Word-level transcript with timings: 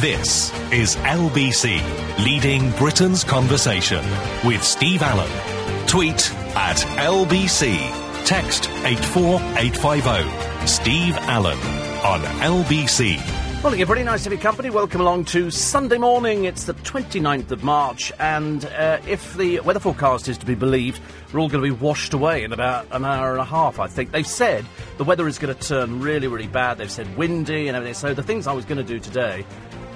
This 0.00 0.52
is 0.70 0.94
LBC, 0.94 2.24
leading 2.24 2.70
Britain's 2.76 3.24
conversation 3.24 4.04
with 4.46 4.62
Steve 4.62 5.02
Allen. 5.02 5.28
Tweet 5.88 6.32
at 6.54 6.76
LBC. 6.98 8.24
Text 8.24 8.70
84850. 8.84 10.66
Steve 10.68 11.16
Allen 11.22 11.58
on 12.04 12.20
LBC. 12.40 13.18
Morning, 13.60 13.80
everybody. 13.80 14.04
Nice 14.04 14.22
to 14.22 14.30
be 14.30 14.36
company. 14.36 14.70
Welcome 14.70 15.00
along 15.00 15.24
to 15.26 15.50
Sunday 15.50 15.98
morning. 15.98 16.44
It's 16.44 16.62
the 16.62 16.74
29th 16.74 17.50
of 17.50 17.64
March, 17.64 18.12
and 18.20 18.64
uh, 18.66 19.00
if 19.08 19.36
the 19.36 19.58
weather 19.60 19.80
forecast 19.80 20.28
is 20.28 20.38
to 20.38 20.46
be 20.46 20.54
believed, 20.54 21.00
we're 21.32 21.40
all 21.40 21.48
going 21.48 21.64
to 21.64 21.74
be 21.74 21.76
washed 21.76 22.12
away 22.12 22.44
in 22.44 22.52
about 22.52 22.86
an 22.92 23.04
hour 23.04 23.32
and 23.32 23.40
a 23.40 23.44
half, 23.44 23.80
I 23.80 23.88
think. 23.88 24.12
They've 24.12 24.24
said 24.24 24.64
the 24.96 25.02
weather 25.02 25.26
is 25.26 25.40
going 25.40 25.56
to 25.56 25.60
turn 25.60 26.00
really, 26.00 26.28
really 26.28 26.46
bad. 26.46 26.78
They've 26.78 26.88
said 26.88 27.16
windy 27.16 27.66
and 27.66 27.76
everything. 27.76 27.94
So 27.94 28.14
the 28.14 28.22
things 28.22 28.46
I 28.46 28.52
was 28.52 28.64
going 28.64 28.78
to 28.78 28.84
do 28.84 29.00
today, 29.00 29.44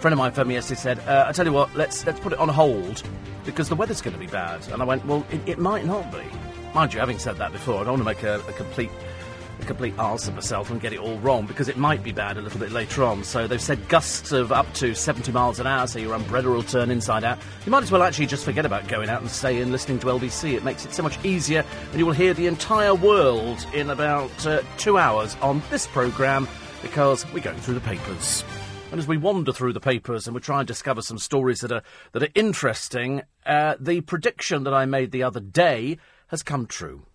friend 0.03 0.13
of 0.13 0.19
mine 0.19 0.33
phoned 0.33 0.49
me 0.49 0.55
yesterday 0.55 0.81
said, 0.81 0.99
uh, 1.07 1.27
I 1.29 1.33
tell 1.33 1.47
you 1.47 1.53
what, 1.53 1.73
let's, 1.77 2.05
let's 2.05 2.19
put 2.19 2.33
it 2.33 2.39
on 2.41 2.49
hold 2.49 3.05
because 3.45 3.69
the 3.69 3.77
weather's 3.77 4.03
going 4.03 4.15
to 4.15 4.19
be 4.19 4.27
bad. 4.27 4.67
And 4.73 4.83
I 4.83 4.85
went, 4.85 5.07
well, 5.07 5.25
it, 5.31 5.41
it 5.49 5.59
might 5.61 5.87
not 5.87 6.11
be. 6.11 6.23
Mind 6.75 6.93
you, 6.93 6.99
having 6.99 7.21
said 7.21 7.37
that 7.37 7.53
before, 7.53 7.77
I 7.77 7.85
don't 7.85 8.01
want 8.01 8.01
to 8.01 8.05
make 8.05 8.23
a, 8.25 8.41
a 8.49 8.53
complete 8.55 8.91
a 9.61 9.65
complete 9.65 9.95
arse 9.97 10.27
of 10.27 10.35
myself 10.35 10.73
and 10.73 10.81
get 10.81 10.93
it 10.93 10.99
all 10.99 11.19
wrong 11.19 11.47
because 11.47 11.69
it 11.69 11.77
might 11.77 12.03
be 12.03 12.11
bad 12.11 12.37
a 12.37 12.41
little 12.41 12.59
bit 12.59 12.73
later 12.73 13.05
on. 13.05 13.23
So 13.23 13.47
they've 13.47 13.63
said 13.63 13.89
gusts 13.89 14.33
of 14.33 14.51
up 14.51 14.73
to 14.75 14.93
70 14.93 15.31
miles 15.31 15.61
an 15.61 15.69
hour, 15.69 15.87
so 15.87 16.01
your 16.01 16.15
umbrella 16.15 16.49
will 16.49 16.65
turn 16.65 16.91
inside 16.91 17.23
out. 17.23 17.39
You 17.65 17.71
might 17.71 17.85
as 17.85 17.93
well 17.93 18.03
actually 18.03 18.27
just 18.27 18.45
forget 18.45 18.67
about 18.67 18.89
going 18.89 19.09
out 19.09 19.21
and 19.21 19.31
stay 19.31 19.61
in 19.61 19.71
listening 19.71 20.01
to 20.01 20.07
LBC. 20.07 20.55
It 20.55 20.65
makes 20.65 20.85
it 20.85 20.93
so 20.93 21.05
much 21.05 21.25
easier, 21.25 21.65
and 21.91 21.99
you 21.99 22.07
will 22.07 22.13
hear 22.13 22.35
the 22.35 22.49
entire 22.49 22.95
world 22.95 23.65
in 23.73 23.91
about 23.91 24.47
uh, 24.47 24.63
two 24.79 24.99
hours 24.99 25.37
on 25.43 25.63
this 25.71 25.87
programme 25.87 26.49
because 26.81 27.31
we're 27.33 27.39
going 27.39 27.59
through 27.59 27.75
the 27.75 27.81
papers. 27.81 28.43
And 28.93 28.99
as 28.99 29.09
we 29.09 29.17
wander 29.17 29.55
through 29.55 29.73
the 29.73 29.81
papers 29.81 30.27
and 30.27 30.35
we 30.35 30.43
try 30.43 30.59
and 30.59 30.69
discover 30.69 31.01
some 31.01 31.17
stories 31.17 31.61
that 31.61 31.73
are 31.73 31.83
that 32.13 32.25
are 32.25 32.29
interesting, 32.35 33.23
uh, 33.47 33.75
the 33.81 34.03
prediction 34.03 34.65
that 34.65 34.75
I 34.75 34.85
made 34.85 35.13
the 35.13 35.23
other 35.23 35.41
day 35.41 35.97
has 36.27 36.43
come 36.43 36.67
true. 36.67 37.07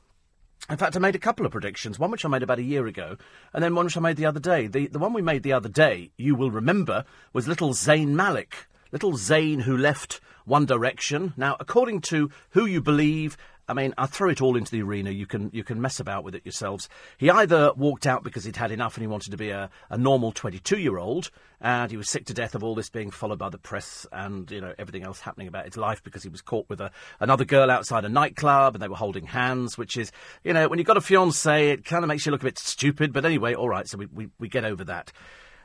In 0.71 0.77
fact, 0.77 0.95
I 0.95 0.99
made 0.99 1.13
a 1.13 1.19
couple 1.19 1.45
of 1.45 1.51
predictions. 1.51 1.99
One 1.99 2.09
which 2.09 2.25
I 2.25 2.29
made 2.29 2.41
about 2.41 2.57
a 2.57 2.63
year 2.63 2.87
ago, 2.87 3.17
and 3.53 3.63
then 3.63 3.75
one 3.75 3.85
which 3.85 3.95
I 3.95 3.99
made 3.99 4.17
the 4.17 4.25
other 4.25 4.39
day. 4.39 4.65
The 4.65 4.87
the 4.87 4.97
one 4.97 5.13
we 5.13 5.21
made 5.21 5.43
the 5.43 5.53
other 5.53 5.69
day, 5.69 6.09
you 6.17 6.33
will 6.33 6.49
remember, 6.49 7.05
was 7.31 7.47
little 7.47 7.73
Zayn 7.73 8.07
Malik. 8.07 8.65
Little 8.91 9.13
Zayn 9.13 9.61
who 9.61 9.77
left 9.77 10.19
One 10.45 10.65
Direction. 10.65 11.33
Now, 11.37 11.57
according 11.59 12.01
to 12.09 12.31
who 12.51 12.65
you 12.65 12.81
believe, 12.81 13.37
I 13.67 13.73
mean, 13.73 13.93
I 13.97 14.05
throw 14.05 14.29
it 14.29 14.41
all 14.41 14.55
into 14.55 14.71
the 14.71 14.81
arena. 14.81 15.11
You 15.11 15.25
can 15.25 15.49
you 15.53 15.63
can 15.63 15.81
mess 15.81 15.99
about 15.99 16.23
with 16.23 16.35
it 16.35 16.45
yourselves. 16.45 16.87
He 17.17 17.29
either 17.29 17.73
walked 17.75 18.07
out 18.07 18.23
because 18.23 18.45
he'd 18.45 18.55
had 18.55 18.71
enough 18.71 18.95
and 18.95 19.01
he 19.01 19.07
wanted 19.07 19.31
to 19.31 19.37
be 19.37 19.49
a, 19.49 19.69
a 19.89 19.97
normal 19.97 20.31
22 20.31 20.77
year 20.77 20.97
old, 20.97 21.29
and 21.59 21.91
he 21.91 21.97
was 21.97 22.09
sick 22.09 22.25
to 22.25 22.33
death 22.33 22.55
of 22.55 22.63
all 22.63 22.75
this 22.75 22.89
being 22.89 23.11
followed 23.11 23.39
by 23.39 23.49
the 23.49 23.57
press 23.57 24.07
and 24.11 24.49
you 24.51 24.61
know 24.61 24.73
everything 24.77 25.03
else 25.03 25.19
happening 25.19 25.47
about 25.47 25.65
his 25.65 25.75
life 25.75 26.01
because 26.03 26.23
he 26.23 26.29
was 26.29 26.41
caught 26.41 26.69
with 26.69 26.79
a, 26.79 26.91
another 27.19 27.45
girl 27.45 27.69
outside 27.69 28.05
a 28.05 28.09
nightclub 28.09 28.73
and 28.73 28.81
they 28.81 28.87
were 28.87 28.95
holding 28.95 29.25
hands, 29.25 29.77
which 29.77 29.97
is 29.97 30.11
you 30.43 30.53
know 30.53 30.67
when 30.69 30.79
you've 30.79 30.87
got 30.87 30.97
a 30.97 31.01
fiance, 31.01 31.71
it 31.71 31.83
kind 31.83 32.03
of 32.03 32.07
makes 32.07 32.25
you 32.25 32.31
look 32.31 32.41
a 32.41 32.45
bit 32.45 32.59
stupid. 32.59 33.11
But 33.11 33.25
anyway, 33.25 33.53
all 33.53 33.69
right, 33.69 33.87
so 33.87 33.97
we 33.97 34.05
we, 34.07 34.29
we 34.39 34.47
get 34.47 34.63
over 34.63 34.85
that, 34.85 35.11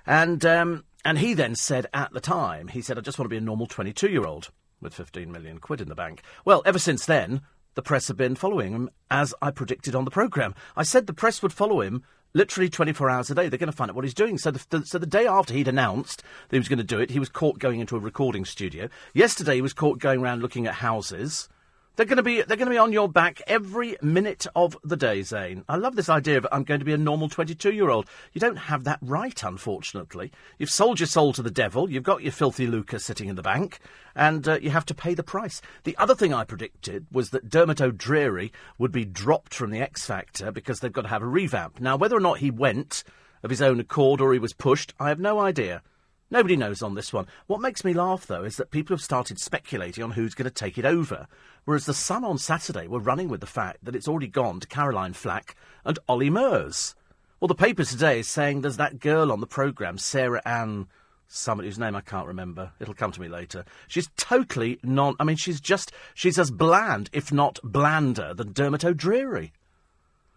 and 0.06 0.44
um, 0.44 0.84
and 1.04 1.18
he 1.18 1.34
then 1.34 1.54
said 1.54 1.86
at 1.92 2.12
the 2.12 2.20
time, 2.20 2.68
he 2.68 2.80
said, 2.80 2.98
I 2.98 3.00
just 3.00 3.18
want 3.18 3.26
to 3.26 3.34
be 3.34 3.38
a 3.38 3.40
normal 3.40 3.66
22 3.66 4.08
year 4.08 4.24
old 4.24 4.50
with 4.80 4.94
15 4.94 5.30
million 5.30 5.58
quid 5.58 5.80
in 5.80 5.88
the 5.88 5.94
bank. 5.94 6.22
Well, 6.44 6.62
ever 6.66 6.78
since 6.78 7.06
then, 7.06 7.42
the 7.74 7.82
press 7.82 8.08
have 8.08 8.16
been 8.16 8.34
following 8.34 8.72
him 8.72 8.90
as 9.10 9.34
I 9.40 9.50
predicted 9.50 9.94
on 9.94 10.04
the 10.04 10.10
programme. 10.10 10.54
I 10.76 10.82
said 10.82 11.06
the 11.06 11.14
press 11.14 11.42
would 11.42 11.52
follow 11.52 11.80
him 11.80 12.02
literally 12.34 12.68
24 12.68 13.10
hours 13.10 13.30
a 13.30 13.34
day. 13.34 13.48
They're 13.48 13.58
going 13.58 13.70
to 13.70 13.76
find 13.76 13.90
out 13.90 13.94
what 13.94 14.04
he's 14.04 14.14
doing. 14.14 14.38
So 14.38 14.50
the, 14.50 14.64
the, 14.70 14.86
so 14.86 14.98
the 14.98 15.06
day 15.06 15.26
after 15.26 15.54
he'd 15.54 15.68
announced 15.68 16.22
that 16.48 16.56
he 16.56 16.58
was 16.58 16.68
going 16.68 16.78
to 16.78 16.84
do 16.84 17.00
it, 17.00 17.10
he 17.10 17.18
was 17.18 17.28
caught 17.28 17.58
going 17.58 17.80
into 17.80 17.96
a 17.96 18.00
recording 18.00 18.44
studio. 18.44 18.88
Yesterday, 19.14 19.56
he 19.56 19.62
was 19.62 19.72
caught 19.72 19.98
going 19.98 20.20
around 20.20 20.42
looking 20.42 20.66
at 20.66 20.74
houses. 20.74 21.48
They're 21.94 22.06
going 22.06 22.16
to 22.16 22.22
be 22.22 22.40
they're 22.40 22.56
going 22.56 22.68
to 22.68 22.74
be 22.74 22.78
on 22.78 22.92
your 22.92 23.08
back 23.08 23.42
every 23.46 23.98
minute 24.00 24.46
of 24.56 24.78
the 24.82 24.96
day, 24.96 25.20
Zayn. 25.20 25.62
I 25.68 25.76
love 25.76 25.94
this 25.94 26.08
idea 26.08 26.38
of 26.38 26.46
I'm 26.50 26.64
going 26.64 26.80
to 26.80 26.86
be 26.86 26.94
a 26.94 26.98
normal 26.98 27.28
22 27.28 27.70
year 27.70 27.90
old. 27.90 28.08
You 28.32 28.40
don't 28.40 28.56
have 28.56 28.84
that 28.84 28.98
right, 29.02 29.42
unfortunately. 29.42 30.32
You've 30.56 30.70
sold 30.70 31.00
your 31.00 31.06
soul 31.06 31.34
to 31.34 31.42
the 31.42 31.50
devil. 31.50 31.90
You've 31.90 32.02
got 32.02 32.22
your 32.22 32.32
filthy 32.32 32.66
lucre 32.66 32.98
sitting 32.98 33.28
in 33.28 33.36
the 33.36 33.42
bank, 33.42 33.78
and 34.14 34.48
uh, 34.48 34.58
you 34.62 34.70
have 34.70 34.86
to 34.86 34.94
pay 34.94 35.12
the 35.12 35.22
price. 35.22 35.60
The 35.84 35.96
other 35.98 36.14
thing 36.14 36.32
I 36.32 36.44
predicted 36.44 37.04
was 37.12 37.28
that 37.30 37.50
Dermot 37.50 37.82
O'Dreary 37.82 38.54
would 38.78 38.92
be 38.92 39.04
dropped 39.04 39.52
from 39.52 39.70
the 39.70 39.82
X 39.82 40.06
Factor 40.06 40.50
because 40.50 40.80
they've 40.80 40.90
got 40.90 41.02
to 41.02 41.08
have 41.08 41.22
a 41.22 41.26
revamp. 41.26 41.78
Now, 41.78 41.96
whether 41.96 42.16
or 42.16 42.20
not 42.20 42.38
he 42.38 42.50
went 42.50 43.04
of 43.42 43.50
his 43.50 43.60
own 43.60 43.80
accord 43.80 44.22
or 44.22 44.32
he 44.32 44.38
was 44.38 44.54
pushed, 44.54 44.94
I 44.98 45.10
have 45.10 45.20
no 45.20 45.40
idea. 45.40 45.82
Nobody 46.32 46.56
knows 46.56 46.82
on 46.82 46.94
this 46.94 47.12
one. 47.12 47.26
What 47.46 47.60
makes 47.60 47.84
me 47.84 47.92
laugh, 47.92 48.26
though, 48.26 48.42
is 48.42 48.56
that 48.56 48.70
people 48.70 48.96
have 48.96 49.02
started 49.02 49.38
speculating 49.38 50.02
on 50.02 50.12
who's 50.12 50.34
going 50.34 50.48
to 50.48 50.50
take 50.50 50.78
it 50.78 50.86
over. 50.86 51.26
Whereas 51.66 51.84
the 51.84 51.92
Sun 51.92 52.24
on 52.24 52.38
Saturday 52.38 52.86
were 52.86 53.00
running 53.00 53.28
with 53.28 53.42
the 53.42 53.46
fact 53.46 53.84
that 53.84 53.94
it's 53.94 54.08
already 54.08 54.28
gone 54.28 54.58
to 54.60 54.66
Caroline 54.66 55.12
Flack 55.12 55.54
and 55.84 55.98
Ollie 56.08 56.30
Murs. 56.30 56.94
Well, 57.38 57.48
the 57.48 57.54
paper 57.54 57.84
today 57.84 58.20
is 58.20 58.28
saying 58.28 58.62
there's 58.62 58.78
that 58.78 58.98
girl 58.98 59.30
on 59.30 59.40
the 59.40 59.46
programme, 59.46 59.98
Sarah 59.98 60.40
Ann, 60.46 60.86
somebody 61.28 61.68
whose 61.68 61.78
name 61.78 61.94
I 61.94 62.00
can't 62.00 62.26
remember. 62.26 62.72
It'll 62.80 62.94
come 62.94 63.12
to 63.12 63.20
me 63.20 63.28
later. 63.28 63.66
She's 63.86 64.08
totally 64.16 64.80
non. 64.82 65.16
I 65.20 65.24
mean, 65.24 65.36
she's 65.36 65.60
just. 65.60 65.92
She's 66.14 66.38
as 66.38 66.50
bland, 66.50 67.10
if 67.12 67.30
not 67.30 67.58
blander, 67.62 68.32
than 68.32 68.54
Dermot 68.54 68.86
O'Dreary. 68.86 69.52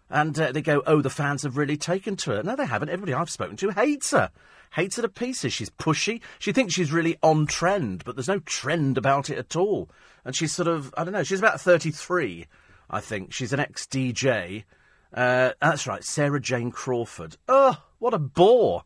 And 0.08 0.38
uh, 0.38 0.52
they 0.52 0.62
go, 0.62 0.82
oh, 0.86 1.02
the 1.02 1.10
fans 1.10 1.42
have 1.42 1.56
really 1.56 1.76
taken 1.76 2.16
to 2.16 2.32
her. 2.32 2.42
No, 2.42 2.54
they 2.54 2.66
haven't. 2.66 2.90
Everybody 2.90 3.14
I've 3.14 3.30
spoken 3.30 3.56
to 3.56 3.70
hates 3.70 4.12
her. 4.12 4.30
Hates 4.72 4.96
her 4.96 5.02
to 5.02 5.08
pieces. 5.08 5.52
She's 5.52 5.70
pushy. 5.70 6.20
She 6.38 6.52
thinks 6.52 6.74
she's 6.74 6.92
really 6.92 7.16
on 7.22 7.46
trend, 7.46 8.04
but 8.04 8.14
there's 8.14 8.28
no 8.28 8.40
trend 8.40 8.98
about 8.98 9.30
it 9.30 9.38
at 9.38 9.56
all. 9.56 9.88
And 10.24 10.34
she's 10.34 10.52
sort 10.52 10.68
of, 10.68 10.92
I 10.96 11.04
don't 11.04 11.12
know, 11.12 11.22
she's 11.22 11.38
about 11.38 11.60
33, 11.60 12.46
I 12.90 13.00
think. 13.00 13.32
She's 13.32 13.52
an 13.52 13.60
ex 13.60 13.86
DJ. 13.86 14.64
Uh, 15.12 15.52
that's 15.60 15.86
right, 15.86 16.04
Sarah 16.04 16.40
Jane 16.40 16.70
Crawford. 16.70 17.36
Oh, 17.48 17.82
what 17.98 18.14
a 18.14 18.18
bore. 18.18 18.82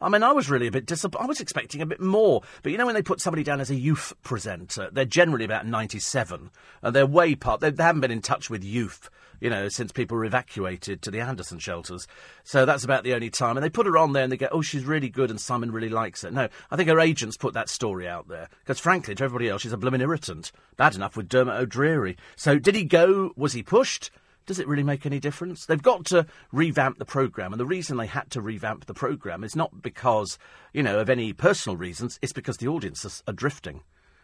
I 0.00 0.08
mean, 0.08 0.22
I 0.22 0.32
was 0.32 0.50
really 0.50 0.66
a 0.66 0.72
bit 0.72 0.86
disappointed. 0.86 1.24
I 1.24 1.28
was 1.28 1.40
expecting 1.40 1.80
a 1.80 1.86
bit 1.86 2.00
more. 2.00 2.42
But 2.62 2.72
you 2.72 2.78
know, 2.78 2.86
when 2.86 2.94
they 2.94 3.02
put 3.02 3.20
somebody 3.20 3.42
down 3.42 3.60
as 3.60 3.70
a 3.70 3.74
youth 3.74 4.12
presenter, 4.22 4.90
they're 4.92 5.04
generally 5.04 5.46
about 5.46 5.66
97. 5.66 6.50
And 6.82 6.94
they're 6.94 7.06
way 7.06 7.34
past. 7.34 7.60
They, 7.60 7.70
they 7.70 7.82
haven't 7.82 8.02
been 8.02 8.10
in 8.10 8.20
touch 8.20 8.50
with 8.50 8.62
youth 8.62 9.08
you 9.44 9.50
know, 9.50 9.68
since 9.68 9.92
people 9.92 10.16
were 10.16 10.24
evacuated 10.24 11.02
to 11.02 11.10
the 11.10 11.20
Anderson 11.20 11.58
shelters. 11.58 12.06
So 12.44 12.64
that's 12.64 12.82
about 12.82 13.04
the 13.04 13.12
only 13.12 13.28
time. 13.28 13.58
And 13.58 13.62
they 13.62 13.68
put 13.68 13.84
her 13.84 13.98
on 13.98 14.14
there 14.14 14.22
and 14.22 14.32
they 14.32 14.38
go, 14.38 14.48
oh, 14.50 14.62
she's 14.62 14.86
really 14.86 15.10
good 15.10 15.28
and 15.28 15.38
Simon 15.38 15.70
really 15.70 15.90
likes 15.90 16.22
her. 16.22 16.30
No, 16.30 16.48
I 16.70 16.76
think 16.76 16.88
her 16.88 16.98
agents 16.98 17.36
put 17.36 17.52
that 17.52 17.68
story 17.68 18.08
out 18.08 18.26
there. 18.26 18.48
Because 18.60 18.80
frankly, 18.80 19.14
to 19.14 19.22
everybody 19.22 19.50
else, 19.50 19.60
she's 19.60 19.74
a 19.74 19.76
blooming 19.76 20.00
irritant. 20.00 20.50
Bad 20.78 20.94
enough 20.94 21.14
with 21.14 21.28
Dermot 21.28 21.60
O'Dreary. 21.60 22.16
So 22.36 22.58
did 22.58 22.74
he 22.74 22.84
go? 22.84 23.32
Was 23.36 23.52
he 23.52 23.62
pushed? 23.62 24.10
Does 24.46 24.58
it 24.58 24.66
really 24.66 24.82
make 24.82 25.04
any 25.04 25.20
difference? 25.20 25.66
They've 25.66 25.82
got 25.82 26.06
to 26.06 26.24
revamp 26.50 26.96
the 26.96 27.04
programme, 27.04 27.52
and 27.52 27.60
the 27.60 27.66
reason 27.66 27.98
they 27.98 28.06
had 28.06 28.30
to 28.30 28.40
revamp 28.40 28.86
the 28.86 28.94
programme 28.94 29.44
is 29.44 29.54
not 29.54 29.82
because, 29.82 30.38
you 30.72 30.82
know, 30.82 31.00
of 31.00 31.10
any 31.10 31.34
personal 31.34 31.76
reasons, 31.76 32.18
it's 32.22 32.32
because 32.32 32.56
the 32.56 32.68
audience 32.68 33.22
are 33.26 33.32
drifting. 33.34 33.82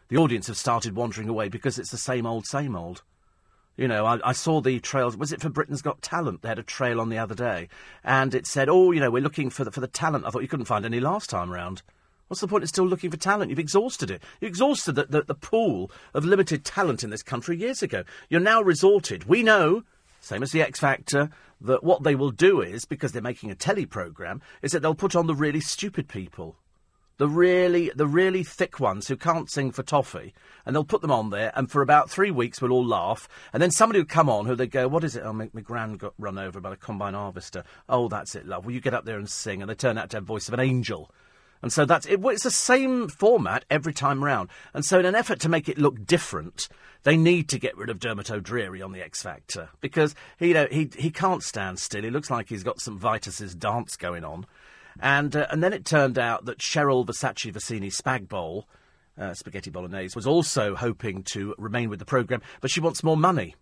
The 0.09 0.16
audience 0.16 0.47
have 0.47 0.56
started 0.56 0.97
wandering 0.97 1.28
away 1.28 1.50
because 1.50 1.78
it's 1.78 1.91
the 1.91 1.98
same 1.98 2.25
old, 2.25 2.47
same 2.47 2.75
old. 2.75 3.03
You 3.80 3.88
know, 3.88 4.04
I, 4.04 4.20
I, 4.22 4.32
saw 4.32 4.60
the 4.60 4.78
trails. 4.78 5.16
Was 5.16 5.32
it 5.32 5.41
for 5.41 5.48
Britain's 5.48 5.80
Got 5.80 6.02
Talent? 6.02 6.42
They 6.42 6.50
had 6.50 6.58
a 6.58 6.62
trail 6.62 7.00
on 7.00 7.08
the 7.08 7.16
other 7.16 7.34
day, 7.34 7.70
and 8.04 8.34
it 8.34 8.46
said, 8.46 8.68
"Oh, 8.68 8.91
you 8.91 9.00
know, 9.00 9.10
we're 9.10 9.22
looking 9.22 9.48
for 9.48 9.64
the 9.64 9.70
for 9.70 9.80
the 9.80 9.86
talent." 9.86 10.26
I 10.26 10.28
thought 10.28 10.42
you 10.42 10.48
couldn't 10.48 10.66
find 10.66 10.84
any 10.84 11.00
last 11.00 11.30
time 11.30 11.50
round. 11.50 11.80
What's 12.28 12.42
the 12.42 12.46
point 12.46 12.62
of 12.62 12.68
still 12.68 12.86
looking 12.86 13.10
for 13.10 13.16
talent? 13.16 13.48
You've 13.48 13.58
exhausted 13.58 14.10
it. 14.10 14.22
You 14.38 14.48
exhausted 14.48 14.96
the, 14.96 15.04
the, 15.04 15.22
the 15.22 15.34
pool 15.34 15.91
of 16.12 16.26
limited 16.26 16.62
talent 16.62 17.02
in 17.02 17.08
this 17.08 17.22
country 17.22 17.56
years 17.56 17.82
ago. 17.82 18.04
You're 18.28 18.41
now 18.41 18.60
resorted. 18.60 19.24
We 19.24 19.42
know, 19.42 19.84
same 20.20 20.42
as 20.42 20.52
the 20.52 20.60
X 20.60 20.78
Factor, 20.78 21.30
that 21.62 21.82
what 21.82 22.02
they 22.02 22.14
will 22.14 22.32
do 22.32 22.60
is, 22.60 22.84
because 22.84 23.12
they're 23.12 23.22
making 23.22 23.50
a 23.50 23.54
telly 23.54 23.86
programme, 23.86 24.42
is 24.60 24.72
that 24.72 24.82
they'll 24.82 24.94
put 24.94 25.16
on 25.16 25.26
the 25.26 25.34
really 25.34 25.60
stupid 25.60 26.06
people 26.06 26.54
the 27.21 27.28
really 27.28 27.93
the 27.95 28.07
really 28.07 28.43
thick 28.43 28.81
ones 28.81 29.07
who 29.07 29.15
can't 29.15 29.51
sing 29.51 29.72
for 29.72 29.83
toffee, 29.83 30.33
and 30.65 30.75
they'll 30.75 30.84
put 30.84 31.03
them 31.03 31.13
on 31.13 31.28
there, 31.28 31.53
and 31.55 31.71
for 31.71 31.83
about 31.83 32.09
three 32.09 32.31
weeks 32.31 32.63
we'll 32.63 32.72
all 32.72 32.84
laugh, 32.84 33.28
and 33.53 33.63
then 33.63 33.71
somebody 33.71 33.99
will 33.99 34.07
come 34.07 34.31
on 34.31 34.47
who 34.47 34.57
they 34.57 34.67
go, 34.67 34.89
"What 34.89 35.05
is 35.05 35.17
it? 35.17 35.22
Oh, 35.22 35.34
my, 35.34 35.51
my 35.53 35.61
grand 35.61 35.99
got 35.99 36.15
run 36.19 36.39
over 36.39 36.63
by 36.63 36.72
a 36.72 36.77
combine 36.77 37.13
harvester. 37.13 37.63
Oh, 37.91 38.09
that's 38.09 38.34
it, 38.34 38.47
love. 38.47 38.65
Will 38.65 38.72
you 38.72 38.81
get 38.81 38.95
up 38.95 39.05
there 39.05 39.19
and 39.19 39.28
sing?" 39.28 39.61
And 39.61 39.71
they 39.71 39.75
turn 39.75 39.99
out 39.99 40.09
to 40.11 40.17
have 40.17 40.25
voice 40.25 40.49
of 40.49 40.55
an 40.55 40.61
angel. 40.61 41.11
And 41.61 41.71
so 41.71 41.84
that's 41.84 42.07
it, 42.07 42.21
it's 42.25 42.45
the 42.45 42.51
same 42.51 43.09
format 43.09 43.67
every 43.69 43.93
time 43.93 44.25
round. 44.25 44.49
And 44.72 44.83
so, 44.83 44.99
in 44.99 45.05
an 45.05 45.15
effort 45.15 45.41
to 45.41 45.51
make 45.51 45.69
it 45.69 45.77
look 45.77 46.07
different, 46.07 46.71
they 47.03 47.19
need 47.19 47.51
to 47.51 47.59
get 47.59 47.77
rid 47.77 47.91
of 47.91 48.01
Dermot 48.01 48.31
O'Dreary 48.31 48.81
on 48.81 48.93
the 48.93 49.03
X 49.03 49.22
Factor 49.22 49.69
because 49.83 50.15
he, 50.39 50.49
you 50.49 50.55
know, 50.55 50.69
he 50.71 50.89
he 50.97 51.11
can't 51.11 51.43
stand 51.43 51.78
still. 51.78 52.03
He 52.03 52.11
looks 52.11 52.31
like 52.31 52.49
he's 52.49 52.63
got 52.63 52.81
some 52.81 52.99
Vitus's 52.99 53.55
dance 53.55 53.97
going 53.97 54.25
on. 54.25 54.47
And, 54.98 55.37
uh, 55.37 55.47
and 55.51 55.63
then 55.63 55.72
it 55.72 55.84
turned 55.84 56.19
out 56.19 56.47
that 56.47 56.59
Cheryl 56.59 57.07
Versace 57.07 57.53
Vicini 57.53 57.95
Spag 57.95 58.28
Bowl, 58.28 58.66
uh, 59.19 59.34
Spaghetti 59.34 59.71
Bolognese, 59.71 60.16
was 60.16 60.27
also 60.27 60.75
hoping 60.75 61.22
to 61.33 61.54
remain 61.59 61.89
with 61.89 61.98
the 61.98 62.04
programme, 62.04 62.42
but 62.60 62.71
she 62.71 62.81
wants 62.81 63.04
more 63.04 63.16
money. 63.16 63.54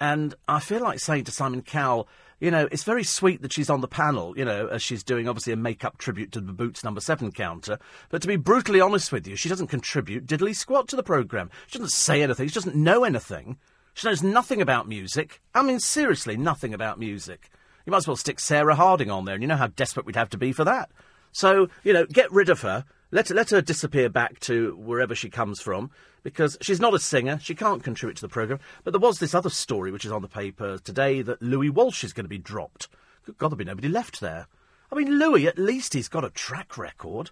And 0.00 0.34
I 0.46 0.60
feel 0.60 0.82
like 0.82 1.00
saying 1.00 1.24
to 1.24 1.32
Simon 1.32 1.62
Cowell, 1.62 2.08
you 2.38 2.50
know, 2.50 2.68
it's 2.70 2.84
very 2.84 3.02
sweet 3.02 3.40
that 3.40 3.52
she's 3.52 3.70
on 3.70 3.80
the 3.80 3.88
panel, 3.88 4.36
you 4.36 4.44
know, 4.44 4.66
as 4.66 4.82
she's 4.82 5.02
doing 5.02 5.26
obviously 5.26 5.54
a 5.54 5.56
make-up 5.56 5.96
tribute 5.96 6.32
to 6.32 6.40
the 6.40 6.52
Boots 6.52 6.84
number 6.84 7.00
seven 7.00 7.32
counter. 7.32 7.78
But 8.10 8.20
to 8.20 8.28
be 8.28 8.36
brutally 8.36 8.80
honest 8.80 9.10
with 9.10 9.26
you, 9.26 9.36
she 9.36 9.48
doesn't 9.48 9.68
contribute 9.68 10.26
diddly 10.26 10.54
squat 10.54 10.88
to 10.88 10.96
the 10.96 11.02
programme. 11.02 11.50
She 11.66 11.78
doesn't 11.78 11.92
say 11.92 12.22
anything. 12.22 12.48
She 12.48 12.54
doesn't 12.54 12.76
know 12.76 13.04
anything. 13.04 13.56
She 13.94 14.06
knows 14.06 14.22
nothing 14.22 14.60
about 14.60 14.86
music. 14.86 15.40
I 15.54 15.62
mean, 15.62 15.80
seriously, 15.80 16.36
nothing 16.36 16.74
about 16.74 16.98
music. 16.98 17.48
You 17.86 17.92
might 17.92 17.98
as 17.98 18.08
well 18.08 18.16
stick 18.16 18.40
Sarah 18.40 18.74
Harding 18.74 19.10
on 19.10 19.24
there, 19.24 19.34
and 19.34 19.42
you 19.42 19.46
know 19.48 19.56
how 19.56 19.68
desperate 19.68 20.04
we'd 20.04 20.16
have 20.16 20.30
to 20.30 20.38
be 20.38 20.52
for 20.52 20.64
that. 20.64 20.90
So, 21.30 21.68
you 21.84 21.92
know, 21.92 22.04
get 22.04 22.32
rid 22.32 22.48
of 22.48 22.62
her. 22.62 22.84
Let, 23.12 23.30
let 23.30 23.50
her 23.50 23.62
disappear 23.62 24.08
back 24.08 24.40
to 24.40 24.74
wherever 24.76 25.14
she 25.14 25.30
comes 25.30 25.60
from 25.60 25.92
because 26.24 26.58
she's 26.60 26.80
not 26.80 26.94
a 26.94 26.98
singer. 26.98 27.38
She 27.40 27.54
can't 27.54 27.84
contribute 27.84 28.16
to 28.16 28.22
the 28.22 28.28
programme. 28.28 28.58
But 28.82 28.90
there 28.90 29.00
was 29.00 29.20
this 29.20 29.34
other 29.34 29.50
story 29.50 29.92
which 29.92 30.04
is 30.04 30.10
on 30.10 30.22
the 30.22 30.28
paper 30.28 30.78
today 30.78 31.22
that 31.22 31.40
Louis 31.40 31.70
Walsh 31.70 32.02
is 32.02 32.12
going 32.12 32.24
to 32.24 32.28
be 32.28 32.38
dropped. 32.38 32.88
Good 33.24 33.38
God, 33.38 33.50
there'll 33.50 33.58
be 33.58 33.64
nobody 33.64 33.88
left 33.88 34.20
there. 34.20 34.48
I 34.90 34.96
mean, 34.96 35.18
Louis, 35.18 35.46
at 35.46 35.58
least 35.58 35.94
he's 35.94 36.08
got 36.08 36.24
a 36.24 36.30
track 36.30 36.76
record. 36.76 37.30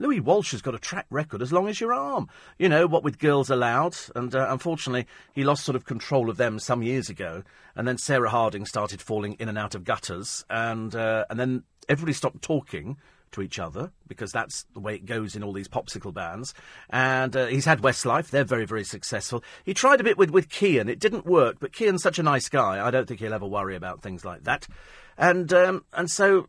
Louis 0.00 0.18
Walsh 0.18 0.52
has 0.52 0.62
got 0.62 0.74
a 0.74 0.78
track 0.78 1.06
record 1.10 1.42
as 1.42 1.52
long 1.52 1.68
as 1.68 1.78
your 1.78 1.92
arm. 1.92 2.26
You 2.58 2.70
know, 2.70 2.86
what 2.86 3.04
with 3.04 3.18
Girls 3.18 3.50
Aloud, 3.50 3.96
and 4.16 4.34
uh, 4.34 4.46
unfortunately, 4.48 5.06
he 5.34 5.44
lost 5.44 5.62
sort 5.62 5.76
of 5.76 5.84
control 5.84 6.30
of 6.30 6.38
them 6.38 6.58
some 6.58 6.82
years 6.82 7.10
ago. 7.10 7.44
And 7.76 7.86
then 7.86 7.98
Sarah 7.98 8.30
Harding 8.30 8.64
started 8.64 9.02
falling 9.02 9.34
in 9.34 9.50
and 9.50 9.58
out 9.58 9.74
of 9.74 9.84
gutters, 9.84 10.42
and 10.48 10.96
uh, 10.96 11.26
and 11.28 11.38
then 11.38 11.64
everybody 11.86 12.14
stopped 12.14 12.40
talking 12.40 12.96
to 13.32 13.42
each 13.42 13.58
other 13.58 13.92
because 14.08 14.32
that's 14.32 14.64
the 14.72 14.80
way 14.80 14.94
it 14.94 15.04
goes 15.04 15.36
in 15.36 15.44
all 15.44 15.52
these 15.52 15.68
popsicle 15.68 16.12
bands. 16.12 16.54
And 16.88 17.36
uh, 17.36 17.46
he's 17.46 17.66
had 17.66 17.82
Westlife; 17.82 18.30
they're 18.30 18.42
very, 18.42 18.64
very 18.64 18.84
successful. 18.84 19.44
He 19.64 19.74
tried 19.74 20.00
a 20.00 20.04
bit 20.04 20.16
with 20.16 20.30
with 20.30 20.48
Kian; 20.48 20.88
it 20.88 20.98
didn't 20.98 21.26
work. 21.26 21.56
But 21.60 21.72
Kian's 21.72 22.02
such 22.02 22.18
a 22.18 22.22
nice 22.22 22.48
guy; 22.48 22.84
I 22.84 22.90
don't 22.90 23.06
think 23.06 23.20
he'll 23.20 23.34
ever 23.34 23.46
worry 23.46 23.76
about 23.76 24.00
things 24.00 24.24
like 24.24 24.44
that. 24.44 24.66
And 25.18 25.52
um, 25.52 25.84
and 25.92 26.10
so 26.10 26.48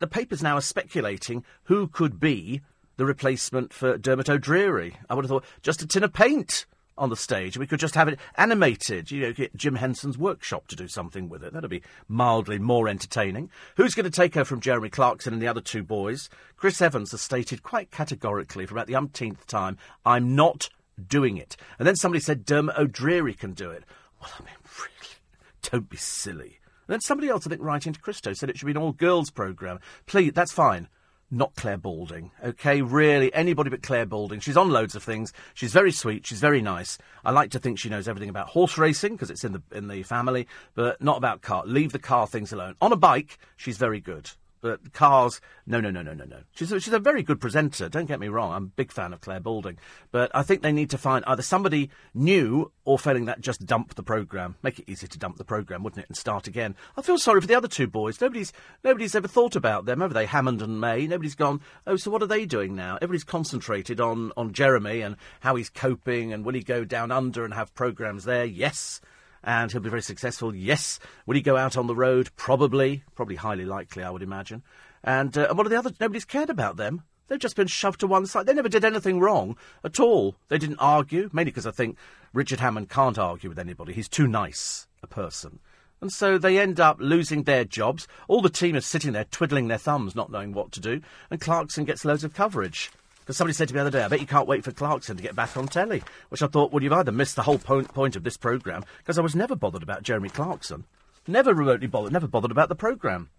the 0.00 0.08
papers 0.08 0.42
now 0.42 0.56
are 0.56 0.60
speculating 0.60 1.44
who 1.64 1.86
could 1.86 2.18
be 2.18 2.60
the 2.96 3.06
replacement 3.06 3.72
for 3.72 3.98
Dermot 3.98 4.28
O'Dreary. 4.28 4.96
I 5.08 5.14
would 5.14 5.24
have 5.24 5.30
thought 5.30 5.44
just 5.62 5.82
a 5.82 5.86
tin 5.86 6.04
of 6.04 6.12
paint 6.12 6.66
on 6.98 7.08
the 7.08 7.16
stage. 7.16 7.56
We 7.56 7.66
could 7.66 7.80
just 7.80 7.94
have 7.94 8.08
it 8.08 8.18
animated. 8.36 9.10
You 9.10 9.22
know, 9.22 9.32
get 9.32 9.56
Jim 9.56 9.76
Henson's 9.76 10.18
workshop 10.18 10.68
to 10.68 10.76
do 10.76 10.88
something 10.88 11.28
with 11.28 11.42
it. 11.42 11.52
That'd 11.52 11.70
be 11.70 11.82
mildly 12.08 12.58
more 12.58 12.88
entertaining. 12.88 13.50
Who's 13.76 13.94
going 13.94 14.04
to 14.04 14.10
take 14.10 14.34
her 14.34 14.44
from 14.44 14.60
Jeremy 14.60 14.90
Clarkson 14.90 15.32
and 15.32 15.42
the 15.42 15.48
other 15.48 15.60
two 15.60 15.82
boys? 15.82 16.28
Chris 16.56 16.80
Evans 16.80 17.12
has 17.12 17.22
stated 17.22 17.62
quite 17.62 17.90
categorically 17.90 18.66
for 18.66 18.74
about 18.74 18.86
the 18.86 18.96
umpteenth 18.96 19.46
time, 19.46 19.78
I'm 20.04 20.34
not 20.34 20.68
doing 21.08 21.36
it. 21.36 21.56
And 21.78 21.88
then 21.88 21.96
somebody 21.96 22.20
said 22.20 22.44
Dermot 22.44 22.76
O'Dreary 22.76 23.34
can 23.34 23.52
do 23.52 23.70
it. 23.70 23.84
Well, 24.20 24.30
I 24.38 24.42
mean, 24.42 24.54
really, 24.78 25.14
don't 25.62 25.88
be 25.88 25.96
silly. 25.96 26.60
And 26.86 26.94
then 26.94 27.00
somebody 27.00 27.28
else, 27.28 27.46
I 27.46 27.50
think, 27.50 27.62
writing 27.62 27.92
to 27.92 28.00
Christo, 28.00 28.32
said 28.32 28.50
it 28.50 28.58
should 28.58 28.66
be 28.66 28.72
an 28.72 28.78
all-girls 28.78 29.30
programme. 29.30 29.80
Please, 30.06 30.32
that's 30.34 30.52
fine 30.52 30.88
not 31.32 31.54
Clare 31.56 31.78
Balding. 31.78 32.30
Okay, 32.44 32.82
really, 32.82 33.32
anybody 33.34 33.70
but 33.70 33.82
Clare 33.82 34.06
Balding. 34.06 34.40
She's 34.40 34.56
on 34.56 34.70
loads 34.70 34.94
of 34.94 35.02
things. 35.02 35.32
She's 35.54 35.72
very 35.72 35.90
sweet. 35.90 36.26
She's 36.26 36.40
very 36.40 36.60
nice. 36.60 36.98
I 37.24 37.30
like 37.30 37.50
to 37.52 37.58
think 37.58 37.78
she 37.78 37.88
knows 37.88 38.06
everything 38.06 38.28
about 38.28 38.48
horse 38.48 38.76
racing 38.76 39.12
because 39.12 39.30
it's 39.30 39.42
in 39.42 39.52
the 39.52 39.62
in 39.72 39.88
the 39.88 40.02
family, 40.02 40.46
but 40.74 41.02
not 41.02 41.16
about 41.16 41.40
car. 41.40 41.64
Leave 41.66 41.92
the 41.92 41.98
car 41.98 42.26
things 42.26 42.52
alone. 42.52 42.76
On 42.80 42.92
a 42.92 42.96
bike, 42.96 43.38
she's 43.56 43.78
very 43.78 44.00
good. 44.00 44.30
But 44.62 44.92
cars, 44.92 45.40
no, 45.66 45.80
no, 45.80 45.90
no, 45.90 46.02
no, 46.02 46.14
no, 46.14 46.24
no. 46.24 46.38
She's 46.52 46.70
a, 46.70 46.78
she's 46.78 46.94
a 46.94 47.00
very 47.00 47.24
good 47.24 47.40
presenter. 47.40 47.88
Don't 47.88 48.06
get 48.06 48.20
me 48.20 48.28
wrong. 48.28 48.52
I'm 48.52 48.64
a 48.64 48.66
big 48.68 48.92
fan 48.92 49.12
of 49.12 49.20
Clare 49.20 49.40
Balding. 49.40 49.76
But 50.12 50.30
I 50.34 50.44
think 50.44 50.62
they 50.62 50.70
need 50.70 50.88
to 50.90 50.98
find 50.98 51.24
either 51.26 51.42
somebody 51.42 51.90
new 52.14 52.70
or 52.84 52.96
failing 52.96 53.24
that, 53.24 53.40
just 53.40 53.66
dump 53.66 53.96
the 53.96 54.04
programme. 54.04 54.54
Make 54.62 54.78
it 54.78 54.88
easy 54.88 55.08
to 55.08 55.18
dump 55.18 55.36
the 55.36 55.44
programme, 55.44 55.82
wouldn't 55.82 56.04
it, 56.04 56.08
and 56.08 56.16
start 56.16 56.46
again. 56.46 56.76
I 56.96 57.02
feel 57.02 57.18
sorry 57.18 57.40
for 57.40 57.48
the 57.48 57.56
other 57.56 57.66
two 57.66 57.88
boys. 57.88 58.20
Nobody's 58.20 58.52
nobody's 58.84 59.16
ever 59.16 59.26
thought 59.26 59.56
about 59.56 59.84
them, 59.84 60.00
have 60.00 60.14
they? 60.14 60.26
Hammond 60.26 60.62
and 60.62 60.80
May. 60.80 61.08
Nobody's 61.08 61.34
gone, 61.34 61.60
oh, 61.88 61.96
so 61.96 62.12
what 62.12 62.22
are 62.22 62.26
they 62.26 62.46
doing 62.46 62.76
now? 62.76 62.96
Everybody's 63.02 63.24
concentrated 63.24 64.00
on, 64.00 64.30
on 64.36 64.52
Jeremy 64.52 65.00
and 65.00 65.16
how 65.40 65.56
he's 65.56 65.70
coping 65.70 66.32
and 66.32 66.44
will 66.44 66.54
he 66.54 66.62
go 66.62 66.84
down 66.84 67.10
under 67.10 67.44
and 67.44 67.52
have 67.52 67.74
programmes 67.74 68.24
there? 68.24 68.44
Yes 68.44 69.00
and 69.44 69.70
he'll 69.70 69.80
be 69.80 69.90
very 69.90 70.02
successful. 70.02 70.54
Yes. 70.54 70.98
Will 71.26 71.34
he 71.34 71.42
go 71.42 71.56
out 71.56 71.76
on 71.76 71.86
the 71.86 71.94
road? 71.94 72.30
Probably. 72.36 73.02
Probably 73.14 73.36
highly 73.36 73.64
likely, 73.64 74.02
I 74.02 74.10
would 74.10 74.22
imagine. 74.22 74.62
And, 75.04 75.36
uh, 75.36 75.46
and 75.48 75.58
what 75.58 75.66
are 75.66 75.70
the 75.70 75.78
others? 75.78 75.92
Nobody's 76.00 76.24
cared 76.24 76.50
about 76.50 76.76
them. 76.76 77.02
They've 77.28 77.38
just 77.38 77.56
been 77.56 77.66
shoved 77.66 78.00
to 78.00 78.06
one 78.06 78.26
side. 78.26 78.46
They 78.46 78.52
never 78.52 78.68
did 78.68 78.84
anything 78.84 79.18
wrong 79.18 79.56
at 79.84 79.98
all. 79.98 80.36
They 80.48 80.58
didn't 80.58 80.78
argue, 80.78 81.30
mainly 81.32 81.50
because 81.50 81.66
I 81.66 81.70
think 81.70 81.96
Richard 82.32 82.60
Hammond 82.60 82.90
can't 82.90 83.18
argue 83.18 83.48
with 83.48 83.58
anybody. 83.58 83.92
He's 83.92 84.08
too 84.08 84.26
nice 84.26 84.86
a 85.02 85.06
person. 85.06 85.60
And 86.00 86.12
so 86.12 86.36
they 86.36 86.58
end 86.58 86.80
up 86.80 86.96
losing 87.00 87.44
their 87.44 87.64
jobs. 87.64 88.08
All 88.26 88.42
the 88.42 88.50
team 88.50 88.74
is 88.74 88.84
sitting 88.84 89.12
there 89.12 89.24
twiddling 89.24 89.68
their 89.68 89.78
thumbs, 89.78 90.16
not 90.16 90.30
knowing 90.30 90.52
what 90.52 90.72
to 90.72 90.80
do. 90.80 91.00
And 91.30 91.40
Clarkson 91.40 91.84
gets 91.84 92.04
loads 92.04 92.24
of 92.24 92.34
coverage. 92.34 92.90
Because 93.22 93.36
somebody 93.36 93.54
said 93.54 93.68
to 93.68 93.74
me 93.74 93.78
the 93.78 93.86
other 93.86 93.98
day, 93.98 94.04
I 94.04 94.08
bet 94.08 94.20
you 94.20 94.26
can't 94.26 94.48
wait 94.48 94.64
for 94.64 94.72
Clarkson 94.72 95.16
to 95.16 95.22
get 95.22 95.36
back 95.36 95.56
on 95.56 95.68
telly. 95.68 96.02
Which 96.28 96.42
I 96.42 96.48
thought, 96.48 96.72
well, 96.72 96.82
you've 96.82 96.92
either 96.92 97.12
missed 97.12 97.36
the 97.36 97.42
whole 97.42 97.58
point, 97.58 97.94
point 97.94 98.16
of 98.16 98.24
this 98.24 98.36
programme, 98.36 98.84
because 98.98 99.18
I 99.18 99.22
was 99.22 99.36
never 99.36 99.54
bothered 99.54 99.82
about 99.82 100.02
Jeremy 100.02 100.28
Clarkson. 100.28 100.84
Never 101.26 101.54
remotely 101.54 101.86
bothered, 101.86 102.12
never 102.12 102.26
bothered 102.26 102.50
about 102.50 102.68
the 102.68 102.74
programme. 102.74 103.30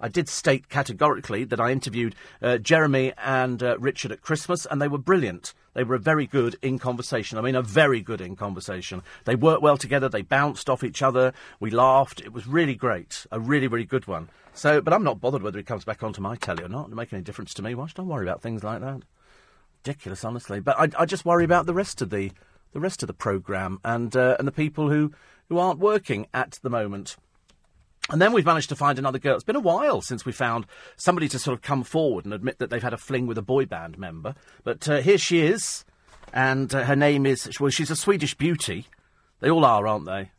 I 0.00 0.08
did 0.08 0.28
state 0.28 0.68
categorically 0.68 1.44
that 1.44 1.60
I 1.60 1.72
interviewed 1.72 2.14
uh, 2.40 2.58
Jeremy 2.58 3.12
and 3.16 3.62
uh, 3.62 3.78
Richard 3.78 4.12
at 4.12 4.20
Christmas, 4.20 4.66
and 4.66 4.80
they 4.80 4.88
were 4.88 4.98
brilliant. 4.98 5.52
They 5.76 5.84
were 5.84 5.98
very 5.98 6.26
good 6.26 6.56
in 6.62 6.78
conversation. 6.78 7.36
I 7.36 7.42
mean, 7.42 7.54
a 7.54 7.60
very 7.60 8.00
good 8.00 8.22
in 8.22 8.34
conversation. 8.34 9.02
They 9.26 9.36
worked 9.36 9.60
well 9.60 9.76
together. 9.76 10.08
They 10.08 10.22
bounced 10.22 10.70
off 10.70 10.82
each 10.82 11.02
other. 11.02 11.34
We 11.60 11.70
laughed. 11.70 12.22
It 12.22 12.32
was 12.32 12.46
really 12.46 12.74
great. 12.74 13.26
A 13.30 13.38
really, 13.38 13.68
really 13.68 13.84
good 13.84 14.06
one. 14.06 14.30
So, 14.54 14.80
but 14.80 14.94
I'm 14.94 15.04
not 15.04 15.20
bothered 15.20 15.42
whether 15.42 15.58
he 15.58 15.64
comes 15.64 15.84
back 15.84 16.02
onto 16.02 16.22
my 16.22 16.36
telly 16.36 16.64
or 16.64 16.68
not. 16.70 16.88
It 16.88 16.94
make 16.94 17.12
any 17.12 17.20
difference 17.20 17.52
to 17.52 17.62
me. 17.62 17.74
Why 17.74 17.88
should 17.88 17.98
I 17.98 18.04
worry 18.04 18.26
about 18.26 18.40
things 18.40 18.64
like 18.64 18.80
that? 18.80 19.02
Ridiculous, 19.84 20.24
honestly. 20.24 20.60
But 20.60 20.80
I, 20.80 20.88
I 20.98 21.04
just 21.04 21.26
worry 21.26 21.44
about 21.44 21.66
the 21.66 21.74
rest 21.74 22.00
of 22.00 22.08
the 22.08 22.32
the 22.72 22.80
rest 22.80 23.02
of 23.02 23.06
the 23.06 23.12
programme 23.12 23.78
and 23.84 24.16
uh, 24.16 24.36
and 24.38 24.48
the 24.48 24.52
people 24.52 24.88
who, 24.88 25.12
who 25.50 25.58
aren't 25.58 25.78
working 25.78 26.26
at 26.32 26.58
the 26.62 26.70
moment. 26.70 27.16
And 28.08 28.22
then 28.22 28.32
we've 28.32 28.46
managed 28.46 28.68
to 28.68 28.76
find 28.76 28.98
another 28.98 29.18
girl. 29.18 29.34
It's 29.34 29.44
been 29.44 29.56
a 29.56 29.60
while 29.60 30.00
since 30.00 30.24
we 30.24 30.32
found 30.32 30.66
somebody 30.96 31.28
to 31.28 31.38
sort 31.38 31.54
of 31.54 31.62
come 31.62 31.82
forward 31.82 32.24
and 32.24 32.32
admit 32.32 32.58
that 32.58 32.70
they've 32.70 32.82
had 32.82 32.92
a 32.92 32.98
fling 32.98 33.26
with 33.26 33.38
a 33.38 33.42
boy 33.42 33.66
band 33.66 33.98
member. 33.98 34.34
But 34.62 34.88
uh, 34.88 35.00
here 35.00 35.18
she 35.18 35.40
is, 35.40 35.84
and 36.32 36.72
uh, 36.72 36.84
her 36.84 36.94
name 36.94 37.26
is, 37.26 37.50
well, 37.58 37.70
she's 37.70 37.90
a 37.90 37.96
Swedish 37.96 38.34
beauty. 38.34 38.86
They 39.40 39.50
all 39.50 39.64
are, 39.64 39.86
aren't 39.86 40.06
they? 40.06 40.30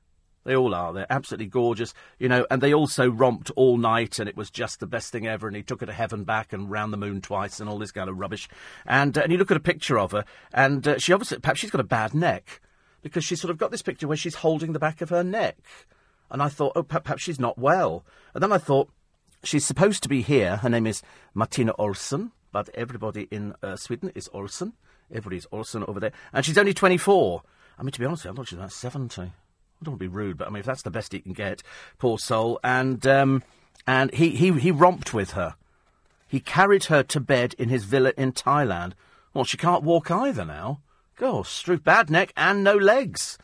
They 0.48 0.56
all 0.56 0.74
are. 0.74 0.94
They're 0.94 1.12
absolutely 1.12 1.48
gorgeous, 1.48 1.94
you 2.20 2.30
know. 2.30 2.48
And 2.50 2.62
they 2.62 2.74
also 2.74 3.10
romped 3.10 3.52
all 3.58 3.76
night, 3.78 4.18
and 4.18 4.30
it 4.30 4.38
was 4.38 4.50
just 4.50 4.80
the 4.80 4.88
best 4.88 5.12
thing 5.12 5.28
ever. 5.28 5.46
And 5.46 5.58
he 5.58 5.62
took 5.62 5.82
her 5.82 5.86
to 5.86 5.92
heaven 5.92 6.24
back 6.24 6.54
and 6.54 6.72
round 6.72 6.94
the 6.94 6.98
moon 6.98 7.20
twice, 7.20 7.60
and 7.60 7.70
all 7.70 7.78
this 7.78 7.92
kind 7.92 8.10
of 8.10 8.18
rubbish. 8.18 8.48
And 8.86 9.18
uh, 9.18 9.22
and 9.24 9.32
you 9.34 9.38
look 9.38 9.52
at 9.52 9.58
a 9.58 9.60
picture 9.60 10.00
of 10.00 10.14
her, 10.14 10.24
and 10.54 10.88
uh, 10.88 11.00
she 11.00 11.12
obviously 11.12 11.40
perhaps 11.40 11.60
she's 11.60 11.70
got 11.70 11.82
a 11.82 11.84
bad 11.84 12.14
neck 12.14 12.62
because 13.02 13.26
she's 13.26 13.42
sort 13.42 13.52
of 13.52 13.58
got 13.58 13.72
this 13.72 13.82
picture 13.82 14.08
where 14.08 14.16
she's 14.16 14.36
holding 14.36 14.72
the 14.72 14.80
back 14.80 15.02
of 15.02 15.10
her 15.10 15.24
neck. 15.24 15.58
And 16.30 16.42
I 16.42 16.50
thought, 16.50 16.74
oh, 16.76 16.84
perhaps 16.84 17.22
she's 17.22 17.40
not 17.40 17.58
well. 17.58 18.06
And 18.34 18.44
then 18.44 18.52
I 18.52 18.58
thought, 18.58 18.90
she's 19.44 19.66
supposed 19.66 20.04
to 20.04 20.10
be 20.10 20.22
here. 20.22 20.58
Her 20.58 20.70
name 20.70 20.88
is 20.88 21.02
Martina 21.34 21.74
Olsson, 21.80 22.32
but 22.52 22.70
everybody 22.74 23.28
in 23.32 23.54
uh, 23.64 23.76
Sweden 23.76 24.12
is 24.16 24.30
Olsson. 24.30 24.74
Everybody's 25.10 25.46
Olsson 25.48 25.88
over 25.88 26.00
there. 26.00 26.12
And 26.34 26.46
she's 26.46 26.58
only 26.58 26.74
24. 26.74 27.42
I 27.80 27.84
mean, 27.84 27.92
to 27.92 28.00
be 28.00 28.06
honest, 28.06 28.26
I 28.26 28.32
thought 28.34 28.48
she 28.48 28.56
was 28.56 28.62
about 28.62 28.72
70. 28.72 29.22
I 29.22 29.84
don't 29.84 29.94
want 29.94 30.00
to 30.00 30.04
be 30.04 30.08
rude, 30.08 30.38
but 30.38 30.48
I 30.48 30.52
mean, 30.52 30.60
if 30.60 30.66
that's 30.66 30.82
the 30.82 30.92
best 30.92 31.14
he 31.14 31.20
can 31.20 31.34
get, 31.34 31.62
poor 32.00 32.18
soul. 32.18 32.60
And 32.64 33.06
um, 33.06 33.44
and 33.86 34.14
he, 34.14 34.32
he, 34.32 34.52
he 34.54 34.72
romped 34.72 35.14
with 35.14 35.32
her. 35.32 35.56
He 36.28 36.40
carried 36.40 36.86
her 36.86 37.04
to 37.04 37.20
bed 37.20 37.56
in 37.58 37.70
his 37.70 37.86
villa 37.86 38.12
in 38.18 38.34
Thailand. 38.34 38.94
Well, 39.34 39.46
she 39.46 39.56
can't 39.56 39.84
walk 39.84 40.12
either 40.12 40.44
now. 40.44 40.82
Gosh, 41.16 41.64
through 41.64 41.80
bad 41.80 42.10
neck 42.10 42.34
and 42.36 42.64
no 42.64 42.76
legs. 42.76 43.38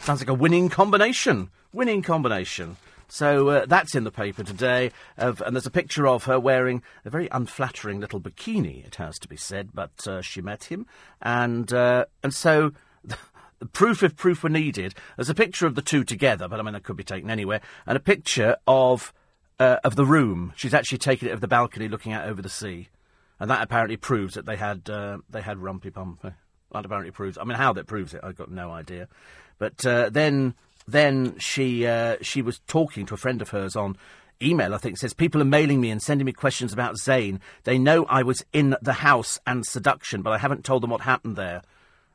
Sounds 0.00 0.20
like 0.20 0.28
a 0.28 0.34
winning 0.34 0.68
combination. 0.68 1.50
Winning 1.72 2.02
combination. 2.02 2.76
So 3.10 3.48
uh, 3.48 3.66
that's 3.66 3.94
in 3.96 4.04
the 4.04 4.12
paper 4.12 4.44
today, 4.44 4.92
of, 5.18 5.40
and 5.40 5.54
there's 5.54 5.66
a 5.66 5.70
picture 5.70 6.06
of 6.06 6.24
her 6.24 6.38
wearing 6.38 6.82
a 7.04 7.10
very 7.10 7.28
unflattering 7.32 7.98
little 7.98 8.20
bikini. 8.20 8.86
It 8.86 8.96
has 8.96 9.18
to 9.18 9.28
be 9.28 9.36
said, 9.36 9.70
but 9.74 10.06
uh, 10.06 10.22
she 10.22 10.40
met 10.40 10.64
him, 10.64 10.86
and 11.20 11.72
uh, 11.72 12.04
and 12.22 12.32
so 12.32 12.72
proof 13.72 14.04
if 14.04 14.14
proof 14.14 14.44
were 14.44 14.48
needed. 14.48 14.94
There's 15.16 15.28
a 15.28 15.34
picture 15.34 15.66
of 15.66 15.74
the 15.74 15.82
two 15.82 16.04
together, 16.04 16.46
but 16.46 16.60
I 16.60 16.62
mean 16.62 16.72
that 16.74 16.84
could 16.84 16.96
be 16.96 17.04
taken 17.04 17.30
anywhere, 17.30 17.60
and 17.84 17.96
a 17.96 18.00
picture 18.00 18.56
of 18.68 19.12
uh, 19.58 19.78
of 19.82 19.96
the 19.96 20.06
room. 20.06 20.52
She's 20.54 20.74
actually 20.74 20.98
taken 20.98 21.28
it 21.28 21.32
of 21.32 21.40
the 21.40 21.48
balcony, 21.48 21.88
looking 21.88 22.12
out 22.12 22.28
over 22.28 22.40
the 22.40 22.48
sea, 22.48 22.90
and 23.40 23.50
that 23.50 23.60
apparently 23.60 23.96
proves 23.96 24.34
that 24.34 24.46
they 24.46 24.56
had 24.56 24.88
uh, 24.88 25.18
they 25.28 25.42
had 25.42 25.58
rumpy 25.58 25.92
pumpy. 25.92 26.32
That 26.72 26.84
apparently 26.84 27.10
proves. 27.10 27.38
I 27.38 27.42
mean, 27.42 27.58
how 27.58 27.72
that 27.72 27.88
proves 27.88 28.14
it, 28.14 28.20
I've 28.22 28.36
got 28.36 28.52
no 28.52 28.70
idea. 28.70 29.08
But 29.58 29.84
uh, 29.84 30.10
then 30.10 30.54
then 30.92 31.38
she 31.38 31.86
uh, 31.86 32.16
she 32.22 32.42
was 32.42 32.60
talking 32.66 33.06
to 33.06 33.14
a 33.14 33.18
friend 33.18 33.40
of 33.42 33.50
hers 33.50 33.76
on 33.76 33.96
email, 34.42 34.74
I 34.74 34.78
think, 34.78 34.98
says 34.98 35.12
people 35.12 35.40
are 35.42 35.46
mailing 35.46 35.80
me 35.80 35.90
and 35.90 36.02
sending 36.02 36.24
me 36.24 36.32
questions 36.32 36.72
about 36.72 36.96
Zayn. 36.96 37.40
They 37.64 37.78
know 37.78 38.04
I 38.06 38.22
was 38.22 38.44
in 38.52 38.76
the 38.80 38.94
house 38.94 39.38
and 39.46 39.66
seduction, 39.66 40.22
but 40.22 40.32
I 40.32 40.38
haven't 40.38 40.64
told 40.64 40.82
them 40.82 40.90
what 40.90 41.02
happened 41.02 41.36
there. 41.36 41.62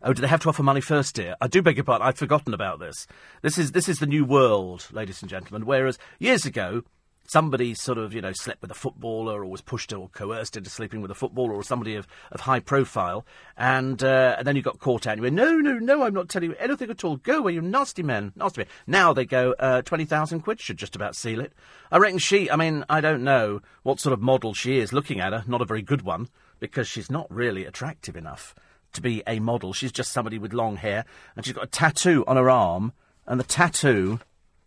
Oh, 0.01 0.13
do 0.13 0.21
they 0.21 0.27
have 0.27 0.41
to 0.41 0.49
offer 0.49 0.61
money 0.61 0.81
first, 0.81 1.15
dear? 1.15 1.35
I 1.41 1.47
do 1.47 1.61
beg 1.61 1.77
your 1.77 1.83
pardon. 1.83 2.07
I'd 2.07 2.17
forgotten 2.17 2.53
about 2.53 2.79
this. 2.79 3.07
This 3.41 3.57
is 3.57 3.71
this 3.71 3.89
is 3.89 3.99
the 3.99 4.05
new 4.05 4.25
world, 4.25 4.87
ladies 4.91 5.21
and 5.21 5.29
gentlemen. 5.29 5.65
Whereas 5.65 5.97
years 6.19 6.45
ago, 6.45 6.83
somebody 7.27 7.73
sort 7.73 7.97
of, 7.97 8.13
you 8.13 8.21
know, 8.21 8.31
slept 8.33 8.61
with 8.61 8.71
a 8.71 8.75
footballer 8.75 9.41
or 9.41 9.45
was 9.45 9.61
pushed 9.61 9.93
or 9.93 10.09
coerced 10.09 10.57
into 10.57 10.69
sleeping 10.69 11.01
with 11.01 11.11
a 11.11 11.15
footballer 11.15 11.53
or 11.53 11.63
somebody 11.63 11.95
of, 11.95 12.07
of 12.31 12.41
high 12.41 12.59
profile, 12.59 13.25
and, 13.57 14.03
uh, 14.03 14.35
and 14.37 14.47
then 14.47 14.55
you 14.55 14.61
got 14.61 14.79
caught 14.79 15.07
out 15.07 15.13
and 15.13 15.19
you 15.19 15.23
went, 15.23 15.35
no, 15.35 15.57
no, 15.57 15.77
no, 15.79 16.03
I'm 16.03 16.13
not 16.13 16.29
telling 16.29 16.51
you 16.51 16.55
anything 16.57 16.89
at 16.89 17.03
all. 17.03 17.17
Go 17.17 17.39
away, 17.39 17.53
you 17.53 17.61
nasty 17.61 18.03
men, 18.03 18.33
nasty 18.35 18.61
men. 18.61 18.67
Now 18.87 19.13
they 19.13 19.25
go, 19.25 19.53
uh, 19.59 19.81
20,000 19.81 20.41
quid 20.41 20.59
should 20.59 20.77
just 20.77 20.95
about 20.95 21.15
seal 21.15 21.39
it. 21.39 21.53
I 21.91 21.97
reckon 21.97 22.19
she, 22.19 22.49
I 22.49 22.55
mean, 22.55 22.85
I 22.89 23.01
don't 23.01 23.23
know 23.23 23.61
what 23.83 23.99
sort 23.99 24.13
of 24.13 24.21
model 24.21 24.53
she 24.53 24.77
is 24.77 24.93
looking 24.93 25.19
at 25.19 25.33
her, 25.33 25.43
not 25.47 25.61
a 25.61 25.65
very 25.65 25.81
good 25.81 26.01
one, 26.01 26.29
because 26.59 26.87
she's 26.87 27.11
not 27.11 27.27
really 27.29 27.65
attractive 27.65 28.15
enough 28.15 28.55
to 28.93 29.01
be 29.01 29.21
a 29.27 29.39
model. 29.39 29.73
She's 29.73 29.91
just 29.91 30.11
somebody 30.11 30.37
with 30.37 30.53
long 30.53 30.77
hair, 30.77 31.05
and 31.35 31.45
she's 31.45 31.53
got 31.53 31.65
a 31.65 31.67
tattoo 31.67 32.23
on 32.27 32.37
her 32.37 32.49
arm, 32.49 32.93
and 33.27 33.39
the 33.39 33.43
tattoo 33.43 34.19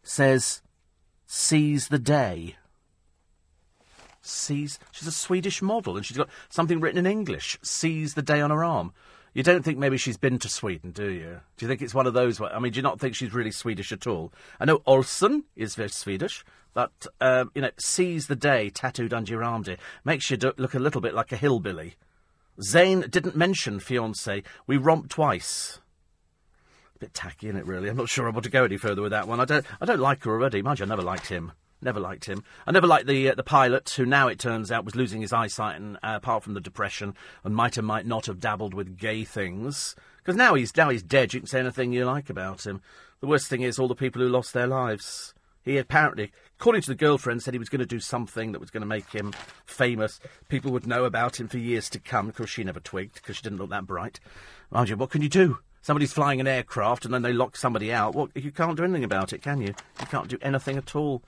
says 0.02 0.62
Seize 1.30 1.88
the 1.88 1.98
Day. 1.98 2.56
Seize. 4.22 4.78
She's 4.90 5.06
a 5.06 5.12
Swedish 5.12 5.60
model, 5.60 5.98
and 5.98 6.04
she's 6.04 6.16
got 6.16 6.30
something 6.48 6.80
written 6.80 6.98
in 6.98 7.10
English. 7.10 7.58
Seize 7.60 8.14
the 8.14 8.22
Day 8.22 8.40
on 8.40 8.50
her 8.50 8.64
arm. 8.64 8.94
You 9.34 9.42
don't 9.42 9.62
think 9.62 9.76
maybe 9.76 9.98
she's 9.98 10.16
been 10.16 10.38
to 10.38 10.48
Sweden, 10.48 10.90
do 10.90 11.10
you? 11.10 11.40
Do 11.58 11.64
you 11.64 11.68
think 11.68 11.82
it's 11.82 11.94
one 11.94 12.06
of 12.06 12.14
those? 12.14 12.40
I 12.40 12.58
mean, 12.58 12.72
do 12.72 12.78
you 12.78 12.82
not 12.82 12.98
think 12.98 13.14
she's 13.14 13.34
really 13.34 13.50
Swedish 13.50 13.92
at 13.92 14.06
all? 14.06 14.32
I 14.58 14.64
know 14.64 14.80
Olsen 14.86 15.44
is 15.54 15.74
very 15.74 15.90
Swedish, 15.90 16.46
but 16.72 17.06
um, 17.20 17.50
you 17.54 17.60
know, 17.60 17.72
seize 17.76 18.26
the 18.26 18.34
day 18.34 18.70
tattooed 18.70 19.12
under 19.12 19.30
your 19.30 19.44
arm, 19.44 19.64
dear, 19.64 19.76
makes 20.06 20.30
you 20.30 20.38
do- 20.38 20.54
look 20.56 20.72
a 20.72 20.78
little 20.78 21.02
bit 21.02 21.12
like 21.12 21.30
a 21.30 21.36
hillbilly. 21.36 21.96
Zayn 22.58 23.08
didn't 23.10 23.36
mention 23.36 23.80
fiance. 23.80 24.42
We 24.66 24.78
romped 24.78 25.10
twice 25.10 25.78
bit 26.98 27.14
tacky, 27.14 27.48
isn't 27.48 27.60
it? 27.60 27.66
Really, 27.66 27.88
I'm 27.88 27.96
not 27.96 28.08
sure 28.08 28.26
I 28.26 28.30
want 28.30 28.44
to 28.44 28.50
go 28.50 28.64
any 28.64 28.76
further 28.76 29.02
with 29.02 29.12
that 29.12 29.28
one. 29.28 29.40
I 29.40 29.44
don't. 29.44 29.64
I 29.80 29.86
don't 29.86 30.00
like 30.00 30.24
her 30.24 30.30
already. 30.30 30.62
Mind 30.62 30.78
you, 30.78 30.86
I 30.86 30.88
never 30.88 31.02
liked 31.02 31.28
him. 31.28 31.52
Never 31.80 32.00
liked 32.00 32.24
him. 32.24 32.42
I 32.66 32.72
never 32.72 32.88
liked 32.88 33.06
the 33.06 33.30
uh, 33.30 33.34
the 33.34 33.44
pilot, 33.44 33.88
who 33.90 34.04
now 34.04 34.28
it 34.28 34.38
turns 34.38 34.72
out 34.72 34.84
was 34.84 34.96
losing 34.96 35.20
his 35.20 35.32
eyesight, 35.32 35.76
and 35.76 35.96
uh, 35.96 36.14
apart 36.16 36.42
from 36.42 36.54
the 36.54 36.60
depression, 36.60 37.14
and 37.44 37.54
might 37.54 37.78
or 37.78 37.82
might 37.82 38.06
not 38.06 38.26
have 38.26 38.40
dabbled 38.40 38.74
with 38.74 38.98
gay 38.98 39.24
things. 39.24 39.94
Because 40.18 40.36
now 40.36 40.54
he's 40.54 40.76
now 40.76 40.90
he's 40.90 41.02
dead. 41.02 41.32
You 41.32 41.40
can 41.40 41.46
say 41.46 41.60
anything 41.60 41.92
you 41.92 42.04
like 42.04 42.30
about 42.30 42.66
him. 42.66 42.82
The 43.20 43.26
worst 43.28 43.48
thing 43.48 43.62
is 43.62 43.78
all 43.78 43.88
the 43.88 43.94
people 43.94 44.20
who 44.20 44.28
lost 44.28 44.52
their 44.52 44.66
lives. 44.66 45.34
He 45.62 45.76
apparently, 45.76 46.32
according 46.58 46.82
to 46.82 46.88
the 46.88 46.94
girlfriend, 46.94 47.42
said 47.42 47.54
he 47.54 47.58
was 47.58 47.68
going 47.68 47.80
to 47.80 47.86
do 47.86 48.00
something 48.00 48.52
that 48.52 48.60
was 48.60 48.70
going 48.70 48.80
to 48.80 48.86
make 48.86 49.10
him 49.10 49.34
famous. 49.66 50.18
People 50.48 50.72
would 50.72 50.86
know 50.86 51.04
about 51.04 51.38
him 51.38 51.46
for 51.46 51.58
years 51.58 51.90
to 51.90 52.00
come. 52.00 52.28
Of 52.28 52.36
course, 52.36 52.50
she 52.50 52.64
never 52.64 52.80
twigged 52.80 53.14
because 53.14 53.36
she 53.36 53.42
didn't 53.42 53.58
look 53.58 53.70
that 53.70 53.86
bright. 53.86 54.18
Mind 54.70 54.88
you, 54.88 54.96
what 54.96 55.10
can 55.10 55.22
you 55.22 55.28
do? 55.28 55.58
Somebody's 55.82 56.12
flying 56.12 56.40
an 56.40 56.46
aircraft 56.46 57.04
and 57.04 57.14
then 57.14 57.22
they 57.22 57.32
lock 57.32 57.56
somebody 57.56 57.92
out. 57.92 58.14
Well, 58.14 58.28
you 58.34 58.50
can't 58.50 58.76
do 58.76 58.84
anything 58.84 59.04
about 59.04 59.32
it, 59.32 59.42
can 59.42 59.60
you? 59.60 59.74
You 60.00 60.06
can't 60.06 60.28
do 60.28 60.38
anything 60.42 60.76
at 60.76 60.94
all. 60.94 61.22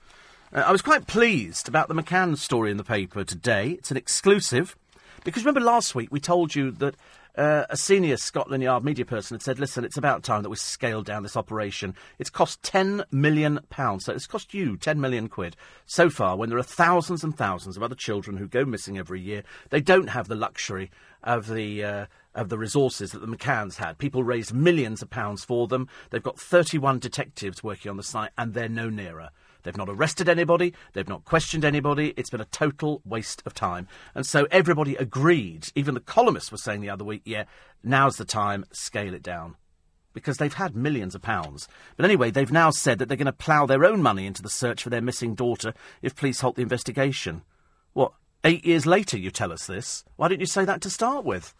Uh, 0.53 0.59
I 0.59 0.71
was 0.71 0.81
quite 0.81 1.07
pleased 1.07 1.67
about 1.67 1.87
the 1.87 1.95
McCann 1.95 2.37
story 2.37 2.71
in 2.71 2.77
the 2.77 2.83
paper 2.83 3.23
today. 3.23 3.71
It's 3.71 3.91
an 3.91 3.97
exclusive. 3.97 4.75
Because 5.23 5.43
remember 5.43 5.61
last 5.61 5.95
week 5.95 6.11
we 6.11 6.19
told 6.19 6.55
you 6.55 6.71
that 6.71 6.95
uh, 7.37 7.65
a 7.69 7.77
senior 7.77 8.17
Scotland 8.17 8.63
Yard 8.63 8.83
media 8.83 9.05
person 9.05 9.35
had 9.35 9.41
said, 9.41 9.59
listen, 9.59 9.83
it's 9.83 9.97
about 9.97 10.23
time 10.23 10.43
that 10.43 10.49
we 10.49 10.55
scaled 10.55 11.05
down 11.05 11.23
this 11.23 11.37
operation. 11.37 11.95
It's 12.19 12.29
cost 12.29 12.61
£10 12.63 13.03
million. 13.11 13.59
So 13.99 14.13
it's 14.13 14.27
cost 14.27 14.53
you 14.53 14.77
10 14.77 14.99
million 14.99 15.27
quid. 15.27 15.55
So 15.85 16.09
far, 16.09 16.35
when 16.35 16.49
there 16.49 16.57
are 16.57 16.63
thousands 16.63 17.23
and 17.23 17.37
thousands 17.37 17.77
of 17.77 17.83
other 17.83 17.95
children 17.95 18.37
who 18.37 18.47
go 18.47 18.65
missing 18.65 18.97
every 18.97 19.21
year, 19.21 19.43
they 19.69 19.81
don't 19.81 20.09
have 20.09 20.27
the 20.27 20.35
luxury 20.35 20.91
of 21.23 21.47
the. 21.47 21.83
Uh, 21.83 22.05
of 22.33 22.47
the 22.47 22.57
resources 22.57 23.11
that 23.11 23.19
the 23.19 23.27
McCanns 23.27 23.75
had. 23.75 23.97
People 23.97 24.23
raised 24.23 24.53
millions 24.53 25.01
of 25.01 25.09
pounds 25.09 25.43
for 25.43 25.67
them. 25.67 25.89
They've 26.11 26.23
got 26.23 26.39
31 26.39 26.99
detectives 26.99 27.61
working 27.61 27.89
on 27.89 27.97
the 27.97 28.03
site, 28.03 28.31
and 28.37 28.53
they're 28.53 28.69
no 28.69 28.89
nearer. 28.89 29.31
They've 29.63 29.77
not 29.77 29.89
arrested 29.89 30.29
anybody. 30.29 30.73
They've 30.93 31.07
not 31.07 31.25
questioned 31.25 31.65
anybody. 31.65 32.13
It's 32.17 32.29
been 32.29 32.41
a 32.41 32.45
total 32.45 33.01
waste 33.05 33.41
of 33.45 33.53
time. 33.53 33.87
And 34.15 34.25
so 34.25 34.47
everybody 34.51 34.95
agreed. 34.95 35.69
Even 35.75 35.93
the 35.93 35.99
columnists 35.99 36.51
were 36.51 36.57
saying 36.57 36.81
the 36.81 36.89
other 36.89 37.03
week, 37.03 37.21
yeah, 37.25 37.45
now's 37.83 38.17
the 38.17 38.25
time, 38.25 38.65
scale 38.71 39.13
it 39.13 39.23
down. 39.23 39.55
Because 40.13 40.37
they've 40.37 40.53
had 40.53 40.75
millions 40.75 41.15
of 41.15 41.21
pounds. 41.21 41.67
But 41.95 42.05
anyway, 42.05 42.31
they've 42.31 42.51
now 42.51 42.69
said 42.69 42.99
that 42.99 43.07
they're 43.07 43.17
going 43.17 43.25
to 43.27 43.31
plough 43.31 43.65
their 43.65 43.85
own 43.85 44.01
money 44.01 44.25
into 44.25 44.41
the 44.41 44.49
search 44.49 44.83
for 44.83 44.89
their 44.89 45.01
missing 45.01 45.35
daughter 45.35 45.73
if 46.01 46.15
police 46.15 46.41
halt 46.41 46.55
the 46.57 46.61
investigation. 46.61 47.43
What, 47.93 48.11
eight 48.43 48.65
years 48.65 48.85
later 48.85 49.17
you 49.17 49.31
tell 49.31 49.53
us 49.53 49.67
this? 49.67 50.03
Why 50.17 50.27
didn't 50.27 50.41
you 50.41 50.47
say 50.47 50.65
that 50.65 50.81
to 50.81 50.89
start 50.89 51.23
with? 51.23 51.53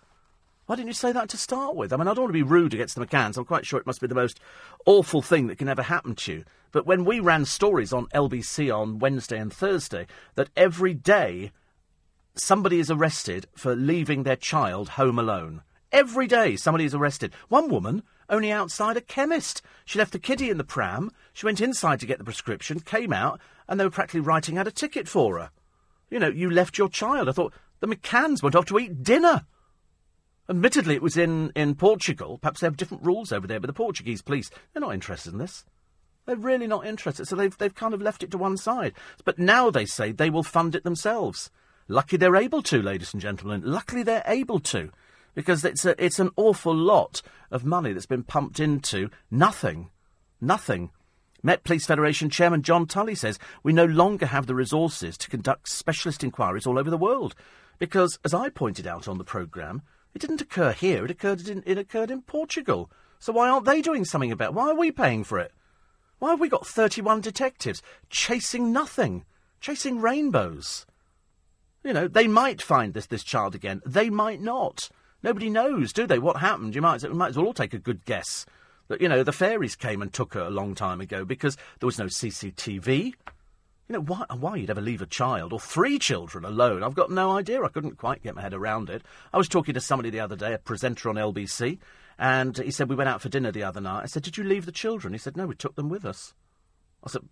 Why 0.71 0.77
didn't 0.77 0.87
you 0.87 0.93
say 0.93 1.11
that 1.11 1.27
to 1.27 1.35
start 1.35 1.75
with? 1.75 1.91
I 1.91 1.97
mean, 1.97 2.07
I 2.07 2.13
don't 2.13 2.23
want 2.23 2.29
to 2.29 2.33
be 2.33 2.43
rude 2.43 2.73
against 2.73 2.95
the 2.95 3.05
McCanns. 3.05 3.35
I'm 3.35 3.43
quite 3.43 3.65
sure 3.65 3.77
it 3.77 3.85
must 3.85 3.99
be 3.99 4.07
the 4.07 4.15
most 4.15 4.39
awful 4.85 5.21
thing 5.21 5.47
that 5.47 5.57
can 5.57 5.67
ever 5.67 5.81
happen 5.81 6.15
to 6.15 6.31
you. 6.31 6.45
But 6.71 6.85
when 6.85 7.03
we 7.03 7.19
ran 7.19 7.43
stories 7.43 7.91
on 7.91 8.05
LBC 8.15 8.73
on 8.73 8.99
Wednesday 8.99 9.37
and 9.37 9.51
Thursday, 9.51 10.07
that 10.35 10.49
every 10.55 10.93
day 10.93 11.51
somebody 12.35 12.79
is 12.79 12.89
arrested 12.89 13.47
for 13.53 13.75
leaving 13.75 14.23
their 14.23 14.37
child 14.37 14.87
home 14.91 15.19
alone. 15.19 15.61
Every 15.91 16.25
day 16.25 16.55
somebody 16.55 16.85
is 16.85 16.95
arrested. 16.95 17.33
One 17.49 17.67
woman 17.67 18.03
only 18.29 18.49
outside 18.49 18.95
a 18.95 19.01
chemist. 19.01 19.61
She 19.83 19.99
left 19.99 20.13
the 20.13 20.19
kiddie 20.19 20.49
in 20.49 20.57
the 20.57 20.63
pram. 20.63 21.11
She 21.33 21.45
went 21.45 21.59
inside 21.59 21.99
to 21.99 22.05
get 22.05 22.17
the 22.17 22.23
prescription, 22.23 22.79
came 22.79 23.11
out, 23.11 23.41
and 23.67 23.77
they 23.77 23.83
were 23.83 23.91
practically 23.91 24.21
writing 24.21 24.57
out 24.57 24.67
a 24.67 24.71
ticket 24.71 25.09
for 25.09 25.37
her. 25.37 25.51
You 26.09 26.19
know, 26.19 26.29
you 26.29 26.49
left 26.49 26.77
your 26.77 26.87
child. 26.87 27.27
I 27.27 27.33
thought 27.33 27.53
the 27.81 27.87
McCanns 27.87 28.41
went 28.41 28.55
off 28.55 28.67
to 28.67 28.79
eat 28.79 29.03
dinner. 29.03 29.45
Admittedly, 30.51 30.96
it 30.96 31.01
was 31.01 31.15
in, 31.15 31.50
in 31.55 31.75
Portugal. 31.75 32.38
Perhaps 32.38 32.60
they 32.60 32.67
have 32.67 32.75
different 32.75 33.05
rules 33.05 33.31
over 33.31 33.48
there, 33.48 33.62
but 33.62 33.67
the 33.67 33.74
Portuguese 33.74 34.22
police, 34.22 34.50
they're 34.74 34.81
not 34.81 34.93
interested 34.93 35.31
in 35.31 35.39
this. 35.39 35.63
They're 36.25 36.36
really 36.36 36.67
not 36.67 36.86
interested, 36.86 37.25
so 37.25 37.38
they've, 37.38 37.58
they've 37.58 37.74
kind 37.74 37.93
of 37.93 38.01
left 38.01 38.22
it 38.22 38.31
to 38.31 38.38
one 38.38 38.58
side. 38.58 38.93
But 39.24 39.39
now 39.39 39.70
they 39.70 39.86
say 39.86 40.12
they 40.12 40.29
will 40.29 40.43
fund 40.43 40.75
it 40.75 40.84
themselves. 40.84 41.51
Lucky 41.88 42.17
they're 42.17 42.36
able 42.36 42.62
to, 42.63 42.81
ladies 42.81 43.13
and 43.13 43.22
gentlemen. 43.22 43.62
Luckily 43.63 44.03
they're 44.03 44.25
able 44.27 44.60
to. 44.60 44.91
Because 45.34 45.63
it's, 45.63 45.86
a, 45.86 45.96
it's 46.03 46.20
an 46.20 46.31
awful 46.36 46.75
lot 46.75 47.22
of 47.50 47.63
money 47.63 47.93
that's 47.93 48.05
been 48.05 48.24
pumped 48.24 48.60
into 48.60 49.10
nothing. 49.31 49.89
Nothing. 50.41 50.91
Met 51.41 51.63
Police 51.63 51.86
Federation 51.86 52.29
Chairman 52.29 52.62
John 52.62 52.88
Tully 52.88 53.15
says 53.15 53.39
we 53.63 53.72
no 53.72 53.86
longer 53.86 54.25
have 54.25 54.48
the 54.48 54.55
resources 54.55 55.17
to 55.17 55.29
conduct 55.29 55.70
specialist 55.70 56.25
inquiries 56.25 56.67
all 56.67 56.77
over 56.77 56.89
the 56.89 56.98
world. 56.98 57.36
Because, 57.79 58.20
as 58.25 58.34
I 58.34 58.50
pointed 58.50 58.86
out 58.86 59.08
on 59.08 59.17
the 59.17 59.24
programme, 59.24 59.81
it 60.13 60.19
didn't 60.19 60.41
occur 60.41 60.71
here. 60.71 61.05
It 61.05 61.11
occurred 61.11 61.47
in, 61.47 61.63
it 61.65 61.77
occurred 61.77 62.11
in 62.11 62.21
Portugal. 62.21 62.91
So 63.19 63.33
why 63.33 63.49
aren't 63.49 63.65
they 63.65 63.81
doing 63.81 64.05
something 64.05 64.31
about 64.31 64.49
it? 64.49 64.53
Why 64.55 64.69
are 64.69 64.75
we 64.75 64.91
paying 64.91 65.23
for 65.23 65.39
it? 65.39 65.53
Why 66.19 66.31
have 66.31 66.39
we 66.39 66.49
got 66.49 66.67
31 66.67 67.21
detectives 67.21 67.81
chasing 68.09 68.71
nothing? 68.71 69.25
Chasing 69.59 70.01
rainbows? 70.01 70.85
You 71.83 71.93
know, 71.93 72.07
they 72.07 72.27
might 72.27 72.61
find 72.61 72.93
this, 72.93 73.07
this 73.07 73.23
child 73.23 73.55
again. 73.55 73.81
They 73.85 74.09
might 74.09 74.41
not. 74.41 74.89
Nobody 75.23 75.49
knows, 75.49 75.93
do 75.93 76.05
they? 76.05 76.19
What 76.19 76.37
happened? 76.37 76.75
You 76.75 76.81
might, 76.81 77.03
we 77.03 77.09
might 77.09 77.29
as 77.29 77.37
well 77.37 77.47
all 77.47 77.53
take 77.53 77.73
a 77.73 77.79
good 77.79 78.05
guess. 78.05 78.45
That, 78.87 79.01
you 79.01 79.09
know, 79.09 79.23
the 79.23 79.31
fairies 79.31 79.75
came 79.75 80.01
and 80.01 80.11
took 80.11 80.33
her 80.33 80.41
a 80.41 80.49
long 80.49 80.75
time 80.75 80.99
ago 80.99 81.25
because 81.25 81.57
there 81.79 81.87
was 81.87 81.99
no 81.99 82.05
CCTV. 82.05 83.13
You 83.91 83.98
know, 83.98 84.03
why, 84.03 84.25
why 84.39 84.55
you'd 84.55 84.69
ever 84.69 84.79
leave 84.79 85.01
a 85.01 85.05
child 85.05 85.51
or 85.51 85.60
three 85.60 86.00
children 86.00 86.45
alone, 86.45 86.81
I've 86.81 86.95
got 86.95 87.12
no 87.12 87.31
idea. 87.31 87.62
I 87.62 87.67
couldn't 87.67 87.98
quite 87.98 88.24
get 88.24 88.36
my 88.36 88.41
head 88.41 88.53
around 88.53 88.89
it. 88.89 89.01
I 89.33 89.38
was 89.38 89.50
talking 89.50 89.74
to 89.74 89.81
somebody 89.81 90.10
the 90.10 90.21
other 90.21 90.38
day, 90.38 90.53
a 90.53 90.60
presenter 90.60 91.10
on 91.10 91.15
LBC, 91.15 91.77
and 92.17 92.57
he 92.57 92.71
said, 92.71 92.88
We 92.88 92.95
went 92.95 93.10
out 93.10 93.21
for 93.21 93.27
dinner 93.27 93.51
the 93.51 93.65
other 93.65 93.81
night. 93.81 94.03
I 94.03 94.05
said, 94.05 94.24
Did 94.24 94.38
you 94.38 94.45
leave 94.45 94.65
the 94.65 94.71
children? 94.71 95.12
He 95.12 95.17
said, 95.19 95.36
No, 95.36 95.45
we 95.45 95.55
took 95.55 95.75
them 95.75 95.89
with 95.89 96.05
us. 96.05 96.33
I 97.03 97.10
said, 97.10 97.24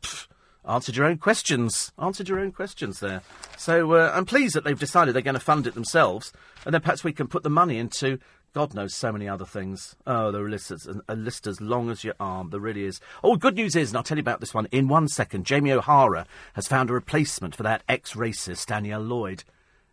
Answered 0.68 0.98
your 0.98 1.06
own 1.06 1.18
questions. 1.18 1.94
Answered 1.98 2.28
your 2.28 2.42
own 2.42 2.52
questions 2.52 3.00
there. 3.00 3.22
So 3.58 3.94
uh, 3.94 4.12
I'm 4.14 4.26
pleased 4.26 4.54
that 4.56 4.66
they've 4.66 4.78
decided 4.78 5.16
they're 5.16 5.22
going 5.22 5.36
to 5.36 5.40
fund 5.40 5.66
it 5.66 5.76
themselves, 5.76 6.34
and 6.66 6.74
then 6.74 6.82
perhaps 6.82 7.06
we 7.06 7.14
can 7.14 7.28
put 7.28 7.44
the 7.44 7.50
money 7.50 7.78
into 7.78 8.20
God 8.54 8.74
knows 8.74 8.96
so 8.96 9.12
many 9.12 9.28
other 9.28 9.46
things. 9.46 9.96
Oh, 10.08 10.32
there 10.32 10.44
are 10.44 10.50
lists, 10.50 10.88
a 11.08 11.16
list 11.16 11.46
as 11.46 11.62
long 11.62 11.90
as 11.90 12.04
your 12.04 12.16
arm. 12.20 12.50
There 12.50 12.60
really 12.60 12.86
is. 12.86 13.00
Oh, 13.24 13.36
good 13.36 13.56
news 13.56 13.76
is, 13.76 13.90
and 13.90 13.98
I'll 13.98 14.04
tell 14.04 14.18
you 14.18 14.22
about 14.22 14.40
this 14.40 14.54
one 14.54 14.68
in 14.72 14.88
one 14.88 15.08
second. 15.08 15.46
Jamie 15.46 15.72
O'Hara 15.72 16.26
has 16.54 16.68
found 16.68 16.90
a 16.90 16.94
replacement 16.94 17.56
for 17.56 17.64
that 17.64 17.84
ex-racist 17.88 18.66
Danielle 18.66 19.02
Lloyd. 19.02 19.44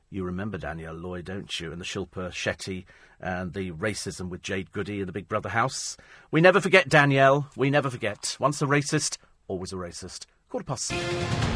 You 0.08 0.25
remember 0.25 0.56
Danielle 0.56 0.94
Lloyd, 0.94 1.26
don't 1.26 1.60
you? 1.60 1.70
And 1.70 1.80
the 1.80 1.84
Shilpa 1.84 2.30
Shetty 2.30 2.84
and 3.20 3.52
the 3.52 3.72
racism 3.72 4.28
with 4.28 4.42
Jade 4.42 4.72
Goody 4.72 5.00
in 5.00 5.06
the 5.06 5.12
Big 5.12 5.28
Brother 5.28 5.50
house. 5.50 5.96
We 6.30 6.40
never 6.40 6.60
forget 6.60 6.88
Danielle. 6.88 7.48
We 7.56 7.70
never 7.70 7.90
forget. 7.90 8.36
Once 8.40 8.62
a 8.62 8.66
racist, 8.66 9.18
always 9.48 9.72
a 9.72 9.76
racist. 9.76 10.26
Quarter 10.48 10.64
past. 10.64 11.55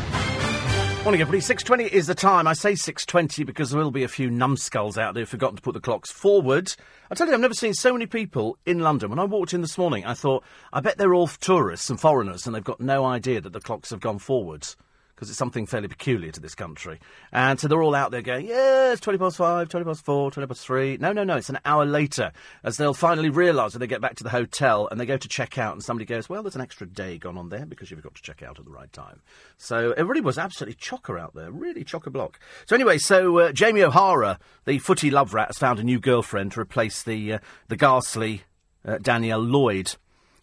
Morning, 1.02 1.23
everybody. 1.23 1.40
6.20 1.40 1.88
is 1.88 2.09
the 2.09 2.14
time. 2.14 2.47
I 2.47 2.52
say 2.52 2.75
6.20 2.75 3.47
because 3.47 3.71
there 3.71 3.80
will 3.80 3.90
be 3.90 4.02
a 4.02 4.09
few 4.09 4.28
numbskulls 4.28 4.99
out 4.99 5.14
there 5.14 5.23
who've 5.23 5.28
forgotten 5.30 5.57
to 5.57 5.62
put 5.62 5.73
the 5.73 5.80
clocks 5.80 6.11
forward. 6.11 6.75
I 7.11 7.14
tell 7.14 7.26
you, 7.26 7.33
I've 7.33 7.40
never 7.40 7.54
seen 7.54 7.73
so 7.73 7.95
many 7.95 8.04
people 8.04 8.59
in 8.66 8.80
London. 8.80 9.09
When 9.09 9.19
I 9.19 9.25
walked 9.25 9.54
in 9.54 9.62
this 9.62 9.78
morning, 9.78 10.04
I 10.04 10.12
thought, 10.12 10.45
I 10.75 10.80
bet 10.80 10.99
they're 10.99 11.14
all 11.14 11.26
tourists 11.26 11.88
and 11.88 11.99
foreigners 11.99 12.47
and 12.47 12.54
they've 12.54 12.62
got 12.62 12.80
no 12.80 13.07
idea 13.07 13.40
that 13.40 13.54
the 13.54 13.61
clocks 13.61 13.88
have 13.90 14.00
gone 14.00 14.19
forwards. 14.19 14.76
Because 15.21 15.29
it's 15.29 15.39
something 15.39 15.67
fairly 15.67 15.87
peculiar 15.87 16.33
to 16.33 16.41
this 16.41 16.55
country. 16.55 16.99
And 17.31 17.61
so 17.61 17.69
they're 17.69 17.83
all 17.83 17.95
out 17.95 18.11
there 18.11 18.23
going, 18.23 18.47
yeah, 18.47 18.93
it's 18.93 19.03
20 19.03 19.19
past 19.19 19.37
5, 19.37 19.69
20 19.69 19.85
past 19.85 20.03
4, 20.03 20.31
20 20.31 20.47
past 20.47 20.62
3. 20.62 20.97
No, 20.97 21.12
no, 21.12 21.25
no, 21.25 21.37
it's 21.37 21.50
an 21.50 21.59
hour 21.67 21.85
later 21.85 22.33
as 22.65 22.79
they'll 22.79 22.95
finally 22.95 23.29
realise 23.29 23.75
when 23.75 23.81
they 23.81 23.87
get 23.87 24.00
back 24.00 24.15
to 24.15 24.25
the 24.25 24.31
hotel 24.31 24.89
and 24.91 24.99
they 24.99 25.05
go 25.05 25.19
to 25.19 25.29
check 25.29 25.59
out 25.59 25.75
and 25.75 25.85
somebody 25.85 26.07
goes, 26.07 26.31
well, 26.31 26.43
there's 26.43 26.55
an 26.55 26.62
extra 26.62 26.87
day 26.87 27.19
gone 27.19 27.37
on 27.37 27.50
there 27.50 27.67
because 27.67 27.91
you've 27.91 28.03
got 28.03 28.15
to 28.15 28.23
check 28.23 28.43
out 28.43 28.59
at 28.59 28.65
the 28.65 28.71
right 28.71 28.91
time. 28.95 29.21
So 29.59 29.93
really 29.99 30.23
was 30.23 30.39
absolutely 30.39 30.77
chocker 30.77 31.21
out 31.21 31.35
there, 31.35 31.50
really 31.50 31.85
chocker 31.85 32.11
block. 32.11 32.41
So 32.65 32.75
anyway, 32.75 32.97
so 32.97 33.41
uh, 33.41 33.53
Jamie 33.53 33.83
O'Hara, 33.83 34.39
the 34.65 34.79
footy 34.79 35.11
love 35.11 35.35
rat, 35.35 35.49
has 35.49 35.59
found 35.59 35.79
a 35.79 35.85
new 35.85 36.00
girlfriend 36.00 36.53
to 36.53 36.61
replace 36.61 37.03
the, 37.03 37.35
uh, 37.35 37.39
the 37.69 37.77
ghastly 37.77 38.45
uh, 38.87 38.97
Danielle 39.03 39.43
Lloyd 39.43 39.97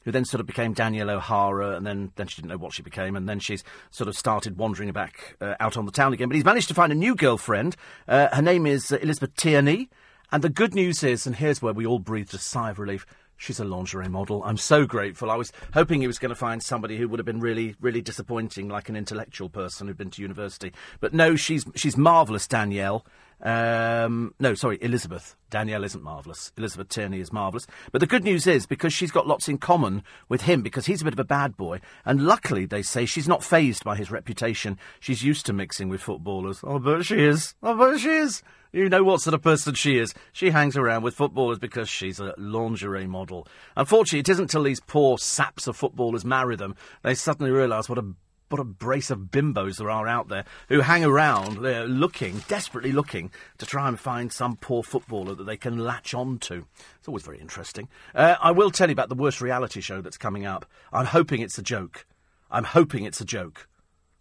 who 0.07 0.11
then 0.13 0.23
sort 0.23 0.39
of 0.39 0.47
became 0.47 0.71
Danielle 0.71 1.09
O'Hara, 1.09 1.75
and 1.75 1.85
then, 1.85 2.13
then 2.15 2.27
she 2.27 2.37
didn't 2.37 2.49
know 2.49 2.57
what 2.57 2.71
she 2.71 2.81
became, 2.81 3.17
and 3.17 3.27
then 3.27 3.41
she's 3.41 3.61
sort 3.91 4.07
of 4.07 4.17
started 4.17 4.57
wandering 4.57 4.89
back 4.93 5.35
uh, 5.41 5.55
out 5.59 5.75
on 5.75 5.85
the 5.85 5.91
town 5.91 6.13
again. 6.13 6.29
But 6.29 6.35
he's 6.35 6.45
managed 6.45 6.69
to 6.69 6.73
find 6.73 6.93
a 6.93 6.95
new 6.95 7.13
girlfriend. 7.13 7.75
Uh, 8.07 8.33
her 8.33 8.41
name 8.41 8.65
is 8.65 8.89
uh, 8.89 8.99
Elizabeth 9.01 9.35
Tierney, 9.35 9.89
and 10.31 10.41
the 10.41 10.47
good 10.47 10.73
news 10.73 11.03
is, 11.03 11.27
and 11.27 11.35
here's 11.35 11.61
where 11.61 11.73
we 11.73 11.85
all 11.85 11.99
breathed 11.99 12.33
a 12.33 12.37
sigh 12.37 12.69
of 12.69 12.79
relief. 12.79 13.05
She's 13.35 13.59
a 13.59 13.65
lingerie 13.65 14.07
model. 14.07 14.41
I'm 14.45 14.55
so 14.55 14.85
grateful. 14.85 15.29
I 15.29 15.35
was 15.35 15.51
hoping 15.73 15.99
he 15.99 16.07
was 16.07 16.19
going 16.19 16.29
to 16.29 16.35
find 16.35 16.63
somebody 16.63 16.97
who 16.97 17.09
would 17.09 17.19
have 17.19 17.25
been 17.25 17.41
really, 17.41 17.75
really 17.81 18.01
disappointing, 18.01 18.69
like 18.69 18.87
an 18.87 18.95
intellectual 18.95 19.49
person 19.49 19.87
who'd 19.87 19.97
been 19.97 20.11
to 20.11 20.21
university. 20.21 20.71
But 21.01 21.13
no, 21.13 21.35
she's 21.35 21.65
she's 21.75 21.97
marvellous, 21.97 22.47
Danielle. 22.47 23.05
Um, 23.41 24.33
no, 24.39 24.55
sorry, 24.55 24.77
Elizabeth. 24.81 25.35
Danielle 25.49 25.83
isn't 25.83 26.03
marvellous. 26.03 26.51
Elizabeth 26.57 26.89
Tierney 26.89 27.19
is 27.19 27.31
marvellous. 27.31 27.67
But 27.91 28.01
the 28.01 28.07
good 28.07 28.23
news 28.23 28.47
is, 28.47 28.65
because 28.65 28.93
she's 28.93 29.11
got 29.11 29.27
lots 29.27 29.47
in 29.47 29.57
common 29.57 30.03
with 30.27 30.41
him, 30.41 30.61
because 30.61 30.87
he's 30.87 31.01
a 31.01 31.05
bit 31.05 31.13
of 31.13 31.19
a 31.19 31.23
bad 31.23 31.55
boy, 31.55 31.79
and 32.05 32.25
luckily, 32.25 32.65
they 32.65 32.81
say, 32.81 33.05
she's 33.05 33.27
not 33.27 33.43
fazed 33.43 33.83
by 33.83 33.95
his 33.95 34.11
reputation. 34.11 34.77
She's 34.99 35.23
used 35.23 35.45
to 35.45 35.53
mixing 35.53 35.89
with 35.89 36.01
footballers. 36.01 36.61
Oh, 36.63 36.79
but 36.79 37.05
she 37.05 37.19
is. 37.19 37.55
Oh, 37.61 37.77
but 37.77 37.99
she 37.99 38.09
is. 38.09 38.43
You 38.73 38.89
know 38.89 39.03
what 39.03 39.21
sort 39.21 39.33
of 39.33 39.41
person 39.41 39.73
she 39.75 39.97
is. 39.97 40.13
She 40.33 40.49
hangs 40.49 40.75
around 40.75 41.03
with 41.03 41.15
footballers 41.15 41.57
because 41.57 41.87
she's 41.87 42.19
a 42.19 42.33
lingerie 42.37 43.07
model. 43.07 43.47
Unfortunately, 43.77 44.19
it 44.19 44.29
isn't 44.29 44.49
till 44.49 44.63
these 44.63 44.81
poor 44.81 45.17
saps 45.17 45.67
of 45.67 45.77
footballers 45.77 46.25
marry 46.25 46.55
them, 46.55 46.75
they 47.01 47.15
suddenly 47.15 47.51
realise 47.51 47.87
what 47.87 47.97
a 47.97 48.13
what 48.49 48.61
a 48.61 48.63
brace 48.63 49.09
of 49.09 49.19
bimbos 49.31 49.77
there 49.77 49.89
are 49.89 50.07
out 50.07 50.29
there 50.29 50.45
who 50.69 50.81
hang 50.81 51.03
around 51.03 51.57
they're 51.57 51.85
looking, 51.85 52.43
desperately 52.47 52.91
looking, 52.91 53.31
to 53.57 53.65
try 53.65 53.87
and 53.87 53.99
find 53.99 54.31
some 54.31 54.55
poor 54.55 54.83
footballer 54.83 55.35
that 55.35 55.43
they 55.45 55.57
can 55.57 55.77
latch 55.77 56.13
on 56.13 56.39
to. 56.39 56.65
It's 56.97 57.07
always 57.07 57.23
very 57.23 57.39
interesting. 57.39 57.89
Uh, 58.15 58.35
I 58.41 58.51
will 58.51 58.71
tell 58.71 58.89
you 58.89 58.93
about 58.93 59.09
the 59.09 59.15
worst 59.15 59.41
reality 59.41 59.81
show 59.81 60.01
that's 60.01 60.17
coming 60.17 60.45
up. 60.45 60.65
I'm 60.93 61.05
hoping 61.05 61.41
it's 61.41 61.57
a 61.57 61.63
joke. 61.63 62.05
I'm 62.49 62.63
hoping 62.63 63.03
it's 63.03 63.21
a 63.21 63.25
joke. 63.25 63.67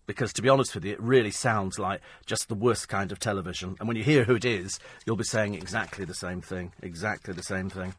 Because 0.06 0.32
to 0.34 0.42
be 0.42 0.48
honest 0.48 0.74
with 0.74 0.84
you, 0.84 0.92
it 0.92 1.00
really 1.00 1.32
sounds 1.32 1.80
like 1.80 2.00
just 2.26 2.48
the 2.48 2.54
worst 2.54 2.88
kind 2.88 3.10
of 3.10 3.18
television. 3.18 3.76
And 3.80 3.88
when 3.88 3.96
you 3.96 4.04
hear 4.04 4.22
who 4.22 4.36
it 4.36 4.44
is, 4.44 4.78
you'll 5.04 5.16
be 5.16 5.24
saying 5.24 5.54
exactly 5.54 6.04
the 6.04 6.14
same 6.14 6.40
thing. 6.40 6.72
Exactly 6.80 7.34
the 7.34 7.42
same 7.42 7.68
thing. 7.68 7.94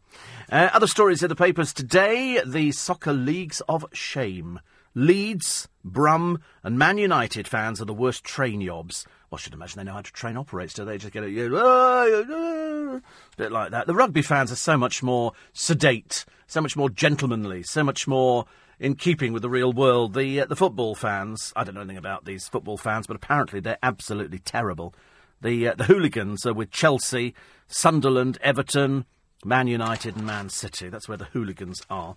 Uh, 0.50 0.69
other 0.74 0.88
stories 0.88 1.22
in 1.22 1.27
the 1.27 1.36
papers 1.36 1.74
today 1.74 2.41
the 2.46 2.72
soccer 2.72 3.12
leagues 3.12 3.62
of 3.67 3.86
shame. 3.91 4.62
Leeds, 4.98 5.68
Brum, 5.86 6.39
and 6.63 6.80
Man 6.80 6.98
United 6.98 7.48
fans 7.48 7.80
are 7.80 7.86
the 7.86 7.94
worst 7.94 8.24
train 8.24 8.62
yobs. 8.62 9.06
Well, 9.30 9.38
I 9.38 9.39
should 9.39 9.54
imagine 9.54 9.77
they 9.77 9.84
know 9.84 9.94
how 9.94 10.01
to 10.01 10.12
train 10.12 10.38
operates, 10.38 10.74
do 10.74 10.86
they? 10.86 10.98
Just 10.98 11.13
get 11.13 11.24
a 11.24 11.30
you 11.30 13.04
bit 13.38 13.51
like 13.51 13.70
that. 13.70 13.86
The 13.86 13.94
rugby 13.94 14.24
fans 14.24 14.51
are 14.51 14.56
so 14.56 14.75
much 14.75 15.04
more 15.04 15.34
sedate, 15.54 16.25
so 16.48 16.62
much 16.62 16.75
more 16.75 16.89
gentlemanly, 16.89 17.62
so 17.62 17.84
much 17.84 18.08
more 18.08 18.46
in 18.80 18.96
keeping 18.96 19.34
with 19.34 19.44
the 19.44 19.51
real 19.51 19.72
world. 19.72 20.16
The 20.16 20.42
uh, 20.42 20.46
the 20.46 20.56
football 20.56 20.96
fans, 20.96 21.54
I 21.56 21.63
don't 21.63 21.75
know 21.75 21.82
anything 21.82 21.98
about 21.98 22.25
these 22.25 22.48
football 22.48 22.77
fans, 22.77 23.06
but 23.06 23.18
apparently 23.18 23.60
they're 23.60 23.77
absolutely 23.84 24.39
terrible. 24.39 24.96
The 25.42 25.68
uh, 25.68 25.75
the 25.75 25.84
hooligans 25.84 26.44
are 26.48 26.56
with 26.56 26.72
Chelsea, 26.72 27.36
Sunderland, 27.68 28.39
Everton, 28.42 29.06
Man 29.46 29.68
United, 29.68 30.16
and 30.16 30.25
Man 30.25 30.50
City. 30.50 30.89
That's 30.89 31.08
where 31.08 31.18
the 31.18 31.25
hooligans 31.25 31.84
are. 31.88 32.16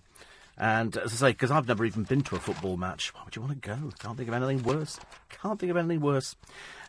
And 0.57 0.95
as 0.97 1.13
I 1.13 1.15
say, 1.15 1.31
because 1.31 1.49
I've 1.49 1.67
never 1.67 1.85
even 1.85 2.03
been 2.03 2.21
to 2.21 2.35
a 2.35 2.39
football 2.39 2.77
match, 2.77 3.13
why 3.13 3.21
would 3.25 3.35
you 3.35 3.41
want 3.41 3.61
to 3.61 3.67
go? 3.67 3.91
Can't 3.99 4.17
think 4.17 4.29
of 4.29 4.35
anything 4.35 4.63
worse. 4.63 4.99
Can't 5.29 5.59
think 5.59 5.71
of 5.71 5.77
anything 5.77 6.01
worse. 6.01 6.35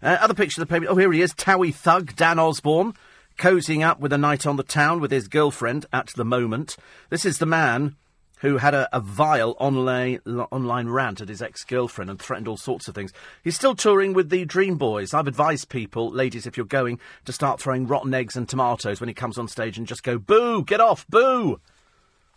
Uh, 0.03 0.19
other 0.21 0.35
picture 0.35 0.61
of 0.61 0.69
the 0.69 0.73
paper. 0.73 0.87
Oh, 0.91 0.97
here 0.97 1.13
he 1.13 1.23
is, 1.23 1.33
Towie 1.33 1.75
thug 1.75 2.15
Dan 2.17 2.39
Osborne, 2.39 2.95
cozying 3.39 3.83
up 3.87 4.01
with 4.01 4.13
a 4.13 4.19
night 4.19 4.47
on 4.47 4.57
the 4.57 4.63
town 4.63 5.01
with 5.01 5.11
his 5.11 5.29
girlfriend 5.29 5.87
at 5.93 6.09
the 6.09 6.25
moment. 6.25 6.77
This 7.09 7.25
is 7.25 7.39
the 7.39 7.47
man 7.47 7.97
who 8.41 8.59
had 8.59 8.75
a, 8.75 8.89
a 8.95 9.01
vile 9.01 9.55
online, 9.61 10.19
online 10.27 10.89
rant 10.89 11.21
at 11.21 11.29
his 11.29 11.41
ex-girlfriend 11.41 12.11
and 12.11 12.21
threatened 12.21 12.49
all 12.49 12.57
sorts 12.57 12.89
of 12.89 12.95
things. 12.95 13.13
He's 13.45 13.55
still 13.55 13.77
touring 13.77 14.15
with 14.15 14.31
the 14.31 14.45
Dream 14.45 14.77
Boys. 14.77 15.15
I've 15.15 15.29
advised 15.29 15.69
people, 15.69 16.11
ladies, 16.11 16.45
if 16.45 16.57
you're 16.57 16.67
going, 16.67 16.99
to 17.25 17.33
start 17.33 17.61
throwing 17.61 17.87
rotten 17.87 18.13
eggs 18.13 18.37
and 18.37 18.49
tomatoes 18.49 19.01
when 19.01 19.09
he 19.09 19.15
comes 19.15 19.39
on 19.39 19.47
stage 19.47 19.79
and 19.79 19.87
just 19.87 20.03
go, 20.03 20.19
boo, 20.19 20.65
get 20.65 20.81
off, 20.81 21.07
boo. 21.09 21.61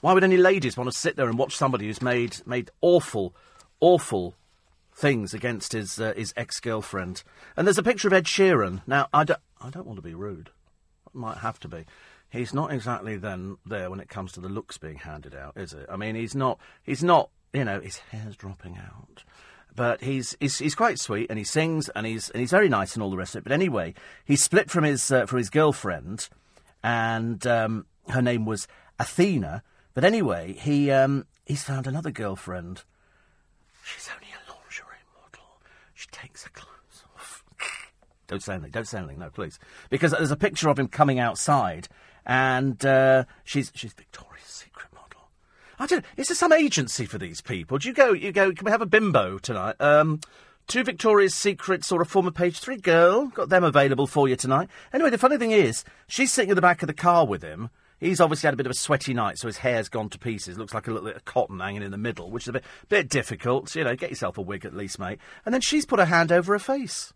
Why 0.02 0.14
would 0.14 0.24
any 0.24 0.38
ladies 0.38 0.78
want 0.78 0.92
to 0.92 0.98
sit 0.98 1.16
there 1.16 1.28
and 1.28 1.38
watch 1.38 1.56
somebody 1.56 1.88
who's 1.88 2.02
made 2.02 2.38
made 2.46 2.70
awful, 2.82 3.36
awful 3.80 4.36
things 4.94 5.34
against 5.34 5.74
his 5.74 6.00
uh, 6.00 6.14
his 6.16 6.34
ex 6.38 6.60
girlfriend? 6.60 7.24
And 7.56 7.66
there's 7.66 7.78
a 7.78 7.84
picture 7.84 8.08
of 8.08 8.14
Ed 8.14 8.26
Sheeran. 8.26 8.82
Now, 8.86 9.08
I 9.14 9.24
don't, 9.24 9.40
I 9.62 9.70
don't 9.70 9.88
want 9.88 9.98
to 9.98 10.04
be 10.04 10.14
rude. 10.14 10.50
I 11.08 11.18
might 11.18 11.38
have 11.40 11.60
to 11.62 11.68
be. 11.68 11.86
He's 12.30 12.54
not 12.54 12.74
exactly 12.74 13.18
then 13.18 13.58
there 13.66 13.90
when 13.90 14.00
it 14.00 14.10
comes 14.10 14.34
to 14.34 14.42
the 14.42 14.50
looks 14.50 14.78
being 14.78 14.98
handed 14.98 15.34
out, 15.34 15.54
is 15.56 15.74
it? 15.74 15.86
I 15.90 15.96
mean, 15.96 16.16
he's 16.16 16.36
not. 16.36 16.60
He's 16.84 17.04
not. 17.04 17.30
You 17.54 17.64
know, 17.64 17.80
his 17.80 17.98
hair's 17.98 18.36
dropping 18.36 18.78
out 18.78 19.24
but 19.76 20.02
he's, 20.02 20.38
he's 20.40 20.58
he's 20.58 20.76
quite 20.76 21.00
sweet 21.00 21.28
and 21.30 21.38
he 21.38 21.44
sings 21.44 21.90
and 21.90 22.06
he's 22.06 22.30
and 22.30 22.40
he's 22.40 22.52
very 22.52 22.70
nice 22.70 22.94
and 22.94 23.04
all 23.04 23.12
the 23.12 23.18
rest 23.18 23.36
of 23.36 23.40
it. 23.40 23.44
But 23.44 23.52
anyway, 23.52 23.94
he 24.24 24.36
split 24.36 24.72
from 24.72 24.86
his 24.86 25.12
uh, 25.12 25.26
from 25.26 25.38
his 25.38 25.50
girlfriend, 25.50 26.30
and 26.84 27.46
um, 27.46 27.86
her 28.10 28.22
name 28.22 28.46
was 28.46 28.68
Athena, 29.00 29.64
but 29.96 30.04
anyway, 30.04 30.54
he 30.54 30.92
um, 30.92 31.26
he's 31.46 31.64
found 31.64 31.88
another 31.88 32.12
girlfriend. 32.12 32.84
She's 33.84 34.08
only 34.14 34.28
a 34.34 34.52
lingerie 34.52 35.04
model. 35.16 35.62
She 35.96 36.08
takes 36.12 36.44
her 36.44 36.52
clothes 36.52 37.04
off. 37.16 37.44
don't 38.28 38.44
say 38.44 38.54
anything. 38.54 38.72
Don't 38.72 38.88
say 38.88 39.00
anything. 39.00 39.20
No, 39.20 39.30
please. 39.30 39.58
Because 39.90 40.12
there's 40.12 40.32
a 40.32 40.38
picture 40.38 40.70
of 40.70 40.78
him 40.78 40.90
coming 40.90 41.18
outside, 41.18 41.88
and 42.26 42.86
uh, 42.86 43.24
she's 43.44 43.72
she's 43.74 43.94
Victoria's 43.94 44.46
Secret 44.46 44.94
model. 44.94 45.30
I 45.80 45.88
don't. 45.88 46.06
Is 46.18 46.28
there 46.28 46.36
some 46.36 46.54
agency 46.54 47.06
for 47.06 47.18
these 47.18 47.42
people? 47.42 47.80
Do 47.80 47.88
you 47.88 47.94
go? 47.96 48.12
You 48.12 48.32
go? 48.32 48.52
Can 48.52 48.66
we 48.66 48.72
have 48.72 48.82
a 48.82 48.86
bimbo 48.86 49.40
tonight? 49.40 49.76
Um, 49.80 50.20
Two 50.68 50.84
Victoria's 50.84 51.36
Secrets 51.36 51.92
or 51.92 52.02
a 52.02 52.06
former 52.06 52.32
page 52.32 52.60
three 52.60 52.78
girl. 52.78 53.28
Got 53.28 53.50
them 53.50 53.64
available 53.64 54.08
for 54.08 54.28
you 54.28 54.36
tonight. 54.36 54.68
Anyway, 54.92 55.12
the 55.12 55.18
funny 55.18 55.38
thing 55.38 55.52
is, 55.52 55.84
she's 56.08 56.34
sitting 56.34 56.50
at 56.50 56.56
the 56.56 56.62
back 56.62 56.82
of 56.82 56.88
the 56.88 56.94
car 56.94 57.26
with 57.26 57.44
him. 57.44 57.70
He's 58.00 58.20
obviously 58.20 58.48
had 58.48 58.54
a 58.54 58.58
bit 58.58 58.66
of 58.66 58.72
a 58.72 58.76
sweaty 58.76 59.14
night, 59.14 59.38
so 59.38 59.48
his 59.48 59.58
hair's 59.58 59.88
gone 59.88 60.10
to 60.10 60.20
pieces. 60.20 60.58
Looks 60.58 60.74
like 60.74 60.88
a 60.88 60.92
little 60.92 61.08
bit 61.08 61.16
of 61.16 61.26
cotton 61.26 61.60
hanging 61.60 61.82
in 61.82 61.92
the 61.92 61.98
middle, 61.98 62.30
which 62.30 62.44
is 62.44 62.50
a 62.50 62.54
bit, 62.54 62.66
bit 62.90 63.10
difficult. 63.10 63.74
You 63.74 63.86
know, 63.86 63.96
get 63.96 64.10
yourself 64.10 64.38
a 64.38 64.42
wig 64.42 64.66
at 64.66 64.76
least, 64.76 65.00
mate. 65.00 65.20
And 65.46 65.54
then 65.54 65.62
she's 65.62 65.86
put 65.86 66.00
her 66.00 66.06
hand 66.06 66.32
over 66.32 66.54
her 66.54 66.60
face. 66.60 67.14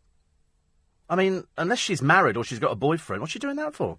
I 1.10 1.16
mean, 1.16 1.44
unless 1.58 1.80
she's 1.80 2.02
married 2.02 2.38
or 2.38 2.44
she's 2.44 2.60
got 2.60 2.72
a 2.72 2.76
boyfriend, 2.76 3.22
what's 3.22 3.34
she 3.34 3.40
doing 3.40 3.58
that 3.58 3.76
for? 3.76 3.98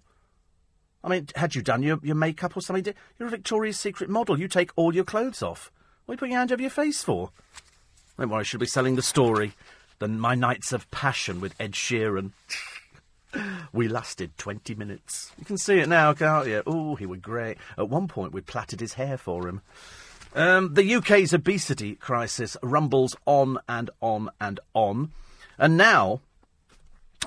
I 1.03 1.09
mean, 1.09 1.27
had 1.35 1.55
you 1.55 1.61
done 1.61 1.83
your, 1.83 1.99
your 2.03 2.15
makeup 2.15 2.55
or 2.55 2.61
something? 2.61 2.93
You're 3.19 3.27
a 3.27 3.31
Victoria's 3.31 3.79
Secret 3.79 4.09
model. 4.09 4.39
You 4.39 4.47
take 4.47 4.71
all 4.75 4.93
your 4.93 5.03
clothes 5.03 5.41
off. 5.41 5.71
What 6.05 6.13
are 6.13 6.15
you 6.15 6.17
putting 6.19 6.31
your 6.31 6.39
hand 6.39 6.51
over 6.51 6.61
your 6.61 6.71
face 6.71 7.03
for? 7.03 7.31
Don't 8.17 8.29
worry, 8.29 8.43
she'll 8.43 8.59
be 8.59 8.65
selling 8.65 8.95
the 8.95 9.01
story. 9.01 9.53
Then 9.99 10.19
my 10.19 10.35
nights 10.35 10.73
of 10.73 10.89
passion 10.91 11.41
with 11.41 11.55
Ed 11.59 11.73
Sheeran. 11.73 12.31
We 13.73 13.87
lasted 13.87 14.37
20 14.37 14.75
minutes. 14.75 15.31
You 15.37 15.45
can 15.45 15.57
see 15.57 15.79
it 15.79 15.89
now, 15.89 16.13
can't 16.13 16.47
you? 16.47 16.63
Oh, 16.65 16.95
he 16.95 17.05
was 17.05 17.19
great. 17.19 17.57
At 17.77 17.89
one 17.89 18.07
point, 18.07 18.33
we 18.33 18.41
plaited 18.41 18.79
his 18.79 18.93
hair 18.93 19.17
for 19.17 19.47
him. 19.47 19.61
Um, 20.33 20.73
the 20.73 20.95
UK's 20.95 21.33
obesity 21.33 21.95
crisis 21.95 22.55
rumbles 22.63 23.15
on 23.25 23.59
and 23.67 23.89
on 24.01 24.29
and 24.39 24.59
on. 24.73 25.11
And 25.57 25.77
now, 25.77 26.21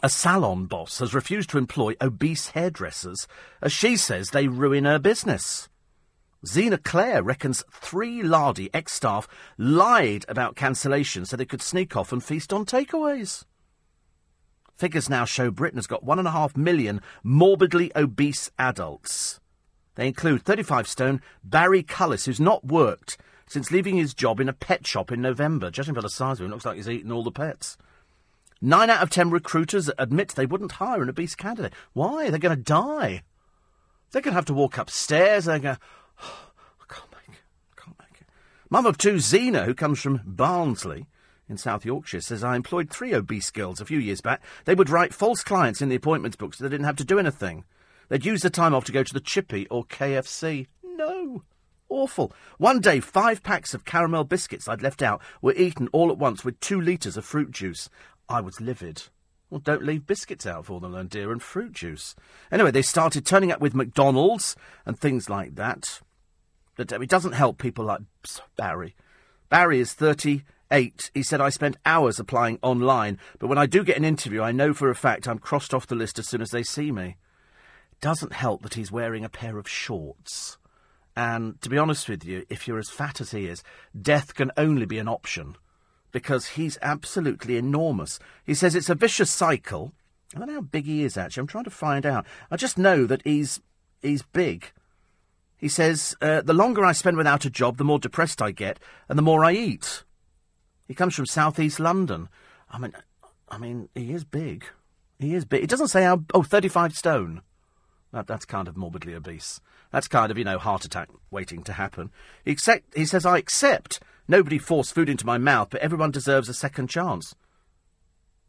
a 0.02 0.08
salon 0.08 0.66
boss 0.66 0.98
has 0.98 1.14
refused 1.14 1.50
to 1.50 1.58
employ 1.58 1.94
obese 2.00 2.48
hairdressers 2.48 3.26
as 3.62 3.72
she 3.72 3.96
says 3.96 4.30
they 4.30 4.48
ruin 4.48 4.84
her 4.84 4.98
business. 4.98 5.68
Zena 6.46 6.78
Clare 6.78 7.22
reckons 7.22 7.64
three 7.70 8.22
lardy 8.22 8.68
ex 8.74 8.92
staff 8.92 9.26
lied 9.56 10.24
about 10.28 10.56
cancellation 10.56 11.24
so 11.24 11.36
they 11.36 11.46
could 11.46 11.62
sneak 11.62 11.96
off 11.96 12.12
and 12.12 12.22
feast 12.22 12.52
on 12.52 12.66
takeaways. 12.66 13.44
Figures 14.76 15.08
now 15.08 15.24
show 15.24 15.50
Britain 15.50 15.78
has 15.78 15.86
got 15.86 16.04
1.5 16.04 16.56
million 16.56 17.00
morbidly 17.22 17.92
obese 17.94 18.50
adults. 18.58 19.40
They 19.94 20.08
include 20.08 20.42
35 20.42 20.88
stone 20.88 21.20
Barry 21.44 21.82
Cullis, 21.82 22.26
who's 22.26 22.40
not 22.40 22.64
worked 22.64 23.16
since 23.46 23.70
leaving 23.70 23.96
his 23.96 24.14
job 24.14 24.40
in 24.40 24.48
a 24.48 24.52
pet 24.52 24.86
shop 24.86 25.12
in 25.12 25.20
November. 25.20 25.70
Judging 25.70 25.94
by 25.94 26.00
the 26.00 26.10
size 26.10 26.40
of 26.40 26.46
him, 26.46 26.50
looks 26.50 26.64
like 26.64 26.76
he's 26.76 26.88
eaten 26.88 27.12
all 27.12 27.22
the 27.22 27.30
pets. 27.30 27.76
Nine 28.60 28.90
out 28.90 29.02
of 29.02 29.10
ten 29.10 29.30
recruiters 29.30 29.90
admit 29.98 30.30
they 30.30 30.46
wouldn't 30.46 30.72
hire 30.72 31.02
an 31.02 31.08
obese 31.08 31.34
candidate. 31.34 31.74
Why? 31.92 32.30
They're 32.30 32.38
going 32.38 32.56
to 32.56 32.62
die. 32.62 33.22
They're 34.10 34.22
going 34.22 34.32
to 34.32 34.36
have 34.38 34.46
to 34.46 34.54
walk 34.54 34.78
upstairs. 34.78 35.44
They're 35.44 35.58
going, 35.58 35.76
oh, 36.22 36.50
I 36.80 36.92
can't 36.92 37.10
make 37.12 37.36
it. 37.36 37.42
I 37.76 37.80
can't 37.80 37.98
make 37.98 38.20
it. 38.20 38.26
Mum 38.70 38.86
of 38.86 38.98
two, 38.98 39.20
Zena, 39.20 39.64
who 39.64 39.74
comes 39.74 40.00
from 40.00 40.20
Barnsley, 40.24 41.06
in 41.48 41.56
South 41.56 41.84
Yorkshire 41.84 42.20
says, 42.20 42.42
I 42.42 42.56
employed 42.56 42.90
three 42.90 43.14
obese 43.14 43.50
girls 43.50 43.80
a 43.80 43.84
few 43.84 43.98
years 43.98 44.20
back. 44.20 44.42
They 44.64 44.74
would 44.74 44.90
write 44.90 45.14
false 45.14 45.42
clients 45.42 45.82
in 45.82 45.88
the 45.88 45.96
appointments 45.96 46.36
book 46.36 46.54
so 46.54 46.64
they 46.64 46.70
didn't 46.70 46.86
have 46.86 46.96
to 46.96 47.04
do 47.04 47.18
anything. 47.18 47.64
They'd 48.08 48.24
use 48.24 48.42
the 48.42 48.50
time 48.50 48.74
off 48.74 48.84
to 48.84 48.92
go 48.92 49.02
to 49.02 49.12
the 49.12 49.20
Chippy 49.20 49.66
or 49.68 49.84
KFC. 49.84 50.66
No. 50.82 51.42
Awful. 51.88 52.32
One 52.58 52.80
day, 52.80 53.00
five 53.00 53.42
packs 53.42 53.74
of 53.74 53.84
caramel 53.84 54.24
biscuits 54.24 54.68
I'd 54.68 54.82
left 54.82 55.02
out 55.02 55.20
were 55.42 55.54
eaten 55.54 55.88
all 55.92 56.10
at 56.10 56.18
once 56.18 56.44
with 56.44 56.60
two 56.60 56.80
litres 56.80 57.16
of 57.16 57.24
fruit 57.24 57.50
juice. 57.50 57.88
I 58.28 58.40
was 58.40 58.60
livid. 58.60 59.04
Well, 59.50 59.60
don't 59.60 59.84
leave 59.84 60.06
biscuits 60.06 60.46
out 60.46 60.66
for 60.66 60.80
them, 60.80 60.92
then, 60.92 61.06
dear, 61.06 61.30
and 61.30 61.42
fruit 61.42 61.72
juice. 61.72 62.16
Anyway, 62.50 62.70
they 62.70 62.82
started 62.82 63.24
turning 63.24 63.52
up 63.52 63.60
with 63.60 63.74
McDonald's 63.74 64.56
and 64.84 64.98
things 64.98 65.30
like 65.30 65.54
that. 65.54 66.00
But 66.76 66.92
uh, 66.92 67.00
it 67.00 67.08
doesn't 67.08 67.32
help 67.32 67.58
people 67.58 67.84
like 67.84 68.00
Barry. 68.56 68.96
Barry 69.48 69.78
is 69.78 69.94
38. 70.74 71.10
He 71.14 71.22
said, 71.22 71.40
I 71.40 71.50
spent 71.50 71.76
hours 71.86 72.18
applying 72.18 72.58
online, 72.60 73.18
but 73.38 73.46
when 73.46 73.58
I 73.58 73.66
do 73.66 73.84
get 73.84 73.96
an 73.96 74.04
interview, 74.04 74.42
I 74.42 74.50
know 74.50 74.74
for 74.74 74.90
a 74.90 74.94
fact 74.96 75.28
I'm 75.28 75.38
crossed 75.38 75.72
off 75.72 75.86
the 75.86 75.94
list 75.94 76.18
as 76.18 76.26
soon 76.26 76.40
as 76.40 76.50
they 76.50 76.64
see 76.64 76.90
me. 76.90 77.16
Doesn't 78.00 78.32
help 78.32 78.62
that 78.62 78.74
he's 78.74 78.90
wearing 78.90 79.24
a 79.24 79.28
pair 79.28 79.56
of 79.56 79.68
shorts. 79.68 80.58
And 81.16 81.60
to 81.62 81.68
be 81.68 81.78
honest 81.78 82.08
with 82.08 82.24
you, 82.24 82.44
if 82.48 82.66
you're 82.66 82.80
as 82.80 82.90
fat 82.90 83.20
as 83.20 83.30
he 83.30 83.46
is, 83.46 83.62
death 84.00 84.34
can 84.34 84.50
only 84.56 84.84
be 84.84 84.98
an 84.98 85.06
option 85.06 85.56
because 86.10 86.48
he's 86.48 86.76
absolutely 86.82 87.56
enormous. 87.56 88.18
He 88.44 88.54
says 88.54 88.74
it's 88.74 88.90
a 88.90 88.96
vicious 88.96 89.30
cycle. 89.30 89.92
I 90.34 90.40
don't 90.40 90.48
know 90.48 90.54
how 90.54 90.60
big 90.60 90.86
he 90.86 91.04
is 91.04 91.16
actually. 91.16 91.42
I'm 91.42 91.46
trying 91.46 91.64
to 91.64 91.70
find 91.70 92.04
out. 92.04 92.26
I 92.50 92.56
just 92.56 92.78
know 92.78 93.06
that 93.06 93.22
he's 93.22 93.60
he's 94.02 94.22
big. 94.22 94.72
He 95.56 95.68
says 95.68 96.16
uh, 96.20 96.42
the 96.42 96.52
longer 96.52 96.84
I 96.84 96.90
spend 96.90 97.16
without 97.16 97.44
a 97.44 97.50
job, 97.50 97.76
the 97.76 97.84
more 97.84 98.00
depressed 98.00 98.42
I 98.42 98.50
get, 98.50 98.80
and 99.08 99.16
the 99.16 99.22
more 99.22 99.44
I 99.44 99.52
eat. 99.52 100.02
He 100.86 100.94
comes 100.94 101.14
from 101.14 101.26
southeast 101.26 101.80
London. 101.80 102.28
I 102.70 102.78
mean, 102.78 102.92
I 103.48 103.58
mean, 103.58 103.88
he 103.94 104.12
is 104.12 104.24
big. 104.24 104.64
He 105.18 105.34
is 105.34 105.44
big. 105.44 105.62
It 105.62 105.70
doesn't 105.70 105.88
say 105.88 106.02
how. 106.02 106.24
Oh, 106.34 106.42
35 106.42 106.94
stone. 106.94 107.42
That, 108.12 108.26
that's 108.26 108.44
kind 108.44 108.68
of 108.68 108.76
morbidly 108.76 109.14
obese. 109.14 109.60
That's 109.90 110.08
kind 110.08 110.30
of, 110.30 110.38
you 110.38 110.44
know, 110.44 110.58
heart 110.58 110.84
attack 110.84 111.08
waiting 111.30 111.62
to 111.64 111.72
happen. 111.72 112.10
He, 112.44 112.52
accept, 112.52 112.96
he 112.96 113.06
says, 113.06 113.26
I 113.26 113.38
accept. 113.38 114.00
Nobody 114.28 114.58
forced 114.58 114.94
food 114.94 115.08
into 115.08 115.26
my 115.26 115.36
mouth, 115.36 115.68
but 115.70 115.80
everyone 115.80 116.10
deserves 116.10 116.48
a 116.48 116.54
second 116.54 116.88
chance. 116.88 117.34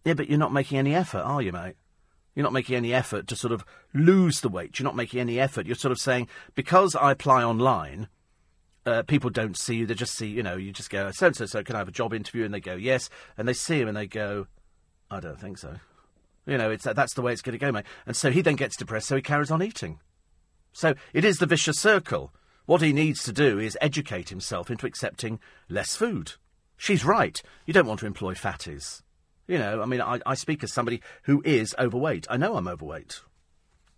Yeah, 0.04 0.14
but 0.14 0.30
you're 0.30 0.40
not 0.40 0.54
making 0.54 0.78
any 0.78 0.94
effort, 0.94 1.22
are 1.22 1.42
you, 1.42 1.52
mate? 1.52 1.76
You're 2.36 2.44
not 2.44 2.54
making 2.54 2.76
any 2.76 2.94
effort 2.94 3.28
to 3.28 3.36
sort 3.36 3.54
of 3.54 3.66
lose 3.94 4.42
the 4.42 4.50
weight. 4.50 4.78
You're 4.78 4.86
not 4.86 4.96
making 4.96 5.20
any 5.20 5.40
effort. 5.40 5.66
You're 5.66 5.76
sort 5.76 5.92
of 5.92 6.00
saying, 6.00 6.28
because 6.54 6.96
I 6.96 7.12
apply 7.12 7.44
online, 7.44 8.08
uh, 8.86 9.04
people 9.04 9.30
don't 9.30 9.58
see 9.58 9.76
you. 9.76 9.86
They 9.86 9.94
just 9.94 10.16
see, 10.16 10.28
you 10.28 10.44
know, 10.44 10.56
you 10.56 10.72
just 10.72 10.90
go, 10.90 11.10
so 11.12 11.28
and 11.28 11.36
so, 11.36 11.46
so, 11.46 11.64
can 11.64 11.76
I 11.76 11.80
have 11.80 11.88
a 11.88 11.92
job 11.92 12.14
interview? 12.14 12.46
And 12.46 12.54
they 12.54 12.60
go, 12.60 12.76
yes. 12.76 13.10
And 13.38 13.48
they 13.48 13.54
see 13.54 13.80
him 13.80 13.88
and 13.88 13.98
they 13.98 14.08
go, 14.08 14.48
I 15.10 15.20
don't 15.20 15.40
think 15.40 15.58
so. 15.58 15.76
You 16.46 16.58
know, 16.58 16.70
it's 16.70 16.84
that's 16.84 17.14
the 17.14 17.22
way 17.22 17.34
it's 17.34 17.42
going 17.42 17.58
to 17.58 17.66
go, 17.66 17.72
mate. 17.72 17.86
And 18.06 18.16
so 18.16 18.30
he 18.30 18.42
then 18.42 18.56
gets 18.56 18.78
depressed, 18.78 19.08
so 19.08 19.16
he 19.16 19.22
carries 19.22 19.50
on 19.50 19.64
eating. 19.64 20.00
So 20.74 20.94
it 21.14 21.26
is 21.26 21.38
the 21.38 21.48
vicious 21.48 21.80
circle. 21.80 22.34
What 22.66 22.82
he 22.82 22.94
needs 22.94 23.24
to 23.24 23.32
do 23.32 23.60
is 23.60 23.78
educate 23.82 24.30
himself 24.30 24.70
into 24.70 24.86
accepting 24.86 25.40
less 25.70 25.96
food. 25.96 26.34
She's 26.78 27.06
right. 27.06 27.42
You 27.66 27.74
don't 27.74 27.88
want 27.88 28.00
to 28.02 28.06
employ 28.06 28.34
fatties. 28.34 29.02
You 29.48 29.60
know, 29.60 29.82
I 29.82 29.86
mean, 29.86 30.02
I, 30.02 30.20
I 30.26 30.34
speak 30.34 30.64
as 30.64 30.74
somebody 30.74 31.02
who 31.24 31.42
is 31.46 31.76
overweight. 31.80 32.28
I 32.30 32.38
know 32.38 32.56
I'm 32.56 32.68
overweight. 32.68 33.22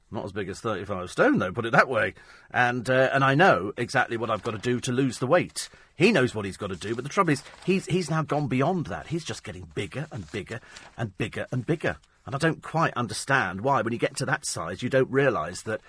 Not 0.09 0.23
as 0.23 0.31
big 0.31 0.47
as 0.47 0.59
35 0.59 1.11
stone, 1.11 1.39
though, 1.39 1.51
put 1.51 1.65
it 1.65 1.73
that 1.73 1.89
way. 1.89 2.13
And, 2.49 2.89
uh, 2.89 3.09
and 3.11 3.23
I 3.23 3.35
know 3.35 3.73
exactly 3.75 4.15
what 4.15 4.29
I've 4.29 4.43
got 4.43 4.51
to 4.51 4.57
do 4.57 4.79
to 4.79 4.91
lose 4.91 5.19
the 5.19 5.27
weight. 5.27 5.67
He 5.97 6.11
knows 6.11 6.33
what 6.33 6.45
he's 6.45 6.55
got 6.55 6.69
to 6.69 6.77
do, 6.77 6.95
but 6.95 7.03
the 7.03 7.09
trouble 7.09 7.31
is, 7.31 7.43
he's, 7.65 7.85
he's 7.87 8.09
now 8.09 8.21
gone 8.21 8.47
beyond 8.47 8.85
that. 8.85 9.07
He's 9.07 9.25
just 9.25 9.43
getting 9.43 9.67
bigger 9.75 10.07
and 10.11 10.31
bigger 10.31 10.61
and 10.97 11.17
bigger 11.17 11.45
and 11.51 11.65
bigger. 11.65 11.97
And 12.25 12.35
I 12.35 12.37
don't 12.37 12.61
quite 12.61 12.93
understand 12.95 13.61
why, 13.61 13.81
when 13.81 13.93
you 13.93 13.99
get 13.99 14.15
to 14.17 14.25
that 14.25 14.45
size, 14.45 14.81
you 14.81 14.89
don't 14.89 15.09
realise 15.11 15.63
that 15.63 15.81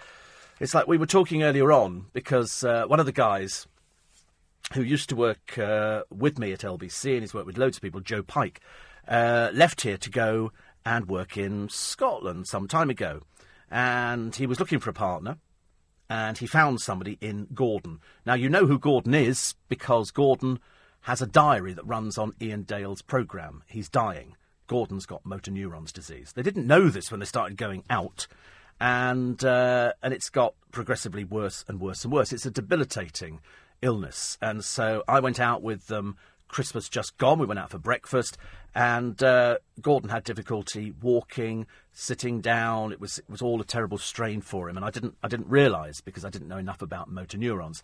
it's 0.61 0.75
like 0.75 0.89
we 0.89 0.97
were 0.97 1.07
talking 1.07 1.43
earlier 1.43 1.71
on 1.71 2.07
because 2.13 2.65
uh, 2.65 2.85
one 2.87 2.99
of 2.99 3.07
the 3.07 3.13
guys 3.13 3.69
who 4.73 4.83
used 4.83 5.09
to 5.11 5.17
work 5.17 5.59
uh, 5.59 6.03
with 6.11 6.39
me 6.39 6.53
at 6.53 6.61
LBC 6.61 7.13
and 7.13 7.21
he's 7.21 7.35
worked 7.35 7.47
with 7.47 7.59
loads 7.59 7.77
of 7.77 7.83
people, 7.83 8.01
Joe 8.01 8.23
Pike, 8.23 8.61
uh, 9.07 9.51
left 9.53 9.83
here 9.83 9.97
to 9.97 10.11
go 10.11 10.53
and 10.85 11.09
work 11.09 11.37
in 11.37 11.69
Scotland 11.69 12.47
some 12.49 12.67
time 12.67 12.91
ago. 12.91 13.23
And 13.71 14.35
he 14.35 14.47
was 14.47 14.61
looking 14.61 14.79
for 14.79 14.91
a 14.91 14.95
partner 14.95 15.39
and 16.11 16.39
he 16.39 16.47
found 16.47 16.81
somebody 16.81 17.19
in 17.21 17.49
Gordon. 17.55 18.01
Now, 18.25 18.35
you 18.35 18.49
know 18.49 18.67
who 18.67 18.79
Gordon 18.79 19.15
is 19.15 19.55
because 19.69 20.11
Gordon 20.11 20.59
has 21.03 21.21
a 21.21 21.27
diary 21.27 21.75
that 21.75 21.87
runs 21.87 22.17
on 22.17 22.35
Iain 22.41 22.63
Dale's 22.63 23.03
programme. 23.03 23.63
He's 23.67 23.89
dying. 23.89 24.37
Gordon's 24.67 25.07
got 25.07 25.25
motor 25.25 25.51
neurons 25.51 25.93
disease. 25.93 26.33
They 26.35 26.43
didn't 26.43 26.67
know 26.67 26.89
this 26.89 27.11
when 27.11 27.21
they 27.21 27.27
started 27.27 27.57
going 27.57 27.85
out 27.91 28.27
and 28.81 29.43
uh, 29.45 29.93
and 30.03 30.15
it's 30.15 30.31
got 30.31 30.55
progressively 30.73 31.25
worse 31.25 31.65
and 31.69 31.81
worse 31.81 32.05
and 32.05 32.13
worse. 32.13 32.33
It's 32.33 32.47
a 32.47 32.51
debilitating 32.51 33.41
illness, 33.83 34.39
and 34.41 34.65
so 34.65 35.03
I 35.09 35.21
went 35.21 35.41
out 35.41 35.63
with 35.63 35.87
them. 35.87 36.17
Christmas 36.49 36.89
just 36.89 37.17
gone. 37.19 37.39
We 37.39 37.47
went 37.47 37.61
out 37.61 37.71
for 37.71 37.79
breakfast, 37.79 38.37
and 38.75 39.23
uh, 39.23 39.59
Gordon 39.81 40.11
had 40.11 40.25
difficulty 40.25 40.93
walking, 41.01 41.67
sitting 41.93 42.41
down. 42.41 42.93
It 42.93 43.01
was 43.01 43.19
it 43.19 43.31
was 43.31 43.43
all 43.43 43.61
a 43.61 43.65
terrible 43.65 43.99
strain 43.99 44.41
for 44.41 44.69
him, 44.69 44.77
and 44.77 44.85
I 44.85 44.91
didn't 44.91 45.17
I 45.23 45.29
didn't 45.29 45.49
realise 45.49 46.01
because 46.01 46.25
I 46.25 46.31
didn't 46.31 46.49
know 46.49 46.59
enough 46.59 46.83
about 46.83 47.11
motor 47.11 47.39
neurons, 47.39 47.83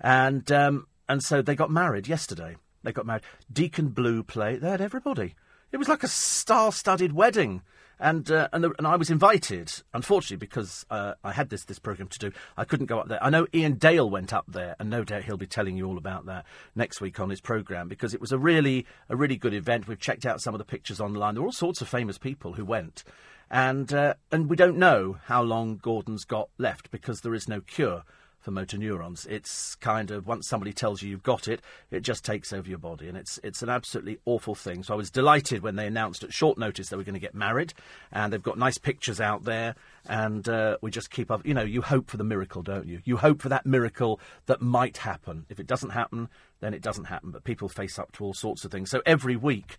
and 0.00 0.50
um, 0.50 0.86
and 1.08 1.22
so 1.22 1.42
they 1.42 1.54
got 1.54 1.70
married 1.70 2.08
yesterday. 2.08 2.56
They 2.82 2.92
got 2.92 3.06
married. 3.06 3.24
Deacon 3.52 3.88
Blue 3.88 4.22
played. 4.22 4.60
They 4.60 4.70
had 4.70 4.80
everybody. 4.80 5.34
It 5.72 5.78
was 5.78 5.88
like 5.88 6.04
a 6.04 6.08
star-studded 6.08 7.12
wedding 7.12 7.62
and 7.98 8.30
uh, 8.30 8.48
and, 8.52 8.64
the, 8.64 8.72
and 8.78 8.86
I 8.86 8.96
was 8.96 9.10
invited. 9.10 9.72
Unfortunately, 9.94 10.36
because 10.36 10.84
uh, 10.90 11.14
I 11.24 11.32
had 11.32 11.50
this 11.50 11.64
this 11.64 11.78
program 11.78 12.08
to 12.08 12.18
do, 12.18 12.32
I 12.56 12.64
couldn't 12.64 12.86
go 12.86 12.98
up 12.98 13.08
there. 13.08 13.22
I 13.22 13.30
know 13.30 13.46
Iain 13.54 13.76
Dale 13.76 14.08
went 14.08 14.32
up 14.32 14.44
there, 14.48 14.76
and 14.78 14.90
no 14.90 15.04
doubt 15.04 15.24
he'll 15.24 15.36
be 15.36 15.46
telling 15.46 15.76
you 15.76 15.86
all 15.86 15.98
about 15.98 16.26
that 16.26 16.44
next 16.74 17.00
week 17.00 17.18
on 17.20 17.30
his 17.30 17.40
program 17.40 17.88
because 17.88 18.14
it 18.14 18.20
was 18.20 18.32
a 18.32 18.38
really 18.38 18.86
a 19.08 19.16
really 19.16 19.36
good 19.36 19.54
event. 19.54 19.88
We've 19.88 19.98
checked 19.98 20.26
out 20.26 20.40
some 20.40 20.54
of 20.54 20.58
the 20.58 20.64
pictures 20.64 21.00
online. 21.00 21.34
There 21.34 21.42
were 21.42 21.48
all 21.48 21.52
sorts 21.52 21.80
of 21.80 21.88
famous 21.88 22.18
people 22.18 22.54
who 22.54 22.64
went, 22.64 23.04
and 23.50 23.92
uh, 23.92 24.14
and 24.30 24.50
we 24.50 24.56
don't 24.56 24.76
know 24.76 25.18
how 25.24 25.42
long 25.42 25.76
Gordon's 25.76 26.24
got 26.24 26.48
left 26.58 26.90
because 26.90 27.20
there 27.20 27.34
is 27.34 27.48
no 27.48 27.60
cure 27.60 28.04
for 28.46 28.52
motor 28.52 28.78
neurons. 28.78 29.26
It's 29.28 29.74
kind 29.74 30.12
of 30.12 30.24
once 30.24 30.46
somebody 30.46 30.72
tells 30.72 31.02
you 31.02 31.10
you've 31.10 31.24
got 31.24 31.48
it, 31.48 31.60
it 31.90 32.00
just 32.04 32.24
takes 32.24 32.52
over 32.52 32.68
your 32.68 32.78
body, 32.78 33.08
and 33.08 33.18
it's 33.18 33.40
it's 33.42 33.60
an 33.60 33.68
absolutely 33.68 34.18
awful 34.24 34.54
thing. 34.54 34.84
So 34.84 34.94
I 34.94 34.96
was 34.96 35.10
delighted 35.10 35.64
when 35.64 35.74
they 35.74 35.88
announced 35.88 36.22
at 36.22 36.32
short 36.32 36.56
notice 36.56 36.88
they 36.88 36.96
were 36.96 37.02
going 37.02 37.14
to 37.14 37.20
get 37.20 37.34
married, 37.34 37.74
and 38.12 38.32
they've 38.32 38.40
got 38.40 38.56
nice 38.56 38.78
pictures 38.78 39.20
out 39.20 39.42
there, 39.42 39.74
and 40.08 40.48
uh, 40.48 40.76
we 40.80 40.92
just 40.92 41.10
keep 41.10 41.28
up. 41.28 41.44
You 41.44 41.54
know, 41.54 41.64
you 41.64 41.82
hope 41.82 42.08
for 42.08 42.18
the 42.18 42.24
miracle, 42.24 42.62
don't 42.62 42.86
you? 42.86 43.00
You 43.04 43.16
hope 43.16 43.42
for 43.42 43.48
that 43.48 43.66
miracle 43.66 44.20
that 44.46 44.62
might 44.62 44.98
happen. 44.98 45.44
If 45.48 45.58
it 45.58 45.66
doesn't 45.66 45.90
happen, 45.90 46.28
then 46.60 46.72
it 46.72 46.82
doesn't 46.82 47.06
happen. 47.06 47.32
But 47.32 47.42
people 47.42 47.68
face 47.68 47.98
up 47.98 48.12
to 48.12 48.24
all 48.24 48.34
sorts 48.34 48.64
of 48.64 48.70
things. 48.70 48.90
So 48.90 49.02
every 49.04 49.34
week 49.34 49.76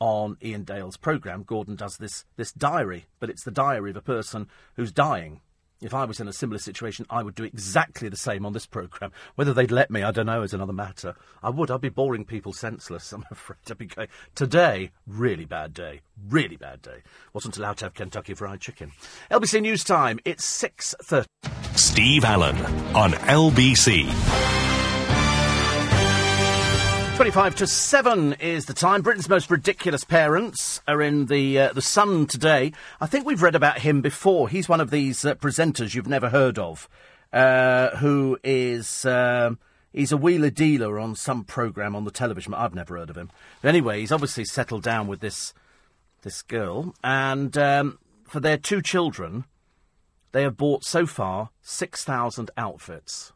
on 0.00 0.38
Iain 0.44 0.64
Dale's 0.64 0.96
programme, 0.96 1.44
Gordon 1.44 1.76
does 1.76 1.98
this 1.98 2.24
this 2.36 2.50
diary, 2.50 3.06
but 3.20 3.30
it's 3.30 3.44
the 3.44 3.52
diary 3.52 3.90
of 3.90 3.96
a 3.96 4.02
person 4.02 4.48
who's 4.74 4.90
dying. 4.90 5.40
If 5.80 5.94
I 5.94 6.04
was 6.04 6.18
in 6.18 6.26
a 6.26 6.32
similar 6.32 6.58
situation, 6.58 7.06
I 7.08 7.22
would 7.22 7.36
do 7.36 7.44
exactly 7.44 8.08
the 8.08 8.16
same 8.16 8.44
on 8.44 8.52
this 8.52 8.66
programme. 8.66 9.12
Whether 9.36 9.54
they'd 9.54 9.70
let 9.70 9.90
me, 9.90 10.02
I 10.02 10.10
don't 10.10 10.26
know, 10.26 10.42
is 10.42 10.52
another 10.52 10.72
matter. 10.72 11.14
I 11.40 11.50
would. 11.50 11.70
I'd 11.70 11.80
be 11.80 11.88
boring 11.88 12.24
people 12.24 12.52
senseless, 12.52 13.12
I'm 13.14 13.24
afraid. 13.30 13.58
I'd 13.70 13.78
be 13.78 13.86
going, 13.86 14.08
today, 14.34 14.90
really 15.06 15.44
bad 15.44 15.72
day. 15.72 16.00
Really 16.28 16.56
bad 16.56 16.82
day. 16.82 17.02
Wasn't 17.32 17.56
allowed 17.56 17.76
to 17.78 17.84
have 17.86 17.94
Kentucky 17.94 18.34
Fried 18.34 18.60
Chicken. 18.60 18.90
LBC 19.30 19.62
News 19.62 19.84
Time. 19.84 20.18
It's 20.24 20.44
6.30. 20.60 21.26
Steve 21.76 22.24
Allen 22.24 22.56
on 22.96 23.12
LBC. 23.12 24.67
25 27.18 27.56
to 27.56 27.66
7 27.66 28.34
is 28.34 28.66
the 28.66 28.72
time. 28.72 29.02
Britain's 29.02 29.28
most 29.28 29.50
ridiculous 29.50 30.04
parents 30.04 30.80
are 30.86 31.02
in 31.02 31.26
the 31.26 31.58
uh, 31.58 31.72
the 31.72 31.82
Sun 31.82 32.28
today. 32.28 32.72
I 33.00 33.06
think 33.06 33.26
we've 33.26 33.42
read 33.42 33.56
about 33.56 33.80
him 33.80 34.00
before. 34.00 34.48
He's 34.48 34.68
one 34.68 34.80
of 34.80 34.90
these 34.92 35.24
uh, 35.24 35.34
presenters 35.34 35.96
you've 35.96 36.06
never 36.06 36.28
heard 36.28 36.60
of, 36.60 36.88
uh, 37.32 37.96
who 37.96 38.38
is. 38.44 39.04
Um, 39.04 39.58
he's 39.92 40.12
a 40.12 40.16
wheeler 40.16 40.50
dealer 40.50 40.96
on 40.96 41.16
some 41.16 41.42
programme 41.42 41.96
on 41.96 42.04
the 42.04 42.12
television. 42.12 42.54
I've 42.54 42.72
never 42.72 42.96
heard 42.96 43.10
of 43.10 43.16
him. 43.16 43.32
But 43.62 43.70
anyway, 43.70 43.98
he's 43.98 44.12
obviously 44.12 44.44
settled 44.44 44.84
down 44.84 45.08
with 45.08 45.18
this 45.18 45.52
this 46.22 46.40
girl, 46.42 46.94
and 47.02 47.58
um, 47.58 47.98
for 48.28 48.38
their 48.38 48.58
two 48.58 48.80
children, 48.80 49.44
they 50.30 50.42
have 50.42 50.56
bought 50.56 50.84
so 50.84 51.04
far 51.04 51.50
six 51.62 52.04
thousand 52.04 52.52
outfits. 52.56 53.32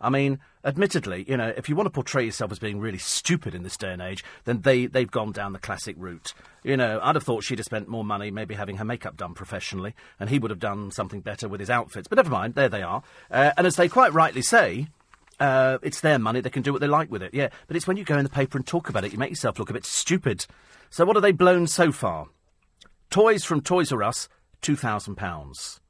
I 0.00 0.08
mean, 0.08 0.38
admittedly, 0.64 1.24
you 1.28 1.36
know, 1.36 1.52
if 1.56 1.68
you 1.68 1.76
want 1.76 1.86
to 1.86 1.90
portray 1.90 2.24
yourself 2.24 2.52
as 2.52 2.58
being 2.58 2.80
really 2.80 2.98
stupid 2.98 3.54
in 3.54 3.62
this 3.62 3.76
day 3.76 3.92
and 3.92 4.02
age, 4.02 4.24
then 4.44 4.60
they, 4.62 4.86
they've 4.86 5.10
gone 5.10 5.32
down 5.32 5.52
the 5.52 5.58
classic 5.58 5.96
route. 5.98 6.34
You 6.62 6.76
know, 6.76 7.00
I'd 7.02 7.14
have 7.14 7.24
thought 7.24 7.44
she'd 7.44 7.58
have 7.58 7.64
spent 7.64 7.88
more 7.88 8.04
money 8.04 8.30
maybe 8.30 8.54
having 8.54 8.76
her 8.76 8.84
makeup 8.84 9.16
done 9.16 9.34
professionally, 9.34 9.94
and 10.18 10.30
he 10.30 10.38
would 10.38 10.50
have 10.50 10.60
done 10.60 10.90
something 10.90 11.20
better 11.20 11.48
with 11.48 11.60
his 11.60 11.70
outfits. 11.70 12.08
But 12.08 12.16
never 12.16 12.30
mind, 12.30 12.54
there 12.54 12.68
they 12.68 12.82
are. 12.82 13.02
Uh, 13.30 13.52
and 13.56 13.66
as 13.66 13.76
they 13.76 13.88
quite 13.88 14.12
rightly 14.12 14.42
say, 14.42 14.88
Uh, 15.40 15.78
it's 15.82 16.00
their 16.00 16.18
money; 16.18 16.40
they 16.40 16.50
can 16.50 16.64
do 16.64 16.72
what 16.72 16.80
they 16.80 16.88
like 16.88 17.12
with 17.12 17.22
it. 17.22 17.32
Yeah, 17.32 17.50
but 17.68 17.76
it's 17.76 17.86
when 17.86 17.96
you 17.96 18.02
go 18.02 18.18
in 18.18 18.24
the 18.24 18.28
paper 18.30 18.58
and 18.58 18.66
talk 18.66 18.88
about 18.88 19.04
it, 19.04 19.12
you 19.12 19.18
make 19.18 19.30
yourself 19.30 19.56
look 19.58 19.70
a 19.70 19.72
bit 19.72 19.84
stupid. 19.86 20.46
So, 20.90 21.04
what 21.04 21.14
have 21.14 21.22
they 21.22 21.30
blown 21.30 21.68
so 21.68 21.92
far? 21.92 22.26
Toys 23.08 23.44
from 23.44 23.60
Toys 23.60 23.92
R 23.92 24.02
Us, 24.02 24.28
two 24.62 24.74
thousand 24.74 25.14
pounds. 25.14 25.80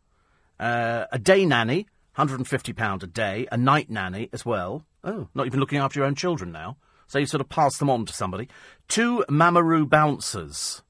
Uh, 0.60 1.06
a 1.10 1.18
day 1.18 1.46
nanny, 1.46 1.86
hundred 2.18 2.40
and 2.40 2.48
fifty 2.48 2.72
pound 2.72 3.02
a 3.02 3.06
day. 3.06 3.46
A 3.50 3.56
night 3.56 3.88
nanny 3.88 4.28
as 4.32 4.44
well. 4.44 4.84
Oh, 5.04 5.28
not 5.34 5.46
even 5.46 5.60
looking 5.60 5.78
after 5.78 6.00
your 6.00 6.06
own 6.06 6.16
children 6.16 6.52
now. 6.52 6.76
So 7.06 7.18
you 7.18 7.26
sort 7.26 7.40
of 7.40 7.48
pass 7.48 7.78
them 7.78 7.88
on 7.88 8.04
to 8.06 8.12
somebody. 8.12 8.48
Two 8.88 9.24
Mamaroo 9.30 9.88
bouncers. 9.88 10.82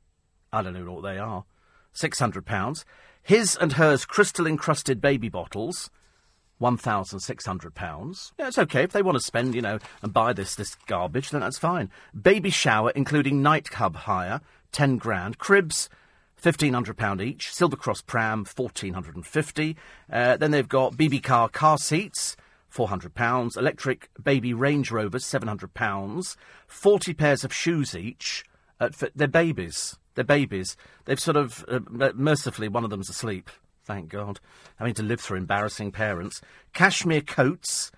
I 0.53 0.63
don't 0.63 0.73
know 0.73 0.91
what 0.91 1.03
they 1.03 1.19
are. 1.19 1.45
Six 1.93 2.19
hundred 2.19 2.47
pounds. 2.47 2.85
His 3.23 3.57
and 3.57 3.75
hers 3.75 4.05
crystal 4.05 4.47
encrusted 4.47 5.01
baby 5.01 5.29
bottles. 5.29 5.91
£1,600. 6.61 8.33
Yeah, 8.37 8.49
it's 8.49 8.59
okay. 8.59 8.83
If 8.83 8.91
they 8.91 9.03
want 9.03 9.17
to 9.17 9.23
spend, 9.23 9.55
you 9.55 9.63
know, 9.63 9.79
and 10.03 10.13
buy 10.13 10.33
this, 10.33 10.57
this 10.57 10.75
garbage, 10.89 11.31
then 11.31 11.41
that's 11.41 11.57
fine. 11.57 11.89
Baby 12.21 12.51
shower, 12.51 12.91
including 12.97 13.43
nightclub 13.43 13.95
hire, 13.95 14.41
10 14.73 14.97
grand. 14.97 15.39
Cribs, 15.39 15.89
£1,500 16.43 17.21
each. 17.21 17.53
Silver 17.53 17.77
Cross 17.77 18.03
pram, 18.03 18.41
1450 18.41 19.77
uh, 20.13 20.37
Then 20.37 20.51
they've 20.51 20.69
got 20.69 20.95
BB 20.95 21.23
car 21.23 21.49
car 21.49 21.79
seats, 21.79 22.37
£400. 22.73 23.57
Electric 23.57 24.11
baby 24.23 24.55
Range 24.55 24.91
Rovers, 24.91 25.25
£700. 25.25 26.37
40 26.67 27.15
pairs 27.15 27.45
of 27.45 27.53
shoes 27.53 27.95
each. 27.95 28.45
Uh, 28.81 28.91
they're 29.15 29.27
babies. 29.27 29.99
They're 30.15 30.25
babies. 30.25 30.77
They've 31.05 31.21
sort 31.21 31.37
of, 31.37 31.65
uh, 31.69 31.81
mercifully, 32.15 32.69
one 32.69 32.85
of 32.85 32.91
them's 32.91 33.11
asleep. 33.11 33.51
Thank 33.85 34.11
God. 34.11 34.41
Having 34.77 34.95
to 34.95 35.03
live 35.03 35.21
through 35.21 35.39
embarrassing 35.39 35.93
parents. 35.93 36.41
Cashmere 36.75 37.23
coats, 37.23 37.91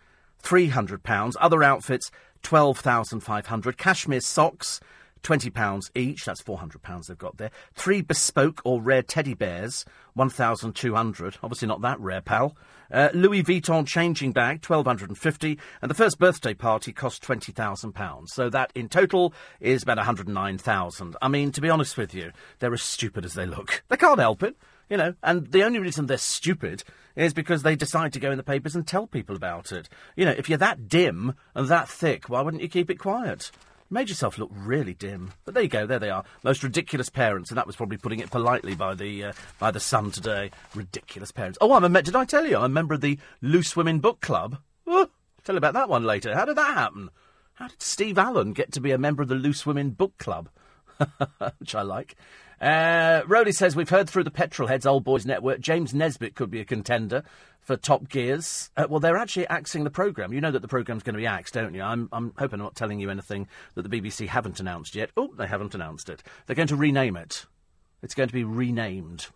£300. 0.42 1.34
Other 1.40 1.62
outfits, 1.62 2.10
12500 2.42 3.76
Cashmere 3.76 4.20
socks, 4.20 4.80
£20 5.22 5.90
each. 5.94 6.24
That's 6.24 6.42
£400 6.42 7.06
they've 7.06 7.18
got 7.18 7.36
there. 7.36 7.50
Three 7.74 8.02
bespoke 8.02 8.60
or 8.64 8.80
rare 8.80 9.02
teddy 9.02 9.34
bears, 9.34 9.84
1200 10.14 11.38
Obviously 11.42 11.68
not 11.68 11.80
that 11.82 12.00
rare, 12.00 12.20
pal. 12.20 12.56
Uh, 12.92 13.08
Louis 13.14 13.42
Vuitton 13.42 13.86
changing 13.86 14.32
bag, 14.32 14.64
1250 14.64 15.58
And 15.80 15.90
the 15.90 15.94
first 15.94 16.18
birthday 16.18 16.54
party 16.54 16.92
cost 16.92 17.22
£20,000. 17.22 18.28
So 18.28 18.50
that 18.50 18.72
in 18.74 18.88
total 18.88 19.32
is 19.60 19.82
about 19.82 19.98
109000 19.98 21.16
I 21.22 21.28
mean, 21.28 21.52
to 21.52 21.60
be 21.60 21.70
honest 21.70 21.96
with 21.96 22.14
you, 22.14 22.32
they're 22.58 22.74
as 22.74 22.82
stupid 22.82 23.24
as 23.24 23.34
they 23.34 23.46
look. 23.46 23.82
They 23.88 23.96
can't 23.96 24.18
help 24.18 24.42
it. 24.42 24.56
You 24.88 24.96
know, 24.96 25.14
and 25.22 25.52
the 25.52 25.62
only 25.62 25.78
reason 25.78 26.06
they're 26.06 26.18
stupid 26.18 26.82
is 27.14 27.32
because 27.32 27.62
they 27.62 27.76
decide 27.76 28.12
to 28.12 28.18
go 28.18 28.32
in 28.32 28.36
the 28.36 28.42
papers 28.42 28.74
and 28.74 28.84
tell 28.84 29.06
people 29.06 29.36
about 29.36 29.70
it. 29.70 29.88
You 30.16 30.24
know, 30.24 30.34
if 30.36 30.48
you're 30.48 30.58
that 30.58 30.88
dim 30.88 31.34
and 31.54 31.68
that 31.68 31.88
thick, 31.88 32.28
why 32.28 32.40
wouldn't 32.40 32.62
you 32.62 32.68
keep 32.68 32.90
it 32.90 32.98
quiet? 32.98 33.52
Made 33.92 34.08
yourself 34.08 34.38
look 34.38 34.50
really 34.54 34.94
dim. 34.94 35.32
But 35.44 35.54
there 35.54 35.64
you 35.64 35.68
go, 35.68 35.84
there 35.84 35.98
they 35.98 36.10
are. 36.10 36.22
Most 36.44 36.62
ridiculous 36.62 37.08
parents, 37.08 37.50
and 37.50 37.58
that 37.58 37.66
was 37.66 37.74
probably 37.74 37.96
putting 37.96 38.20
it 38.20 38.30
politely 38.30 38.76
by 38.76 38.94
the 38.94 39.24
uh, 39.24 39.32
by 39.58 39.72
the 39.72 39.80
Sun 39.80 40.12
today. 40.12 40.52
Ridiculous 40.76 41.32
parents. 41.32 41.58
Oh, 41.60 41.72
I'm 41.72 41.84
a 41.84 42.02
did 42.02 42.14
I 42.14 42.24
tell 42.24 42.46
you 42.46 42.56
I'm 42.56 42.64
a 42.64 42.68
member 42.68 42.94
of 42.94 43.00
the 43.00 43.18
Loose 43.42 43.74
Women 43.74 43.98
Book 43.98 44.20
Club? 44.20 44.58
Oh, 44.86 45.08
tell 45.42 45.56
you 45.56 45.58
about 45.58 45.74
that 45.74 45.88
one 45.88 46.04
later. 46.04 46.34
How 46.36 46.44
did 46.44 46.56
that 46.56 46.74
happen? 46.74 47.10
How 47.54 47.66
did 47.66 47.82
Steve 47.82 48.16
Allen 48.16 48.52
get 48.52 48.70
to 48.72 48.80
be 48.80 48.92
a 48.92 48.98
member 48.98 49.22
of 49.22 49.28
the 49.28 49.34
Loose 49.34 49.66
Women 49.66 49.90
Book 49.90 50.16
Club? 50.18 50.48
Which 51.58 51.74
I 51.74 51.82
like. 51.82 52.16
Uh, 52.60 53.22
says 53.52 53.74
we've 53.74 53.88
heard 53.88 54.08
through 54.08 54.24
the 54.24 54.30
Petrolheads 54.30 54.84
Old 54.84 55.02
Boys 55.02 55.24
Network 55.24 55.60
James 55.60 55.94
Nesbitt 55.94 56.34
could 56.34 56.50
be 56.50 56.60
a 56.60 56.64
contender 56.64 57.22
for 57.60 57.76
Top 57.76 58.08
Gears. 58.08 58.70
Uh, 58.76 58.86
well, 58.88 59.00
they're 59.00 59.16
actually 59.16 59.46
axing 59.48 59.84
the 59.84 59.90
programme. 59.90 60.32
You 60.32 60.40
know 60.40 60.50
that 60.50 60.60
the 60.60 60.68
programme's 60.68 61.02
going 61.02 61.14
to 61.14 61.20
be 61.20 61.26
axed, 61.26 61.54
don't 61.54 61.74
you? 61.74 61.82
I'm, 61.82 62.08
I'm 62.12 62.34
hoping 62.36 62.60
I'm 62.60 62.64
not 62.64 62.76
telling 62.76 63.00
you 63.00 63.10
anything 63.10 63.48
that 63.74 63.88
the 63.88 64.00
BBC 64.00 64.26
haven't 64.26 64.60
announced 64.60 64.94
yet. 64.94 65.10
Oh, 65.16 65.30
they 65.36 65.46
haven't 65.46 65.74
announced 65.74 66.10
it. 66.10 66.22
They're 66.46 66.56
going 66.56 66.68
to 66.68 66.76
rename 66.76 67.16
it. 67.16 67.46
It's 68.02 68.14
going 68.14 68.28
to 68.28 68.34
be 68.34 68.44
renamed. 68.44 69.28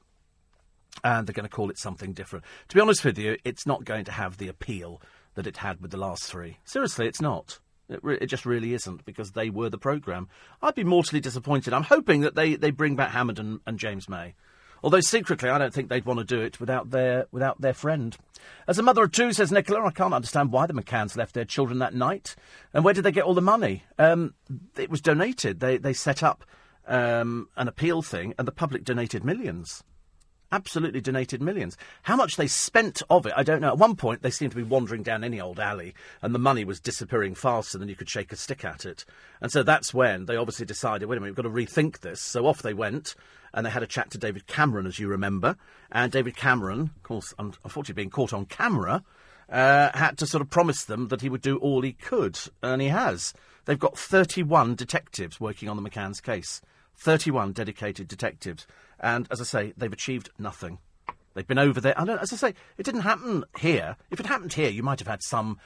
And 1.02 1.26
they're 1.26 1.34
going 1.34 1.48
to 1.48 1.54
call 1.54 1.70
it 1.70 1.78
something 1.78 2.12
different. 2.12 2.44
To 2.68 2.74
be 2.74 2.80
honest 2.80 3.04
with 3.04 3.18
you, 3.18 3.36
it's 3.44 3.66
not 3.66 3.84
going 3.84 4.04
to 4.04 4.12
have 4.12 4.36
the 4.36 4.48
appeal 4.48 5.00
that 5.34 5.46
it 5.46 5.58
had 5.58 5.80
with 5.80 5.90
the 5.90 5.96
last 5.96 6.24
three. 6.24 6.58
Seriously, 6.64 7.06
it's 7.06 7.20
not. 7.20 7.58
It, 7.88 8.00
re- 8.02 8.18
it, 8.20 8.26
just 8.26 8.46
really 8.46 8.72
isn't 8.72 9.04
because 9.04 9.32
they 9.32 9.50
were 9.50 9.68
the 9.68 9.78
programme. 9.78 10.28
I'd 10.62 10.74
be 10.74 10.84
mortally 10.84 11.20
disappointed. 11.20 11.74
I'm 11.74 11.82
hoping 11.82 12.22
that 12.22 12.34
they, 12.34 12.56
they 12.56 12.70
bring 12.70 12.96
back 12.96 13.10
Hammond 13.10 13.38
and, 13.38 13.60
and, 13.66 13.78
James 13.78 14.08
May. 14.08 14.34
Although 14.82 15.00
secretly, 15.00 15.50
I 15.50 15.58
don't 15.58 15.72
think 15.72 15.88
they'd 15.88 16.04
want 16.04 16.18
to 16.18 16.24
do 16.24 16.40
it 16.40 16.60
without 16.60 16.90
their 16.90 17.26
without 17.30 17.60
their 17.60 17.72
friend. 17.72 18.16
As 18.68 18.78
a 18.78 18.82
mother 18.82 19.04
of 19.04 19.12
two, 19.12 19.32
says 19.32 19.50
Nicola, 19.50 19.86
I 19.86 19.90
can't 19.90 20.12
understand 20.12 20.52
why 20.52 20.66
the 20.66 20.74
McCanns 20.74 21.16
left 21.16 21.34
their 21.34 21.46
children 21.46 21.78
that 21.78 21.94
night. 21.94 22.36
And 22.74 22.84
where 22.84 22.92
did 22.92 23.02
they 23.02 23.12
get 23.12 23.24
all 23.24 23.32
the 23.34 23.40
money? 23.40 23.84
Um, 23.98 24.34
it 24.76 24.90
was 24.90 25.00
donated. 25.00 25.60
They 25.60 25.78
they 25.78 25.94
set 25.94 26.22
up 26.22 26.44
um, 26.86 27.48
an 27.56 27.66
appeal 27.68 28.02
thing, 28.02 28.34
and 28.38 28.46
the 28.46 28.52
public 28.52 28.84
donated 28.84 29.24
millions 29.24 29.82
absolutely 30.54 31.00
donated 31.00 31.42
millions. 31.42 31.76
How 32.02 32.14
much 32.14 32.36
they 32.36 32.46
spent 32.46 33.02
of 33.10 33.26
it, 33.26 33.32
I 33.36 33.42
don't 33.42 33.60
know. 33.60 33.68
At 33.68 33.78
one 33.78 33.96
point, 33.96 34.22
they 34.22 34.30
seemed 34.30 34.52
to 34.52 34.56
be 34.56 34.62
wandering 34.62 35.02
down 35.02 35.24
any 35.24 35.40
old 35.40 35.58
alley, 35.58 35.94
and 36.22 36.32
the 36.32 36.38
money 36.38 36.64
was 36.64 36.78
disappearing 36.78 37.34
faster 37.34 37.76
than 37.76 37.88
you 37.88 37.96
could 37.96 38.08
shake 38.08 38.32
a 38.32 38.36
stick 38.36 38.64
at 38.64 38.86
it. 38.86 39.04
And 39.40 39.50
so 39.50 39.64
that's 39.64 39.92
when 39.92 40.26
they 40.26 40.36
obviously 40.36 40.64
decided, 40.64 41.08
wait 41.08 41.18
a 41.18 41.20
minute, 41.20 41.32
we've 41.32 41.44
got 41.44 41.50
to 41.50 41.80
rethink 41.80 42.00
this. 42.00 42.20
So 42.20 42.46
off 42.46 42.62
they 42.62 42.72
went, 42.72 43.16
and 43.52 43.66
they 43.66 43.70
had 43.70 43.82
a 43.82 43.88
chat 43.88 44.10
to 44.12 44.18
David 44.18 44.46
Cameron, 44.46 44.86
as 44.86 45.00
you 45.00 45.08
remember. 45.08 45.56
And 45.90 46.12
David 46.12 46.36
Cameron, 46.36 46.92
of 46.96 47.02
course, 47.02 47.34
unfortunately 47.38 47.94
being 47.94 48.10
caught 48.10 48.32
on 48.32 48.46
camera, 48.46 49.02
uh, 49.48 49.90
had 49.92 50.16
to 50.18 50.26
sort 50.26 50.40
of 50.40 50.50
promise 50.50 50.84
them 50.84 51.08
that 51.08 51.20
he 51.20 51.28
would 51.28 51.42
do 51.42 51.56
all 51.58 51.82
he 51.82 51.92
could, 51.92 52.38
and 52.62 52.80
he 52.80 52.88
has. 52.88 53.34
They've 53.64 53.78
got 53.78 53.98
31 53.98 54.76
detectives 54.76 55.40
working 55.40 55.68
on 55.68 55.76
the 55.76 55.88
McCann's 55.88 56.20
case. 56.20 56.60
31 56.96 57.52
dedicated 57.52 58.08
detectives. 58.08 58.66
And 59.00 59.26
as 59.30 59.40
I 59.40 59.44
say, 59.44 59.72
they've 59.76 59.92
achieved 59.92 60.30
nothing. 60.38 60.78
They've 61.34 61.46
been 61.46 61.58
over 61.58 61.80
there. 61.80 61.94
And 61.98 62.10
as 62.10 62.32
I 62.32 62.36
say, 62.36 62.54
it 62.78 62.84
didn't 62.84 63.02
happen 63.02 63.44
here. 63.58 63.96
If 64.10 64.20
it 64.20 64.26
happened 64.26 64.52
here, 64.52 64.70
you 64.70 64.82
might 64.82 65.00
have 65.00 65.08
had 65.08 65.22
some 65.22 65.58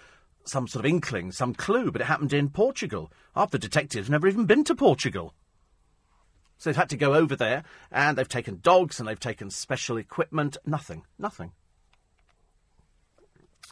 some 0.45 0.67
sort 0.67 0.85
of 0.85 0.88
inkling, 0.91 1.31
some 1.31 1.53
clue, 1.53 1.91
but 1.93 2.01
it 2.01 2.07
happened 2.07 2.33
in 2.33 2.49
Portugal. 2.49 3.12
Half 3.35 3.51
the 3.51 3.59
detectives 3.59 4.07
have 4.07 4.11
never 4.11 4.27
even 4.27 4.47
been 4.47 4.64
to 4.64 4.75
Portugal. 4.75 5.35
So 6.57 6.71
they've 6.71 6.77
had 6.77 6.88
to 6.91 6.97
go 6.97 7.14
over 7.14 7.37
there, 7.37 7.64
and 7.93 8.17
they've 8.17 8.27
taken 8.27 8.61
dogs 8.62 8.99
and 8.99 9.09
they've 9.09 9.21
taken 9.21 9.51
special 9.51 9.99
equipment. 9.99 10.57
Nothing. 10.64 11.05
Nothing. 11.19 11.53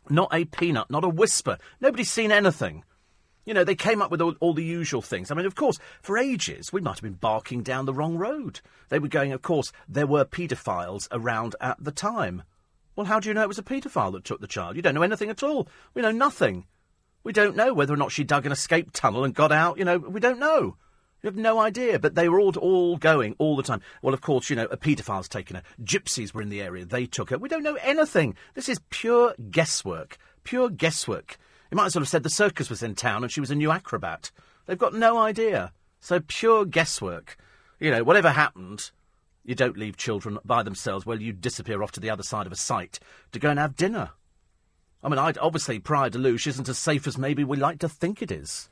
Not 0.09 0.33
a 0.33 0.45
peanut, 0.45 0.91
not 0.91 1.03
a 1.03 1.09
whisper. 1.09 1.59
Nobody's 1.81 2.11
seen 2.11 2.31
anything. 2.31 2.85
You 3.47 3.55
know, 3.55 3.65
they 3.65 3.77
came 3.77 4.03
up 4.03 4.11
with 4.11 4.21
all, 4.21 4.35
all, 4.41 4.55
the 4.55 4.65
usual 4.65 5.01
things. 5.01 5.31
I 5.31 5.35
mean, 5.35 5.47
of 5.47 5.55
course, 5.55 5.79
for 6.03 6.19
ages, 6.19 6.73
we 6.73 6.81
might 6.81 6.97
have 6.97 7.03
been 7.03 7.13
barking 7.15 7.63
down 7.63 7.87
the 7.87 7.95
wrong 7.95 8.17
road. 8.17 8.61
They 8.89 8.99
were 8.99 9.09
going, 9.09 9.33
of 9.33 9.41
course, 9.41 9.73
there 9.89 10.07
were 10.07 10.25
paedophiles 10.25 11.07
around 11.13 11.55
at 11.61 11.83
the 11.83 11.93
time. 11.93 12.43
Well, 12.97 13.07
how 13.07 13.21
do 13.21 13.29
you 13.29 13.35
know 13.35 13.43
it 13.43 13.49
was 13.49 13.59
a 13.59 13.63
paedophile 13.63 14.13
that 14.13 14.25
took 14.25 14.41
the 14.41 14.49
child? 14.49 14.75
You 14.75 14.83
don't 14.83 14.95
know 14.95 15.03
anything 15.03 15.31
at 15.31 15.45
all. 15.45 15.69
We 15.95 16.03
know 16.03 16.11
nothing. 16.11 16.67
We 17.23 17.33
don't 17.33 17.57
know 17.57 17.73
whether 17.73 17.95
or 17.95 17.99
not 17.99 18.11
she 18.11 18.25
dug 18.25 18.47
an 18.47 18.53
escape 18.53 18.91
tunnel 18.93 19.23
and 19.23 19.35
got 19.35 19.53
out. 19.53 19.79
You 19.79 19.85
know, 19.85 19.99
we 19.99 20.19
don't 20.19 20.41
know. 20.41 20.77
You 21.23 21.29
have 21.29 21.37
no 21.37 21.61
idea. 21.61 22.01
But 22.01 22.17
they 22.17 22.29
were 22.29 22.41
all, 22.41 22.57
all 22.59 22.97
going 22.97 23.37
all 23.39 23.55
the 23.55 23.63
time. 23.63 23.81
Well, 24.03 24.15
of 24.15 24.23
course, 24.23 24.51
you 24.51 24.57
know, 24.57 24.67
a 24.71 24.77
paedophile's 24.77 25.29
taken 25.29 25.57
her. 25.57 25.63
Gypsies 25.83 26.35
were 26.35 26.43
in 26.43 26.49
the 26.49 26.63
area. 26.63 26.85
They 26.85 27.07
took 27.07 27.31
her. 27.31 27.39
We 27.39 27.49
don't 27.49 27.63
know 27.63 27.79
anything. 27.83 28.35
This 28.55 28.69
is 28.69 28.81
pure 28.91 29.35
guesswork. 29.51 30.19
Pure 30.43 30.71
guesswork. 30.71 31.37
You 31.71 31.77
might 31.77 31.87
as 31.87 31.95
well 31.95 32.03
have 32.03 32.09
said 32.09 32.23
the 32.23 32.31
circus 32.31 32.71
was 32.71 32.83
in 32.83 32.95
town 32.95 33.23
and 33.23 33.33
she 33.33 33.41
was 33.41 33.51
a 33.51 33.55
new 33.55 33.71
acrobat. 33.71 34.31
They've 34.67 34.79
got 34.79 34.95
no 34.95 35.19
idea. 35.19 35.73
So 36.01 36.21
pure 36.21 36.65
guesswork. 36.65 37.37
You 37.81 37.91
know, 37.91 38.05
whatever 38.05 38.31
happened, 38.31 38.91
you 39.45 39.55
don't 39.55 39.77
leave 39.77 39.97
children 39.97 40.39
by 40.45 40.63
themselves. 40.63 41.07
Well, 41.07 41.21
you 41.21 41.33
disappear 41.33 41.83
off 41.83 41.93
to 41.93 42.01
the 42.01 42.11
other 42.11 42.23
side 42.23 42.47
of 42.47 42.53
a 42.53 42.57
site 42.57 42.99
to 43.33 43.39
go 43.39 43.51
and 43.51 43.59
have 43.59 43.77
dinner. 43.77 44.11
I 45.03 45.09
mean, 45.09 45.19
I'd, 45.19 45.39
obviously, 45.39 45.79
Praia 45.79 46.11
da 46.11 46.19
Luz 46.19 46.47
isn't 46.47 46.69
as 46.69 46.79
safe 46.79 47.07
as 47.07 47.19
maybe 47.19 47.45
we 47.45 47.57
like 47.57 47.79
to 47.81 47.89
think 47.89 48.23
it 48.23 48.31
is. 48.31 48.69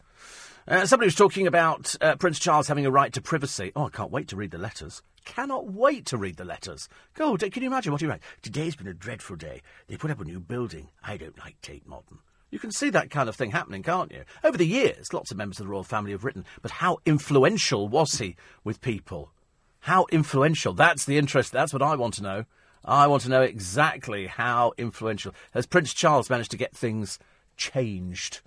Uh, 0.66 0.86
somebody 0.86 1.06
was 1.06 1.14
talking 1.14 1.46
about 1.46 1.94
uh, 2.00 2.16
Prince 2.16 2.38
Charles 2.38 2.68
having 2.68 2.86
a 2.86 2.90
right 2.90 3.12
to 3.12 3.20
privacy. 3.20 3.70
Oh, 3.76 3.86
I 3.86 3.90
can't 3.90 4.10
wait 4.10 4.28
to 4.28 4.36
read 4.36 4.50
the 4.50 4.58
letters. 4.58 5.02
Cannot 5.24 5.68
wait 5.68 6.06
to 6.06 6.16
read 6.16 6.36
the 6.36 6.44
letters. 6.44 6.88
Go, 7.14 7.36
can 7.36 7.62
you 7.62 7.68
imagine 7.68 7.92
what 7.92 8.00
he 8.00 8.06
writes? 8.06 8.24
Today's 8.42 8.74
been 8.74 8.86
a 8.86 8.94
dreadful 8.94 9.36
day. 9.36 9.62
They 9.86 9.96
put 9.96 10.10
up 10.10 10.20
a 10.20 10.24
new 10.24 10.40
building. 10.40 10.88
I 11.02 11.18
don't 11.18 11.38
like 11.38 11.60
Tate 11.60 11.86
Modern. 11.86 12.18
You 12.54 12.60
can 12.60 12.70
see 12.70 12.88
that 12.90 13.10
kind 13.10 13.28
of 13.28 13.34
thing 13.34 13.50
happening, 13.50 13.82
can't 13.82 14.12
you? 14.12 14.22
Over 14.44 14.56
the 14.56 14.64
years, 14.64 15.12
lots 15.12 15.32
of 15.32 15.36
members 15.36 15.58
of 15.58 15.66
the 15.66 15.72
royal 15.72 15.82
family 15.82 16.12
have 16.12 16.22
written, 16.22 16.44
but 16.62 16.70
how 16.70 16.98
influential 17.04 17.88
was 17.88 18.20
he 18.20 18.36
with 18.62 18.80
people? 18.80 19.32
How 19.80 20.06
influential? 20.12 20.72
That's 20.72 21.04
the 21.04 21.18
interest. 21.18 21.50
That's 21.50 21.72
what 21.72 21.82
I 21.82 21.96
want 21.96 22.14
to 22.14 22.22
know. 22.22 22.44
I 22.84 23.08
want 23.08 23.24
to 23.24 23.28
know 23.28 23.42
exactly 23.42 24.28
how 24.28 24.72
influential. 24.78 25.34
Has 25.50 25.66
Prince 25.66 25.92
Charles 25.92 26.30
managed 26.30 26.52
to 26.52 26.56
get 26.56 26.76
things 26.76 27.18
changed? 27.56 28.40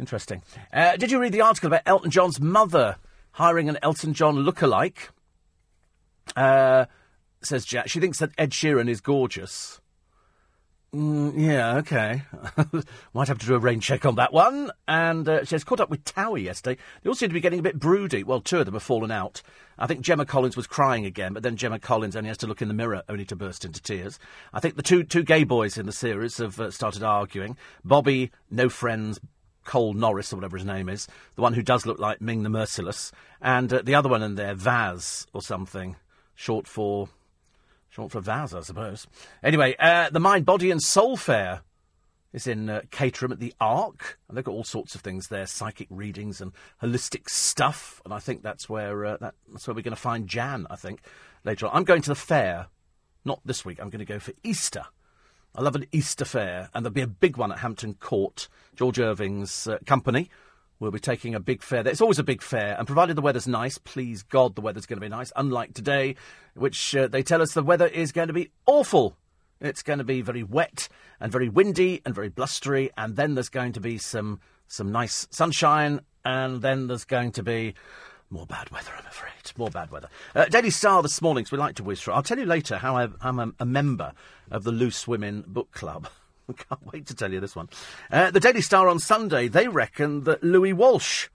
Interesting. 0.00 0.42
Uh, 0.72 0.96
did 0.96 1.10
you 1.10 1.20
read 1.20 1.34
the 1.34 1.42
article 1.42 1.66
about 1.66 1.82
Elton 1.84 2.10
John's 2.10 2.40
mother 2.40 2.96
hiring 3.32 3.68
an 3.68 3.76
Elton 3.82 4.14
John 4.14 4.36
lookalike? 4.36 5.10
Uh, 6.34 6.86
says 7.42 7.66
Jack. 7.66 7.90
She 7.90 8.00
thinks 8.00 8.18
that 8.20 8.30
Ed 8.38 8.52
Sheeran 8.52 8.88
is 8.88 9.02
gorgeous. 9.02 9.81
Mm, 10.94 11.32
yeah, 11.36 11.76
okay. 11.78 12.22
Might 13.14 13.28
have 13.28 13.38
to 13.38 13.46
do 13.46 13.54
a 13.54 13.58
rain 13.58 13.80
check 13.80 14.04
on 14.04 14.16
that 14.16 14.30
one. 14.30 14.70
And 14.86 15.26
uh, 15.26 15.44
she 15.44 15.54
has 15.54 15.64
caught 15.64 15.80
up 15.80 15.88
with 15.88 16.04
Towie 16.04 16.42
yesterday. 16.44 16.78
They 17.02 17.08
all 17.08 17.14
seem 17.14 17.30
to 17.30 17.34
be 17.34 17.40
getting 17.40 17.60
a 17.60 17.62
bit 17.62 17.78
broody. 17.78 18.22
Well, 18.22 18.42
two 18.42 18.58
of 18.58 18.66
them 18.66 18.74
have 18.74 18.82
fallen 18.82 19.10
out. 19.10 19.40
I 19.78 19.86
think 19.86 20.02
Gemma 20.02 20.26
Collins 20.26 20.54
was 20.54 20.66
crying 20.66 21.06
again, 21.06 21.32
but 21.32 21.42
then 21.42 21.56
Gemma 21.56 21.78
Collins 21.78 22.14
only 22.14 22.28
has 22.28 22.36
to 22.38 22.46
look 22.46 22.60
in 22.60 22.68
the 22.68 22.74
mirror 22.74 23.02
only 23.08 23.24
to 23.24 23.36
burst 23.36 23.64
into 23.64 23.80
tears. 23.80 24.18
I 24.52 24.60
think 24.60 24.76
the 24.76 24.82
two 24.82 25.02
two 25.02 25.22
gay 25.22 25.44
boys 25.44 25.78
in 25.78 25.86
the 25.86 25.92
series 25.92 26.36
have 26.36 26.60
uh, 26.60 26.70
started 26.70 27.02
arguing. 27.02 27.56
Bobby, 27.82 28.30
no 28.50 28.68
friends, 28.68 29.18
Cole 29.64 29.94
Norris, 29.94 30.30
or 30.30 30.36
whatever 30.36 30.58
his 30.58 30.66
name 30.66 30.90
is, 30.90 31.08
the 31.36 31.42
one 31.42 31.54
who 31.54 31.62
does 31.62 31.86
look 31.86 31.98
like 31.98 32.20
Ming 32.20 32.42
the 32.42 32.50
Merciless, 32.50 33.12
and 33.40 33.72
uh, 33.72 33.80
the 33.82 33.94
other 33.94 34.10
one 34.10 34.22
in 34.22 34.34
there, 34.34 34.54
Vaz 34.54 35.26
or 35.32 35.40
something, 35.40 35.96
short 36.34 36.68
for 36.68 37.08
Short 37.92 38.10
for 38.10 38.20
Vaz, 38.20 38.54
I 38.54 38.62
suppose. 38.62 39.06
Anyway, 39.42 39.76
uh, 39.78 40.08
the 40.08 40.18
Mind, 40.18 40.46
Body 40.46 40.70
and 40.70 40.82
Soul 40.82 41.18
Fair 41.18 41.60
is 42.32 42.46
in 42.46 42.70
uh, 42.70 42.80
Caterham 42.90 43.32
at 43.32 43.38
the 43.38 43.52
Ark, 43.60 44.18
and 44.26 44.34
they've 44.34 44.44
got 44.44 44.52
all 44.52 44.64
sorts 44.64 44.94
of 44.94 45.02
things 45.02 45.28
there, 45.28 45.46
psychic 45.46 45.88
readings 45.90 46.40
and 46.40 46.52
holistic 46.82 47.28
stuff. 47.28 48.00
And 48.06 48.14
I 48.14 48.18
think 48.18 48.42
that's 48.42 48.66
where 48.66 49.04
uh, 49.04 49.16
that, 49.18 49.34
that's 49.50 49.68
where 49.68 49.74
we're 49.74 49.82
going 49.82 49.94
to 49.94 50.00
find 50.00 50.26
Jan. 50.26 50.66
I 50.70 50.76
think 50.76 51.02
later 51.44 51.66
on. 51.66 51.76
I'm 51.76 51.84
going 51.84 52.00
to 52.00 52.08
the 52.08 52.14
fair, 52.14 52.68
not 53.26 53.40
this 53.44 53.62
week. 53.62 53.78
I'm 53.78 53.90
going 53.90 53.98
to 53.98 54.06
go 54.06 54.18
for 54.18 54.32
Easter. 54.42 54.84
I 55.54 55.60
love 55.60 55.76
an 55.76 55.84
Easter 55.92 56.24
fair, 56.24 56.70
and 56.72 56.86
there'll 56.86 56.94
be 56.94 57.02
a 57.02 57.06
big 57.06 57.36
one 57.36 57.52
at 57.52 57.58
Hampton 57.58 57.92
Court, 57.92 58.48
George 58.74 58.98
Irving's 58.98 59.66
uh, 59.66 59.76
company. 59.84 60.30
We'll 60.82 60.90
be 60.90 60.98
taking 60.98 61.36
a 61.36 61.38
big 61.38 61.62
fair 61.62 61.84
there. 61.84 61.92
It's 61.92 62.00
always 62.00 62.18
a 62.18 62.24
big 62.24 62.42
fair, 62.42 62.74
and 62.76 62.88
provided 62.88 63.14
the 63.14 63.22
weather's 63.22 63.46
nice, 63.46 63.78
please 63.78 64.24
God, 64.24 64.56
the 64.56 64.60
weather's 64.60 64.84
going 64.84 64.96
to 64.96 65.00
be 65.00 65.08
nice. 65.08 65.30
Unlike 65.36 65.74
today, 65.74 66.16
which 66.54 66.96
uh, 66.96 67.06
they 67.06 67.22
tell 67.22 67.40
us 67.40 67.54
the 67.54 67.62
weather 67.62 67.86
is 67.86 68.10
going 68.10 68.26
to 68.26 68.34
be 68.34 68.50
awful. 68.66 69.16
It's 69.60 69.84
going 69.84 70.00
to 70.00 70.04
be 70.04 70.22
very 70.22 70.42
wet 70.42 70.88
and 71.20 71.30
very 71.30 71.48
windy 71.48 72.02
and 72.04 72.12
very 72.12 72.30
blustery, 72.30 72.90
and 72.98 73.14
then 73.14 73.36
there's 73.36 73.48
going 73.48 73.74
to 73.74 73.80
be 73.80 73.96
some 73.96 74.40
some 74.66 74.90
nice 74.90 75.28
sunshine, 75.30 76.00
and 76.24 76.62
then 76.62 76.88
there's 76.88 77.04
going 77.04 77.30
to 77.30 77.44
be 77.44 77.74
more 78.28 78.46
bad 78.46 78.68
weather, 78.70 78.90
I'm 78.98 79.06
afraid. 79.06 79.52
More 79.56 79.70
bad 79.70 79.92
weather. 79.92 80.08
Uh, 80.34 80.46
Daily 80.46 80.70
Star 80.70 81.00
this 81.00 81.22
morning, 81.22 81.44
so 81.46 81.56
we 81.56 81.60
like 81.60 81.76
to 81.76 81.84
whiz 81.84 82.00
through. 82.00 82.14
I'll 82.14 82.24
tell 82.24 82.40
you 82.40 82.46
later 82.46 82.78
how 82.78 82.96
I, 82.96 83.06
I'm 83.20 83.38
a, 83.38 83.52
a 83.60 83.64
member 83.64 84.14
of 84.50 84.64
the 84.64 84.72
Loose 84.72 85.06
Women 85.06 85.44
Book 85.46 85.70
Club. 85.70 86.08
Can't 86.68 86.92
wait 86.92 87.06
to 87.06 87.14
tell 87.14 87.32
you 87.32 87.40
this 87.40 87.56
one. 87.56 87.68
Uh, 88.10 88.30
the 88.30 88.40
Daily 88.40 88.60
Star 88.60 88.88
on 88.88 88.98
Sunday, 88.98 89.48
they 89.48 89.68
reckon 89.68 90.24
that 90.24 90.42
Louis 90.42 90.72
Walsh 90.72 91.28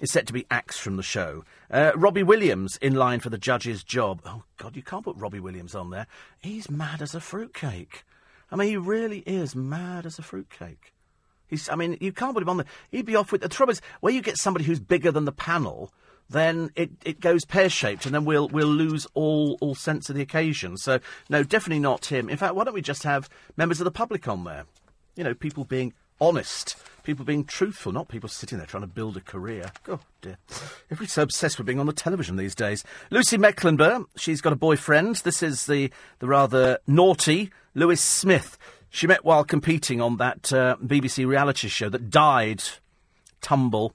is 0.00 0.12
set 0.12 0.26
to 0.26 0.32
be 0.32 0.46
axed 0.50 0.80
from 0.80 0.96
the 0.96 1.02
show. 1.02 1.44
Uh, 1.70 1.92
Robbie 1.94 2.22
Williams 2.22 2.76
in 2.80 2.94
line 2.94 3.20
for 3.20 3.30
the 3.30 3.38
judge's 3.38 3.82
job. 3.82 4.22
Oh, 4.24 4.44
God, 4.56 4.76
you 4.76 4.82
can't 4.82 5.04
put 5.04 5.16
Robbie 5.16 5.40
Williams 5.40 5.74
on 5.74 5.90
there. 5.90 6.06
He's 6.40 6.70
mad 6.70 7.02
as 7.02 7.14
a 7.14 7.20
fruitcake. 7.20 8.04
I 8.50 8.56
mean, 8.56 8.68
he 8.68 8.76
really 8.76 9.18
is 9.20 9.54
mad 9.54 10.06
as 10.06 10.18
a 10.18 10.22
fruitcake. 10.22 10.94
He's, 11.48 11.68
I 11.68 11.76
mean, 11.76 11.96
you 12.00 12.12
can't 12.12 12.34
put 12.34 12.42
him 12.42 12.48
on 12.48 12.58
there. 12.58 12.66
He'd 12.90 13.06
be 13.06 13.16
off 13.16 13.32
with. 13.32 13.40
The 13.40 13.48
trouble 13.48 13.72
is, 13.72 13.82
where 14.00 14.12
you 14.12 14.22
get 14.22 14.36
somebody 14.36 14.64
who's 14.64 14.80
bigger 14.80 15.10
than 15.10 15.24
the 15.24 15.32
panel, 15.32 15.92
then 16.30 16.70
it, 16.76 16.90
it 17.04 17.20
goes 17.20 17.44
pear 17.44 17.70
shaped, 17.70 18.04
and 18.06 18.14
then 18.14 18.24
we'll 18.24 18.48
we'll 18.48 18.66
lose 18.66 19.06
all 19.14 19.56
all 19.60 19.74
sense 19.74 20.08
of 20.08 20.16
the 20.16 20.22
occasion. 20.22 20.76
So 20.76 21.00
no, 21.28 21.42
definitely 21.42 21.80
not 21.80 22.06
him. 22.06 22.28
In 22.28 22.36
fact, 22.36 22.54
why 22.54 22.64
don't 22.64 22.74
we 22.74 22.82
just 22.82 23.02
have 23.04 23.28
members 23.56 23.80
of 23.80 23.84
the 23.84 23.90
public 23.90 24.28
on 24.28 24.44
there? 24.44 24.64
You 25.16 25.24
know, 25.24 25.34
people 25.34 25.64
being 25.64 25.94
honest, 26.20 26.76
people 27.02 27.24
being 27.24 27.44
truthful, 27.44 27.92
not 27.92 28.08
people 28.08 28.28
sitting 28.28 28.58
there 28.58 28.66
trying 28.66 28.82
to 28.82 28.88
build 28.88 29.16
a 29.16 29.20
career. 29.20 29.72
Oh 29.88 30.00
dear, 30.20 30.36
everybody's 30.90 31.12
so 31.12 31.22
obsessed 31.22 31.58
with 31.58 31.66
being 31.66 31.80
on 31.80 31.86
the 31.86 31.92
television 31.92 32.36
these 32.36 32.54
days. 32.54 32.84
Lucy 33.10 33.38
Mecklenburgh, 33.38 34.06
she's 34.16 34.40
got 34.40 34.52
a 34.52 34.56
boyfriend. 34.56 35.16
This 35.16 35.42
is 35.42 35.66
the 35.66 35.90
the 36.18 36.28
rather 36.28 36.78
naughty 36.86 37.50
Lewis 37.74 38.00
Smith. 38.00 38.58
She 38.90 39.06
met 39.06 39.24
while 39.24 39.44
competing 39.44 40.00
on 40.00 40.16
that 40.16 40.52
uh, 40.52 40.76
BBC 40.82 41.26
reality 41.26 41.68
show 41.68 41.88
that 41.88 42.10
died. 42.10 42.62
Tumble 43.40 43.94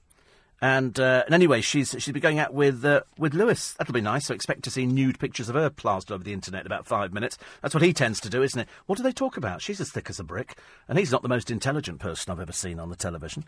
and, 0.64 0.98
uh, 0.98 1.24
and 1.26 1.34
anyway, 1.34 1.60
she's 1.60 1.90
she's 1.90 2.10
been 2.14 2.22
going 2.22 2.38
out 2.38 2.54
with 2.54 2.86
uh, 2.86 3.02
with 3.18 3.34
Lewis. 3.34 3.74
That'll 3.74 3.92
be 3.92 4.00
nice. 4.00 4.24
So 4.24 4.34
expect 4.34 4.62
to 4.62 4.70
see 4.70 4.86
nude 4.86 5.18
pictures 5.18 5.50
of 5.50 5.56
her 5.56 5.68
plastered 5.68 6.14
over 6.14 6.24
the 6.24 6.32
internet 6.32 6.62
in 6.62 6.66
about 6.66 6.86
five 6.86 7.12
minutes. 7.12 7.36
That's 7.60 7.74
what 7.74 7.82
he 7.82 7.92
tends 7.92 8.18
to 8.20 8.30
do, 8.30 8.42
isn't 8.42 8.58
it? 8.58 8.66
What 8.86 8.96
do 8.96 9.02
they 9.02 9.12
talk 9.12 9.36
about? 9.36 9.60
She's 9.60 9.78
as 9.78 9.90
thick 9.90 10.08
as 10.08 10.18
a 10.18 10.24
brick, 10.24 10.56
and 10.88 10.98
he's 10.98 11.12
not 11.12 11.20
the 11.20 11.28
most 11.28 11.50
intelligent 11.50 12.00
person 12.00 12.32
I've 12.32 12.40
ever 12.40 12.50
seen 12.50 12.80
on 12.80 12.88
the 12.88 12.96
television. 12.96 13.44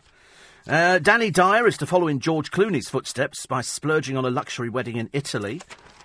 Uh, 0.67 0.99
Danny 0.99 1.31
Dyer 1.31 1.65
is 1.65 1.77
to 1.77 1.87
follow 1.87 2.07
in 2.07 2.19
George 2.19 2.51
Clooney's 2.51 2.87
footsteps 2.87 3.47
by 3.47 3.61
splurging 3.61 4.15
on 4.15 4.23
a 4.23 4.29
luxury 4.29 4.69
wedding 4.69 4.97
in 4.97 5.09
Italy. 5.11 5.59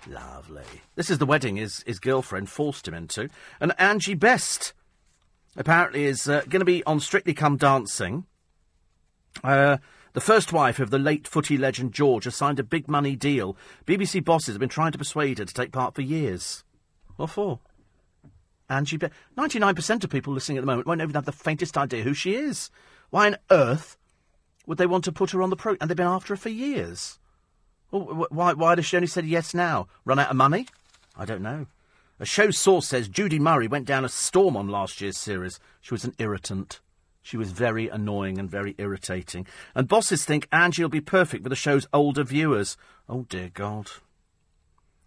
Lovely. 0.07 0.63
This 0.95 1.11
is 1.11 1.19
the 1.19 1.27
wedding 1.27 1.57
his, 1.57 1.83
his 1.85 1.99
girlfriend 1.99 2.49
forced 2.49 2.87
him 2.87 2.95
into. 2.95 3.29
And 3.59 3.71
Angie 3.77 4.15
Best 4.15 4.73
apparently 5.55 6.05
is 6.05 6.27
uh, 6.27 6.41
going 6.49 6.61
to 6.61 6.65
be 6.65 6.83
on 6.85 6.99
Strictly 6.99 7.35
Come 7.35 7.57
Dancing. 7.57 8.25
Uh, 9.43 9.77
the 10.13 10.21
first 10.21 10.53
wife 10.53 10.79
of 10.79 10.89
the 10.89 10.99
late 10.99 11.27
footy 11.27 11.57
legend 11.57 11.91
George 11.91 12.25
has 12.25 12.35
signed 12.35 12.59
a 12.59 12.63
big 12.63 12.87
money 12.87 13.15
deal. 13.15 13.57
BBC 13.85 14.23
bosses 14.23 14.53
have 14.53 14.59
been 14.59 14.69
trying 14.69 14.91
to 14.91 14.97
persuade 14.97 15.39
her 15.39 15.45
to 15.45 15.53
take 15.53 15.71
part 15.71 15.95
for 15.95 16.01
years. 16.01 16.63
What 17.15 17.31
for? 17.31 17.59
Angie 18.69 18.97
Be- 18.97 19.09
99% 19.37 20.03
of 20.03 20.09
people 20.09 20.33
listening 20.33 20.57
at 20.57 20.61
the 20.61 20.67
moment 20.67 20.87
won't 20.87 21.01
even 21.01 21.15
have 21.15 21.25
the 21.25 21.31
faintest 21.31 21.77
idea 21.77 22.03
who 22.03 22.13
she 22.13 22.35
is. 22.35 22.69
Why 23.09 23.27
on 23.27 23.37
earth 23.51 23.97
would 24.65 24.77
they 24.77 24.85
want 24.85 25.03
to 25.05 25.11
put 25.11 25.31
her 25.31 25.41
on 25.41 25.49
the 25.49 25.55
pro? 25.55 25.75
And 25.81 25.89
they've 25.89 25.97
been 25.97 26.07
after 26.07 26.33
her 26.33 26.37
for 26.37 26.49
years. 26.49 27.19
Oh, 27.91 27.99
well, 27.99 28.27
why, 28.29 28.53
why 28.53 28.75
does 28.75 28.85
she 28.85 28.95
only 28.95 29.07
say 29.07 29.21
yes 29.21 29.53
now? 29.53 29.87
Run 30.05 30.19
out 30.19 30.29
of 30.29 30.35
money? 30.35 30.67
I 31.15 31.25
don't 31.25 31.41
know. 31.41 31.67
A 32.19 32.25
show 32.25 32.51
source 32.51 32.87
says 32.87 33.07
Judy 33.07 33.39
Murray 33.39 33.67
went 33.67 33.85
down 33.85 34.05
a 34.05 34.09
storm 34.09 34.55
on 34.55 34.67
last 34.67 35.01
year's 35.01 35.17
series. 35.17 35.59
She 35.81 35.93
was 35.93 36.05
an 36.05 36.15
irritant. 36.19 36.79
She 37.23 37.37
was 37.37 37.51
very 37.51 37.87
annoying 37.87 38.37
and 38.37 38.51
very 38.51 38.75
irritating. 38.77 39.47
And 39.73 39.87
bosses 39.87 40.25
think 40.25 40.47
Angie 40.51 40.83
will 40.83 40.89
be 40.89 41.01
perfect 41.01 41.43
for 41.43 41.49
the 41.49 41.55
show's 41.55 41.87
older 41.93 42.23
viewers. 42.23 42.77
Oh, 43.09 43.25
dear 43.29 43.49
God. 43.51 43.89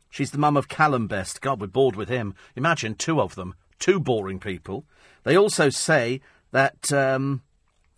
She's 0.08 0.30
the 0.30 0.38
mum 0.38 0.56
of 0.56 0.68
Callum 0.68 1.06
Best. 1.06 1.42
God, 1.42 1.60
we're 1.60 1.66
bored 1.66 1.94
with 1.94 2.08
him. 2.08 2.34
Imagine 2.56 2.94
two 2.94 3.20
of 3.20 3.34
them. 3.34 3.54
Two 3.78 4.00
boring 4.00 4.40
people. 4.40 4.86
They 5.24 5.36
also 5.36 5.68
say 5.68 6.22
that 6.52 6.90
um, 6.90 7.42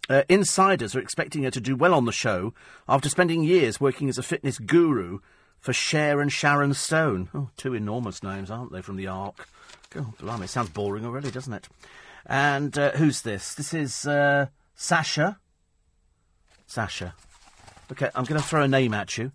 uh, 0.08 0.22
insiders 0.28 0.96
are 0.96 1.00
expecting 1.00 1.44
her 1.44 1.50
to 1.52 1.60
do 1.60 1.76
well 1.76 1.94
on 1.94 2.04
the 2.04 2.12
show 2.12 2.54
after 2.88 3.08
spending 3.08 3.44
years 3.44 3.80
working 3.80 4.08
as 4.08 4.18
a 4.18 4.22
fitness 4.24 4.58
guru 4.58 5.20
for 5.60 5.72
Cher 5.72 6.20
and 6.20 6.32
Sharon 6.32 6.74
Stone. 6.74 7.28
Oh, 7.32 7.50
two 7.56 7.74
enormous 7.74 8.22
names, 8.22 8.50
aren't 8.50 8.72
they, 8.72 8.82
from 8.82 8.96
the 8.96 9.06
Ark? 9.06 9.48
God, 9.90 10.16
blimey, 10.18 10.48
sounds 10.48 10.70
boring 10.70 11.06
already, 11.06 11.30
doesn't 11.30 11.52
it? 11.52 11.68
And 12.28 12.76
uh, 12.76 12.92
who's 12.92 13.22
this? 13.22 13.54
This 13.54 13.72
is 13.72 14.06
uh, 14.06 14.46
Sasha. 14.74 15.38
Sasha. 16.66 17.14
Okay, 17.90 18.10
I'm 18.14 18.24
going 18.24 18.40
to 18.40 18.46
throw 18.46 18.62
a 18.62 18.68
name 18.68 18.92
at 18.92 19.16
you. 19.16 19.32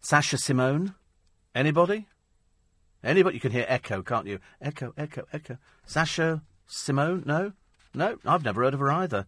Sasha 0.00 0.38
Simone. 0.38 0.94
Anybody? 1.54 2.06
Anybody? 3.04 3.36
You 3.36 3.40
can 3.40 3.52
hear 3.52 3.66
echo, 3.68 4.02
can't 4.02 4.26
you? 4.26 4.38
Echo, 4.60 4.94
echo, 4.96 5.26
echo. 5.32 5.58
Sasha 5.84 6.42
Simone? 6.66 7.24
No? 7.26 7.52
No, 7.92 8.16
I've 8.24 8.44
never 8.44 8.62
heard 8.62 8.72
of 8.72 8.80
her 8.80 8.90
either. 8.90 9.26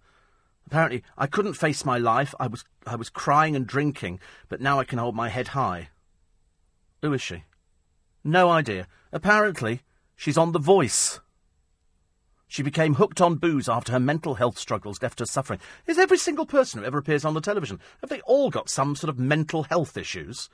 Apparently, 0.67 1.03
I 1.19 1.27
couldn't 1.27 1.55
face 1.55 1.85
my 1.85 1.99
life. 1.99 2.35
I 2.41 2.47
was, 2.47 2.65
I 2.87 2.97
was 2.97 3.11
crying 3.11 3.55
and 3.55 3.67
drinking, 3.67 4.21
but 4.49 4.61
now 4.61 4.79
I 4.79 4.85
can 4.85 4.99
hold 4.99 5.15
my 5.15 5.29
head 5.29 5.49
high. 5.49 5.91
Who 7.03 7.13
is 7.13 7.21
she? 7.21 7.45
No 8.25 8.49
idea. 8.49 8.87
Apparently, 9.13 9.83
she's 10.17 10.39
on 10.39 10.53
The 10.53 10.59
Voice. 10.59 11.21
She 12.53 12.63
became 12.63 12.97
hooked 12.97 13.23
on 13.23 13.37
booze 13.37 13.67
after 13.67 13.93
her 13.93 13.99
mental 13.99 14.35
health 14.35 14.59
struggles 14.59 15.01
left 15.01 15.21
her 15.21 15.25
suffering. 15.25 15.59
Is 15.87 15.99
every 15.99 16.19
single 16.19 16.45
person 16.45 16.81
who 16.81 16.87
ever 16.87 16.99
appears 16.99 17.25
on 17.25 17.33
the 17.33 17.41
television, 17.41 17.81
have 18.03 18.11
they 18.11 18.21
all 18.27 18.51
got 18.51 18.69
some 18.69 18.95
sort 18.95 19.09
of 19.09 19.19
mental 19.19 19.63
health 19.63 19.97
issues? 19.97 20.51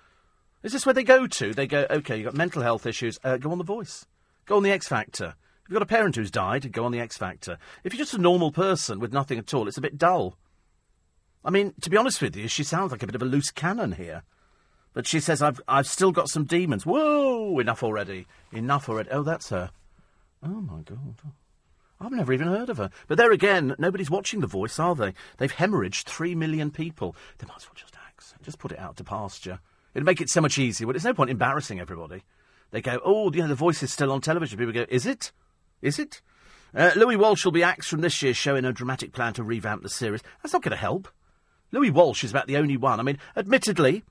Is 0.62 0.70
this 0.70 0.86
where 0.86 0.92
they 0.92 1.02
go 1.02 1.26
to? 1.26 1.52
They 1.52 1.66
go, 1.66 1.88
okay, 1.90 2.16
you've 2.16 2.26
got 2.26 2.36
mental 2.36 2.62
health 2.62 2.86
issues, 2.86 3.18
uh, 3.24 3.36
go 3.36 3.50
on 3.50 3.58
The 3.58 3.64
Voice. 3.64 4.06
Go 4.46 4.58
on 4.58 4.62
The 4.62 4.70
X 4.70 4.86
Factor. 4.86 5.34
If 5.64 5.68
you've 5.68 5.74
got 5.74 5.82
a 5.82 5.86
parent 5.86 6.14
who's 6.14 6.30
died, 6.30 6.70
go 6.70 6.84
on 6.84 6.92
The 6.92 7.00
X 7.00 7.16
Factor. 7.16 7.58
If 7.82 7.92
you're 7.92 8.04
just 8.04 8.14
a 8.14 8.18
normal 8.18 8.52
person 8.52 9.00
with 9.00 9.12
nothing 9.12 9.40
at 9.40 9.52
all, 9.52 9.66
it's 9.66 9.76
a 9.76 9.80
bit 9.80 9.98
dull. 9.98 10.36
I 11.44 11.50
mean, 11.50 11.74
to 11.80 11.90
be 11.90 11.96
honest 11.96 12.22
with 12.22 12.36
you, 12.36 12.46
she 12.46 12.62
sounds 12.62 12.92
like 12.92 13.02
a 13.02 13.06
bit 13.06 13.16
of 13.16 13.22
a 13.22 13.24
loose 13.24 13.50
cannon 13.50 13.90
here. 13.90 14.22
But 14.92 15.08
she 15.08 15.18
says, 15.18 15.42
I've, 15.42 15.60
I've 15.66 15.88
still 15.88 16.12
got 16.12 16.28
some 16.28 16.44
demons. 16.44 16.86
Whoa! 16.86 17.58
Enough 17.58 17.82
already. 17.82 18.28
Enough 18.52 18.88
already. 18.88 19.10
Oh, 19.10 19.24
that's 19.24 19.48
her. 19.48 19.72
Oh, 20.44 20.60
my 20.60 20.82
God. 20.82 21.16
I've 22.00 22.12
never 22.12 22.32
even 22.32 22.48
heard 22.48 22.68
of 22.68 22.76
her. 22.76 22.90
But 23.08 23.18
there 23.18 23.32
again, 23.32 23.74
nobody's 23.78 24.10
watching 24.10 24.40
The 24.40 24.46
Voice, 24.46 24.78
are 24.78 24.94
they? 24.94 25.14
They've 25.38 25.52
hemorrhaged 25.52 26.04
three 26.04 26.34
million 26.34 26.70
people. 26.70 27.16
They 27.38 27.46
might 27.46 27.56
as 27.56 27.66
well 27.66 27.74
just 27.74 27.96
axe. 28.06 28.34
Just 28.42 28.58
put 28.58 28.72
it 28.72 28.78
out 28.78 28.96
to 28.98 29.04
pasture. 29.04 29.60
It'd 29.94 30.06
make 30.06 30.20
it 30.20 30.30
so 30.30 30.40
much 30.40 30.58
easier. 30.58 30.86
But 30.86 30.92
there's 30.92 31.04
no 31.04 31.14
point 31.14 31.30
embarrassing 31.30 31.80
everybody. 31.80 32.22
They 32.70 32.80
go, 32.80 33.00
oh, 33.04 33.32
you 33.32 33.42
know, 33.42 33.48
The 33.48 33.54
Voice 33.54 33.82
is 33.82 33.92
still 33.92 34.12
on 34.12 34.20
television. 34.20 34.58
People 34.58 34.72
go, 34.72 34.86
is 34.88 35.06
it? 35.06 35.32
Is 35.82 35.98
it? 35.98 36.20
Uh, 36.74 36.92
Louis 36.94 37.16
Walsh 37.16 37.44
will 37.44 37.52
be 37.52 37.62
axed 37.62 37.88
from 37.88 38.02
this 38.02 38.22
year's 38.22 38.36
show 38.36 38.54
in 38.54 38.64
a 38.64 38.72
dramatic 38.72 39.12
plan 39.12 39.32
to 39.34 39.42
revamp 39.42 39.82
the 39.82 39.88
series. 39.88 40.22
That's 40.42 40.52
not 40.52 40.62
going 40.62 40.72
to 40.72 40.76
help. 40.76 41.08
Louis 41.72 41.90
Walsh 41.90 42.24
is 42.24 42.30
about 42.30 42.46
the 42.46 42.58
only 42.58 42.76
one. 42.76 43.00
I 43.00 43.02
mean, 43.02 43.18
admittedly, 43.36 44.04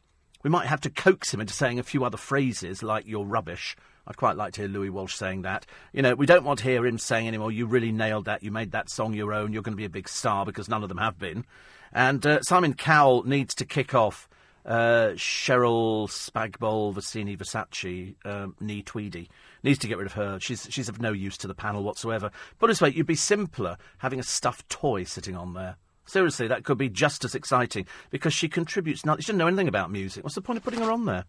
we 0.43 0.49
might 0.49 0.67
have 0.67 0.81
to 0.81 0.89
coax 0.89 1.33
him 1.33 1.41
into 1.41 1.53
saying 1.53 1.79
a 1.79 1.83
few 1.83 2.03
other 2.03 2.17
phrases 2.17 2.83
like 2.83 3.07
"you're 3.07 3.25
rubbish" 3.25 3.75
I'd 4.07 4.17
quite 4.17 4.37
like 4.37 4.53
to 4.53 4.61
hear 4.61 4.69
Louis 4.69 4.89
Walsh 4.89 5.15
saying 5.15 5.41
that. 5.41 5.65
You 5.91 6.01
know, 6.01 6.15
we 6.15 6.25
don't 6.25 6.45
want 6.45 6.59
to 6.59 6.65
hear 6.65 6.85
him 6.85 6.97
saying 6.97 7.27
anymore, 7.27 7.51
you 7.51 7.65
really 7.65 7.91
nailed 7.91 8.25
that, 8.25 8.41
you 8.41 8.51
made 8.51 8.71
that 8.71 8.89
song 8.89 9.13
your 9.13 9.33
own, 9.33 9.51
you're 9.51 9.61
going 9.61 9.73
to 9.73 9.77
be 9.77 9.85
a 9.85 9.89
big 9.89 10.07
star, 10.07 10.45
because 10.45 10.69
none 10.69 10.81
of 10.81 10.89
them 10.89 10.97
have 10.97 11.19
been. 11.19 11.45
And 11.91 12.25
uh, 12.25 12.41
Simon 12.41 12.73
Cowell 12.73 13.23
needs 13.23 13.53
to 13.55 13.65
kick 13.65 13.93
off 13.93 14.29
uh, 14.65 15.11
Cheryl 15.15 16.07
Spagbol 16.07 16.93
Vicini 16.93 17.37
Versace 17.37 18.15
um, 18.25 18.55
knee 18.59 18.81
Tweedy. 18.81 19.29
Needs 19.63 19.79
to 19.79 19.87
get 19.87 19.97
rid 19.97 20.07
of 20.07 20.13
her. 20.13 20.39
She's, 20.39 20.67
she's 20.69 20.87
of 20.87 21.01
no 21.01 21.11
use 21.11 21.37
to 21.39 21.47
the 21.47 21.55
panel 21.55 21.83
whatsoever. 21.83 22.31
But 22.59 22.67
this 22.67 22.81
way, 22.81 22.89
you'd 22.89 23.07
be 23.07 23.15
simpler 23.15 23.77
having 23.97 24.19
a 24.19 24.23
stuffed 24.23 24.69
toy 24.69 25.03
sitting 25.03 25.35
on 25.35 25.53
there. 25.53 25.75
Seriously, 26.05 26.47
that 26.47 26.63
could 26.63 26.77
be 26.77 26.89
just 26.89 27.25
as 27.25 27.35
exciting 27.35 27.85
because 28.09 28.33
she 28.33 28.47
contributes. 28.47 29.05
nothing. 29.05 29.21
she 29.21 29.27
doesn't 29.27 29.39
know 29.39 29.47
anything 29.47 29.67
about 29.67 29.91
music. 29.91 30.23
What's 30.23 30.35
the 30.35 30.41
point 30.41 30.57
of 30.57 30.63
putting 30.63 30.79
her 30.79 30.91
on 30.91 31.05
there? 31.05 31.25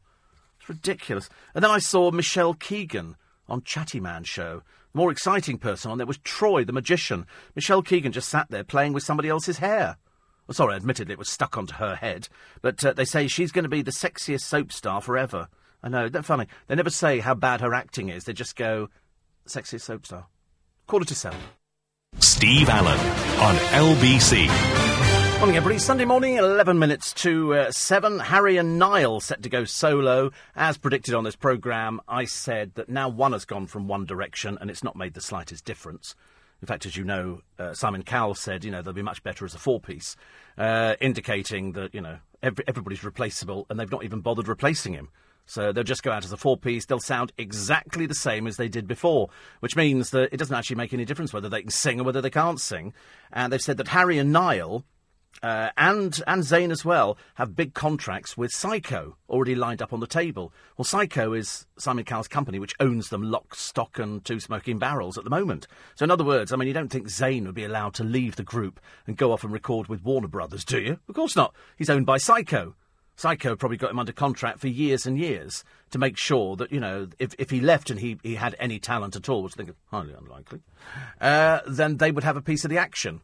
Ridiculous. 0.69 1.29
And 1.55 1.65
then 1.65 1.71
I 1.71 1.79
saw 1.79 2.11
Michelle 2.11 2.55
Keegan 2.55 3.17
on 3.49 3.63
Chatty 3.63 4.01
Man 4.01 4.25
show. 4.25 4.63
The 4.93 4.99
more 4.99 5.11
exciting 5.11 5.59
person 5.59 5.91
on 5.91 5.99
there 5.99 6.07
was 6.07 6.19
Troy, 6.19 6.65
the 6.65 6.73
magician. 6.73 7.27
Michelle 7.55 7.83
Keegan 7.83 8.13
just 8.13 8.29
sat 8.29 8.51
there 8.51 8.65
playing 8.65 8.93
with 8.93 9.03
somebody 9.03 9.29
else's 9.29 9.59
hair. 9.59 9.97
Well, 10.47 10.55
sorry, 10.55 10.77
admittedly 10.77 11.13
it 11.13 11.19
was 11.19 11.29
stuck 11.29 11.59
onto 11.59 11.75
her 11.75 11.95
head, 11.95 12.29
but 12.63 12.83
uh, 12.83 12.95
they 12.95 13.05
say 13.05 13.29
she's 13.29 13.53
going 13.53 13.65
to 13.65 13.69
be 13.69 13.83
the 13.83 13.91
sexiest 13.91 14.43
soap 14.43 14.73
star 14.73 15.03
forever. 15.03 15.49
I 15.83 15.91
know, 15.91 16.09
they're 16.09 16.23
funny. 16.23 16.47
They 16.67 16.75
never 16.75 16.91
say 16.91 17.19
how 17.21 17.35
bad 17.35 17.61
her 17.61 17.75
acting 17.75 18.09
is. 18.09 18.25
They 18.25 18.33
just 18.33 18.57
go, 18.57 18.89
sexiest 19.47 19.83
soap 19.83 20.07
star. 20.07 20.27
Quarter 20.87 21.05
to 21.07 21.15
seven. 21.15 21.41
Steve 22.19 22.71
Allen 22.71 22.99
on 23.41 23.55
LBC. 23.57 24.98
Morning, 25.39 25.57
everybody. 25.57 25.79
Sunday 25.79 26.05
morning, 26.05 26.35
11 26.35 26.81
minutes 26.81 27.13
to 27.13 27.55
uh, 27.55 27.71
7. 27.71 28.19
Harry 28.19 28.57
and 28.57 28.77
Niall 28.77 29.21
set 29.21 29.41
to 29.45 29.49
go 29.49 29.65
solo. 29.65 30.33
As 30.57 30.77
predicted 30.77 31.15
on 31.15 31.23
this 31.23 31.37
programme, 31.37 32.01
I 32.09 32.25
said 32.25 32.75
that 32.75 32.89
now 32.89 33.09
one 33.09 33.31
has 33.31 33.45
gone 33.45 33.69
from 33.69 33.87
one 33.87 34.05
direction 34.05 34.59
and 34.61 34.69
it's 34.69 34.83
not 34.83 34.97
made 34.97 35.15
the 35.15 35.21
slightest 35.21 35.65
difference. 35.65 36.17
In 36.61 36.67
fact, 36.67 36.87
as 36.87 36.97
you 36.97 37.05
know, 37.05 37.43
uh, 37.57 37.73
Simon 37.73 38.03
Cowell 38.03 38.35
said, 38.35 38.65
you 38.65 38.73
know, 38.73 38.83
they'll 38.83 38.93
be 38.93 39.01
much 39.01 39.23
better 39.23 39.45
as 39.45 39.55
a 39.55 39.59
four 39.59 39.79
piece, 39.79 40.17
uh, 40.59 40.97
indicating 41.01 41.71
that, 41.73 41.95
you 41.95 42.01
know, 42.01 42.19
every, 42.43 42.65
everybody's 42.67 43.05
replaceable 43.05 43.65
and 43.71 43.79
they've 43.79 43.93
not 43.93 44.03
even 44.03 44.21
bothered 44.21 44.49
replacing 44.49 44.93
him. 44.93 45.09
So 45.47 45.71
they'll 45.71 45.85
just 45.85 46.03
go 46.03 46.11
out 46.11 46.25
as 46.25 46.33
a 46.33 46.37
four 46.37 46.57
piece. 46.57 46.87
They'll 46.87 46.99
sound 46.99 47.33
exactly 47.39 48.07
the 48.07 48.15
same 48.15 48.49
as 48.49 48.57
they 48.57 48.69
did 48.69 48.89
before, 48.89 49.29
which 49.61 49.77
means 49.77 50.11
that 50.11 50.31
it 50.33 50.37
doesn't 50.39 50.55
actually 50.55 50.77
make 50.77 50.93
any 50.93 51.05
difference 51.05 51.33
whether 51.33 51.49
they 51.49 51.63
can 51.63 51.71
sing 51.71 52.01
or 52.01 52.05
whether 52.05 52.21
they 52.21 52.29
can't 52.29 52.61
sing. 52.61 52.93
And 53.33 53.53
they've 53.53 53.61
said 53.61 53.77
that 53.77 53.89
Harry 53.89 54.19
and 54.19 54.33
Niall. 54.33 54.85
Uh, 55.43 55.71
and 55.77 56.21
and 56.27 56.43
Zayn 56.43 56.71
as 56.71 56.85
well 56.85 57.17
have 57.35 57.55
big 57.55 57.75
contracts 57.75 58.37
with 58.37 58.51
Syco 58.51 59.15
already 59.29 59.55
lined 59.55 59.83
up 59.83 59.93
on 59.93 60.01
the 60.01 60.07
table. 60.07 60.53
Well, 60.77 60.85
Syco 60.85 61.37
is 61.37 61.67
Simon 61.79 62.05
Cowell's 62.05 62.29
company, 62.29 62.59
which 62.59 62.75
owns 62.81 63.09
them 63.09 63.23
lock, 63.23 63.55
stock, 63.55 63.99
and 63.99 64.25
two 64.25 64.41
smoking 64.41 64.79
barrels 64.79 65.17
at 65.17 65.25
the 65.25 65.31
moment. 65.31 65.67
So, 65.95 66.05
in 66.05 66.11
other 66.11 66.25
words, 66.25 66.53
I 66.53 66.57
mean, 66.57 66.69
you 66.69 66.75
don't 66.75 66.91
think 66.91 67.09
Zayn 67.09 67.47
would 67.47 67.55
be 67.55 67.65
allowed 67.65 67.95
to 67.95 68.05
leave 68.05 68.37
the 68.37 68.43
group 68.43 68.81
and 69.07 69.17
go 69.17 69.33
off 69.33 69.45
and 69.45 69.53
record 69.53 69.89
with 69.89 70.05
Warner 70.05 70.29
Brothers, 70.29 70.65
do 70.65 70.81
you? 70.81 70.99
Of 71.09 71.15
course 71.15 71.37
not. 71.37 71.55
He's 71.77 71.91
owned 71.91 72.07
by 72.07 72.19
Syco. 72.19 72.75
Syco 73.17 73.59
probably 73.59 73.77
got 73.77 73.91
him 73.91 73.99
under 73.99 74.13
contract 74.13 74.61
for 74.61 74.69
years 74.69 75.05
and 75.05 75.19
years 75.19 75.65
to 75.91 75.99
make 75.99 76.17
sure 76.17 76.55
that, 76.55 76.71
you 76.71 76.79
know, 76.79 77.09
if, 77.19 77.35
if 77.37 77.51
he 77.51 77.61
left 77.61 77.91
and 77.91 77.99
he, 77.99 78.17
he 78.23 78.37
had 78.37 78.55
any 78.61 78.79
talent 78.79 79.17
at 79.17 79.29
all, 79.29 79.43
which 79.43 79.55
I 79.55 79.57
think 79.57 79.71
is 79.71 79.75
highly 79.87 80.15
unlikely, 80.15 80.61
uh, 81.21 81.61
then 81.67 81.97
they 81.97 82.13
would 82.13 82.23
have 82.23 82.37
a 82.37 82.43
piece 82.43 82.65
of 82.65 82.71
the 82.71 82.79
action. 82.79 83.21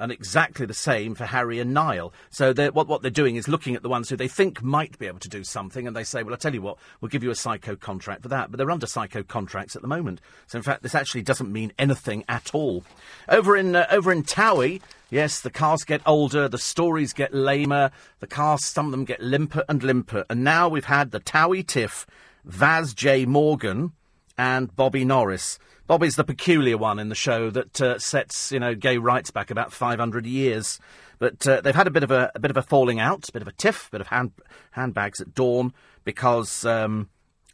And 0.00 0.10
exactly 0.10 0.66
the 0.66 0.74
same 0.74 1.14
for 1.14 1.26
Harry 1.26 1.60
and 1.60 1.74
Niall. 1.74 2.12
So 2.30 2.54
what, 2.72 2.88
what 2.88 3.02
they're 3.02 3.10
doing 3.10 3.36
is 3.36 3.48
looking 3.48 3.76
at 3.76 3.82
the 3.82 3.88
ones 3.88 4.08
who 4.08 4.16
they 4.16 4.28
think 4.28 4.62
might 4.62 4.98
be 4.98 5.06
able 5.06 5.18
to 5.20 5.28
do 5.28 5.44
something, 5.44 5.86
and 5.86 5.94
they 5.94 6.04
say, 6.04 6.22
well, 6.22 6.32
I'll 6.32 6.38
tell 6.38 6.54
you 6.54 6.62
what, 6.62 6.78
we'll 7.00 7.10
give 7.10 7.22
you 7.22 7.30
a 7.30 7.34
Syco 7.34 7.78
contract 7.78 8.22
for 8.22 8.28
that. 8.28 8.50
But 8.50 8.58
they're 8.58 8.70
under 8.70 8.86
Syco 8.86 9.26
contracts 9.26 9.76
at 9.76 9.82
the 9.82 9.88
moment. 9.88 10.20
So, 10.46 10.56
in 10.56 10.62
fact, 10.62 10.82
this 10.82 10.94
actually 10.94 11.22
doesn't 11.22 11.52
mean 11.52 11.72
anything 11.78 12.24
at 12.28 12.54
all. 12.54 12.82
Over 13.28 13.56
in, 13.56 13.76
uh, 13.76 13.86
over 13.90 14.10
in 14.10 14.24
Towie, 14.24 14.80
Yes, 15.12 15.40
the 15.40 15.50
cars 15.50 15.82
get 15.82 16.02
older, 16.06 16.48
the 16.48 16.56
stories 16.56 17.12
get 17.12 17.34
lamer, 17.34 17.90
the 18.20 18.28
cars, 18.28 18.64
some 18.64 18.86
of 18.86 18.92
them 18.92 19.04
get 19.04 19.20
limper 19.20 19.64
and 19.68 19.82
limper. 19.82 20.24
And 20.30 20.44
now 20.44 20.68
we've 20.68 20.84
had 20.84 21.10
the 21.10 21.18
Towie 21.18 21.66
Tiff, 21.66 22.06
Vas 22.44 22.94
J. 22.94 23.26
Morgan, 23.26 23.92
and 24.36 24.74
Bobby 24.74 25.04
Norris. 25.04 25.58
Bobby's 25.86 26.16
the 26.16 26.24
peculiar 26.24 26.78
one 26.78 26.98
in 26.98 27.08
the 27.08 27.14
show 27.14 27.50
that 27.50 27.80
uh, 27.80 27.98
sets, 27.98 28.52
you 28.52 28.60
know, 28.60 28.74
gay 28.74 28.96
rights 28.96 29.30
back 29.30 29.50
about 29.50 29.72
500 29.72 30.24
years. 30.24 30.78
But 31.18 31.46
uh, 31.46 31.60
they've 31.60 31.74
had 31.74 31.86
a 31.86 31.90
bit 31.90 32.02
of 32.02 32.10
a, 32.10 32.30
a, 32.34 32.38
bit 32.38 32.50
of 32.50 32.56
a 32.56 32.62
falling 32.62 33.00
out, 33.00 33.28
a 33.28 33.32
bit 33.32 33.42
of 33.42 33.48
a 33.48 33.52
tiff, 33.52 33.88
a 33.88 33.90
bit 33.90 34.00
of 34.00 34.06
hand, 34.06 34.32
handbags 34.70 35.20
at 35.20 35.34
dawn 35.34 35.74
because 36.04 36.64
um, 36.64 37.08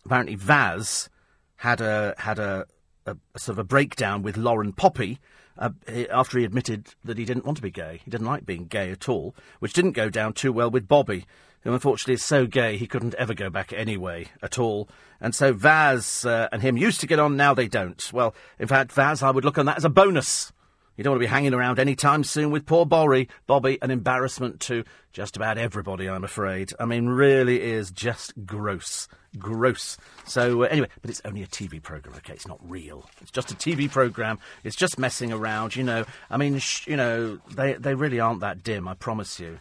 apparently 0.05 0.35
Vas 0.37 1.09
had 1.57 1.81
a 1.81 2.15
had 2.19 2.39
a, 2.39 2.67
a, 3.07 3.17
a, 3.35 3.39
sort 3.39 3.55
of 3.55 3.59
a 3.59 3.65
breakdown 3.65 4.23
with 4.23 4.37
Lauren 4.37 4.73
Poppy 4.73 5.19
uh, 5.59 5.71
after 6.11 6.39
he 6.39 6.45
admitted 6.45 6.95
that 7.05 7.19
he 7.19 7.25
didn't 7.25 7.45
want 7.45 7.57
to 7.57 7.63
be 7.63 7.71
gay. 7.71 8.01
He 8.05 8.11
didn't 8.11 8.27
like 8.27 8.47
being 8.47 8.67
gay 8.67 8.91
at 8.91 9.09
all, 9.09 9.35
which 9.59 9.73
didn't 9.73 9.93
go 9.93 10.11
down 10.11 10.33
too 10.33 10.53
well 10.53 10.71
with 10.71 10.87
Bobby, 10.87 11.27
who 11.67 11.75
unfortunately 11.75 12.15
is 12.15 12.23
so 12.23 12.47
gay 12.47 12.77
he 12.77 12.87
couldn't 12.87 13.15
ever 13.15 13.35
go 13.35 13.51
back 13.51 13.73
anyway 13.73 14.29
at 14.41 14.57
all. 14.57 14.89
And 15.21 15.35
so 15.35 15.53
Vas 15.53 16.25
uh, 16.25 16.49
and 16.53 16.63
him 16.63 16.77
used 16.77 17.01
to 17.01 17.09
get 17.09 17.19
on, 17.19 17.37
now 17.37 17.55
they 17.55 17.67
don't. 17.67 18.13
Well, 18.13 18.37
in 18.61 18.69
fact, 18.69 18.93
Vas, 18.93 19.21
I 19.21 19.31
would 19.33 19.45
look 19.45 19.59
on 19.59 19.67
that 19.67 19.77
as 19.77 19.85
a 19.85 19.89
bonus. 19.89 20.53
You 20.97 21.03
don't 21.03 21.11
want 21.15 21.23
to 21.23 21.27
be 21.27 21.31
hanging 21.31 21.55
around 21.55 21.81
any 21.81 21.97
time 21.97 22.23
soon 22.23 22.53
with 22.53 22.67
poor 22.67 22.87
Bobby. 22.87 23.29
Bobby, 23.49 23.79
an 23.83 23.91
embarrassment 23.91 24.61
to 24.61 24.85
just 25.13 25.37
about 25.37 25.59
everybody, 25.59 26.09
I'm 26.09 26.23
afraid. 26.23 26.73
I 26.79 26.85
mean, 26.85 27.09
really 27.09 27.61
is 27.61 27.91
just 27.91 28.33
gross. 28.47 29.09
Gross. 29.37 29.99
So, 30.25 30.63
uh, 30.63 30.67
anyway, 30.67 30.89
but 31.03 31.11
it's 31.11 31.21
only 31.25 31.43
a 31.43 31.49
TV 31.49 31.83
programme, 31.83 32.15
okay? 32.19 32.35
It's 32.35 32.47
not 32.47 32.61
real. 32.63 33.11
It's 33.21 33.33
just 33.33 33.51
a 33.51 33.57
TV 33.57 33.91
programme. 33.91 34.39
It's 34.63 34.77
just 34.77 35.01
messing 35.01 35.33
around, 35.33 35.75
you 35.75 35.83
know. 35.83 36.05
I 36.31 36.37
mean, 36.37 36.59
sh- 36.61 36.87
you 36.87 36.97
know, 36.97 37.41
they, 37.51 37.73
they 37.73 37.95
really 37.95 38.21
aren't 38.21 38.41
that 38.41 38.63
dim, 38.63 38.87
I 38.87 38.95
promise 38.95 39.41
you. 39.41 39.59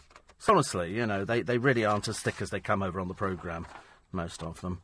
Honestly, 0.48 0.92
you 0.92 1.06
know, 1.06 1.24
they, 1.24 1.42
they 1.42 1.58
really 1.58 1.84
aren't 1.84 2.08
as 2.08 2.20
thick 2.20 2.40
as 2.40 2.50
they 2.50 2.60
come 2.60 2.82
over 2.82 3.00
on 3.00 3.08
the 3.08 3.14
programme, 3.14 3.66
most 4.12 4.42
of 4.42 4.60
them. 4.60 4.80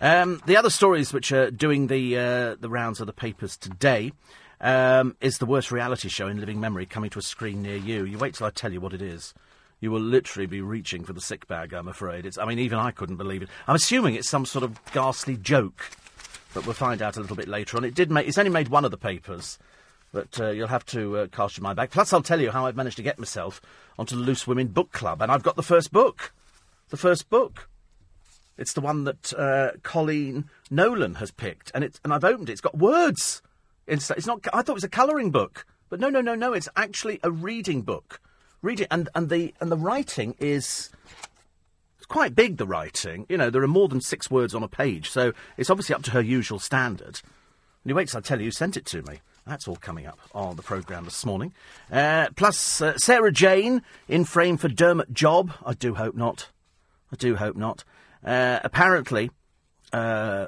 Um, 0.00 0.42
the 0.46 0.56
other 0.56 0.70
stories 0.70 1.12
which 1.12 1.32
are 1.32 1.50
doing 1.50 1.86
the, 1.86 2.18
uh, 2.18 2.56
the 2.58 2.68
rounds 2.68 3.00
of 3.00 3.06
the 3.06 3.12
papers 3.12 3.56
today 3.56 4.12
um, 4.60 5.16
is 5.20 5.38
the 5.38 5.46
worst 5.46 5.70
reality 5.70 6.08
show 6.08 6.26
in 6.26 6.40
living 6.40 6.60
memory 6.60 6.86
coming 6.86 7.10
to 7.10 7.18
a 7.18 7.22
screen 7.22 7.62
near 7.62 7.76
you. 7.76 8.04
You 8.04 8.18
wait 8.18 8.34
till 8.34 8.46
I 8.46 8.50
tell 8.50 8.72
you 8.72 8.80
what 8.80 8.92
it 8.92 9.02
is. 9.02 9.34
You 9.80 9.90
will 9.90 10.00
literally 10.00 10.46
be 10.46 10.60
reaching 10.62 11.04
for 11.04 11.12
the 11.12 11.20
sick 11.20 11.46
bag, 11.46 11.74
I'm 11.74 11.88
afraid. 11.88 12.24
It's, 12.24 12.38
I 12.38 12.46
mean, 12.46 12.58
even 12.58 12.78
I 12.78 12.90
couldn't 12.90 13.16
believe 13.16 13.42
it. 13.42 13.50
I'm 13.68 13.74
assuming 13.74 14.14
it's 14.14 14.30
some 14.30 14.46
sort 14.46 14.62
of 14.62 14.80
ghastly 14.92 15.36
joke, 15.36 15.90
but 16.54 16.64
we'll 16.64 16.74
find 16.74 17.02
out 17.02 17.16
a 17.16 17.20
little 17.20 17.36
bit 17.36 17.48
later 17.48 17.76
on. 17.76 17.84
It 17.84 17.94
did 17.94 18.10
make, 18.10 18.26
it's 18.26 18.38
only 18.38 18.50
made 18.50 18.68
one 18.68 18.84
of 18.84 18.90
the 18.90 18.96
papers, 18.96 19.58
but 20.14 20.40
uh, 20.40 20.50
you'll 20.50 20.68
have 20.68 20.86
to 20.86 21.18
uh, 21.18 21.26
cast 21.26 21.58
your 21.58 21.64
mind 21.64 21.76
back. 21.76 21.90
Plus, 21.90 22.12
I'll 22.12 22.22
tell 22.22 22.40
you 22.40 22.52
how 22.52 22.66
I've 22.66 22.76
managed 22.76 22.96
to 22.96 23.02
get 23.02 23.18
myself 23.18 23.60
onto 23.98 24.14
the 24.16 24.22
Loose 24.22 24.46
Women 24.46 24.68
Book 24.68 24.92
Club, 24.92 25.20
and 25.20 25.30
I've 25.30 25.42
got 25.42 25.56
the 25.56 25.62
first 25.62 25.92
book. 25.92 26.32
The 26.90 26.96
first 26.96 27.28
book. 27.28 27.68
It's 28.56 28.72
the 28.72 28.80
one 28.80 29.02
that 29.04 29.34
uh, 29.34 29.72
Colleen 29.82 30.48
Nolan 30.70 31.16
has 31.16 31.32
picked, 31.32 31.72
and, 31.74 31.82
it's, 31.82 32.00
and 32.04 32.14
I've 32.14 32.22
opened 32.22 32.48
it. 32.48 32.52
It's 32.52 32.60
got 32.60 32.78
words. 32.78 33.42
It's, 33.88 34.08
it's 34.12 34.26
not. 34.26 34.46
I 34.52 34.62
thought 34.62 34.70
it 34.70 34.74
was 34.74 34.84
a 34.84 34.88
colouring 34.88 35.32
book, 35.32 35.66
but 35.90 35.98
no, 35.98 36.08
no, 36.08 36.20
no, 36.20 36.36
no. 36.36 36.52
It's 36.52 36.68
actually 36.76 37.18
a 37.24 37.32
reading 37.32 37.82
book. 37.82 38.20
Reading 38.62 38.86
and 38.92 39.08
and 39.16 39.28
the 39.28 39.52
and 39.60 39.70
the 39.70 39.76
writing 39.76 40.36
is. 40.38 40.90
It's 41.98 42.06
quite 42.06 42.36
big, 42.36 42.58
the 42.58 42.66
writing. 42.66 43.26
You 43.28 43.36
know, 43.36 43.50
there 43.50 43.62
are 43.62 43.66
more 43.66 43.88
than 43.88 44.00
six 44.00 44.30
words 44.30 44.54
on 44.54 44.62
a 44.62 44.68
page, 44.68 45.10
so 45.10 45.32
it's 45.56 45.70
obviously 45.70 45.94
up 45.94 46.02
to 46.04 46.10
her 46.12 46.20
usual 46.20 46.60
standard. 46.60 47.20
And 47.82 47.90
you 47.90 47.94
wait 47.94 48.08
till 48.08 48.18
I 48.18 48.20
tell 48.20 48.38
you 48.38 48.46
who 48.46 48.50
sent 48.52 48.76
it 48.76 48.86
to 48.86 49.02
me. 49.02 49.20
That's 49.46 49.68
all 49.68 49.76
coming 49.76 50.06
up 50.06 50.18
on 50.34 50.56
the 50.56 50.62
programme 50.62 51.04
this 51.04 51.26
morning. 51.26 51.52
Uh, 51.92 52.28
plus, 52.34 52.80
uh, 52.80 52.96
Sarah 52.96 53.32
Jane 53.32 53.82
in 54.08 54.24
frame 54.24 54.56
for 54.56 54.68
Dermot 54.68 55.12
Job. 55.12 55.52
I 55.64 55.74
do 55.74 55.94
hope 55.94 56.14
not. 56.14 56.48
I 57.12 57.16
do 57.16 57.36
hope 57.36 57.56
not. 57.56 57.84
Uh, 58.24 58.60
apparently, 58.64 59.30
uh, 59.92 60.46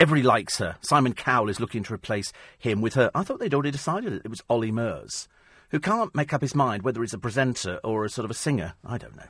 Everybody 0.00 0.22
likes 0.22 0.56
her. 0.56 0.76
Simon 0.80 1.12
Cowell 1.12 1.50
is 1.50 1.60
looking 1.60 1.82
to 1.82 1.92
replace 1.92 2.32
him 2.58 2.80
with 2.80 2.94
her. 2.94 3.10
I 3.14 3.22
thought 3.22 3.38
they'd 3.38 3.52
already 3.52 3.70
decided 3.70 4.14
it. 4.14 4.22
It 4.24 4.30
was 4.30 4.42
Ollie 4.48 4.72
Murs, 4.72 5.28
who 5.72 5.78
can't 5.78 6.14
make 6.14 6.32
up 6.32 6.40
his 6.40 6.54
mind 6.54 6.82
whether 6.84 7.02
he's 7.02 7.12
a 7.12 7.18
presenter 7.18 7.80
or 7.84 8.06
a 8.06 8.08
sort 8.08 8.24
of 8.24 8.30
a 8.30 8.34
singer. 8.34 8.72
I 8.82 8.96
don't 8.96 9.14
know. 9.14 9.28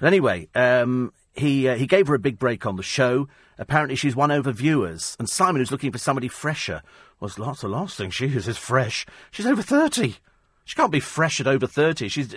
But 0.00 0.08
anyway, 0.08 0.48
um, 0.56 1.12
he 1.32 1.68
uh, 1.68 1.76
he 1.76 1.86
gave 1.86 2.08
her 2.08 2.14
a 2.14 2.18
big 2.18 2.40
break 2.40 2.66
on 2.66 2.74
the 2.74 2.82
show. 2.82 3.28
Apparently, 3.56 3.94
she's 3.94 4.16
won 4.16 4.32
over 4.32 4.50
viewers, 4.50 5.14
and 5.20 5.28
Simon, 5.30 5.60
who's 5.60 5.70
looking 5.70 5.92
for 5.92 5.98
somebody 5.98 6.26
fresher, 6.26 6.82
well, 7.20 7.28
the 7.28 7.68
last 7.68 7.96
thing 7.96 8.10
she 8.10 8.26
is 8.26 8.48
is 8.48 8.56
fresh. 8.56 9.06
She's 9.30 9.46
over 9.46 9.62
thirty. 9.62 10.16
She 10.64 10.74
can't 10.74 10.92
be 10.92 11.00
fresh 11.00 11.40
at 11.40 11.46
over 11.46 11.66
thirty. 11.66 12.08
She's 12.08 12.34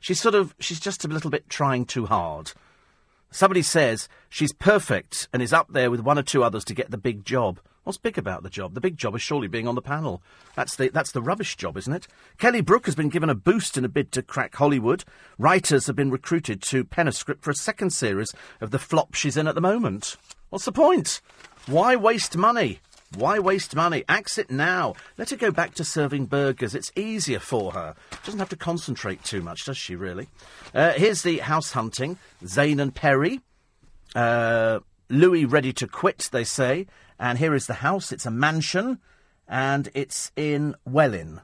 she's 0.00 0.20
sort 0.20 0.34
of 0.34 0.54
she's 0.60 0.80
just 0.80 1.04
a 1.04 1.08
little 1.08 1.30
bit 1.30 1.48
trying 1.48 1.84
too 1.84 2.06
hard. 2.06 2.52
Somebody 3.32 3.62
says 3.62 4.08
she's 4.28 4.52
perfect 4.52 5.28
and 5.32 5.42
is 5.42 5.52
up 5.52 5.72
there 5.72 5.90
with 5.90 6.00
one 6.00 6.18
or 6.18 6.22
two 6.22 6.42
others 6.42 6.64
to 6.64 6.74
get 6.74 6.90
the 6.90 6.98
big 6.98 7.24
job. 7.24 7.60
What's 7.84 7.96
big 7.96 8.18
about 8.18 8.42
the 8.42 8.50
job? 8.50 8.74
The 8.74 8.80
big 8.80 8.98
job 8.98 9.16
is 9.16 9.22
surely 9.22 9.48
being 9.48 9.66
on 9.66 9.74
the 9.74 9.82
panel. 9.82 10.22
That's 10.54 10.76
the, 10.76 10.90
that's 10.90 11.12
the 11.12 11.22
rubbish 11.22 11.56
job, 11.56 11.78
isn't 11.78 11.92
it? 11.92 12.06
Kelly 12.38 12.60
Brook 12.60 12.84
has 12.84 12.94
been 12.94 13.08
given 13.08 13.30
a 13.30 13.34
boost 13.34 13.78
in 13.78 13.84
a 13.84 13.88
bid 13.88 14.12
to 14.12 14.22
crack 14.22 14.54
Hollywood. 14.54 15.04
Writers 15.38 15.86
have 15.86 15.96
been 15.96 16.10
recruited 16.10 16.60
to 16.62 16.84
pen 16.84 17.08
a 17.08 17.12
script 17.12 17.42
for 17.42 17.50
a 17.50 17.54
second 17.54 17.90
series 17.90 18.32
of 18.60 18.70
the 18.70 18.78
flop 18.78 19.14
she's 19.14 19.36
in 19.36 19.48
at 19.48 19.54
the 19.54 19.62
moment. 19.62 20.16
What's 20.50 20.66
the 20.66 20.72
point? 20.72 21.22
Why 21.66 21.96
waste 21.96 22.36
money? 22.36 22.80
Why 23.16 23.40
waste 23.40 23.74
money? 23.74 24.04
Axe 24.08 24.38
it 24.38 24.50
now. 24.50 24.94
Let 25.18 25.30
her 25.30 25.36
go 25.36 25.50
back 25.50 25.74
to 25.74 25.84
serving 25.84 26.26
burgers. 26.26 26.76
It's 26.76 26.92
easier 26.94 27.40
for 27.40 27.72
her. 27.72 27.96
Doesn't 28.24 28.38
have 28.38 28.50
to 28.50 28.56
concentrate 28.56 29.24
too 29.24 29.42
much, 29.42 29.64
does 29.64 29.76
she, 29.76 29.96
really? 29.96 30.28
Uh, 30.72 30.92
here's 30.92 31.22
the 31.22 31.38
house 31.38 31.72
hunting. 31.72 32.18
Zayn 32.44 32.80
and 32.80 32.94
Perrie. 32.94 33.40
Uh, 34.14 34.78
Louis 35.08 35.44
ready 35.44 35.72
to 35.72 35.88
quit, 35.88 36.28
they 36.30 36.44
say. 36.44 36.86
And 37.18 37.38
here 37.38 37.54
is 37.54 37.66
the 37.66 37.74
house. 37.74 38.12
It's 38.12 38.26
a 38.26 38.30
mansion, 38.30 39.00
and 39.48 39.90
it's 39.92 40.30
in 40.36 40.76
Welwyn. 40.84 41.40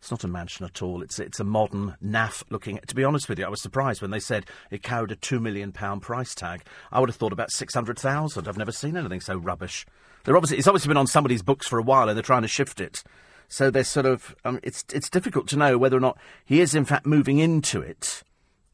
It's 0.00 0.10
not 0.10 0.24
a 0.24 0.28
mansion 0.28 0.64
at 0.64 0.82
all. 0.82 1.02
It's 1.02 1.18
it's 1.18 1.40
a 1.40 1.44
modern 1.44 1.96
naff 2.04 2.44
looking. 2.50 2.78
To 2.86 2.94
be 2.94 3.04
honest 3.04 3.28
with 3.28 3.38
you, 3.38 3.46
I 3.46 3.48
was 3.48 3.62
surprised 3.62 4.00
when 4.00 4.12
they 4.12 4.20
said 4.20 4.46
it 4.70 4.82
carried 4.82 5.10
a 5.10 5.16
two 5.16 5.40
million 5.40 5.72
pound 5.72 6.02
price 6.02 6.34
tag. 6.34 6.62
I 6.92 7.00
would 7.00 7.08
have 7.08 7.16
thought 7.16 7.32
about 7.32 7.50
six 7.50 7.74
hundred 7.74 7.98
thousand. 7.98 8.46
I've 8.46 8.58
never 8.58 8.70
seen 8.70 8.96
anything 8.96 9.20
so 9.20 9.36
rubbish. 9.36 9.86
They're 10.24 10.36
obviously 10.36 10.58
it's 10.58 10.66
obviously 10.66 10.88
been 10.88 10.96
on 10.96 11.06
somebody's 11.06 11.42
books 11.42 11.66
for 11.66 11.78
a 11.78 11.82
while, 11.82 12.08
and 12.08 12.16
they're 12.16 12.22
trying 12.22 12.42
to 12.42 12.48
shift 12.48 12.80
it. 12.80 13.02
So 13.48 13.70
they're 13.70 13.84
sort 13.84 14.06
of 14.06 14.36
um, 14.44 14.60
it's 14.62 14.84
it's 14.92 15.08
difficult 15.10 15.48
to 15.48 15.56
know 15.56 15.78
whether 15.78 15.96
or 15.96 16.00
not 16.00 16.18
he 16.44 16.60
is 16.60 16.74
in 16.74 16.84
fact 16.84 17.06
moving 17.06 17.38
into 17.38 17.80
it 17.80 18.22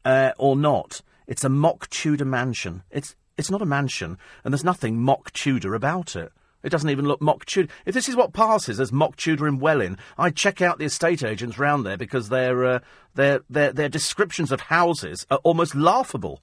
uh, 0.03 0.31
or 0.37 0.55
not. 0.55 1.01
It's 1.27 1.43
a 1.43 1.49
mock 1.49 1.89
Tudor 1.89 2.25
mansion. 2.25 2.83
It's 2.91 3.15
it's 3.37 3.49
not 3.49 3.61
a 3.61 3.65
mansion, 3.65 4.17
and 4.43 4.53
there's 4.53 4.63
nothing 4.63 4.99
mock 5.01 5.31
Tudor 5.33 5.73
about 5.73 6.15
it. 6.15 6.31
It 6.63 6.69
doesn't 6.69 6.89
even 6.89 7.05
look 7.05 7.21
mock 7.21 7.45
Tudor. 7.45 7.71
If 7.85 7.93
this 7.93 8.09
is 8.09 8.15
what 8.15 8.33
passes 8.33 8.79
as 8.79 8.91
mock 8.91 9.15
Tudor 9.15 9.47
in 9.47 9.59
Welwyn, 9.59 9.97
I'd 10.17 10.35
check 10.35 10.61
out 10.61 10.79
the 10.79 10.85
estate 10.85 11.23
agents 11.23 11.59
round 11.59 11.85
there 11.85 11.97
because 11.97 12.29
their 12.29 12.65
uh, 12.65 12.79
their 13.13 13.41
their 13.49 13.71
their 13.71 13.89
descriptions 13.89 14.51
of 14.51 14.61
houses 14.61 15.25
are 15.29 15.39
almost 15.43 15.75
laughable. 15.75 16.41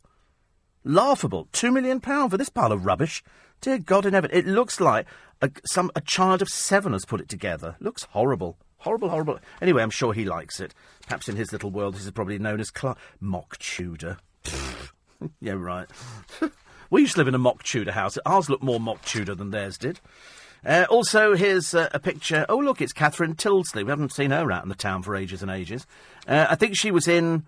Laughable. 0.85 1.49
Two 1.53 1.71
million 1.71 2.01
pound 2.01 2.31
for 2.31 2.37
this 2.39 2.49
pile 2.49 2.73
of 2.73 2.87
rubbish. 2.87 3.23
Dear 3.63 3.79
God 3.79 4.05
in 4.07 4.13
heaven, 4.13 4.31
it 4.33 4.45
looks 4.45 4.81
like 4.81 5.07
a, 5.41 5.51
some 5.65 5.91
a 5.95 6.01
child 6.01 6.43
of 6.43 6.49
seven 6.49 6.93
has 6.93 7.05
put 7.05 7.21
it 7.21 7.29
together. 7.29 7.77
Looks 7.81 8.03
horrible. 8.11 8.59
Horrible, 8.79 9.09
horrible. 9.09 9.39
Anyway, 9.61 9.83
I'm 9.83 9.91
sure 9.91 10.13
he 10.13 10.25
likes 10.25 10.59
it. 10.59 10.75
Perhaps 11.07 11.29
in 11.29 11.37
his 11.37 11.53
little 11.53 11.71
world, 11.71 11.95
this 11.95 12.05
is 12.05 12.11
probably 12.11 12.41
known 12.41 12.59
as 12.59 12.73
mock 13.21 13.57
Tudor. 13.59 14.19
yeah, 15.41 15.53
right. 15.53 15.89
We 16.91 17.01
used 17.01 17.15
to 17.15 17.21
live 17.21 17.29
in 17.29 17.35
a 17.35 17.39
mock 17.39 17.63
Tudor 17.63 17.93
house. 17.93 18.19
Ours 18.27 18.51
looked 18.51 18.63
more 18.63 18.79
mock 18.79 19.03
Tudor 19.03 19.35
than 19.35 19.51
theirs 19.51 19.79
did. 19.79 19.99
Uh, 20.63 20.85
also, 20.91 21.35
here's 21.35 21.73
uh, 21.73 21.89
a 21.95 21.99
picture. 21.99 22.45
Oh, 22.51 22.59
look, 22.59 22.83
it's 22.83 22.93
Catherine 22.93 23.35
Tyldesley. 23.35 23.83
We 23.83 23.89
haven't 23.89 24.13
seen 24.13 24.31
her 24.31 24.53
out 24.53 24.63
in 24.63 24.69
the 24.69 24.75
town 24.75 25.03
for 25.03 25.17
ages 25.17 25.41
and 25.41 25.51
ages. 25.51 25.87
Uh, 26.29 26.49
I 26.51 26.55
think 26.55 26.77
she 26.77 26.91
was 26.91 27.09
in 27.09 27.47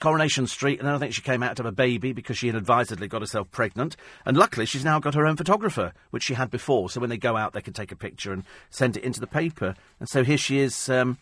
Coronation 0.00 0.46
Street, 0.46 0.78
and 0.78 0.86
then 0.86 0.94
I 0.94 0.98
think 0.98 1.14
she 1.14 1.22
came 1.22 1.42
out 1.42 1.56
to 1.56 1.62
have 1.62 1.72
a 1.72 1.74
baby 1.74 2.12
because 2.12 2.36
she 2.36 2.48
had 2.48 2.56
advisedly 2.56 3.08
got 3.08 3.22
herself 3.22 3.50
pregnant. 3.50 3.96
And 4.26 4.36
luckily, 4.36 4.66
she's 4.66 4.84
now 4.84 4.98
got 4.98 5.14
her 5.14 5.26
own 5.26 5.36
photographer, 5.36 5.92
which 6.10 6.22
she 6.22 6.34
had 6.34 6.50
before. 6.50 6.90
So 6.90 7.00
when 7.00 7.08
they 7.08 7.16
go 7.16 7.36
out, 7.36 7.54
they 7.54 7.62
can 7.62 7.72
take 7.72 7.92
a 7.92 7.96
picture 7.96 8.32
and 8.32 8.44
send 8.68 8.96
it 8.96 9.04
into 9.04 9.20
the 9.20 9.26
paper. 9.26 9.74
And 9.98 10.08
so 10.08 10.22
here 10.22 10.36
she 10.36 10.58
is, 10.58 10.90
um, 10.90 11.16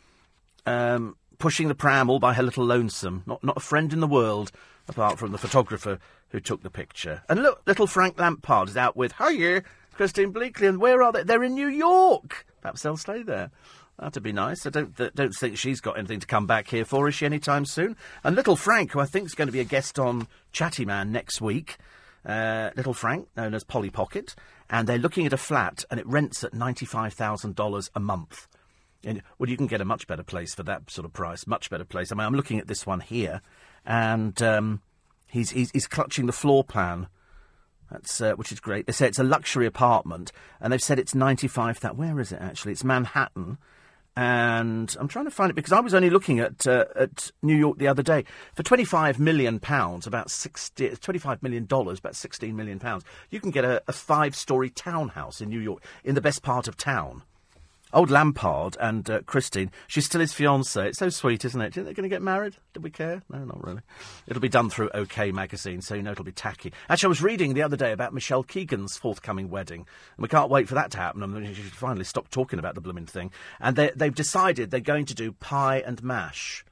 um, 0.67 1.17
pushing 1.39 1.69
the 1.69 1.75
pram 1.75 2.11
all 2.11 2.19
by 2.19 2.35
her 2.35 2.43
little 2.43 2.65
lonesome. 2.65 3.23
Not, 3.27 3.45
not 3.45 3.57
a 3.57 3.61
friend 3.61 3.93
in 3.93 4.01
the 4.01 4.09
world, 4.09 4.51
apart 4.89 5.19
from 5.19 5.31
the 5.31 5.39
photographer 5.39 6.01
who 6.31 6.41
took 6.41 6.65
the 6.65 6.71
picture. 6.71 7.23
And 7.29 7.43
look, 7.43 7.63
little 7.67 7.87
Frank 7.87 8.19
Lampard 8.19 8.69
is 8.69 8.77
out 8.77 8.97
with, 8.97 9.13
hiya, 9.19 9.63
Christine 9.93 10.33
Bleakley. 10.33 10.69
And 10.69 10.81
where 10.81 11.01
are 11.01 11.13
they? 11.13 11.23
They're 11.23 11.45
in 11.45 11.55
New 11.55 11.69
York. 11.69 12.45
Perhaps 12.61 12.83
they'll 12.83 12.97
stay 12.97 13.23
there. 13.23 13.53
That'd 13.99 14.23
be 14.23 14.33
nice. 14.33 14.67
I 14.67 14.71
don't 14.71 14.97
th- 14.97 15.13
don't 15.15 15.35
think 15.35 15.57
she's 15.57 15.81
got 15.81 15.97
anything 15.97 16.21
to 16.21 16.27
come 16.27 16.47
back 16.47 16.69
here 16.69 16.85
for, 16.85 17.09
is 17.09 17.15
she, 17.15 17.27
any 17.27 17.39
time 17.39 17.65
soon? 17.65 17.97
And 18.25 18.35
little 18.35 18.57
Frank, 18.57 18.93
who 18.93 19.01
I 19.01 19.07
think 19.07 19.27
is 19.27 19.35
going 19.35 19.49
to 19.49 19.53
be 19.53 19.61
a 19.61 19.65
guest 19.65 19.99
on 19.99 20.27
Chatty 20.53 20.85
Man 20.85 21.13
next 21.13 21.41
week, 21.41 21.77
uh, 22.27 22.71
little 22.77 22.95
Frank, 22.95 23.29
known 23.37 23.55
as 23.55 23.63
Polly 23.63 23.91
Pocket, 23.91 24.35
and 24.69 24.89
they're 24.89 24.99
looking 24.99 25.27
at 25.27 25.33
a 25.33 25.37
flat, 25.39 25.85
and 25.91 26.01
it 26.01 26.07
rents 26.07 26.43
at 26.43 26.53
$95,000 26.53 27.91
a 27.95 28.01
month. 28.01 28.49
And, 29.05 29.23
well, 29.39 29.49
you 29.49 29.57
can 29.57 29.67
get 29.67 29.81
a 29.81 29.85
much 29.85 30.07
better 30.07 30.23
place 30.23 30.55
for 30.55 30.63
that 30.65 30.91
sort 30.91 31.05
of 31.05 31.13
price, 31.13 31.47
much 31.47 31.71
better 31.71 31.85
place. 31.85 32.11
I 32.11 32.17
mean, 32.17 32.27
I'm 32.27 32.35
looking 32.35 32.59
at 32.59 32.67
this 32.67 32.87
one 32.87 33.01
here, 33.01 33.43
and 33.87 34.41
um, 34.43 34.81
He's, 35.35 35.51
he's, 35.51 35.73
he's 35.73 35.89
clutching 35.89 36.27
the 36.27 36.33
floor 36.33 36.63
plan. 36.63 37.09
That's 37.91 38.21
uh, 38.21 38.35
which 38.35 38.53
is 38.53 38.61
great. 38.61 38.87
They 38.87 38.93
say 38.93 39.09
it's 39.09 39.19
a 39.19 39.25
luxury 39.25 39.67
apartment, 39.67 40.31
and 40.61 40.73
they've 40.73 40.81
said 40.81 41.01
it's 41.01 41.13
ninety 41.13 41.49
five. 41.49 41.81
That 41.81 41.97
where 41.97 42.21
is 42.21 42.31
it 42.31 42.41
actually? 42.41 42.71
It's 42.71 42.85
Manhattan, 42.85 43.59
and 44.17 44.95
I'm 44.99 45.09
trying 45.09 45.25
to 45.25 45.31
find 45.31 45.51
it 45.51 45.55
because 45.55 45.73
I 45.73 45.81
was 45.81 45.95
only 45.95 46.11
looking 46.11 46.39
at 46.41 46.67
uh, 46.67 46.85
at 46.95 47.31
New 47.43 47.57
York 47.57 47.79
the 47.79 47.89
other 47.89 48.03
day 48.03 48.25
for 48.55 48.63
twenty 48.63 48.85
five 48.85 49.19
million 49.19 49.59
pounds, 49.59 50.07
about 50.07 50.31
60, 50.31 50.91
25 50.97 51.43
million 51.43 51.67
dollars, 51.67 51.99
about 51.99 52.15
sixteen 52.17 52.57
million 52.57 52.79
pounds. 52.79 53.05
You 53.31 53.41
can 53.41 53.51
get 53.51 53.65
a, 53.65 53.83
a 53.89 53.93
five 53.93 54.37
story 54.37 54.71
townhouse 54.71 55.41
in 55.41 55.49
New 55.49 55.61
York 55.61 55.83
in 56.05 56.15
the 56.15 56.21
best 56.21 56.43
part 56.43 56.69
of 56.69 56.77
town. 56.77 57.23
Old 57.95 58.11
Lampard 58.11 58.77
and 58.81 59.09
uh, 59.09 59.23
Christine, 59.23 59.71
she's 59.87 60.05
still 60.05 60.21
his 60.21 60.33
fiancée. 60.33 60.87
It's 60.87 60.99
so 60.99 61.09
sweet, 61.11 61.45
isn't 61.45 61.61
it? 61.61 61.75
They're 61.75 61.85
going 61.85 62.03
to 62.03 62.09
get 62.09 62.23
married? 62.23 62.57
Do 62.73 62.81
we 62.81 62.91
care? 62.91 63.23
No, 63.31 63.45
not 63.45 63.65
really. 63.65 63.83
It'll 64.27 64.43
be 64.43 64.49
done 64.49 64.69
through 64.69 64.91
OK 64.93 65.31
magazine, 65.31 65.81
so 65.81 65.95
you 65.95 66.03
know 66.03 66.11
it'll 66.11 66.25
be 66.25 66.33
tacky. 66.33 66.73
Actually, 66.89 67.07
I 67.07 67.09
was 67.09 67.23
reading 67.23 67.55
the 67.55 67.63
other 67.63 67.77
day 67.77 67.93
about 67.93 68.13
Michelle 68.13 68.43
Keegan's 68.43 68.97
forthcoming 68.97 69.49
wedding, 69.49 69.87
and 70.17 70.23
we 70.23 70.29
can't 70.29 70.51
wait 70.51 70.69
for 70.69 70.75
that 70.75 70.91
to 70.91 70.99
happen. 70.99 71.23
I 71.23 71.27
mean, 71.27 71.55
she 71.55 71.63
should 71.63 71.73
finally 71.73 72.05
stop 72.05 72.29
talking 72.31 72.59
about 72.59 72.75
the 72.75 72.81
blooming 72.81 73.07
thing. 73.07 73.31
And 73.61 73.77
they've 73.77 74.15
decided 74.15 74.71
they're 74.71 74.81
going 74.81 75.07
to 75.07 75.15
do 75.15 75.31
pie 75.31 75.83
and 75.87 76.03
mash 76.03 76.65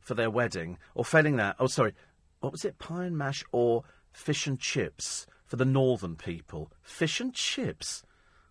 for 0.00 0.14
their 0.14 0.30
wedding, 0.30 0.78
or 0.94 1.04
failing 1.04 1.36
that, 1.36 1.56
oh, 1.58 1.66
sorry, 1.66 1.92
what 2.40 2.52
was 2.52 2.64
it? 2.64 2.78
Pie 2.78 3.04
and 3.04 3.18
mash 3.18 3.44
or 3.52 3.84
fish 4.10 4.46
and 4.46 4.58
chips 4.58 5.26
for 5.44 5.56
the 5.56 5.66
northern 5.66 6.16
people? 6.16 6.72
Fish 6.82 7.20
and 7.20 7.34
chips? 7.34 8.02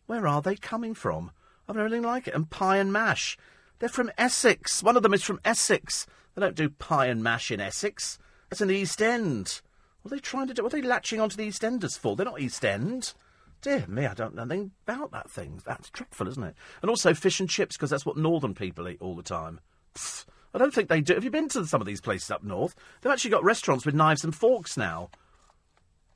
Where 0.06 0.28
are 0.28 0.42
they 0.42 0.56
coming 0.56 0.94
from? 0.94 1.32
I've 1.70 1.76
never 1.76 1.86
anything 1.86 2.03
like 2.03 2.28
it. 2.28 2.34
And 2.34 2.49
pie 2.49 2.78
and 2.78 2.91
mash. 2.91 3.38
They're 3.78 3.88
from 3.88 4.11
Essex. 4.17 4.82
One 4.82 4.97
of 4.97 5.03
them 5.03 5.13
is 5.13 5.24
from 5.24 5.39
Essex. 5.45 6.07
They 6.34 6.41
don't 6.41 6.55
do 6.55 6.70
pie 6.70 7.05
and 7.05 7.24
mash 7.24 7.51
in 7.51 7.61
Essex. 7.61 8.17
That's 8.49 8.59
in 8.59 8.67
the 8.67 8.76
East 8.76 9.01
End. 9.01 9.61
What 10.01 10.11
are 10.11 10.15
they 10.15 10.22
trying 10.22 10.47
to 10.47 10.53
do? 10.55 10.63
What 10.63 10.74
are 10.74 10.82
they 10.82 10.88
latching 10.88 11.22
onto 11.22 11.38
the 11.38 11.43
East 11.43 11.63
Enders 11.63 11.95
for? 11.95 12.15
They're 12.15 12.26
not 12.26 12.41
East 12.41 12.65
End. 12.65 13.13
Dear 13.61 13.86
me, 13.88 14.07
I 14.07 14.15
don't 14.15 14.34
know 14.34 14.43
anything 14.43 14.72
about 14.88 15.11
that 15.11 15.30
thing. 15.30 15.61
That's 15.65 15.89
dreadful, 15.89 16.28
isn't 16.30 16.43
it? 16.43 16.55
And 16.82 16.89
also 16.89 17.13
fish 17.13 17.39
and 17.39 17.49
chips, 17.49 17.76
because 17.76 17.89
that's 17.89 18.05
what 18.05 18.17
northern 18.17 18.55
people 18.55 18.88
eat 18.88 19.01
all 19.01 19.15
the 19.15 19.22
time. 19.22 19.59
Pfft, 19.93 20.26
I 20.53 20.57
don't 20.57 20.74
think 20.74 20.89
they 20.89 21.01
do. 21.01 21.13
Have 21.13 21.24
you 21.24 21.30
been 21.30 21.49
to 21.49 21.65
some 21.65 21.82
of 21.82 21.88
these 21.88 22.01
places 22.01 22.32
up 22.32 22.43
north? 22.43 22.74
They've 23.01 23.11
actually 23.11 23.32
got 23.32 23.43
restaurants 23.43 23.86
with 23.86 23.93
knives 23.93 24.24
and 24.24 24.34
forks 24.34 24.76
now. 24.78 25.09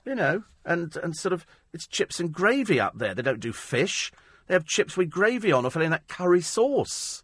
You 0.05 0.15
know, 0.15 0.43
and, 0.65 0.95
and 0.97 1.15
sort 1.15 1.33
of, 1.33 1.45
it's 1.73 1.85
chips 1.85 2.19
and 2.19 2.31
gravy 2.31 2.79
up 2.79 2.97
there. 2.97 3.13
They 3.13 3.21
don't 3.21 3.39
do 3.39 3.53
fish. 3.53 4.11
They 4.47 4.53
have 4.53 4.65
chips 4.65 4.97
with 4.97 5.09
gravy 5.09 5.51
on 5.51 5.65
or 5.65 5.71
filling 5.71 5.91
that 5.91 6.07
curry 6.07 6.41
sauce. 6.41 7.23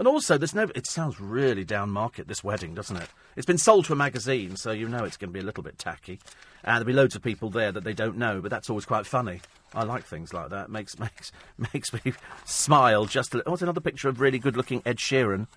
And 0.00 0.08
also, 0.08 0.38
there's 0.38 0.54
no. 0.54 0.66
It 0.74 0.86
sounds 0.86 1.20
really 1.20 1.62
down 1.62 1.90
market, 1.90 2.26
this 2.26 2.42
wedding, 2.42 2.74
doesn't 2.74 2.96
it? 2.96 3.10
It's 3.36 3.44
been 3.44 3.58
sold 3.58 3.84
to 3.84 3.92
a 3.92 3.96
magazine, 3.96 4.56
so 4.56 4.70
you 4.72 4.88
know 4.88 5.04
it's 5.04 5.18
going 5.18 5.28
to 5.28 5.34
be 5.34 5.40
a 5.40 5.44
little 5.44 5.62
bit 5.62 5.78
tacky. 5.78 6.18
And 6.64 6.76
there'll 6.76 6.86
be 6.86 6.94
loads 6.94 7.16
of 7.16 7.22
people 7.22 7.50
there 7.50 7.70
that 7.70 7.84
they 7.84 7.92
don't 7.92 8.16
know, 8.16 8.40
but 8.40 8.50
that's 8.50 8.70
always 8.70 8.86
quite 8.86 9.04
funny. 9.04 9.42
I 9.74 9.84
like 9.84 10.04
things 10.04 10.32
like 10.32 10.48
that. 10.50 10.70
Makes 10.70 10.98
makes 10.98 11.32
makes 11.58 11.92
me 11.92 12.14
smile 12.46 13.04
just 13.04 13.34
a 13.34 13.38
little. 13.38 13.50
What's 13.50 13.60
another 13.60 13.82
picture 13.82 14.08
of 14.08 14.22
really 14.22 14.38
good 14.38 14.56
looking 14.56 14.80
Ed 14.86 14.96
Sheeran? 14.96 15.48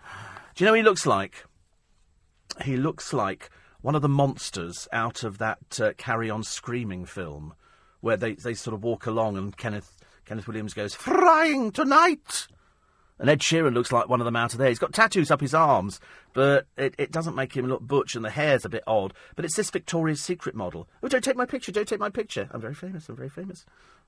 Do 0.55 0.63
you 0.63 0.65
know 0.65 0.73
what 0.73 0.79
he 0.79 0.83
looks 0.83 1.05
like? 1.05 1.45
He 2.65 2.75
looks 2.75 3.13
like 3.13 3.49
one 3.81 3.95
of 3.95 4.01
the 4.01 4.09
monsters 4.09 4.89
out 4.91 5.23
of 5.23 5.37
that 5.37 5.79
uh, 5.79 5.93
Carry 5.97 6.29
On 6.29 6.43
Screaming 6.43 7.05
film, 7.05 7.53
where 8.01 8.17
they, 8.17 8.33
they 8.33 8.53
sort 8.53 8.73
of 8.73 8.83
walk 8.83 9.05
along 9.05 9.37
and 9.37 9.55
Kenneth 9.55 10.02
Kenneth 10.33 10.47
Williams 10.47 10.73
goes, 10.73 10.95
Frying 10.95 11.71
tonight! 11.71 12.47
And 13.19 13.29
Ed 13.29 13.41
Sheeran 13.41 13.75
looks 13.75 13.91
like 13.91 14.09
one 14.09 14.19
of 14.19 14.25
them 14.25 14.35
out 14.35 14.53
of 14.53 14.57
there. 14.57 14.69
He's 14.69 14.79
got 14.79 14.91
tattoos 14.91 15.29
up 15.29 15.41
his 15.41 15.53
arms, 15.53 15.99
but 16.33 16.65
it, 16.75 16.95
it 16.97 17.11
doesn't 17.11 17.35
make 17.35 17.53
him 17.53 17.67
look 17.67 17.81
butch, 17.81 18.15
and 18.15 18.25
the 18.25 18.31
hair's 18.31 18.65
a 18.65 18.69
bit 18.69 18.81
odd. 18.87 19.13
But 19.35 19.45
it's 19.45 19.55
this 19.55 19.69
Victoria's 19.69 20.21
Secret 20.21 20.55
model. 20.55 20.89
Oh, 21.03 21.07
don't 21.07 21.23
take 21.23 21.35
my 21.35 21.45
picture, 21.45 21.71
don't 21.71 21.87
take 21.87 21.99
my 21.99 22.09
picture. 22.09 22.49
I'm 22.49 22.61
very 22.61 22.73
famous, 22.73 23.07
I'm 23.09 23.15
very 23.15 23.29
famous. 23.29 23.63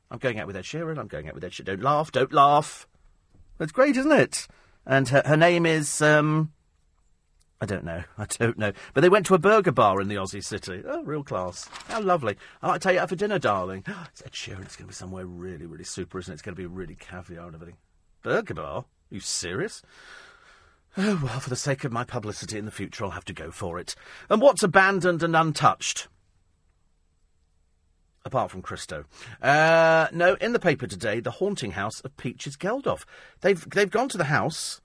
I'm 0.09 0.17
going 0.17 0.39
out 0.39 0.47
with 0.47 0.55
Ed 0.55 0.63
Sheeran, 0.63 0.97
I'm 0.97 1.05
going 1.05 1.27
out 1.27 1.35
with 1.35 1.43
Ed 1.43 1.51
Sheeran. 1.51 1.65
Don't 1.65 1.83
laugh, 1.83 2.11
don't 2.11 2.33
laugh. 2.33 2.87
That's 3.59 3.71
great, 3.71 3.95
isn't 3.95 4.11
it? 4.11 4.47
And 4.83 5.09
her, 5.09 5.21
her 5.27 5.37
name 5.37 5.67
is, 5.67 6.01
um, 6.01 6.53
I 7.61 7.65
don't 7.65 7.85
know. 7.85 8.03
I 8.17 8.25
don't 8.25 8.57
know. 8.57 8.73
But 8.93 9.01
they 9.01 9.09
went 9.09 9.25
to 9.27 9.33
a 9.33 9.39
burger 9.39 9.71
bar 9.71 10.01
in 10.01 10.07
the 10.07 10.15
Aussie 10.15 10.43
city. 10.43 10.83
Oh, 10.85 11.03
real 11.03 11.23
class. 11.23 11.69
How 11.87 12.01
lovely. 12.01 12.37
I 12.61 12.67
like 12.67 12.81
to 12.81 12.87
take 12.87 12.95
you 12.95 13.01
out 13.01 13.09
for 13.09 13.15
dinner, 13.15 13.39
darling. 13.39 13.83
It's 14.09 14.23
Ed 14.25 14.31
Sheeran. 14.31 14.63
It's 14.63 14.75
going 14.75 14.87
to 14.87 14.91
be 14.91 14.93
somewhere 14.93 15.25
really, 15.25 15.65
really 15.65 15.83
super, 15.83 16.19
isn't 16.19 16.31
it? 16.31 16.35
It's 16.35 16.41
going 16.41 16.55
to 16.55 16.61
be 16.61 16.67
really 16.67 16.95
caviar 16.95 17.45
and 17.45 17.55
everything. 17.55 17.77
Burger 18.23 18.53
bar? 18.53 18.77
Are 18.77 18.85
you 19.09 19.19
serious? 19.19 19.81
Oh, 20.97 21.19
well, 21.21 21.41
for 21.41 21.49
the 21.49 21.57
sake 21.57 21.83
of 21.83 21.91
my 21.91 22.05
publicity 22.05 22.57
in 22.57 22.63
the 22.63 22.71
future, 22.71 23.03
I'll 23.03 23.11
have 23.11 23.25
to 23.25 23.33
go 23.33 23.51
for 23.51 23.77
it. 23.77 23.95
And 24.29 24.41
what's 24.41 24.63
abandoned 24.63 25.23
and 25.23 25.35
untouched? 25.35 26.07
Apart 28.23 28.49
from 28.49 28.61
Christo. 28.61 29.03
Uh, 29.41 30.07
no, 30.13 30.35
in 30.35 30.53
the 30.53 30.59
paper 30.59 30.87
today, 30.87 31.19
the 31.19 31.31
haunting 31.31 31.71
house 31.71 31.99
of 31.99 32.15
Peaches 32.15 32.55
Geldof. 32.55 33.03
They've, 33.41 33.69
they've 33.71 33.91
gone 33.91 34.07
to 34.07 34.17
the 34.17 34.23
house 34.23 34.79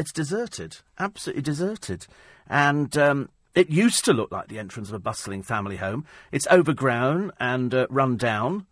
it's 0.00 0.12
deserted, 0.12 0.78
absolutely 0.98 1.42
deserted. 1.42 2.06
And 2.48 2.90
um, 2.96 3.28
it 3.54 3.68
used 3.70 4.04
to 4.06 4.12
look 4.12 4.30
like 4.32 4.48
the 4.48 4.58
entrance 4.58 4.88
of 4.88 4.94
a 4.94 4.98
bustling 5.08 5.42
family 5.44 5.76
home. 5.76 6.04
It's 6.32 6.48
overgrown 6.48 7.32
and 7.38 7.74
uh, 7.74 7.86
run 7.90 8.16
down. 8.16 8.66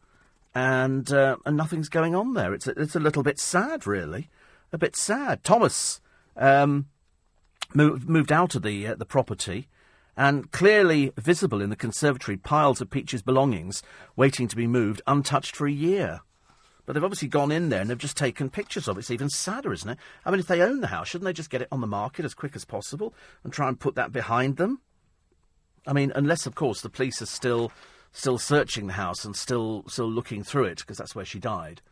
and 0.55 1.13
uh, 1.13 1.37
and 1.47 1.57
nothing's 1.57 1.89
going 1.89 2.15
on 2.15 2.35
there. 2.35 2.53
It's 2.53 2.67
a, 2.67 2.71
it's 2.73 2.97
a 2.97 3.01
little 3.01 3.23
bit 3.23 3.39
sad, 3.39 3.87
really, 3.87 4.29
a 4.73 4.79
bit 4.79 4.97
sad. 4.97 5.45
Thomas 5.45 6.01
um, 6.37 6.87
moved 7.75 8.09
moved 8.09 8.33
out 8.33 8.55
of 8.55 8.63
the 8.63 8.89
uh, 8.89 8.95
the 8.97 9.07
property, 9.07 9.69
and 10.17 10.51
clearly 10.51 11.13
visible 11.17 11.63
in 11.63 11.71
the 11.71 11.77
conservatory, 11.77 12.37
piles 12.37 12.81
of 12.81 12.91
Peach's 12.91 13.23
belongings 13.23 13.83
waiting 14.17 14.49
to 14.49 14.57
be 14.57 14.67
moved, 14.67 15.03
untouched 15.07 15.55
for 15.55 15.67
a 15.67 15.73
year. 15.73 16.21
But 16.89 16.95
they've 16.95 17.05
obviously 17.05 17.29
gone 17.29 17.53
in 17.53 17.69
there 17.69 17.83
and 17.83 17.91
they've 17.91 17.99
just 17.99 18.17
taken 18.17 18.49
pictures 18.49 18.89
of 18.89 18.97
it. 18.97 19.01
It's 19.01 19.11
even 19.11 19.29
sadder, 19.29 19.75
isn't 19.75 19.91
it? 19.91 19.99
I 20.25 20.31
mean, 20.31 20.41
if 20.41 20.47
they 20.47 20.63
own 20.63 20.81
the 20.81 20.87
house, 20.87 21.09
shouldn't 21.09 21.27
they 21.27 21.35
just 21.35 21.51
get 21.51 21.61
it 21.61 21.69
on 21.71 21.83
the 21.83 21.87
market 21.87 22.25
as 22.25 22.33
quick 22.33 22.57
as 22.57 22.65
possible 22.65 23.13
and 23.45 23.53
try 23.53 23.69
and 23.69 23.79
put 23.79 23.95
that 23.97 24.11
behind 24.11 24.57
them? 24.57 24.81
I 25.87 25.93
mean, 25.93 26.13
unless, 26.17 26.47
of 26.47 26.55
course, 26.55 26.81
the 26.81 26.89
police 26.89 27.21
are 27.21 27.27
still 27.27 27.73
still 28.13 28.39
searching 28.39 28.87
the 28.87 28.95
house 28.95 29.27
and 29.27 29.37
still 29.37 29.85
still 29.87 30.11
looking 30.11 30.43
through 30.43 30.65
it 30.65 30.79
because 30.79 30.97
that's 30.97 31.15
where 31.15 31.27
she 31.27 31.39
died. 31.39 31.83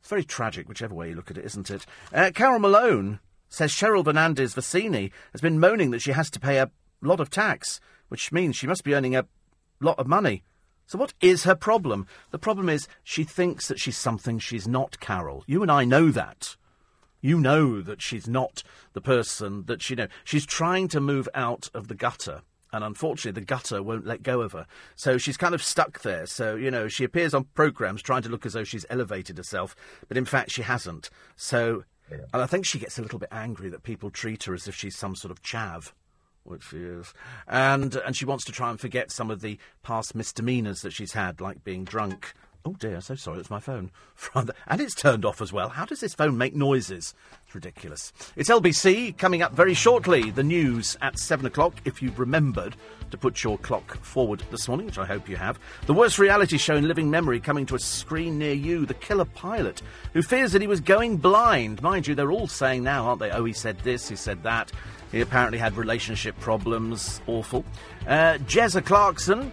It's 0.00 0.08
very 0.08 0.24
tragic, 0.24 0.70
whichever 0.70 0.94
way 0.94 1.10
you 1.10 1.16
look 1.16 1.30
at 1.30 1.36
it, 1.36 1.44
isn't 1.44 1.70
it? 1.70 1.84
Uh, 2.10 2.30
Carole 2.34 2.58
Malone 2.58 3.20
says 3.50 3.72
Cheryl 3.72 4.04
Fernandez 4.04 4.54
Versini 4.54 5.10
has 5.32 5.42
been 5.42 5.60
moaning 5.60 5.90
that 5.90 6.00
she 6.00 6.12
has 6.12 6.30
to 6.30 6.40
pay 6.40 6.56
a 6.56 6.70
lot 7.02 7.20
of 7.20 7.28
tax, 7.28 7.78
which 8.08 8.32
means 8.32 8.56
she 8.56 8.66
must 8.66 8.84
be 8.84 8.94
earning 8.94 9.14
a 9.14 9.26
lot 9.80 9.98
of 9.98 10.06
money. 10.06 10.44
So 10.86 10.98
what 10.98 11.14
is 11.20 11.44
her 11.44 11.54
problem? 11.54 12.06
The 12.30 12.38
problem 12.38 12.68
is 12.68 12.88
she 13.02 13.24
thinks 13.24 13.68
that 13.68 13.80
she's 13.80 13.96
something 13.96 14.38
she's 14.38 14.68
not, 14.68 15.00
Carole. 15.00 15.44
You 15.46 15.62
and 15.62 15.70
I 15.70 15.84
know 15.84 16.10
that. 16.10 16.56
You 17.20 17.40
know 17.40 17.80
that 17.82 18.00
she's 18.00 18.28
not 18.28 18.62
the 18.92 19.00
person 19.00 19.64
that 19.66 19.82
she 19.82 19.94
know. 19.96 20.08
She's 20.24 20.46
trying 20.46 20.88
to 20.88 21.00
move 21.00 21.28
out 21.34 21.68
of 21.74 21.88
the 21.88 21.94
gutter 21.94 22.42
and 22.72 22.84
unfortunately 22.84 23.40
the 23.40 23.46
gutter 23.46 23.82
won't 23.82 24.06
let 24.06 24.22
go 24.22 24.40
of 24.40 24.52
her. 24.52 24.66
So 24.94 25.18
she's 25.18 25.36
kind 25.36 25.54
of 25.54 25.62
stuck 25.62 26.02
there. 26.02 26.26
So, 26.26 26.56
you 26.56 26.70
know, 26.70 26.88
she 26.88 27.04
appears 27.04 27.34
on 27.34 27.44
programmes 27.54 28.02
trying 28.02 28.22
to 28.22 28.28
look 28.28 28.44
as 28.44 28.52
though 28.52 28.64
she's 28.64 28.86
elevated 28.90 29.38
herself, 29.38 29.74
but 30.08 30.16
in 30.16 30.24
fact 30.24 30.50
she 30.50 30.62
hasn't. 30.62 31.10
So, 31.36 31.84
and 32.10 32.42
I 32.42 32.46
think 32.46 32.66
she 32.66 32.78
gets 32.78 32.98
a 32.98 33.02
little 33.02 33.18
bit 33.18 33.30
angry 33.32 33.68
that 33.70 33.82
people 33.82 34.10
treat 34.10 34.44
her 34.44 34.54
as 34.54 34.68
if 34.68 34.74
she's 34.74 34.96
some 34.96 35.16
sort 35.16 35.32
of 35.32 35.42
chav. 35.42 35.92
Which 36.46 36.62
she 36.62 36.78
is. 36.78 37.12
And, 37.48 37.96
and 37.96 38.16
she 38.16 38.24
wants 38.24 38.44
to 38.44 38.52
try 38.52 38.70
and 38.70 38.80
forget 38.80 39.10
some 39.10 39.30
of 39.30 39.40
the 39.40 39.58
past 39.82 40.14
misdemeanours 40.14 40.82
that 40.82 40.92
she's 40.92 41.12
had, 41.12 41.40
like 41.40 41.64
being 41.64 41.84
drunk 41.84 42.34
Oh 42.66 42.74
dear, 42.80 43.00
so 43.00 43.14
sorry, 43.14 43.38
it's 43.38 43.48
my 43.48 43.60
phone. 43.60 43.92
and 44.34 44.80
it's 44.80 44.96
turned 44.96 45.24
off 45.24 45.40
as 45.40 45.52
well. 45.52 45.68
How 45.68 45.84
does 45.84 46.00
this 46.00 46.14
phone 46.14 46.36
make 46.36 46.52
noises? 46.52 47.14
It's 47.44 47.54
ridiculous. 47.54 48.12
It's 48.34 48.50
LBC 48.50 49.16
coming 49.16 49.40
up 49.40 49.52
very 49.52 49.72
shortly. 49.72 50.32
The 50.32 50.42
news 50.42 50.96
at 51.00 51.16
7 51.16 51.46
o'clock, 51.46 51.76
if 51.84 52.02
you've 52.02 52.18
remembered 52.18 52.74
to 53.12 53.16
put 53.16 53.44
your 53.44 53.56
clock 53.58 54.02
forward 54.02 54.42
this 54.50 54.66
morning, 54.66 54.86
which 54.86 54.98
I 54.98 55.06
hope 55.06 55.28
you 55.28 55.36
have. 55.36 55.60
The 55.86 55.94
worst 55.94 56.18
reality 56.18 56.58
show 56.58 56.74
in 56.74 56.88
living 56.88 57.08
memory 57.08 57.38
coming 57.38 57.66
to 57.66 57.76
a 57.76 57.78
screen 57.78 58.36
near 58.36 58.54
you. 58.54 58.84
The 58.84 58.94
killer 58.94 59.26
pilot 59.26 59.80
who 60.12 60.22
fears 60.22 60.50
that 60.50 60.60
he 60.60 60.66
was 60.66 60.80
going 60.80 61.18
blind. 61.18 61.82
Mind 61.82 62.08
you, 62.08 62.16
they're 62.16 62.32
all 62.32 62.48
saying 62.48 62.82
now, 62.82 63.06
aren't 63.06 63.20
they? 63.20 63.30
Oh, 63.30 63.44
he 63.44 63.52
said 63.52 63.78
this, 63.84 64.08
he 64.08 64.16
said 64.16 64.42
that. 64.42 64.72
He 65.12 65.20
apparently 65.20 65.58
had 65.58 65.76
relationship 65.76 66.38
problems. 66.40 67.20
Awful. 67.26 67.64
Uh, 68.06 68.38
Jezza 68.46 68.84
Clarkson 68.84 69.52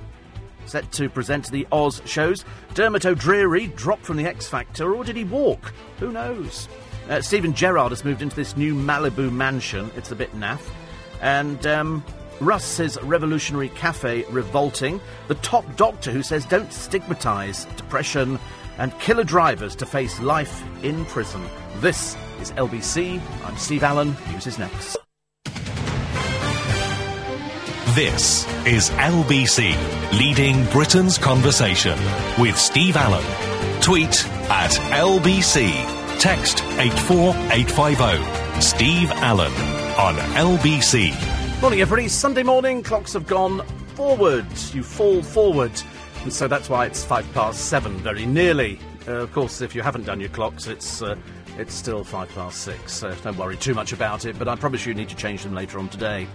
set 0.66 0.92
to 0.94 1.10
present 1.10 1.52
the 1.52 1.68
Oz 1.72 2.02
shows. 2.06 2.46
Dermot 2.74 3.06
O'Dreary 3.06 3.68
dropped 3.68 4.06
from 4.06 4.18
the 4.18 4.26
X 4.26 4.48
Factor, 4.48 4.96
or 4.96 5.04
did 5.04 5.16
he 5.16 5.24
walk? 5.24 5.74
Who 6.00 6.12
knows? 6.12 6.68
Uh, 7.10 7.22
Steven 7.22 7.54
Gerrard 7.54 7.92
has 7.92 8.06
moved 8.06 8.22
into 8.22 8.36
this 8.36 8.56
new 8.56 8.74
Malibu 8.74 9.32
mansion. 9.32 9.92
It's 9.96 10.12
a 10.12 10.16
bit 10.16 10.34
naff. 10.34 10.62
And 11.22 11.66
um, 11.68 12.04
Russ 12.40 12.66
says 12.66 12.98
revolutionary 13.04 13.70
cafe 13.70 14.24
revolting. 14.30 15.02
The 15.28 15.36
top 15.36 15.76
doctor 15.76 16.12
who 16.12 16.24
says 16.24 16.46
don't 16.46 16.72
stigmatise 16.72 17.66
depression 17.76 18.40
and 18.78 18.98
killer 19.00 19.24
drivers 19.24 19.76
to 19.78 19.86
face 19.86 20.20
life 20.20 20.64
in 20.84 21.06
prison. 21.06 21.44
This 21.78 22.18
is 22.42 22.52
LBC. 22.54 23.22
I'm 23.46 23.58
Steve 23.58 23.84
Allen. 23.84 24.16
News 24.32 24.48
is 24.48 24.58
next. 24.58 24.98
This 27.96 28.48
is 28.66 28.90
LBC, 28.92 29.76
leading 30.18 30.66
Britain's 30.72 31.20
conversation 31.20 31.96
with 32.40 32.58
Steve 32.58 32.96
Allen. 32.98 33.24
Tweet 33.82 34.28
at 34.50 34.72
LBC. 34.90 35.70
Text 36.18 36.64
84850. 36.64 38.62
Steve 38.62 39.12
Allen 39.12 39.52
on 40.00 40.16
LBC. 40.34 41.62
Morning, 41.62 41.82
everybody. 41.82 42.08
Sunday 42.08 42.42
morning, 42.42 42.82
clocks 42.82 43.14
have 43.14 43.28
gone 43.28 43.64
forward. 43.94 44.48
You 44.74 44.82
fall 44.82 45.22
forward. 45.22 45.80
And 46.24 46.34
so 46.34 46.48
that's 46.48 46.72
why 46.72 46.88
it's 46.88 47.06
five 47.06 47.32
past 47.36 47.66
seven, 47.66 47.98
very 47.98 48.26
nearly. 48.26 48.80
Uh, 49.08 49.18
of 49.18 49.32
course, 49.34 49.62
if 49.62 49.76
you 49.76 49.84
haven't 49.84 50.06
done 50.06 50.20
your 50.20 50.30
clocks, 50.30 50.66
it's. 50.66 51.04
Uh, 51.04 51.16
it's 51.58 51.74
still 51.74 52.04
five 52.04 52.30
past 52.30 52.62
six, 52.62 52.94
so 52.94 53.14
don't 53.24 53.38
worry 53.38 53.58
too 53.58 53.74
much 53.74 53.94
about 53.94 54.26
it, 54.26 54.38
but 54.40 54.48
I 54.48 54.56
promise 54.56 54.86
you 54.86 54.94
need 54.94 55.10
to 55.10 55.16
change 55.16 55.44
them 55.44 55.54
later 55.54 55.80
on 55.80 55.90
today. 55.90 56.28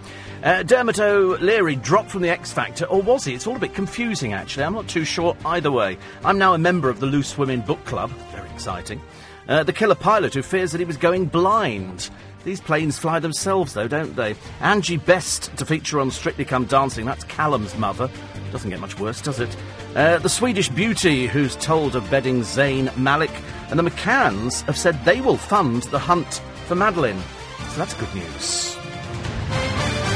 Uh, 0.43 0.63
Dermot 0.63 0.99
O'Leary 0.99 1.75
dropped 1.75 2.09
from 2.09 2.21
the 2.21 2.29
X 2.29 2.51
Factor, 2.51 2.85
or 2.85 3.01
was 3.01 3.25
he? 3.25 3.33
It's 3.33 3.45
all 3.45 3.55
a 3.55 3.59
bit 3.59 3.73
confusing, 3.73 4.33
actually. 4.33 4.63
I'm 4.63 4.73
not 4.73 4.87
too 4.87 5.03
sure 5.03 5.35
either 5.45 5.71
way. 5.71 5.97
I'm 6.23 6.37
now 6.37 6.53
a 6.53 6.57
member 6.57 6.89
of 6.89 6.99
the 6.99 7.05
Loose 7.05 7.37
Women 7.37 7.61
Book 7.61 7.83
Club. 7.85 8.11
Very 8.31 8.49
exciting. 8.51 9.01
Uh, 9.47 9.63
the 9.63 9.73
killer 9.73 9.95
pilot 9.95 10.33
who 10.33 10.41
fears 10.41 10.71
that 10.71 10.79
he 10.79 10.85
was 10.85 10.97
going 10.97 11.25
blind. 11.25 12.09
These 12.45 12.61
planes 12.61 12.97
fly 12.97 13.19
themselves, 13.19 13.73
though, 13.73 13.87
don't 13.87 14.15
they? 14.15 14.35
Angie 14.61 14.97
Best 14.97 15.55
to 15.57 15.65
feature 15.65 15.99
on 15.99 16.11
Strictly 16.11 16.45
Come 16.45 16.65
Dancing. 16.65 17.05
That's 17.05 17.25
Callum's 17.25 17.75
mother. 17.77 18.09
Doesn't 18.51 18.69
get 18.69 18.79
much 18.79 18.99
worse, 18.99 19.21
does 19.21 19.39
it? 19.39 19.55
Uh, 19.95 20.17
the 20.17 20.29
Swedish 20.29 20.69
beauty 20.69 21.27
who's 21.27 21.55
told 21.55 21.95
of 21.95 22.09
bedding 22.09 22.41
Zayn 22.41 22.95
Malik. 22.97 23.31
And 23.69 23.77
the 23.77 23.83
McCanns 23.83 24.63
have 24.63 24.77
said 24.77 25.03
they 25.05 25.21
will 25.21 25.37
fund 25.37 25.83
the 25.83 25.99
hunt 25.99 26.41
for 26.65 26.75
Madeleine. 26.75 27.21
So 27.69 27.77
that's 27.77 27.93
good 27.93 28.13
news. 28.15 28.75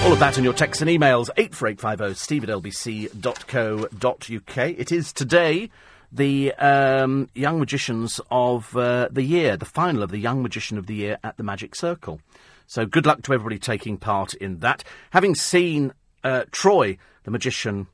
All 0.03 0.11
of 0.11 0.19
that 0.19 0.37
in 0.37 0.43
your 0.43 0.53
texts 0.53 0.81
and 0.81 0.89
emails, 0.89 1.29
84850 1.37 2.19
steve 2.19 2.43
at 2.43 2.49
lbc.co.uk. 2.49 4.57
It 4.57 4.91
is 4.91 5.13
today 5.13 5.69
the 6.11 6.53
um, 6.55 7.29
Young 7.33 7.59
Magicians 7.59 8.19
of 8.29 8.75
uh, 8.75 9.07
the 9.11 9.23
Year, 9.23 9.55
the 9.55 9.65
final 9.65 10.03
of 10.03 10.11
the 10.11 10.17
Young 10.17 10.43
Magician 10.43 10.77
of 10.77 10.87
the 10.87 10.95
Year 10.95 11.19
at 11.23 11.37
the 11.37 11.43
Magic 11.43 11.73
Circle. 11.73 12.19
So 12.67 12.85
good 12.85 13.05
luck 13.05 13.21
to 13.23 13.33
everybody 13.33 13.59
taking 13.59 13.97
part 13.97 14.33
in 14.33 14.59
that. 14.59 14.83
Having 15.11 15.35
seen 15.35 15.93
uh, 16.23 16.43
Troy, 16.51 16.97
the 17.23 17.31
magician, 17.31 17.87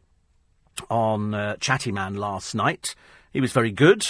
on 0.89 1.33
uh, 1.33 1.55
Chatty 1.57 1.91
Man 1.91 2.15
last 2.15 2.55
night, 2.55 2.95
he 3.31 3.41
was 3.41 3.51
very 3.51 3.71
good. 3.71 4.05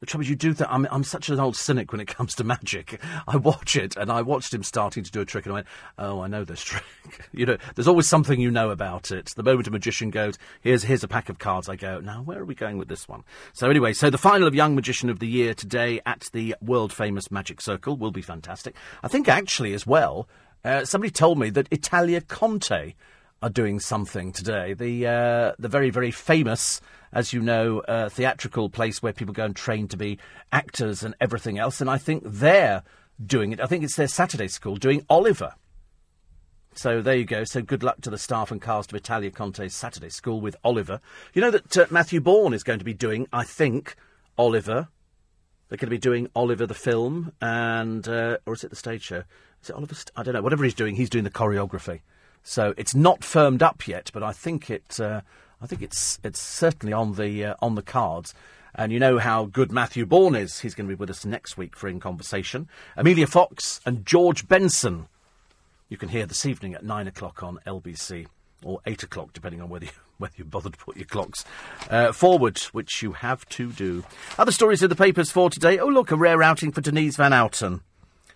The 0.00 0.04
trouble 0.04 0.24
is, 0.24 0.28
you 0.28 0.36
do 0.36 0.52
that. 0.52 0.70
I'm, 0.70 0.86
I'm 0.90 1.04
such 1.04 1.30
an 1.30 1.40
old 1.40 1.56
cynic 1.56 1.90
when 1.90 2.02
it 2.02 2.06
comes 2.14 2.34
to 2.34 2.44
magic. 2.44 3.00
I 3.26 3.36
watch 3.36 3.76
it, 3.76 3.96
and 3.96 4.12
I 4.12 4.22
watched 4.22 4.52
him 4.52 4.62
starting 4.62 5.02
to 5.04 5.10
do 5.10 5.22
a 5.22 5.24
trick, 5.24 5.46
and 5.46 5.52
I 5.52 5.54
went, 5.54 5.66
"Oh, 5.98 6.20
I 6.20 6.26
know 6.26 6.44
this 6.44 6.62
trick." 6.62 6.84
you 7.32 7.46
know, 7.46 7.56
there's 7.74 7.88
always 7.88 8.08
something 8.08 8.38
you 8.38 8.50
know 8.50 8.70
about 8.70 9.10
it. 9.10 9.32
The 9.34 9.42
moment 9.42 9.68
a 9.68 9.70
magician 9.70 10.10
goes, 10.10 10.36
"Here's 10.60 10.84
here's 10.84 11.02
a 11.02 11.08
pack 11.08 11.28
of 11.28 11.38
cards," 11.38 11.68
I 11.68 11.76
go, 11.76 12.00
"Now, 12.00 12.22
where 12.22 12.40
are 12.40 12.44
we 12.44 12.54
going 12.54 12.76
with 12.76 12.88
this 12.88 13.08
one?" 13.08 13.24
So 13.54 13.70
anyway, 13.70 13.94
so 13.94 14.10
the 14.10 14.18
final 14.18 14.46
of 14.46 14.54
Young 14.54 14.74
Magician 14.74 15.08
of 15.08 15.18
the 15.18 15.28
Year 15.28 15.54
today 15.54 16.00
at 16.04 16.28
the 16.32 16.54
world 16.60 16.92
famous 16.92 17.30
Magic 17.30 17.60
Circle 17.62 17.96
will 17.96 18.10
be 18.10 18.22
fantastic. 18.22 18.76
I 19.02 19.08
think 19.08 19.28
actually 19.28 19.72
as 19.72 19.86
well, 19.86 20.28
uh, 20.62 20.84
somebody 20.84 21.10
told 21.10 21.38
me 21.38 21.48
that 21.50 21.68
Italia 21.70 22.20
Conti 22.20 22.96
are 23.42 23.50
doing 23.50 23.80
something 23.80 24.32
today. 24.32 24.74
The 24.74 25.06
uh, 25.06 25.52
the 25.58 25.68
very 25.68 25.90
very 25.90 26.10
famous 26.10 26.80
as 27.12 27.32
you 27.32 27.40
know, 27.40 27.82
a 27.88 28.10
theatrical 28.10 28.68
place 28.68 29.02
where 29.02 29.12
people 29.12 29.32
go 29.32 29.44
and 29.44 29.56
train 29.56 29.88
to 29.88 29.96
be 29.96 30.18
actors 30.52 31.02
and 31.02 31.14
everything 31.18 31.58
else. 31.58 31.80
And 31.80 31.88
I 31.88 31.96
think 31.96 32.22
they're 32.26 32.82
doing 33.24 33.52
it. 33.52 33.60
I 33.60 33.64
think 33.64 33.84
it's 33.84 33.96
their 33.96 34.06
Saturday 34.06 34.48
school 34.48 34.76
doing 34.76 35.04
Oliver. 35.08 35.54
So 36.74 37.00
there 37.00 37.16
you 37.16 37.24
go. 37.24 37.44
So 37.44 37.62
good 37.62 37.82
luck 37.82 38.02
to 38.02 38.10
the 38.10 38.18
staff 38.18 38.50
and 38.50 38.60
cast 38.60 38.92
of 38.92 38.96
Italia 38.96 39.30
Conti's 39.30 39.74
Saturday 39.74 40.10
School 40.10 40.42
with 40.42 40.56
Oliver. 40.62 41.00
You 41.32 41.40
know 41.40 41.50
that 41.50 41.76
uh, 41.78 41.86
Matthew 41.90 42.20
Bourne 42.20 42.52
is 42.52 42.62
going 42.62 42.80
to 42.80 42.84
be 42.84 42.92
doing, 42.92 43.26
I 43.32 43.44
think, 43.44 43.96
Oliver. 44.36 44.88
They're 45.68 45.78
going 45.78 45.88
to 45.88 45.96
be 45.96 45.98
doing 45.98 46.28
Oliver 46.36 46.66
the 46.66 46.74
film, 46.74 47.32
and 47.40 48.06
uh, 48.06 48.36
or 48.44 48.52
is 48.52 48.62
it 48.62 48.68
the 48.68 48.76
stage 48.76 49.02
show? 49.02 49.22
Is 49.62 49.70
it 49.70 49.74
Oliver? 49.74 49.94
St- 49.94 50.12
I 50.16 50.22
don't 50.22 50.34
know. 50.34 50.42
Whatever 50.42 50.64
he's 50.64 50.74
doing, 50.74 50.96
he's 50.96 51.08
doing 51.08 51.24
the 51.24 51.30
choreography. 51.30 52.00
So 52.48 52.74
it's 52.76 52.94
not 52.94 53.24
firmed 53.24 53.60
up 53.60 53.88
yet, 53.88 54.08
but 54.14 54.22
I 54.22 54.30
think 54.30 54.70
it. 54.70 55.00
Uh, 55.00 55.22
I 55.60 55.66
think 55.66 55.82
it's 55.82 56.20
it's 56.22 56.40
certainly 56.40 56.92
on 56.92 57.14
the 57.14 57.44
uh, 57.44 57.54
on 57.60 57.74
the 57.74 57.82
cards. 57.82 58.34
And 58.72 58.92
you 58.92 59.00
know 59.00 59.18
how 59.18 59.46
good 59.46 59.72
Matthew 59.72 60.06
Bourne 60.06 60.36
is. 60.36 60.60
He's 60.60 60.74
going 60.74 60.88
to 60.88 60.94
be 60.94 60.98
with 60.98 61.10
us 61.10 61.24
next 61.24 61.56
week 61.56 61.74
for 61.74 61.88
In 61.88 61.98
Conversation. 61.98 62.68
Emilia 62.96 63.26
Fox 63.26 63.80
and 63.84 64.06
George 64.06 64.46
Benson. 64.46 65.08
You 65.88 65.96
can 65.96 66.10
hear 66.10 66.24
this 66.24 66.46
evening 66.46 66.74
at 66.74 66.84
nine 66.84 67.08
o'clock 67.08 67.42
on 67.42 67.58
LBC 67.66 68.26
or 68.62 68.80
eight 68.86 69.02
o'clock, 69.02 69.32
depending 69.32 69.60
on 69.60 69.68
whether 69.68 69.86
you, 69.86 69.92
whether 70.18 70.34
you 70.36 70.44
bother 70.44 70.70
to 70.70 70.78
put 70.78 70.96
your 70.96 71.06
clocks 71.06 71.44
uh, 71.90 72.12
forward, 72.12 72.58
which 72.70 73.02
you 73.02 73.12
have 73.12 73.44
to 73.48 73.72
do. 73.72 74.04
Other 74.38 74.52
stories 74.52 74.84
in 74.84 74.88
the 74.88 74.94
papers 74.94 75.32
for 75.32 75.50
today. 75.50 75.80
Oh, 75.80 75.88
look, 75.88 76.12
a 76.12 76.16
rare 76.16 76.44
outing 76.44 76.70
for 76.70 76.80
Denise 76.80 77.16
Van 77.16 77.32
Outen. 77.32 77.80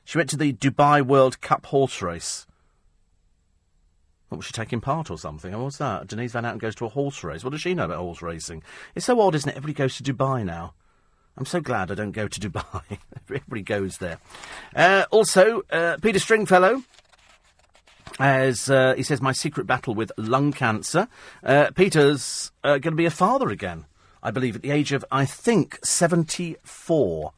She 0.05 0.19
went 0.19 0.31
to 0.31 0.37
the 0.37 0.53
Dubai 0.53 1.01
World 1.01 1.41
Cup 1.41 1.67
horse 1.67 2.03
race. 2.03 2.49
What 4.31 4.39
was 4.39 4.47
she 4.47 4.53
taking 4.53 4.81
part 4.81 5.11
or 5.11 5.19
something? 5.19 5.61
What's 5.61 5.79
that? 5.79 6.07
Denise 6.07 6.33
Van 6.33 6.45
Outen 6.45 6.59
goes 6.59 6.77
to 6.77 6.87
a 6.87 6.89
horse 6.89 7.25
race. 7.25 7.43
What 7.43 7.51
does 7.51 7.63
she 7.63 7.75
know 7.75 7.87
about 7.87 7.99
horse 7.99 8.23
racing? 8.23 8.63
It's 8.95 9.07
so 9.07 9.21
odd, 9.21 9.35
isn't 9.35 9.51
it? 9.51 9.57
Everybody 9.57 9.75
goes 9.75 9.97
to 9.97 10.05
Dubai 10.05 10.45
now. 10.45 10.73
I'm 11.37 11.47
so 11.47 11.61
glad 11.61 11.91
I 11.91 11.97
don't 11.97 12.13
go 12.13 12.29
to 12.29 12.41
Dubai. 12.41 12.99
Everybody 13.25 13.63
goes 13.63 13.99
there. 13.99 14.19
Uh, 14.75 15.05
also, 15.11 15.63
uh, 15.73 15.97
Peter 16.01 16.21
Stringfellow. 16.21 16.85
As 18.21 18.71
uh, 18.71 18.95
he 18.97 19.03
says, 19.03 19.21
my 19.21 19.33
secret 19.33 19.67
battle 19.67 19.97
with 19.97 20.13
lung 20.17 20.53
cancer. 20.53 21.09
Uh, 21.43 21.73
Peter's 21.75 22.53
uh, 22.63 22.79
going 22.79 22.93
to 22.93 22.97
be 22.97 23.07
a 23.07 23.11
father 23.11 23.49
again, 23.49 23.87
I 24.23 24.31
believe, 24.31 24.55
at 24.55 24.63
the 24.63 24.71
age 24.71 24.93
of, 24.93 25.05
I 25.11 25.25
think, 25.25 25.77
74. 25.83 27.33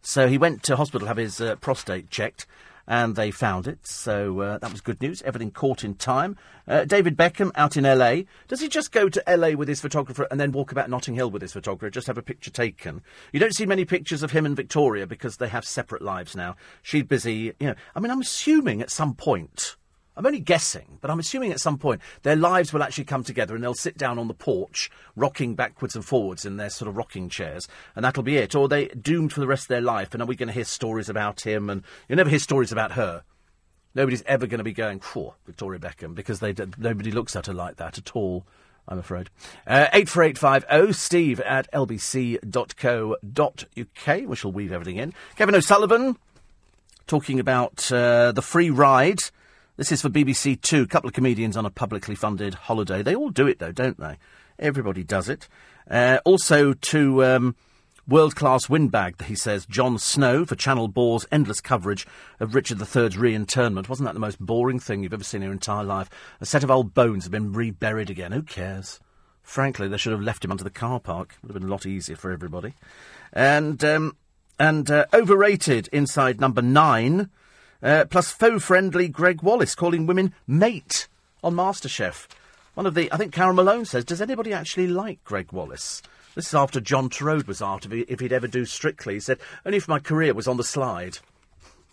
So 0.00 0.28
he 0.28 0.38
went 0.38 0.62
to 0.64 0.76
hospital 0.76 1.00
to 1.00 1.08
have 1.08 1.16
his 1.16 1.40
uh, 1.40 1.56
prostate 1.56 2.08
checked 2.08 2.46
and 2.90 3.14
they 3.14 3.30
found 3.30 3.68
it. 3.68 3.86
So 3.86 4.40
uh, 4.40 4.58
that 4.58 4.72
was 4.72 4.80
good 4.80 5.00
news. 5.00 5.22
Everything 5.22 5.52
caught 5.52 5.84
in 5.84 5.94
time. 5.94 6.36
Uh, 6.66 6.84
David 6.84 7.16
Beckham 7.16 7.52
out 7.54 7.76
in 7.76 7.84
LA. 7.84 8.22
Does 8.48 8.60
he 8.60 8.68
just 8.68 8.90
go 8.90 9.08
to 9.08 9.22
LA 9.28 9.50
with 9.50 9.68
his 9.68 9.80
photographer 9.80 10.26
and 10.28 10.40
then 10.40 10.50
walk 10.50 10.72
about 10.72 10.90
Notting 10.90 11.14
Hill 11.14 11.30
with 11.30 11.40
his 11.40 11.52
photographer, 11.52 11.88
just 11.88 12.08
have 12.08 12.18
a 12.18 12.22
picture 12.22 12.50
taken? 12.50 13.00
You 13.32 13.38
don't 13.38 13.54
see 13.54 13.64
many 13.64 13.84
pictures 13.84 14.24
of 14.24 14.32
him 14.32 14.44
and 14.44 14.56
Victoria 14.56 15.06
because 15.06 15.36
they 15.36 15.48
have 15.48 15.64
separate 15.64 16.02
lives 16.02 16.34
now. 16.34 16.56
She's 16.82 17.04
busy, 17.04 17.54
you 17.60 17.68
know. 17.68 17.74
I 17.94 18.00
mean, 18.00 18.10
I'm 18.10 18.20
assuming 18.20 18.82
at 18.82 18.90
some 18.90 19.14
point 19.14 19.76
I'm 20.20 20.26
only 20.26 20.40
guessing, 20.40 20.98
but 21.00 21.10
I'm 21.10 21.18
assuming 21.18 21.50
at 21.50 21.60
some 21.60 21.78
point 21.78 22.02
their 22.24 22.36
lives 22.36 22.74
will 22.74 22.82
actually 22.82 23.04
come 23.04 23.24
together 23.24 23.54
and 23.54 23.64
they'll 23.64 23.72
sit 23.72 23.96
down 23.96 24.18
on 24.18 24.28
the 24.28 24.34
porch, 24.34 24.90
rocking 25.16 25.54
backwards 25.54 25.96
and 25.96 26.04
forwards 26.04 26.44
in 26.44 26.58
their 26.58 26.68
sort 26.68 26.90
of 26.90 26.98
rocking 26.98 27.30
chairs, 27.30 27.66
and 27.96 28.04
that'll 28.04 28.22
be 28.22 28.36
it. 28.36 28.54
Or 28.54 28.68
they 28.68 28.88
doomed 28.88 29.32
for 29.32 29.40
the 29.40 29.46
rest 29.46 29.64
of 29.64 29.68
their 29.68 29.80
life, 29.80 30.12
and 30.12 30.22
are 30.22 30.26
we 30.26 30.36
going 30.36 30.48
to 30.48 30.52
hear 30.52 30.64
stories 30.64 31.08
about 31.08 31.40
him? 31.40 31.70
And 31.70 31.82
you'll 32.06 32.18
never 32.18 32.28
hear 32.28 32.38
stories 32.38 32.70
about 32.70 32.92
her. 32.92 33.24
Nobody's 33.94 34.22
ever 34.26 34.46
going 34.46 34.58
to 34.58 34.64
be 34.64 34.74
going, 34.74 35.00
for 35.00 35.36
Victoria 35.46 35.80
Beckham, 35.80 36.14
because 36.14 36.40
they 36.40 36.54
nobody 36.76 37.12
looks 37.12 37.34
at 37.34 37.46
her 37.46 37.54
like 37.54 37.76
that 37.76 37.96
at 37.96 38.14
all. 38.14 38.44
I'm 38.86 38.98
afraid. 38.98 39.30
Uh, 39.66 39.86
84850 39.94 40.92
steve 40.92 41.40
at 41.40 41.66
lbc.co.uk. 41.72 43.08
We 44.28 44.36
shall 44.36 44.52
weave 44.52 44.72
everything 44.72 44.96
in. 44.98 45.14
Kevin 45.36 45.54
O'Sullivan 45.54 46.18
talking 47.06 47.40
about 47.40 47.90
uh, 47.90 48.32
the 48.32 48.42
free 48.42 48.68
ride 48.68 49.20
this 49.76 49.92
is 49.92 50.02
for 50.02 50.08
BBC 50.08 50.60
Two. 50.60 50.82
A 50.82 50.86
couple 50.86 51.08
of 51.08 51.14
comedians 51.14 51.56
on 51.56 51.66
a 51.66 51.70
publicly 51.70 52.14
funded 52.14 52.54
holiday. 52.54 53.02
They 53.02 53.14
all 53.14 53.30
do 53.30 53.46
it, 53.46 53.58
though, 53.58 53.72
don't 53.72 53.98
they? 53.98 54.18
Everybody 54.58 55.02
does 55.02 55.28
it. 55.28 55.48
Uh, 55.90 56.18
also 56.24 56.74
to 56.74 57.24
um, 57.24 57.56
world 58.06 58.36
class 58.36 58.68
windbag, 58.68 59.16
that 59.16 59.26
he 59.26 59.34
says, 59.34 59.66
Jon 59.66 59.98
Snow 59.98 60.44
for 60.44 60.54
Channel 60.54 60.88
Bore's 60.88 61.26
endless 61.32 61.60
coverage 61.60 62.06
of 62.38 62.54
Richard 62.54 62.80
III's 62.80 63.16
re-internment. 63.16 63.88
Wasn't 63.88 64.06
that 64.06 64.14
the 64.14 64.20
most 64.20 64.38
boring 64.40 64.78
thing 64.78 65.02
you've 65.02 65.14
ever 65.14 65.24
seen 65.24 65.42
in 65.42 65.46
your 65.46 65.52
entire 65.52 65.84
life? 65.84 66.10
A 66.40 66.46
set 66.46 66.64
of 66.64 66.70
old 66.70 66.92
bones 66.92 67.24
have 67.24 67.32
been 67.32 67.52
reburied 67.52 68.10
again. 68.10 68.32
Who 68.32 68.42
cares? 68.42 69.00
Frankly, 69.42 69.88
they 69.88 69.96
should 69.96 70.12
have 70.12 70.20
left 70.20 70.44
him 70.44 70.50
under 70.50 70.64
the 70.64 70.70
car 70.70 71.00
park. 71.00 71.36
Would 71.42 71.52
have 71.52 71.60
been 71.60 71.68
a 71.68 71.72
lot 71.72 71.86
easier 71.86 72.16
for 72.16 72.30
everybody. 72.30 72.74
And 73.32 73.82
um, 73.84 74.16
and 74.58 74.90
uh, 74.90 75.06
overrated 75.12 75.88
inside 75.92 76.40
number 76.40 76.62
nine. 76.62 77.30
Uh, 77.82 78.04
plus 78.04 78.30
faux-friendly 78.30 79.08
Gregg 79.08 79.42
Wallace 79.42 79.74
calling 79.74 80.06
women 80.06 80.34
mate 80.46 81.08
on 81.42 81.54
MasterChef. 81.54 82.26
One 82.74 82.86
of 82.86 82.94
the, 82.94 83.12
I 83.12 83.16
think 83.16 83.32
Carole 83.32 83.54
Malone 83.54 83.84
says, 83.84 84.04
does 84.04 84.20
anybody 84.20 84.52
actually 84.52 84.86
like 84.86 85.22
Gregg 85.24 85.52
Wallace? 85.52 86.02
This 86.34 86.48
is 86.48 86.54
after 86.54 86.80
John 86.80 87.08
Torode 87.08 87.46
was 87.46 87.60
asked 87.60 87.86
if, 87.86 87.92
he, 87.92 88.00
if 88.02 88.20
he'd 88.20 88.32
ever 88.32 88.46
do 88.46 88.64
Strictly. 88.64 89.14
He 89.14 89.20
said, 89.20 89.38
only 89.66 89.78
if 89.78 89.88
my 89.88 89.98
career 89.98 90.34
was 90.34 90.46
on 90.46 90.56
the 90.56 90.64
slide. 90.64 91.18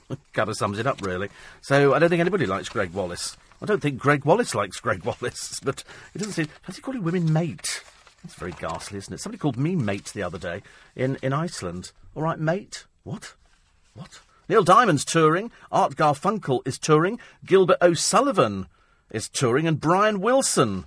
kind 0.33 0.49
of 0.49 0.57
sums 0.57 0.79
it 0.79 0.87
up, 0.87 1.01
really. 1.01 1.29
So 1.61 1.93
I 1.93 1.99
don't 1.99 2.09
think 2.09 2.21
anybody 2.21 2.45
likes 2.45 2.69
Gregg 2.69 2.93
Wallace. 2.93 3.35
I 3.61 3.65
don't 3.65 3.81
think 3.81 3.97
Gregg 3.97 4.25
Wallace 4.25 4.53
likes 4.53 4.79
Gregg 4.79 5.03
Wallace, 5.05 5.59
but 5.63 5.83
it 6.13 6.19
doesn't 6.19 6.33
seem. 6.33 6.47
Has 6.63 6.75
he 6.75 6.81
calling 6.81 7.03
women 7.03 7.31
mate? 7.31 7.83
That's 8.23 8.35
very 8.35 8.51
ghastly, 8.51 8.97
isn't 8.97 9.13
it? 9.13 9.19
Somebody 9.19 9.39
called 9.39 9.57
me 9.57 9.75
mate 9.75 10.11
the 10.13 10.23
other 10.23 10.37
day 10.37 10.61
in, 10.95 11.17
in 11.21 11.33
Iceland. 11.33 11.91
All 12.15 12.23
right, 12.23 12.39
mate? 12.39 12.85
What? 13.03 13.33
What? 13.93 14.19
Neil 14.49 14.63
Diamond's 14.63 15.03
touring, 15.03 15.51
Art 15.71 15.95
Garfunkel 15.95 16.65
is 16.65 16.77
touring, 16.77 17.19
Gilbert 17.45 17.77
O'Sullivan 17.81 18.67
is 19.11 19.27
touring, 19.27 19.67
and 19.67 19.79
Brian 19.79 20.21
Wilson 20.21 20.85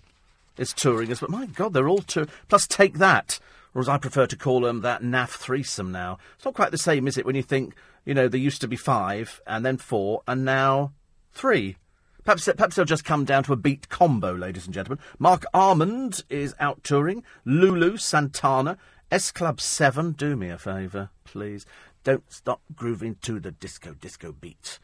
is 0.56 0.72
touring 0.72 1.10
as 1.10 1.20
well. 1.20 1.30
My 1.30 1.46
God, 1.46 1.72
they're 1.72 1.88
all 1.88 1.98
touring. 1.98 2.30
Plus, 2.48 2.66
take 2.66 2.98
that, 2.98 3.38
or 3.74 3.80
as 3.80 3.88
I 3.88 3.98
prefer 3.98 4.26
to 4.26 4.36
call 4.36 4.60
them, 4.60 4.80
that 4.80 5.02
naff 5.02 5.30
threesome 5.30 5.92
now. 5.92 6.18
It's 6.36 6.44
not 6.44 6.54
quite 6.54 6.70
the 6.70 6.78
same, 6.78 7.06
is 7.06 7.18
it, 7.18 7.26
when 7.26 7.36
you 7.36 7.42
think, 7.42 7.74
you 8.04 8.14
know, 8.14 8.28
there 8.28 8.40
used 8.40 8.60
to 8.62 8.68
be 8.68 8.76
five, 8.76 9.40
and 9.46 9.64
then 9.64 9.76
four, 9.76 10.22
and 10.26 10.44
now 10.44 10.92
three. 11.32 11.76
Perhaps, 12.24 12.48
perhaps 12.56 12.76
they'll 12.76 12.84
just 12.84 13.04
come 13.04 13.24
down 13.24 13.42
to 13.44 13.52
a 13.52 13.56
beat 13.56 13.88
combo, 13.88 14.32
ladies 14.32 14.66
and 14.66 14.74
gentlemen. 14.74 15.02
Marc 15.18 15.44
Almond 15.52 16.22
is 16.28 16.54
out 16.60 16.82
touring. 16.84 17.22
Lulu, 17.44 17.96
Santana, 17.96 18.76
S 19.10 19.30
Club 19.30 19.60
7, 19.60 20.12
do 20.12 20.36
me 20.36 20.50
a 20.50 20.58
favour, 20.58 21.10
please. 21.24 21.66
Don't 22.04 22.30
stop 22.32 22.60
grooving 22.74 23.16
to 23.22 23.40
the 23.40 23.50
disco 23.50 23.94
disco 23.94 24.32
beat. 24.32 24.78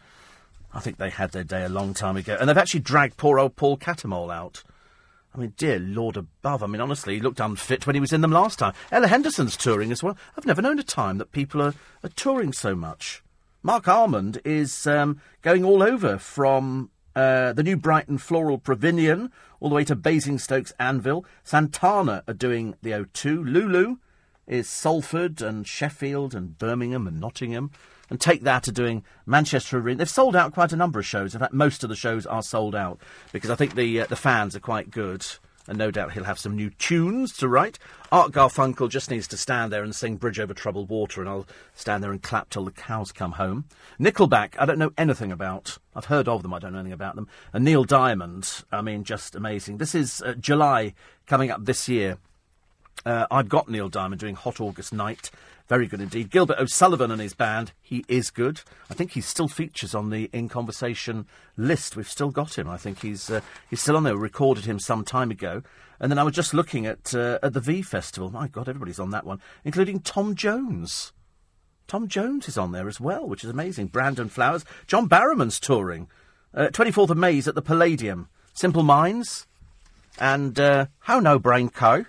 I 0.72 0.80
think 0.80 0.98
they 0.98 1.10
had 1.10 1.32
their 1.32 1.44
day 1.44 1.64
a 1.64 1.68
long 1.68 1.94
time 1.94 2.16
ago. 2.16 2.36
And 2.38 2.48
they've 2.48 2.58
actually 2.58 2.80
dragged 2.80 3.16
poor 3.16 3.38
old 3.38 3.56
Paul 3.56 3.78
Cattermole 3.78 4.34
out. 4.34 4.62
I 5.34 5.38
mean, 5.38 5.54
dear 5.56 5.78
Lord 5.78 6.16
above. 6.16 6.62
I 6.62 6.66
mean, 6.66 6.80
honestly, 6.80 7.14
he 7.14 7.20
looked 7.20 7.40
unfit 7.40 7.86
when 7.86 7.94
he 7.94 8.00
was 8.00 8.12
in 8.12 8.22
them 8.22 8.32
last 8.32 8.58
time. 8.58 8.74
Ella 8.90 9.06
Henderson's 9.06 9.56
touring 9.56 9.92
as 9.92 10.02
well. 10.02 10.16
I've 10.36 10.46
never 10.46 10.62
known 10.62 10.78
a 10.78 10.82
time 10.82 11.18
that 11.18 11.32
people 11.32 11.62
are, 11.62 11.74
are 12.02 12.10
touring 12.10 12.52
so 12.52 12.74
much. 12.74 13.22
Marc 13.62 13.88
Almond 13.88 14.40
is 14.44 14.86
um, 14.86 15.20
going 15.42 15.64
all 15.64 15.82
over 15.82 16.18
from 16.18 16.90
uh, 17.14 17.52
the 17.52 17.62
new 17.62 17.76
Brighton 17.76 18.18
Floral 18.18 18.58
Pavilion 18.58 19.30
all 19.60 19.68
the 19.68 19.74
way 19.74 19.84
to 19.84 19.96
Basingstoke's 19.96 20.72
Anvil. 20.78 21.24
Santana 21.42 22.22
are 22.28 22.34
doing 22.34 22.74
the 22.82 22.90
O2. 22.90 23.44
Lulu 23.44 23.96
is 24.46 24.68
Salford 24.68 25.42
and 25.42 25.66
Sheffield 25.66 26.34
and 26.34 26.58
Birmingham 26.58 27.06
and 27.06 27.20
Nottingham. 27.20 27.70
And 28.08 28.20
take 28.20 28.42
that 28.42 28.62
to 28.62 28.72
doing 28.72 29.02
Manchester 29.26 29.78
Arena. 29.78 29.98
They've 29.98 30.08
sold 30.08 30.36
out 30.36 30.54
quite 30.54 30.72
a 30.72 30.76
number 30.76 31.00
of 31.00 31.06
shows. 31.06 31.34
In 31.34 31.40
fact, 31.40 31.52
most 31.52 31.82
of 31.82 31.88
the 31.88 31.96
shows 31.96 32.24
are 32.24 32.42
sold 32.42 32.76
out 32.76 33.00
because 33.32 33.50
I 33.50 33.56
think 33.56 33.74
the 33.74 34.02
uh, 34.02 34.06
the 34.06 34.14
fans 34.14 34.54
are 34.54 34.60
quite 34.60 34.92
good. 34.92 35.26
And 35.68 35.78
no 35.78 35.90
doubt 35.90 36.12
he'll 36.12 36.22
have 36.22 36.38
some 36.38 36.54
new 36.54 36.70
tunes 36.70 37.36
to 37.38 37.48
write. 37.48 37.80
Art 38.12 38.30
Garfunkel 38.30 38.88
just 38.88 39.10
needs 39.10 39.26
to 39.26 39.36
stand 39.36 39.72
there 39.72 39.82
and 39.82 39.96
sing 39.96 40.14
Bridge 40.14 40.38
Over 40.38 40.54
Troubled 40.54 40.88
Water, 40.88 41.20
and 41.20 41.28
I'll 41.28 41.46
stand 41.74 42.04
there 42.04 42.12
and 42.12 42.22
clap 42.22 42.50
till 42.50 42.64
the 42.64 42.70
cows 42.70 43.10
come 43.10 43.32
home. 43.32 43.64
Nickelback, 43.98 44.54
I 44.60 44.64
don't 44.64 44.78
know 44.78 44.92
anything 44.96 45.32
about. 45.32 45.78
I've 45.92 46.04
heard 46.04 46.28
of 46.28 46.42
them, 46.42 46.54
I 46.54 46.60
don't 46.60 46.72
know 46.72 46.78
anything 46.78 46.92
about 46.92 47.16
them. 47.16 47.26
And 47.52 47.64
Neil 47.64 47.82
Diamond, 47.82 48.62
I 48.70 48.80
mean, 48.80 49.02
just 49.02 49.34
amazing. 49.34 49.78
This 49.78 49.96
is 49.96 50.22
uh, 50.22 50.34
July 50.34 50.94
coming 51.26 51.50
up 51.50 51.64
this 51.64 51.88
year. 51.88 52.18
Uh, 53.04 53.26
I've 53.30 53.48
got 53.48 53.68
Neil 53.68 53.88
Diamond 53.88 54.20
doing 54.20 54.34
Hot 54.34 54.60
August 54.60 54.92
Night. 54.92 55.30
Very 55.68 55.86
good 55.86 56.00
indeed. 56.00 56.30
Gilbert 56.30 56.58
O'Sullivan 56.58 57.10
and 57.10 57.20
his 57.20 57.34
band, 57.34 57.72
he 57.82 58.04
is 58.08 58.30
good. 58.30 58.60
I 58.88 58.94
think 58.94 59.12
he 59.12 59.20
still 59.20 59.48
features 59.48 59.94
on 59.94 60.10
the 60.10 60.30
In 60.32 60.48
Conversation 60.48 61.26
list. 61.56 61.96
We've 61.96 62.08
still 62.08 62.30
got 62.30 62.56
him. 62.56 62.68
I 62.68 62.76
think 62.76 63.02
he's 63.02 63.30
uh, 63.30 63.40
he's 63.68 63.82
still 63.82 63.96
on 63.96 64.04
there. 64.04 64.14
We 64.14 64.22
recorded 64.22 64.64
him 64.64 64.78
some 64.78 65.04
time 65.04 65.30
ago. 65.30 65.62
And 65.98 66.12
then 66.12 66.18
I 66.18 66.22
was 66.22 66.34
just 66.34 66.54
looking 66.54 66.86
at 66.86 67.14
uh, 67.14 67.40
at 67.42 67.52
the 67.52 67.60
V 67.60 67.82
Festival. 67.82 68.30
My 68.30 68.46
God, 68.46 68.68
everybody's 68.68 69.00
on 69.00 69.10
that 69.10 69.26
one, 69.26 69.40
including 69.64 70.00
Tom 70.00 70.36
Jones. 70.36 71.12
Tom 71.88 72.08
Jones 72.08 72.48
is 72.48 72.58
on 72.58 72.72
there 72.72 72.88
as 72.88 73.00
well, 73.00 73.26
which 73.26 73.44
is 73.44 73.50
amazing. 73.50 73.86
Brandon 73.88 74.28
Flowers. 74.28 74.64
John 74.86 75.08
Barrowman's 75.08 75.60
touring. 75.60 76.08
Uh, 76.54 76.68
24th 76.68 77.10
of 77.10 77.16
May 77.16 77.38
at 77.38 77.54
the 77.54 77.62
Palladium. 77.62 78.28
Simple 78.54 78.82
Minds. 78.82 79.46
And 80.18 80.58
uh, 80.58 80.86
How 81.00 81.20
No 81.20 81.38
Brain 81.38 81.68
Co. 81.68 82.06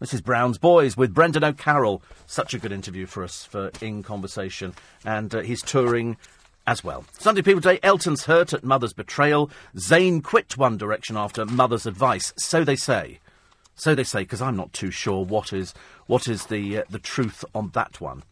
Mrs. 0.00 0.22
Brown's 0.22 0.58
Boys 0.58 0.96
with 0.96 1.12
Brendan 1.12 1.42
O'Carroll. 1.42 2.02
Such 2.26 2.54
a 2.54 2.58
good 2.58 2.70
interview 2.70 3.06
for 3.06 3.24
us 3.24 3.44
for 3.44 3.72
In 3.80 4.02
Conversation. 4.02 4.74
And 5.04 5.34
uh, 5.34 5.40
he's 5.40 5.62
touring 5.62 6.16
as 6.68 6.84
well. 6.84 7.04
Sunday 7.18 7.42
People 7.42 7.60
Day, 7.60 7.80
Elton's 7.82 8.26
hurt 8.26 8.52
at 8.52 8.62
Mother's 8.62 8.92
betrayal. 8.92 9.50
Zayn 9.74 10.22
quit 10.22 10.56
One 10.56 10.76
Direction 10.76 11.16
after 11.16 11.44
Mother's 11.44 11.86
advice. 11.86 12.32
So 12.36 12.62
they 12.62 12.76
say. 12.76 13.18
So 13.74 13.94
they 13.94 14.04
say, 14.04 14.20
because 14.20 14.42
I'm 14.42 14.56
not 14.56 14.72
too 14.72 14.90
sure 14.90 15.24
what 15.24 15.52
is, 15.52 15.74
what 16.06 16.28
is 16.28 16.46
the, 16.46 16.78
uh, 16.78 16.82
the 16.90 16.98
truth 16.98 17.44
on 17.54 17.70
that 17.74 18.00
one. 18.00 18.22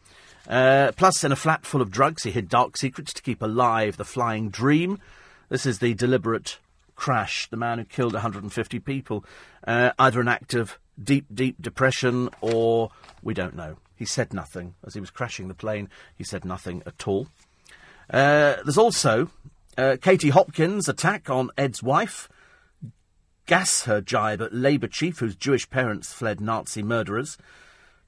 Uh, 0.49 0.93
plus, 0.97 1.25
in 1.25 1.33
a 1.33 1.37
flat 1.37 1.67
full 1.67 1.83
of 1.83 1.91
drugs, 1.91 2.23
he 2.23 2.31
hid 2.31 2.49
dark 2.49 2.77
secrets 2.77 3.13
to 3.13 3.23
keep 3.23 3.43
alive 3.43 3.97
the 3.97 4.05
flying 4.05 4.51
dream. 4.51 5.01
This 5.49 5.67
is 5.67 5.81
the 5.81 5.95
deliberate 5.95 6.59
crash, 6.95 7.49
the 7.51 7.57
man 7.57 7.79
who 7.79 7.85
killed 7.85 8.13
150 8.13 8.79
people. 8.81 9.25
Uh, 9.67 9.91
either 9.99 10.21
an 10.21 10.29
act 10.29 10.55
of 10.55 10.79
deep, 11.03 11.27
deep 11.33 11.61
depression, 11.61 12.31
or 12.41 12.91
we 13.23 13.35
don't 13.35 13.57
know. 13.57 13.77
He 13.95 14.05
said 14.05 14.33
nothing. 14.33 14.75
As 14.85 14.95
he 14.95 15.01
was 15.01 15.11
crashing 15.11 15.49
the 15.49 15.55
plane, 15.55 15.89
he 16.15 16.25
said 16.25 16.45
nothing 16.45 16.83
at 16.87 17.09
all. 17.09 17.29
Uh, 18.11 18.57
there's 18.65 18.79
also 18.79 19.31
uh, 19.79 19.97
Katie 20.01 20.31
Hopkins' 20.31 20.89
attack 20.89 21.29
on 21.31 21.51
Ed's 21.57 21.83
wife, 21.83 22.29
gas 23.47 23.85
her 23.85 24.01
jibe 24.01 24.43
at 24.43 24.55
Labour 24.55 24.89
chief 24.89 25.19
whose 25.19 25.37
Jewish 25.37 25.69
parents 25.71 26.13
fled 26.13 26.41
Nazi 26.41 26.83
murderers. 26.83 27.39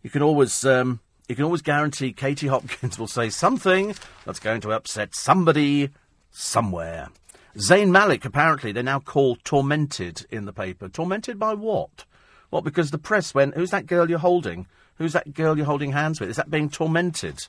You 0.03 0.11
can 0.11 0.23
always. 0.23 0.65
Um, 0.65 1.01
you 1.29 1.35
can 1.35 1.45
always 1.45 1.61
guarantee 1.61 2.15
Katie 2.15 2.47
Hopkins 2.47 2.99
will 2.99 3.07
say 3.07 3.29
something 3.29 3.95
that's 4.25 4.41
going 4.41 4.63
to 4.63 4.73
upset 4.73 5.15
somebody 5.15 5.91
somewhere. 6.31 7.09
Zayn 7.57 7.91
Malik, 7.91 8.25
apparently, 8.25 8.73
they 8.73 8.83
now 8.83 8.99
call 8.99 9.37
tormented 9.37 10.27
in 10.31 10.47
the 10.47 10.55
paper. 10.55 10.89
Tormented 10.89 11.39
by 11.39 11.53
what? 11.53 12.07
What, 12.51 12.65
because 12.65 12.91
the 12.91 12.99
press 12.99 13.35
went, 13.35 13.55
who's 13.55 13.71
that 13.71 13.87
girl 13.87 14.09
you're 14.09 14.19
holding? 14.19 14.67
Who's 14.97 15.13
that 15.13 15.35
girl 15.35 15.57
you're 15.57 15.67
holding 15.67 15.93
hands 15.93 16.21
with? 16.21 16.31
Is 16.31 16.37
that 16.37 16.51
being 16.51 16.71
tormented? 16.71 17.47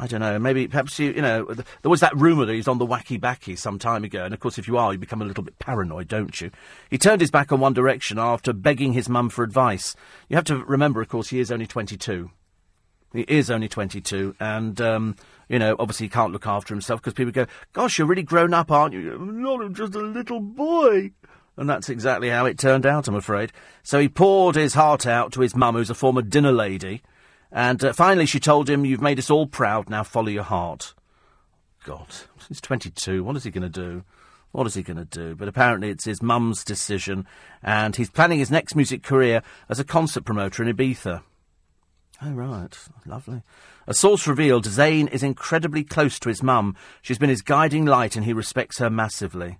I 0.00 0.06
don't 0.06 0.20
know. 0.20 0.38
Maybe, 0.38 0.68
perhaps 0.68 0.98
you, 0.98 1.10
you 1.10 1.22
know, 1.22 1.44
th- 1.44 1.66
there 1.82 1.90
was 1.90 2.00
that 2.00 2.16
rumour 2.16 2.44
that 2.44 2.52
he's 2.52 2.68
on 2.68 2.78
the 2.78 2.86
wacky 2.86 3.20
backy 3.20 3.56
some 3.56 3.80
time 3.80 4.04
ago, 4.04 4.24
and 4.24 4.32
of 4.32 4.38
course, 4.38 4.56
if 4.56 4.68
you 4.68 4.78
are, 4.78 4.92
you 4.92 4.98
become 4.98 5.20
a 5.20 5.24
little 5.24 5.42
bit 5.42 5.58
paranoid, 5.58 6.06
don't 6.06 6.40
you? 6.40 6.52
He 6.88 6.98
turned 6.98 7.20
his 7.20 7.32
back 7.32 7.50
on 7.50 7.58
One 7.58 7.72
Direction 7.72 8.18
after 8.18 8.52
begging 8.52 8.92
his 8.92 9.08
mum 9.08 9.28
for 9.28 9.42
advice. 9.42 9.96
You 10.28 10.36
have 10.36 10.44
to 10.44 10.64
remember, 10.64 11.02
of 11.02 11.08
course, 11.08 11.30
he 11.30 11.40
is 11.40 11.50
only 11.50 11.66
22. 11.66 12.30
He 13.12 13.22
is 13.22 13.50
only 13.50 13.68
22, 13.68 14.36
and, 14.38 14.80
um, 14.80 15.16
you 15.48 15.58
know, 15.58 15.74
obviously 15.80 16.06
he 16.06 16.10
can't 16.10 16.32
look 16.32 16.46
after 16.46 16.74
himself 16.74 17.00
because 17.00 17.14
people 17.14 17.32
go, 17.32 17.46
Gosh, 17.72 17.98
you're 17.98 18.06
really 18.06 18.22
grown 18.22 18.54
up, 18.54 18.70
aren't 18.70 18.94
you? 18.94 19.14
I'm 19.14 19.42
not 19.42 19.62
I'm 19.62 19.74
just 19.74 19.94
a 19.96 20.00
little 20.00 20.40
boy. 20.40 21.10
And 21.58 21.68
that's 21.68 21.88
exactly 21.88 22.30
how 22.30 22.46
it 22.46 22.56
turned 22.56 22.86
out, 22.86 23.08
I'm 23.08 23.16
afraid. 23.16 23.52
So 23.82 23.98
he 23.98 24.08
poured 24.08 24.54
his 24.54 24.74
heart 24.74 25.06
out 25.06 25.32
to 25.32 25.40
his 25.40 25.56
mum, 25.56 25.74
who's 25.74 25.90
a 25.90 25.94
former 25.94 26.22
dinner 26.22 26.52
lady, 26.52 27.02
and 27.50 27.82
uh, 27.82 27.92
finally 27.92 28.26
she 28.26 28.38
told 28.38 28.70
him, 28.70 28.84
You've 28.84 29.02
made 29.02 29.18
us 29.18 29.28
all 29.28 29.48
proud, 29.48 29.90
now 29.90 30.04
follow 30.04 30.28
your 30.28 30.44
heart. 30.44 30.94
God, 31.84 32.06
he's 32.48 32.60
22, 32.60 33.24
what 33.24 33.36
is 33.36 33.42
he 33.42 33.50
going 33.50 33.62
to 33.62 33.68
do? 33.68 34.04
What 34.52 34.68
is 34.68 34.74
he 34.74 34.84
going 34.84 34.98
to 34.98 35.04
do? 35.04 35.34
But 35.34 35.48
apparently 35.48 35.90
it's 35.90 36.04
his 36.04 36.22
mum's 36.22 36.64
decision, 36.64 37.26
and 37.60 37.96
he's 37.96 38.08
planning 38.08 38.38
his 38.38 38.52
next 38.52 38.76
music 38.76 39.02
career 39.02 39.42
as 39.68 39.80
a 39.80 39.84
concert 39.84 40.24
promoter 40.24 40.62
in 40.62 40.74
Ibiza. 40.74 41.22
Oh, 42.22 42.32
right. 42.32 42.76
Lovely. 43.04 43.42
A 43.86 43.94
source 43.94 44.28
revealed 44.28 44.64
Zayn 44.64 45.10
is 45.10 45.22
incredibly 45.24 45.82
close 45.82 46.20
to 46.20 46.28
his 46.28 46.42
mum. 46.42 46.76
She's 47.02 47.18
been 47.18 47.30
his 47.30 47.42
guiding 47.42 47.84
light, 47.84 48.14
and 48.14 48.24
he 48.24 48.32
respects 48.32 48.78
her 48.78 48.90
massively. 48.90 49.58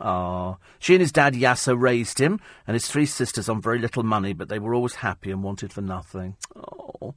Ah, 0.00 0.56
she 0.78 0.94
and 0.94 1.00
his 1.00 1.12
dad 1.12 1.34
Yaser 1.34 1.78
raised 1.78 2.18
him 2.18 2.38
and 2.66 2.74
his 2.74 2.86
three 2.86 3.06
sisters 3.06 3.48
on 3.48 3.62
very 3.62 3.78
little 3.78 4.02
money, 4.02 4.34
but 4.34 4.48
they 4.48 4.58
were 4.58 4.74
always 4.74 4.96
happy 4.96 5.30
and 5.30 5.42
wanted 5.42 5.72
for 5.72 5.80
nothing. 5.80 6.36
Oh, 6.54 7.14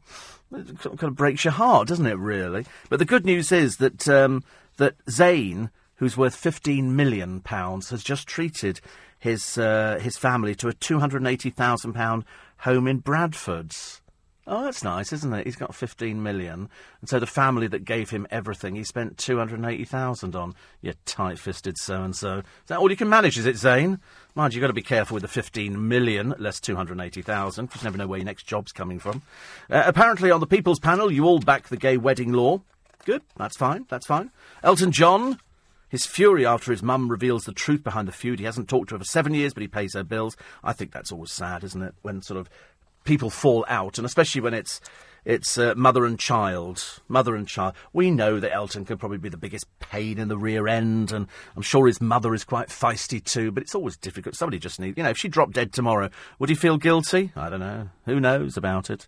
it 0.56 0.80
kind 0.80 1.04
of 1.04 1.16
breaks 1.16 1.44
your 1.44 1.52
heart, 1.52 1.90
doesn't 1.90 2.06
it? 2.06 2.18
Really. 2.18 2.66
But 2.90 3.00
the 3.00 3.06
good 3.06 3.26
news 3.26 3.52
is 3.52 3.78
that 3.78 4.08
um, 4.08 4.44
that 4.78 4.96
Zayn, 5.08 5.72
who's 5.96 6.18
worth 6.18 6.36
fifteen 6.36 6.96
million 6.96 7.42
pounds, 7.42 7.90
has 7.90 8.04
just 8.04 8.28
treated 8.28 8.80
his 9.20 9.58
uh, 9.58 10.00
his 10.02 10.18
family 10.18 10.56
to 10.56 10.70
a 10.70 10.74
two 10.74 11.00
hundred 11.00 11.26
eighty 11.28 11.50
thousand 11.50 11.94
pound 11.94 12.24
home 12.60 12.88
in 12.88 13.00
Bradford's. 13.00 13.99
Oh, 14.52 14.64
that's 14.64 14.84
nice, 14.84 15.14
isn't 15.14 15.32
it? 15.32 15.46
He's 15.46 15.56
got 15.56 15.76
15 15.76 16.24
million. 16.24 16.70
And 17.02 17.10
so 17.10 17.20
the 17.20 17.28
family 17.28 17.68
that 17.68 17.86
gave 17.86 18.10
him 18.10 18.26
everything, 18.32 18.74
he 18.74 18.84
spent 18.84 19.20
280,000 19.20 20.36
on. 20.36 20.56
You 20.82 20.94
tight-fisted 21.06 21.78
so-and-so. 21.78 22.40
Is 22.40 22.44
that 22.66 22.80
all 22.80 22.90
you 22.90 22.98
can 22.98 23.10
manage, 23.10 23.38
is 23.38 23.46
it, 23.46 23.58
Zayn? 23.58 24.00
Mind 24.34 24.54
you, 24.54 24.58
you've 24.58 24.64
got 24.64 24.68
to 24.68 24.74
be 24.74 24.82
careful 24.82 25.14
with 25.14 25.22
the 25.22 25.28
15 25.28 25.88
million, 25.88 26.34
less 26.40 26.60
280,000, 26.60 27.68
because 27.68 27.84
you 27.84 27.86
never 27.86 28.00
know 28.00 28.08
where 28.08 28.18
your 28.18 28.26
next 28.26 28.48
job's 28.48 28.72
coming 28.72 28.98
from. 28.98 29.22
Uh, 29.70 29.84
apparently, 29.86 30.32
on 30.32 30.40
the 30.40 30.48
People's 30.48 30.80
Panel, 30.80 31.12
you 31.12 31.26
all 31.26 31.40
back 31.40 31.68
the 31.68 31.78
gay 31.78 31.98
wedding 31.98 32.34
law. 32.34 32.60
Good, 33.06 33.22
that's 33.38 33.56
fine, 33.56 33.86
that's 33.88 34.08
fine. 34.08 34.32
Elton 34.64 34.92
John, 34.92 35.40
his 35.90 36.08
fury 36.08 36.44
after 36.44 36.72
his 36.72 36.82
mum 36.82 37.10
reveals 37.10 37.44
the 37.44 37.52
truth 37.52 37.84
behind 37.84 38.08
the 38.08 38.12
feud. 38.12 38.40
He 38.40 38.46
hasn't 38.46 38.68
talked 38.68 38.90
to 38.90 38.96
her 38.96 39.00
for 39.00 39.06
seven 39.06 39.36
years, 39.36 39.54
but 39.54 39.62
he 39.62 39.68
pays 39.68 39.94
her 39.94 40.04
bills. 40.04 40.36
I 40.64 40.74
think 40.74 40.92
that's 40.92 41.12
always 41.12 41.32
sad, 41.32 41.64
isn't 41.64 41.82
it? 41.82 41.94
When 42.02 42.24
sort 42.24 42.40
of 42.40 42.50
people 43.04 43.30
fall 43.30 43.66
out, 43.68 43.98
and 43.98 44.06
especially 44.06 44.42
when 44.42 44.54
it's 44.54 44.82
it's 45.26 45.58
uh, 45.58 45.74
mother 45.76 46.06
and 46.06 46.18
child, 46.18 47.02
mother 47.08 47.36
and 47.36 47.48
child. 47.48 47.76
We 47.94 48.10
know 48.10 48.40
that 48.40 48.54
Elton 48.54 48.86
could 48.86 49.00
probably 49.00 49.18
be 49.18 49.30
the 49.30 49.38
biggest 49.38 49.68
pain 49.80 50.18
in 50.18 50.28
the 50.28 50.38
rear 50.38 50.68
end, 50.68 51.12
and 51.12 51.28
I'm 51.56 51.62
sure 51.62 51.88
his 51.88 52.02
mother 52.02 52.34
is 52.34 52.44
quite 52.44 52.70
feisty 52.70 53.24
too. 53.24 53.52
But 53.52 53.64
it's 53.64 53.76
always 53.76 53.98
difficult. 53.98 54.36
Somebody 54.36 54.60
just 54.60 54.80
needs, 54.80 54.98
you 54.98 55.04
know, 55.04 55.10
if 55.10 55.18
she 55.18 55.28
dropped 55.28 55.54
dead 55.54 55.74
tomorrow, 55.74 56.10
would 56.40 56.50
he 56.50 56.56
feel 56.56 56.78
guilty? 56.78 57.32
I 57.36 57.50
don't 57.50 57.60
know. 57.60 57.90
Who 58.06 58.20
knows 58.20 58.58
about 58.58 58.90
it? 58.90 59.08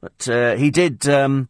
But 0.00 0.28
uh, 0.28 0.56
he 0.56 0.70
did. 0.70 1.08
Um, 1.08 1.48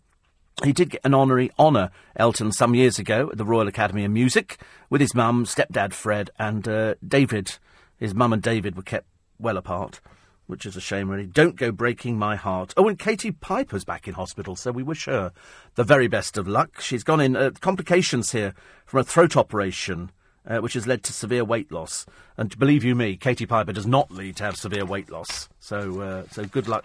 he 0.64 0.72
did 0.72 0.88
get 0.88 1.02
an 1.04 1.12
honorary 1.12 1.50
honour 1.58 1.90
Elton 2.16 2.50
some 2.50 2.74
years 2.74 2.98
ago 2.98 3.28
at 3.30 3.36
the 3.36 3.44
Royal 3.44 3.68
Academy 3.68 4.06
of 4.06 4.10
Music 4.10 4.58
with 4.88 5.02
his 5.02 5.14
mum, 5.14 5.44
stepdad 5.44 5.92
Fred, 5.92 6.30
and 6.38 6.66
uh, 6.66 6.94
David. 7.06 7.58
His 7.98 8.14
mum 8.14 8.32
and 8.32 8.42
David 8.42 8.74
were 8.74 8.82
kept 8.82 9.06
well 9.38 9.58
apart 9.58 10.00
which 10.46 10.64
is 10.66 10.76
a 10.76 10.80
shame, 10.80 11.10
really. 11.10 11.26
Don't 11.26 11.56
go 11.56 11.72
breaking 11.72 12.18
my 12.18 12.36
heart. 12.36 12.72
Oh, 12.76 12.88
and 12.88 12.98
Katie 12.98 13.32
Piper's 13.32 13.84
back 13.84 14.06
in 14.06 14.14
hospital, 14.14 14.56
so 14.56 14.72
we 14.72 14.82
wish 14.82 15.06
her 15.06 15.32
the 15.74 15.84
very 15.84 16.08
best 16.08 16.38
of 16.38 16.46
luck. 16.46 16.80
She's 16.80 17.04
gone 17.04 17.20
in 17.20 17.36
uh, 17.36 17.50
complications 17.60 18.32
here 18.32 18.54
from 18.84 19.00
a 19.00 19.04
throat 19.04 19.36
operation, 19.36 20.10
uh, 20.46 20.58
which 20.58 20.74
has 20.74 20.86
led 20.86 21.02
to 21.04 21.12
severe 21.12 21.44
weight 21.44 21.72
loss. 21.72 22.06
And 22.36 22.56
believe 22.58 22.84
you 22.84 22.94
me, 22.94 23.16
Katie 23.16 23.46
Piper 23.46 23.72
does 23.72 23.86
not 23.86 24.10
need 24.10 24.36
to 24.36 24.44
have 24.44 24.56
severe 24.56 24.84
weight 24.84 25.10
loss. 25.10 25.48
So, 25.58 26.00
uh, 26.00 26.24
so 26.30 26.44
good 26.44 26.68
luck 26.68 26.84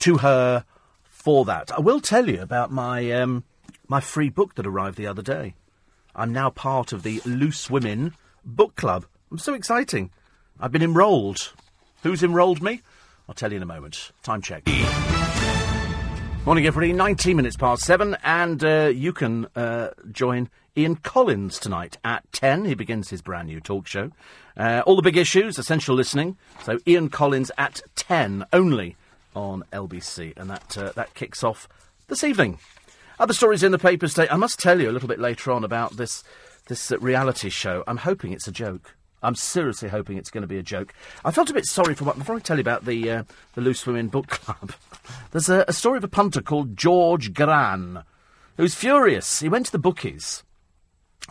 to 0.00 0.18
her 0.18 0.64
for 1.22 1.44
that. 1.44 1.70
I 1.72 1.80
will 1.80 2.00
tell 2.00 2.28
you 2.28 2.40
about 2.40 2.72
my 2.72 3.10
um, 3.12 3.44
my 3.88 4.00
free 4.00 4.30
book 4.30 4.54
that 4.54 4.66
arrived 4.66 4.96
the 4.96 5.06
other 5.06 5.22
day. 5.22 5.54
I'm 6.14 6.32
now 6.32 6.50
part 6.50 6.92
of 6.92 7.02
the 7.02 7.20
Loose 7.24 7.70
Women 7.70 8.14
Book 8.44 8.74
Club. 8.76 9.06
I'm 9.30 9.38
so 9.38 9.54
exciting. 9.54 10.10
I've 10.58 10.72
been 10.72 10.82
enrolled. 10.82 11.52
Who's 12.02 12.22
enrolled 12.22 12.62
me? 12.62 12.82
I'll 13.32 13.34
tell 13.34 13.50
you 13.50 13.56
in 13.56 13.62
a 13.62 13.66
moment. 13.66 14.12
Time 14.22 14.42
check. 14.42 14.66
Morning, 16.44 16.66
everybody. 16.66 16.92
19 16.92 17.34
minutes 17.34 17.56
past 17.56 17.82
seven, 17.82 18.14
and 18.22 18.62
uh, 18.62 18.92
you 18.94 19.14
can 19.14 19.46
uh, 19.56 19.88
join 20.10 20.50
Ian 20.76 20.96
Collins 20.96 21.58
tonight 21.58 21.96
at 22.04 22.30
10. 22.32 22.66
He 22.66 22.74
begins 22.74 23.08
his 23.08 23.22
brand 23.22 23.48
new 23.48 23.58
talk 23.58 23.86
show. 23.86 24.10
Uh, 24.54 24.82
all 24.84 24.96
the 24.96 25.02
big 25.02 25.16
issues, 25.16 25.58
essential 25.58 25.94
listening. 25.94 26.36
So, 26.62 26.78
Ian 26.86 27.08
Collins 27.08 27.50
at 27.56 27.80
10 27.96 28.44
only 28.52 28.96
on 29.34 29.64
LBC, 29.72 30.36
and 30.36 30.50
that, 30.50 30.76
uh, 30.76 30.92
that 30.94 31.14
kicks 31.14 31.42
off 31.42 31.70
this 32.08 32.22
evening. 32.22 32.58
Other 33.18 33.32
stories 33.32 33.62
in 33.62 33.72
the 33.72 33.78
papers 33.78 34.12
today. 34.12 34.28
I 34.30 34.36
must 34.36 34.58
tell 34.58 34.78
you 34.78 34.90
a 34.90 34.92
little 34.92 35.08
bit 35.08 35.18
later 35.18 35.52
on 35.52 35.64
about 35.64 35.96
this, 35.96 36.22
this 36.66 36.92
uh, 36.92 36.98
reality 36.98 37.48
show. 37.48 37.82
I'm 37.86 37.96
hoping 37.96 38.32
it's 38.32 38.46
a 38.46 38.52
joke. 38.52 38.94
I'm 39.22 39.34
seriously 39.34 39.88
hoping 39.88 40.16
it's 40.16 40.30
going 40.30 40.42
to 40.42 40.48
be 40.48 40.58
a 40.58 40.62
joke. 40.62 40.92
I 41.24 41.30
felt 41.30 41.50
a 41.50 41.54
bit 41.54 41.66
sorry 41.66 41.94
for 41.94 42.04
what. 42.04 42.18
Before 42.18 42.36
I 42.36 42.40
tell 42.40 42.56
you 42.56 42.62
about 42.62 42.84
the 42.84 43.10
uh, 43.10 43.22
the 43.54 43.60
Loose 43.60 43.86
Women 43.86 44.08
Book 44.08 44.26
Club, 44.28 44.72
there's 45.30 45.48
a, 45.48 45.64
a 45.68 45.72
story 45.72 45.98
of 45.98 46.04
a 46.04 46.08
punter 46.08 46.42
called 46.42 46.76
George 46.76 47.32
Gran, 47.32 48.04
who's 48.56 48.74
furious. 48.74 49.40
He 49.40 49.48
went 49.48 49.66
to 49.66 49.72
the 49.72 49.78
bookies 49.78 50.42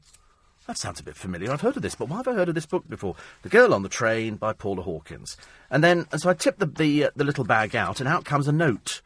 That 0.71 0.79
sounds 0.79 1.01
a 1.01 1.03
bit 1.03 1.17
familiar. 1.17 1.51
I've 1.51 1.63
heard 1.63 1.75
of 1.77 1.83
this, 1.83 1.97
but 1.97 2.09
why 2.09 2.19
have 2.19 2.29
I 2.29 2.35
heard 2.35 2.49
of 2.49 2.55
this 2.55 2.65
book 2.65 2.89
before? 2.89 3.17
The 3.43 3.49
Girl 3.49 3.75
on 3.75 3.83
the 3.83 3.89
Train 3.89 4.37
by 4.37 4.53
Paula 4.53 4.83
Hawkins. 4.83 5.37
And 5.69 5.83
then, 5.83 6.07
and 6.13 6.21
so 6.21 6.31
I 6.31 6.35
tip 6.35 6.59
the, 6.59 6.67
the, 6.67 7.07
uh, 7.07 7.11
the 7.17 7.25
little 7.25 7.43
bag 7.43 7.75
out, 7.75 7.99
and 7.99 8.09
out 8.09 8.25
comes 8.25 8.47
a 8.47 8.53
note. 8.53 9.03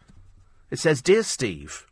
It 0.70 0.78
says, 0.78 1.00
Dear 1.00 1.22
Steve, 1.22 1.86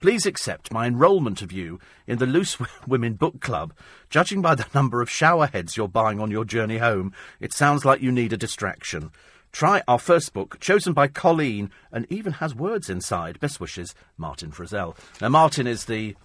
Please 0.00 0.24
accept 0.24 0.72
my 0.72 0.86
enrolment 0.86 1.42
of 1.42 1.52
you 1.52 1.78
in 2.06 2.16
the 2.16 2.24
Loose 2.24 2.56
Women 2.86 3.12
Book 3.12 3.42
Club. 3.42 3.74
Judging 4.08 4.40
by 4.40 4.54
the 4.54 4.64
number 4.74 5.02
of 5.02 5.10
shower 5.10 5.46
heads 5.46 5.76
you're 5.76 5.88
buying 5.88 6.18
on 6.18 6.30
your 6.30 6.46
journey 6.46 6.78
home, 6.78 7.12
it 7.38 7.52
sounds 7.52 7.84
like 7.84 8.00
you 8.00 8.10
need 8.10 8.32
a 8.32 8.38
distraction. 8.38 9.10
Try 9.52 9.82
our 9.86 9.98
first 9.98 10.32
book, 10.32 10.58
chosen 10.58 10.94
by 10.94 11.08
Colleen, 11.08 11.70
and 11.92 12.06
even 12.08 12.32
has 12.34 12.54
words 12.54 12.88
inside. 12.88 13.40
Best 13.40 13.60
wishes, 13.60 13.94
Martin 14.16 14.52
Frizzell. 14.52 14.96
Now, 15.20 15.28
Martin 15.28 15.66
is 15.66 15.84
the. 15.84 16.16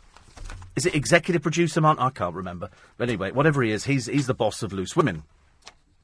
Is 0.75 0.85
it 0.85 0.95
executive 0.95 1.41
producer, 1.41 1.81
Martin? 1.81 2.03
I 2.03 2.09
can't 2.09 2.35
remember. 2.35 2.69
But 2.97 3.09
anyway, 3.09 3.31
whatever 3.31 3.63
he 3.63 3.71
is, 3.71 3.85
he's, 3.85 4.07
he's 4.07 4.27
the 4.27 4.33
boss 4.33 4.61
of 4.61 4.73
Loose 4.73 4.95
Women. 4.95 5.23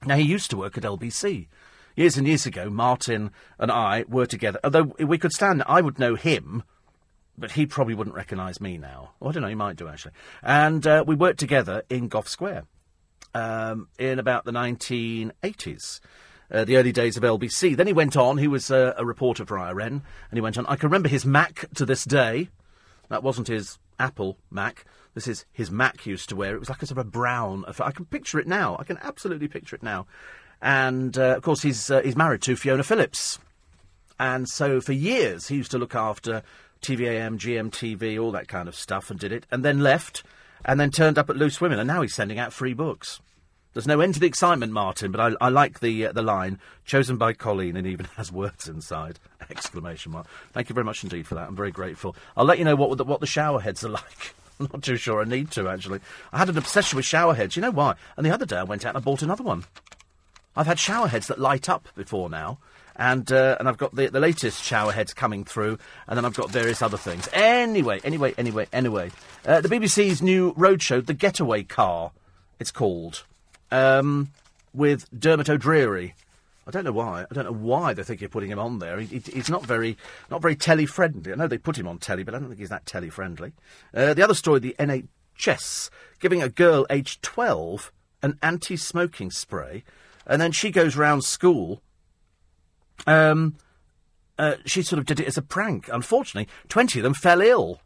Now, 0.05 0.15
he 0.15 0.23
used 0.23 0.49
to 0.51 0.57
work 0.57 0.77
at 0.77 0.83
LBC. 0.83 1.47
Years 1.95 2.17
and 2.17 2.25
years 2.25 2.45
ago, 2.45 2.69
Martin 2.69 3.31
and 3.59 3.71
I 3.71 4.05
were 4.07 4.25
together. 4.25 4.59
Although 4.63 4.95
we 4.97 5.17
could 5.17 5.33
stand, 5.33 5.63
I 5.67 5.81
would 5.81 5.99
know 5.99 6.15
him 6.15 6.63
but 7.41 7.51
he 7.51 7.65
probably 7.65 7.95
wouldn't 7.95 8.15
recognise 8.15 8.61
me 8.61 8.77
now. 8.77 9.11
Oh, 9.21 9.29
I 9.29 9.31
don't 9.31 9.41
know, 9.41 9.49
he 9.49 9.55
might 9.55 9.75
do 9.75 9.87
actually. 9.87 10.13
And 10.43 10.85
uh, 10.85 11.03
we 11.05 11.15
worked 11.15 11.39
together 11.39 11.83
in 11.89 12.07
Gough 12.07 12.27
Square 12.27 12.65
um, 13.33 13.87
in 13.97 14.19
about 14.19 14.45
the 14.45 14.51
1980s. 14.51 15.99
Uh, 16.53 16.65
the 16.65 16.75
early 16.75 16.91
days 16.91 17.15
of 17.15 17.23
LBC. 17.23 17.77
Then 17.77 17.87
he 17.87 17.93
went 17.93 18.17
on, 18.17 18.37
he 18.37 18.49
was 18.49 18.69
uh, 18.69 18.93
a 18.97 19.05
reporter 19.05 19.45
for 19.45 19.55
IRN, 19.55 19.87
and 19.87 20.03
he 20.33 20.41
went 20.41 20.57
on. 20.57 20.65
I 20.65 20.75
can 20.75 20.89
remember 20.89 21.07
his 21.07 21.25
Mac 21.25 21.65
to 21.75 21.85
this 21.85 22.03
day. 22.03 22.49
That 23.07 23.23
wasn't 23.23 23.47
his 23.47 23.79
Apple 24.01 24.37
Mac. 24.49 24.85
This 25.13 25.27
is 25.27 25.45
his 25.51 25.71
Mac 25.71 26.05
used 26.05 26.29
to 26.29 26.35
wear. 26.35 26.55
It 26.55 26.59
was 26.59 26.69
like 26.69 26.81
a 26.81 26.85
sort 26.85 26.99
of 26.99 27.05
a 27.05 27.09
brown. 27.09 27.63
I 27.79 27.91
can 27.91 28.05
picture 28.05 28.39
it 28.39 28.47
now. 28.47 28.75
I 28.79 28.83
can 28.83 28.97
absolutely 29.01 29.47
picture 29.47 29.75
it 29.75 29.83
now. 29.83 30.07
And 30.61 31.17
uh, 31.17 31.35
of 31.37 31.43
course, 31.43 31.61
he's 31.61 31.89
uh, 31.89 32.01
he's 32.01 32.15
married 32.15 32.41
to 32.43 32.55
Fiona 32.55 32.83
Phillips. 32.83 33.39
And 34.19 34.47
so 34.47 34.81
for 34.81 34.93
years, 34.93 35.47
he 35.47 35.55
used 35.55 35.71
to 35.71 35.79
look 35.79 35.95
after 35.95 36.43
TVAM, 36.81 37.37
GMTV, 37.37 38.21
all 38.21 38.31
that 38.31 38.47
kind 38.47 38.67
of 38.67 38.75
stuff, 38.75 39.09
and 39.09 39.19
did 39.19 39.31
it, 39.31 39.45
and 39.51 39.63
then 39.63 39.79
left, 39.79 40.23
and 40.65 40.79
then 40.79 40.91
turned 40.91 41.17
up 41.17 41.29
at 41.29 41.37
Loose 41.37 41.61
Women, 41.61 41.79
and 41.79 41.87
now 41.87 42.01
he's 42.01 42.13
sending 42.13 42.37
out 42.39 42.53
free 42.53 42.73
books. 42.73 43.19
There's 43.74 43.88
no 43.88 44.01
end 44.01 44.15
to 44.15 44.19
the 44.19 44.28
excitement, 44.28 44.74
Martin, 44.74 45.11
but 45.11 45.22
I, 45.22 45.45
I 45.45 45.49
like 45.49 45.80
the 45.80 46.07
uh, 46.07 46.11
the 46.11 46.22
line 46.22 46.59
chosen 46.86 47.17
by 47.17 47.34
Colleen 47.34 47.78
and 47.78 47.88
even 47.88 48.05
has 48.17 48.32
words 48.32 48.67
inside! 48.67 49.19
Exclamation 49.49 50.11
mark. 50.11 50.28
Thank 50.51 50.69
you 50.69 50.74
very 50.76 50.86
much 50.86 51.03
indeed 51.03 51.26
for 51.26 51.36
that. 51.36 51.47
I'm 51.47 51.55
very 51.55 51.72
grateful. 51.72 52.15
I'll 52.36 52.45
let 52.45 52.59
you 52.59 52.65
know 52.65 52.76
what 52.76 52.97
the, 52.97 53.05
what 53.05 53.22
the 53.22 53.28
shower 53.28 53.61
heads 53.61 53.84
are 53.86 53.89
like. 54.01 54.36
I'm 54.59 54.69
not 54.72 54.84
too 54.84 54.97
sure 54.97 55.22
I 55.22 55.26
need 55.26 55.51
to 55.51 55.69
actually. 55.69 56.01
I 56.34 56.38
had 56.38 56.49
an 56.49 56.57
obsession 56.57 56.97
with 56.97 57.05
shower 57.05 57.34
heads. 57.34 57.55
You 57.55 57.61
know 57.61 57.72
why? 57.72 57.95
And 58.17 58.26
the 58.26 58.32
other 58.32 58.45
day 58.45 58.57
I 58.57 58.63
went 58.63 58.86
out 58.86 58.95
and 58.95 58.97
I 58.97 59.05
bought 59.05 59.22
another 59.22 59.43
one. 59.43 59.63
I've 60.55 60.67
had 60.67 60.78
shower 60.78 61.07
heads 61.07 61.28
that 61.28 61.39
light 61.39 61.69
up 61.69 61.88
before 61.95 62.30
now, 62.30 62.59
and 62.97 63.32
uh, 63.32 63.55
and 63.57 63.69
I've 63.69 63.78
got 63.78 63.95
the 63.95 64.07
the 64.07 64.19
latest 64.19 64.61
shower 64.61 64.91
heads 64.91 65.13
coming 65.13 65.45
through, 65.45 65.78
and 66.07 66.17
then 66.17 66.26
I've 66.26 66.36
got 66.36 66.51
various 66.51 66.82
other 66.82 66.97
things. 66.97 67.30
Anyway, 67.32 68.01
anyway, 68.03 68.34
anyway, 68.38 68.67
anyway, 68.74 69.11
uh, 69.45 69.61
the 69.61 69.69
BBC's 69.69 70.22
new 70.22 70.53
roadshow, 70.55 71.05
The 71.05 71.13
Getaway 71.13 71.63
Car, 71.63 72.11
it's 72.59 72.72
called, 72.72 73.24
um, 73.72 74.30
with 74.74 75.07
Dermot 75.17 75.49
O'Dreary. 75.49 76.15
I 76.67 76.72
don't 76.72 76.84
know 76.84 76.91
why. 76.91 77.26
I 77.30 77.34
don't 77.34 77.45
know 77.45 77.51
why 77.51 77.93
they 77.93 78.03
think 78.03 78.22
you're 78.22 78.30
putting 78.30 78.51
him 78.51 78.59
on 78.59 78.80
there. 78.80 78.99
He, 78.99 79.17
he, 79.17 79.32
he's 79.32 79.49
not 79.49 79.65
very, 79.65 79.97
not 80.30 80.41
very 80.41 80.55
telly 80.55 80.86
friendly. 80.86 81.32
I 81.32 81.36
know 81.36 81.47
they 81.47 81.57
put 81.57 81.78
him 81.78 81.88
on 81.88 81.97
telly, 81.97 82.24
but 82.24 82.36
I 82.36 82.39
don't 82.39 82.49
think 82.49 82.59
he's 82.59 82.69
that 82.69 82.86
telly 82.86 83.09
friendly. 83.09 83.53
Uh, 83.93 84.13
the 84.13 84.24
other 84.24 84.36
story: 84.36 84.59
the 84.59 84.76
NHS 84.78 85.89
giving 86.19 86.41
a 86.41 86.49
girl 86.49 86.86
aged 86.89 87.24
12 87.24 87.91
an 88.24 88.38
anti-smoking 88.43 89.32
spray, 89.32 89.84
and 90.28 90.39
then 90.39 90.51
she 90.51 90.69
goes 90.69 90.95
round 90.95 91.24
school 91.24 91.82
um, 93.07 93.55
uh, 94.38 94.55
she 94.65 94.82
sort 94.82 94.99
of 94.99 95.05
did 95.05 95.19
it 95.19 95.28
as 95.28 95.38
a 95.38 95.41
prank. 95.41 95.89
Unfortunately, 95.91 96.51
20 96.69 96.99
of 96.99 97.03
them 97.03 97.13
fell 97.13 97.41
ill. 97.41 97.82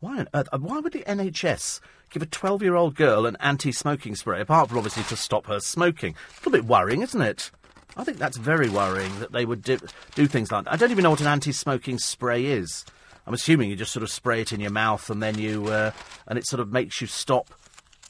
Why 0.00 0.18
on 0.18 0.28
earth? 0.34 0.48
Uh, 0.52 0.58
why 0.58 0.80
would 0.80 0.92
the 0.92 1.04
NHS 1.06 1.80
give 2.10 2.22
a 2.22 2.26
12 2.26 2.62
year 2.62 2.74
old 2.74 2.94
girl 2.94 3.26
an 3.26 3.36
anti 3.40 3.72
smoking 3.72 4.14
spray, 4.14 4.40
apart 4.40 4.68
from 4.68 4.78
obviously 4.78 5.02
to 5.04 5.16
stop 5.16 5.46
her 5.46 5.60
smoking? 5.60 6.14
A 6.14 6.36
little 6.38 6.52
bit 6.52 6.64
worrying, 6.64 7.02
isn't 7.02 7.20
it? 7.20 7.50
I 7.96 8.04
think 8.04 8.18
that's 8.18 8.36
very 8.36 8.68
worrying 8.68 9.18
that 9.20 9.32
they 9.32 9.44
would 9.46 9.62
do, 9.62 9.78
do 10.14 10.26
things 10.26 10.52
like 10.52 10.64
that. 10.64 10.72
I 10.72 10.76
don't 10.76 10.90
even 10.90 11.02
know 11.02 11.10
what 11.10 11.20
an 11.20 11.26
anti 11.26 11.52
smoking 11.52 11.98
spray 11.98 12.44
is. 12.46 12.84
I'm 13.26 13.34
assuming 13.34 13.70
you 13.70 13.76
just 13.76 13.92
sort 13.92 14.02
of 14.02 14.10
spray 14.10 14.42
it 14.42 14.52
in 14.52 14.60
your 14.60 14.70
mouth 14.70 15.10
and 15.10 15.22
then 15.22 15.38
you, 15.38 15.66
uh, 15.66 15.90
and 16.28 16.38
it 16.38 16.46
sort 16.46 16.60
of 16.60 16.72
makes 16.72 17.00
you 17.00 17.06
stop 17.06 17.50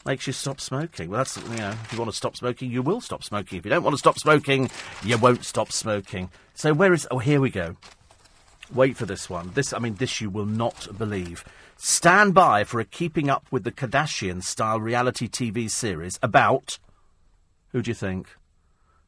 makes 0.07 0.27
you 0.27 0.33
stop 0.33 0.61
smoking. 0.61 1.11
Well, 1.11 1.19
that's, 1.19 1.37
you 1.37 1.57
know, 1.57 1.71
if 1.71 1.93
you 1.93 1.99
want 1.99 2.11
to 2.11 2.17
stop 2.17 2.37
smoking, 2.37 2.71
you 2.71 2.81
will 2.81 3.01
stop 3.01 3.25
smoking. 3.25 3.59
If 3.59 3.65
you 3.65 3.71
don't 3.71 3.83
want 3.83 3.95
to 3.95 3.99
stop 3.99 4.19
smoking, 4.19 4.71
you 5.03 5.19
won't 5.19 5.45
stop 5.45 5.73
smoking. 5.73 6.31
So 6.55 6.73
where 6.73 6.93
is, 6.93 7.09
oh, 7.11 7.19
here 7.19 7.41
we 7.41 7.51
go. 7.51 7.77
Wait 8.73 8.97
for 8.97 9.05
this 9.05 9.29
one. 9.29 9.51
This, 9.55 9.73
I 9.73 9.79
mean, 9.79 9.97
this 9.97 10.21
you 10.21 10.31
will 10.31 10.47
not 10.47 10.87
believe. 10.97 11.45
Stand 11.79 12.33
by 12.33 12.65
for 12.65 12.81
a 12.81 12.87
Keeping 12.87 13.29
Up 13.29 13.47
with 13.51 13.65
the 13.65 13.71
Kardashian 13.71 14.43
style 14.43 14.81
reality 14.81 15.29
TV 15.29 15.71
series 15.71 16.19
about, 16.23 16.79
who 17.73 17.83
do 17.83 17.91
you 17.91 17.95
think? 17.95 18.35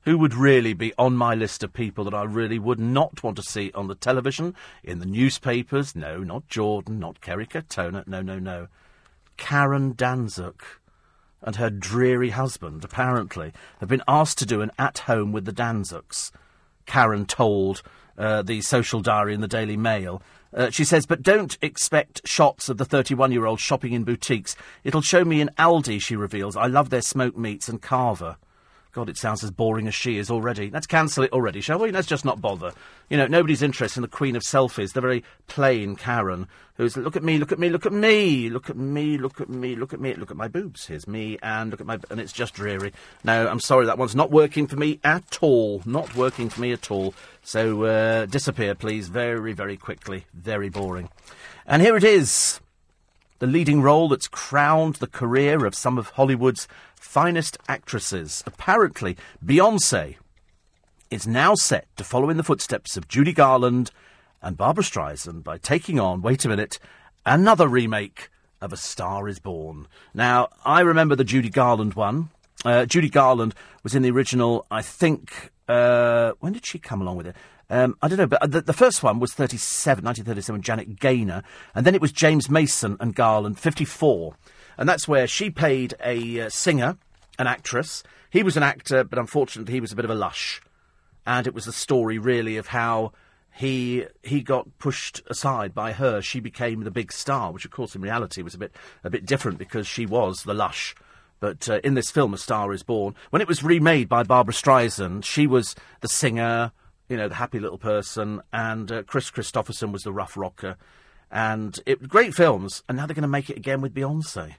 Who 0.03 0.19
would 0.19 0.35
really 0.35 0.75
be 0.75 0.93
on 0.99 1.17
my 1.17 1.35
list 1.35 1.63
of 1.63 1.73
people 1.73 2.05
that 2.05 2.15
I 2.15 2.25
really 2.25 2.59
would 2.59 2.79
not 2.79 3.23
want 3.23 3.37
to 3.37 3.43
see 3.43 3.73
on 3.75 3.89
the 3.89 3.95
television, 3.95 4.55
in 4.85 4.99
the 4.99 5.07
newspapers? 5.07 5.97
No, 5.97 6.19
not 6.19 6.47
Jordan, 6.49 6.99
not 6.99 7.23
Kerry 7.23 7.47
Katona. 7.47 8.07
No, 8.07 8.21
no, 8.21 8.39
no. 8.39 8.69
Karen 9.39 9.95
Danczuk 9.95 10.61
and 11.41 11.57
her 11.57 11.71
dreary 11.71 12.31
husband, 12.31 12.85
apparently, 12.85 13.53
have 13.81 13.89
been 13.89 14.03
asked 14.07 14.39
to 14.39 14.47
do 14.47 14.61
an 14.61 14.73
at 14.79 14.99
home 14.99 15.33
with 15.33 15.47
the 15.47 15.53
Danczuks. 15.53 16.33
Karen 16.85 17.25
told 17.25 17.83
uh, 18.19 18.43
the 18.43 18.61
social 18.61 19.01
diary 19.01 19.33
in 19.33 19.41
the 19.41 19.49
Daily 19.49 19.77
Mail. 19.77 20.23
Uh, 20.55 20.71
she 20.71 20.85
says, 20.85 21.07
but 21.07 21.23
don't 21.23 21.59
expect 21.61 22.27
shots 22.27 22.69
of 22.69 22.79
the 22.79 22.85
31 22.85 23.33
year 23.33 23.47
old 23.47 23.61
shopping 23.61 23.93
in 23.93 24.05
boutiques. 24.05 24.57
It'll 24.85 25.03
show 25.03 25.25
me 25.25 25.41
in 25.41 25.51
Aldi, 25.59 26.01
she 26.01 26.17
reveals. 26.17 26.57
I 26.57 26.67
love 26.67 26.91
their 26.91 27.03
smoked 27.03 27.37
meats 27.37 27.69
and 27.69 27.83
carver. 27.83 28.37
God, 28.93 29.09
it 29.09 29.19
sounds 29.19 29.45
as 29.45 29.51
boring 29.51 29.87
as 29.87 29.95
she 29.95 30.19
is 30.19 30.31
already. 30.31 30.71
Let's 30.71 30.87
cancel 30.87 31.25
it 31.25 31.33
already, 31.33 31.61
shall 31.61 31.79
we? 31.79 31.93
Let's 31.93 32.07
just 32.07 32.25
not 32.25 32.41
bother. 32.41 32.73
You 33.11 33.17
know, 33.17 33.27
nobody's 33.27 33.63
interested 33.63 33.99
in 33.99 34.03
the 34.03 34.09
queen 34.09 34.35
of 34.35 34.43
selfies, 34.43 34.93
the 34.93 35.01
very 35.01 35.25
plain 35.47 35.95
Karen, 35.95 36.49
who's, 36.77 36.97
look 36.97 37.15
at 37.15 37.23
me, 37.23 37.39
look 37.39 37.53
at 37.53 37.59
me, 37.59 37.69
look 37.69 37.87
at 37.87 37.93
me, 37.93 38.49
look 38.49 38.71
at 38.71 38.77
me, 38.77 39.19
look 39.19 39.41
at 39.41 39.49
me, 39.49 39.77
look 39.77 39.93
at 39.93 40.01
me, 40.01 40.15
look 40.15 40.31
at 40.31 40.37
my 40.37 40.49
boobs. 40.49 40.87
Here's 40.87 41.07
me, 41.07 41.39
and 41.43 41.71
look 41.71 41.81
at 41.81 41.87
my, 41.87 41.99
and 42.11 42.19
it's 42.19 42.33
just 42.33 42.55
dreary. 42.55 42.93
No, 43.25 43.47
I'm 43.47 43.61
sorry, 43.61 43.87
that 43.87 43.99
one's 43.99 44.17
not 44.17 44.31
working 44.31 44.67
for 44.67 44.77
me 44.77 45.01
at 45.05 45.39
all. 45.43 45.83
Not 45.85 46.17
working 46.17 46.49
for 46.49 46.61
me 46.61 46.73
at 46.73 46.91
all. 46.91 47.15
So, 47.43 47.85
uh, 47.85 48.27
disappear, 48.27 48.75
please, 48.75 49.09
very, 49.09 49.53
very 49.53 49.77
quickly. 49.77 50.27
Very 50.33 50.71
boring. 50.71 51.11
And 51.67 51.83
here 51.83 51.97
it 51.97 52.05
is 52.05 52.61
the 53.39 53.47
leading 53.47 53.83
role 53.83 54.09
that's 54.09 54.29
crowned 54.29 54.97
the 54.97 55.07
career 55.07 55.65
of 55.65 55.75
some 55.75 55.99
of 55.99 56.11
Hollywood's 56.11 56.67
finest 56.97 57.57
actresses. 57.69 58.43
Apparently, 58.47 59.17
Beyonce 59.45 60.17
is 61.11 61.27
now 61.27 61.55
set 61.55 61.87
to 61.97 62.05
follow 62.05 62.31
in 62.31 62.37
the 62.37 62.43
footsteps 62.43 62.97
of 62.97 63.09
Judy 63.09 63.33
Garland 63.33 63.91
and 64.43 64.57
Barbra 64.57 64.85
Streisand 64.85 65.43
by 65.43 65.59
taking 65.59 65.99
on, 65.99 66.23
wait 66.23 66.45
a 66.45 66.49
minute, 66.49 66.79
another 67.25 67.69
remake 67.69 68.29
of 68.61 68.73
A 68.73 68.77
Star 68.77 69.29
is 69.29 69.39
Born. 69.39 69.87
Now, 70.13 70.49
I 70.65 70.81
remember 70.81 71.15
the 71.17 71.25
Judy 71.25 71.51
Garland 71.51 71.95
one. 71.95 72.31
Uh, 72.65 72.87
Judy 72.87 73.09
Garland 73.09 73.55
was 73.83 73.95
in 73.95 74.03
the 74.03 74.11
original, 74.11 74.67
I 74.71 74.83
think, 74.83 75.53
uh, 75.69 76.33
when 76.41 76.53
did 76.53 76.67
she 76.67 76.79
come 76.79 77.01
along 77.01 77.17
with 77.17 77.29
it? 77.29 77.37
Um, 77.71 77.97
I 78.01 78.09
don't 78.09 78.19
know, 78.19 78.27
but 78.27 78.51
the, 78.51 78.63
the, 78.63 78.73
first 78.73 79.03
one 79.03 79.21
was 79.21 79.35
37, 79.35 80.03
1937, 80.03 80.63
Janet 80.63 80.99
Gaynor, 80.99 81.43
and 81.75 81.85
then 81.85 81.95
it 81.95 82.01
was 82.01 82.13
James 82.13 82.49
Mason 82.49 82.97
and 82.99 83.15
Garland, 83.15 83.59
54. 83.59 84.35
And 84.79 84.89
that's 84.89 85.07
where 85.07 85.27
she 85.27 85.51
played 85.51 85.95
a 86.03 86.41
uh, 86.41 86.49
singer, 86.49 86.97
an 87.39 87.47
actress. 87.47 88.03
He 88.31 88.43
was 88.43 88.57
an 88.57 88.63
actor, 88.63 89.05
but 89.05 89.19
unfortunately 89.19 89.75
he 89.75 89.81
was 89.81 89.93
a 89.93 89.97
bit 89.97 90.07
of 90.07 90.11
a 90.11 90.15
lush. 90.15 90.63
And 91.27 91.47
it 91.47 91.53
was 91.53 91.67
the 91.67 91.73
story, 91.73 92.19
really, 92.19 92.57
of 92.57 92.69
how 92.69 93.13
he 93.53 94.07
he 94.23 94.41
got 94.41 94.79
pushed 94.79 95.21
aside 95.27 95.75
by 95.75 95.93
her. 95.93 96.23
She 96.23 96.41
became 96.41 96.85
the 96.85 96.91
big 96.91 97.13
star, 97.13 97.53
which, 97.53 97.65
of 97.65 97.71
course, 97.71 97.95
in 97.95 98.01
reality 98.01 98.41
was 98.41 98.55
a 98.55 98.59
bit 98.59 98.75
a 99.05 99.11
bit 99.11 99.27
different 99.27 99.59
because 99.59 99.87
she 99.87 100.07
was 100.07 100.45
the 100.45 100.55
lush. 100.55 100.95
But 101.41 101.69
uh, 101.69 101.81
in 101.85 101.95
this 101.95 102.11
film, 102.11 102.35
A 102.35 102.39
Star 102.39 102.73
Is 102.73 102.83
Born, 102.83 103.15
when 103.31 103.43
it 103.43 103.49
was 103.49 103.63
remade 103.63 104.09
by 104.09 104.23
Barbara 104.23 104.55
Streisand, 104.55 105.25
she 105.25 105.47
was 105.47 105.77
the 106.01 106.09
singer, 106.09 106.73
you 107.09 107.17
know, 107.17 107.29
the 107.29 107.35
happy 107.35 107.59
little 107.59 107.79
person, 107.79 108.43
and 108.53 108.91
uh, 108.91 109.03
Kris 109.03 109.31
Kristofferson 109.31 109.93
was 109.93 110.03
the 110.03 110.13
rough 110.13 110.37
rocker. 110.37 110.77
And 111.31 111.79
it 111.87 112.09
great 112.09 112.35
films, 112.35 112.83
and 112.89 112.97
now 112.97 113.07
they're 113.07 113.15
going 113.15 113.23
to 113.23 113.29
make 113.29 113.51
it 113.51 113.57
again 113.57 113.81
with 113.81 113.95
Beyonce. 113.95 114.55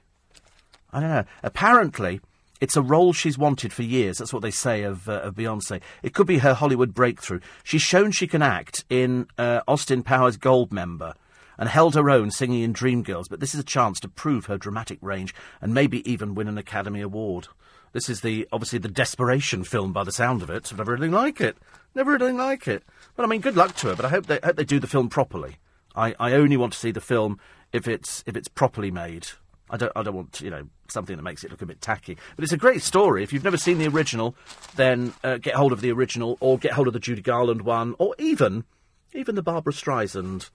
I 0.92 1.00
don't 1.00 1.10
know. 1.10 1.24
Apparently, 1.42 2.20
it's 2.60 2.76
a 2.76 2.82
role 2.82 3.12
she's 3.12 3.38
wanted 3.38 3.72
for 3.72 3.82
years. 3.82 4.18
That's 4.18 4.32
what 4.32 4.42
they 4.42 4.50
say 4.50 4.82
of, 4.82 5.08
uh, 5.08 5.20
of 5.20 5.34
Beyonce. 5.34 5.80
It 6.02 6.14
could 6.14 6.26
be 6.26 6.38
her 6.38 6.54
Hollywood 6.54 6.94
breakthrough. 6.94 7.40
She's 7.64 7.82
shown 7.82 8.10
she 8.10 8.26
can 8.26 8.42
act 8.42 8.84
in 8.90 9.26
uh, 9.38 9.60
Austin 9.66 10.02
Powers 10.02 10.36
Goldmember 10.36 11.14
and 11.58 11.68
held 11.68 11.94
her 11.94 12.10
own 12.10 12.30
singing 12.30 12.62
in 12.62 12.72
Dreamgirls, 12.72 13.28
but 13.28 13.40
this 13.40 13.54
is 13.54 13.60
a 13.60 13.64
chance 13.64 14.00
to 14.00 14.08
prove 14.08 14.46
her 14.46 14.58
dramatic 14.58 14.98
range 15.02 15.34
and 15.60 15.74
maybe 15.74 16.10
even 16.10 16.34
win 16.34 16.48
an 16.48 16.58
Academy 16.58 17.00
Award. 17.00 17.48
This 17.92 18.08
is 18.08 18.20
the 18.20 18.48
obviously 18.52 18.78
the 18.78 18.88
desperation 18.88 19.64
film 19.64 19.92
by 19.92 20.04
the 20.04 20.12
sound 20.12 20.42
of 20.42 20.50
it. 20.50 20.72
Never 20.76 20.92
really 20.92 21.08
like 21.08 21.40
it. 21.40 21.56
Never 21.94 22.12
really 22.12 22.32
like 22.32 22.68
it. 22.68 22.84
But 23.16 23.24
I 23.24 23.28
mean, 23.28 23.40
good 23.40 23.56
luck 23.56 23.74
to 23.76 23.88
her. 23.88 23.96
But 23.96 24.04
I 24.04 24.08
hope 24.08 24.26
they 24.26 24.38
hope 24.42 24.56
they 24.56 24.64
do 24.64 24.80
the 24.80 24.86
film 24.86 25.08
properly. 25.08 25.56
I, 25.94 26.14
I 26.20 26.32
only 26.32 26.56
want 26.56 26.72
to 26.72 26.78
see 26.78 26.92
the 26.92 27.00
film 27.00 27.40
if 27.72 27.88
it's 27.88 28.22
if 28.26 28.36
it's 28.36 28.48
properly 28.48 28.90
made. 28.90 29.28
I 29.68 29.76
don't 29.76 29.92
I 29.94 30.02
don't 30.02 30.14
want 30.14 30.40
you 30.40 30.50
know 30.50 30.68
something 30.88 31.16
that 31.16 31.22
makes 31.22 31.44
it 31.44 31.50
look 31.50 31.62
a 31.62 31.66
bit 31.66 31.80
tacky. 31.80 32.16
But 32.36 32.42
it's 32.42 32.52
a 32.52 32.58
great 32.58 32.82
story. 32.82 33.22
If 33.22 33.32
you've 33.32 33.44
never 33.44 33.56
seen 33.56 33.78
the 33.78 33.88
original, 33.88 34.34
then 34.76 35.14
uh, 35.22 35.38
get 35.38 35.54
hold 35.54 35.72
of 35.72 35.80
the 35.80 35.92
original, 35.92 36.36
or 36.40 36.58
get 36.58 36.72
hold 36.72 36.86
of 36.86 36.92
the 36.92 37.00
Judy 37.00 37.22
Garland 37.22 37.62
one, 37.62 37.94
or 37.98 38.14
even 38.18 38.64
even 39.12 39.34
the 39.34 39.42
Barbara 39.42 39.72
Streisand 39.72 40.50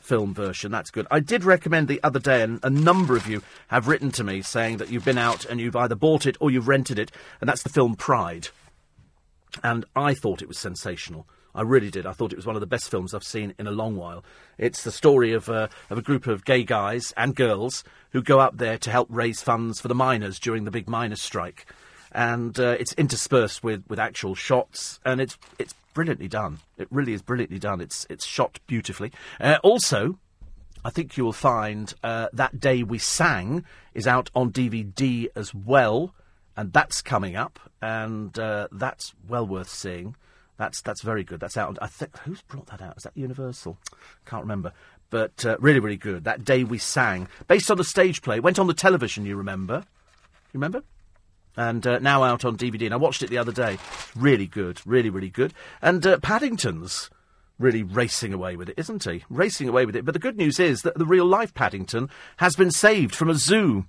film 0.00 0.32
version. 0.34 0.72
That's 0.72 0.90
good. 0.90 1.06
I 1.10 1.20
did 1.20 1.44
recommend 1.44 1.86
the 1.86 2.02
other 2.02 2.18
day, 2.18 2.42
and 2.42 2.58
a 2.62 2.70
number 2.70 3.16
of 3.16 3.26
you 3.26 3.42
have 3.68 3.86
written 3.86 4.10
to 4.12 4.24
me 4.24 4.42
saying 4.42 4.78
that 4.78 4.90
you've 4.90 5.04
been 5.04 5.18
out 5.18 5.44
and 5.44 5.60
you've 5.60 5.76
either 5.76 5.94
bought 5.94 6.26
it 6.26 6.36
or 6.40 6.50
you've 6.50 6.68
rented 6.68 6.98
it, 6.98 7.12
and 7.40 7.48
that's 7.48 7.62
the 7.62 7.68
film 7.68 7.94
Pride. 7.94 8.48
And 9.62 9.84
I 9.94 10.14
thought 10.14 10.42
it 10.42 10.48
was 10.48 10.58
sensational. 10.58 11.26
I 11.54 11.62
really 11.62 11.90
did. 11.90 12.06
I 12.06 12.12
thought 12.12 12.32
it 12.32 12.36
was 12.36 12.46
one 12.46 12.56
of 12.56 12.60
the 12.60 12.66
best 12.66 12.90
films 12.90 13.12
I've 13.12 13.24
seen 13.24 13.54
in 13.58 13.66
a 13.66 13.72
long 13.72 13.96
while. 13.96 14.24
It's 14.56 14.84
the 14.84 14.92
story 14.92 15.32
of, 15.32 15.48
uh, 15.48 15.68
of 15.88 15.98
a 15.98 16.02
group 16.02 16.26
of 16.26 16.44
gay 16.44 16.62
guys 16.62 17.12
and 17.16 17.34
girls 17.34 17.82
who 18.10 18.22
go 18.22 18.38
up 18.38 18.58
there 18.58 18.78
to 18.78 18.90
help 18.90 19.08
raise 19.10 19.42
funds 19.42 19.80
for 19.80 19.88
the 19.88 19.94
miners 19.94 20.38
during 20.38 20.64
the 20.64 20.70
big 20.70 20.88
miners' 20.88 21.22
strike. 21.22 21.66
And 22.12 22.58
uh, 22.58 22.76
it's 22.78 22.92
interspersed 22.94 23.62
with, 23.62 23.84
with 23.88 23.98
actual 23.98 24.34
shots, 24.34 24.98
and 25.04 25.20
it's 25.20 25.38
it's 25.60 25.74
brilliantly 25.94 26.26
done. 26.26 26.58
It 26.76 26.88
really 26.90 27.12
is 27.12 27.22
brilliantly 27.22 27.60
done. 27.60 27.80
It's 27.80 28.04
it's 28.10 28.26
shot 28.26 28.58
beautifully. 28.66 29.12
Uh, 29.40 29.58
also, 29.62 30.18
I 30.84 30.90
think 30.90 31.16
you 31.16 31.24
will 31.24 31.32
find 31.32 31.94
uh, 32.02 32.26
that 32.32 32.58
day 32.58 32.82
we 32.82 32.98
sang 32.98 33.64
is 33.94 34.08
out 34.08 34.28
on 34.34 34.50
DVD 34.50 35.28
as 35.36 35.54
well, 35.54 36.12
and 36.56 36.72
that's 36.72 37.02
coming 37.02 37.36
up, 37.36 37.58
and 37.80 38.38
uh, 38.38 38.68
that's 38.72 39.14
well 39.28 39.46
worth 39.46 39.68
seeing. 39.68 40.16
That's 40.56 40.82
that's 40.82 41.02
very 41.02 41.24
good. 41.24 41.40
That's 41.40 41.56
out. 41.56 41.78
I 41.80 41.86
think 41.86 42.16
who's 42.18 42.42
brought 42.42 42.66
that 42.66 42.82
out? 42.82 42.96
Is 42.96 43.04
that 43.04 43.16
Universal? 43.16 43.78
Can't 44.26 44.42
remember. 44.42 44.72
But 45.08 45.44
uh, 45.44 45.56
really, 45.58 45.80
really 45.80 45.96
good. 45.96 46.24
That 46.24 46.44
day 46.44 46.62
we 46.62 46.78
sang, 46.78 47.28
based 47.48 47.70
on 47.70 47.76
the 47.76 47.84
stage 47.84 48.22
play, 48.22 48.38
went 48.38 48.58
on 48.58 48.66
the 48.66 48.74
television. 48.74 49.26
You 49.26 49.36
remember? 49.36 49.84
You 50.52 50.58
remember? 50.58 50.82
and 51.56 51.86
uh, 51.86 51.98
now 51.98 52.22
out 52.22 52.44
on 52.44 52.56
DVD. 52.56 52.86
And 52.86 52.94
I 52.94 52.96
watched 52.96 53.22
it 53.22 53.30
the 53.30 53.38
other 53.38 53.52
day. 53.52 53.78
Really 54.16 54.46
good, 54.46 54.80
really, 54.86 55.10
really 55.10 55.28
good. 55.28 55.52
And 55.82 56.06
uh, 56.06 56.18
Paddington's 56.18 57.10
really 57.58 57.82
racing 57.82 58.32
away 58.32 58.56
with 58.56 58.70
it, 58.70 58.78
isn't 58.78 59.04
he? 59.04 59.24
Racing 59.28 59.68
away 59.68 59.84
with 59.84 59.94
it. 59.94 60.04
But 60.04 60.14
the 60.14 60.20
good 60.20 60.36
news 60.36 60.58
is 60.58 60.82
that 60.82 60.96
the 60.96 61.04
real 61.04 61.26
life 61.26 61.52
Paddington 61.52 62.08
has 62.38 62.56
been 62.56 62.70
saved 62.70 63.14
from 63.14 63.28
a 63.28 63.34
zoo. 63.34 63.84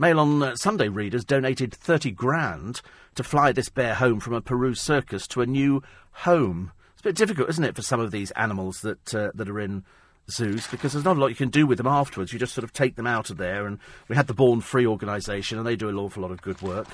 Mail 0.00 0.18
on 0.18 0.42
uh, 0.42 0.56
Sunday 0.56 0.88
readers 0.88 1.26
donated 1.26 1.74
30 1.74 2.12
grand 2.12 2.80
to 3.16 3.22
fly 3.22 3.52
this 3.52 3.68
bear 3.68 3.94
home 3.94 4.18
from 4.18 4.32
a 4.32 4.40
Peru 4.40 4.74
circus 4.74 5.26
to 5.26 5.42
a 5.42 5.46
new 5.46 5.82
home. 6.12 6.72
It's 6.94 7.02
a 7.02 7.04
bit 7.04 7.16
difficult, 7.16 7.50
isn't 7.50 7.64
it, 7.64 7.76
for 7.76 7.82
some 7.82 8.00
of 8.00 8.10
these 8.10 8.30
animals 8.30 8.80
that 8.80 9.14
uh, 9.14 9.30
that 9.34 9.50
are 9.50 9.60
in 9.60 9.84
zoos 10.30 10.66
because 10.68 10.94
there's 10.94 11.04
not 11.04 11.18
a 11.18 11.20
lot 11.20 11.26
you 11.26 11.34
can 11.34 11.50
do 11.50 11.66
with 11.66 11.76
them 11.76 11.86
afterwards. 11.86 12.32
You 12.32 12.38
just 12.38 12.54
sort 12.54 12.64
of 12.64 12.72
take 12.72 12.96
them 12.96 13.06
out 13.06 13.28
of 13.28 13.36
there. 13.36 13.66
And 13.66 13.78
we 14.08 14.16
had 14.16 14.26
the 14.26 14.32
Born 14.32 14.62
Free 14.62 14.86
organisation, 14.86 15.58
and 15.58 15.66
they 15.66 15.76
do 15.76 15.90
an 15.90 15.98
awful 15.98 16.22
lot 16.22 16.30
of 16.30 16.40
good 16.40 16.62
work. 16.62 16.86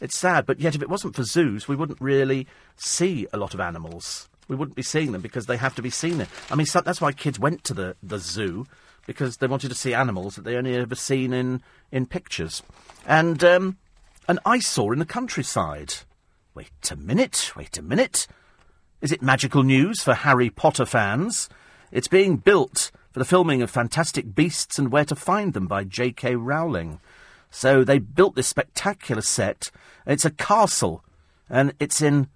It's 0.00 0.18
sad, 0.18 0.46
but 0.46 0.58
yet 0.58 0.74
if 0.74 0.80
it 0.80 0.88
wasn't 0.88 1.16
for 1.16 1.22
zoos, 1.22 1.68
we 1.68 1.76
wouldn't 1.76 2.00
really 2.00 2.46
see 2.76 3.26
a 3.30 3.36
lot 3.36 3.52
of 3.52 3.60
animals. 3.60 4.30
We 4.48 4.56
wouldn't 4.56 4.76
be 4.76 4.82
seeing 4.82 5.12
them 5.12 5.20
because 5.20 5.44
they 5.44 5.58
have 5.58 5.74
to 5.74 5.82
be 5.82 5.90
seen 5.90 6.16
there. 6.16 6.28
I 6.50 6.54
mean, 6.54 6.66
so 6.66 6.80
that's 6.80 7.02
why 7.02 7.12
kids 7.12 7.38
went 7.38 7.62
to 7.64 7.74
the, 7.74 7.96
the 8.02 8.18
zoo 8.18 8.64
because 9.06 9.36
they 9.36 9.46
wanted 9.46 9.68
to 9.68 9.74
see 9.74 9.94
animals 9.94 10.36
that 10.36 10.44
they 10.44 10.56
only 10.56 10.76
ever 10.76 10.94
seen 10.94 11.32
in, 11.32 11.62
in 11.92 12.06
pictures. 12.06 12.62
And 13.06 13.42
um, 13.44 13.78
an 14.28 14.38
eyesore 14.44 14.92
in 14.92 14.98
the 14.98 15.04
countryside. 15.04 15.94
Wait 16.54 16.70
a 16.90 16.96
minute, 16.96 17.52
wait 17.56 17.76
a 17.76 17.82
minute. 17.82 18.26
Is 19.00 19.12
it 19.12 19.22
magical 19.22 19.62
news 19.62 20.02
for 20.02 20.14
Harry 20.14 20.50
Potter 20.50 20.86
fans? 20.86 21.48
It's 21.92 22.08
being 22.08 22.36
built 22.36 22.90
for 23.12 23.18
the 23.18 23.24
filming 23.24 23.62
of 23.62 23.70
Fantastic 23.70 24.34
Beasts 24.34 24.78
and 24.78 24.90
Where 24.90 25.04
to 25.04 25.14
Find 25.14 25.52
Them 25.52 25.66
by 25.66 25.84
J.K. 25.84 26.36
Rowling. 26.36 27.00
So 27.50 27.84
they 27.84 27.98
built 27.98 28.34
this 28.34 28.48
spectacular 28.48 29.22
set. 29.22 29.70
It's 30.06 30.24
a 30.24 30.30
castle, 30.30 31.04
and 31.48 31.74
it's 31.78 32.02
in 32.02 32.28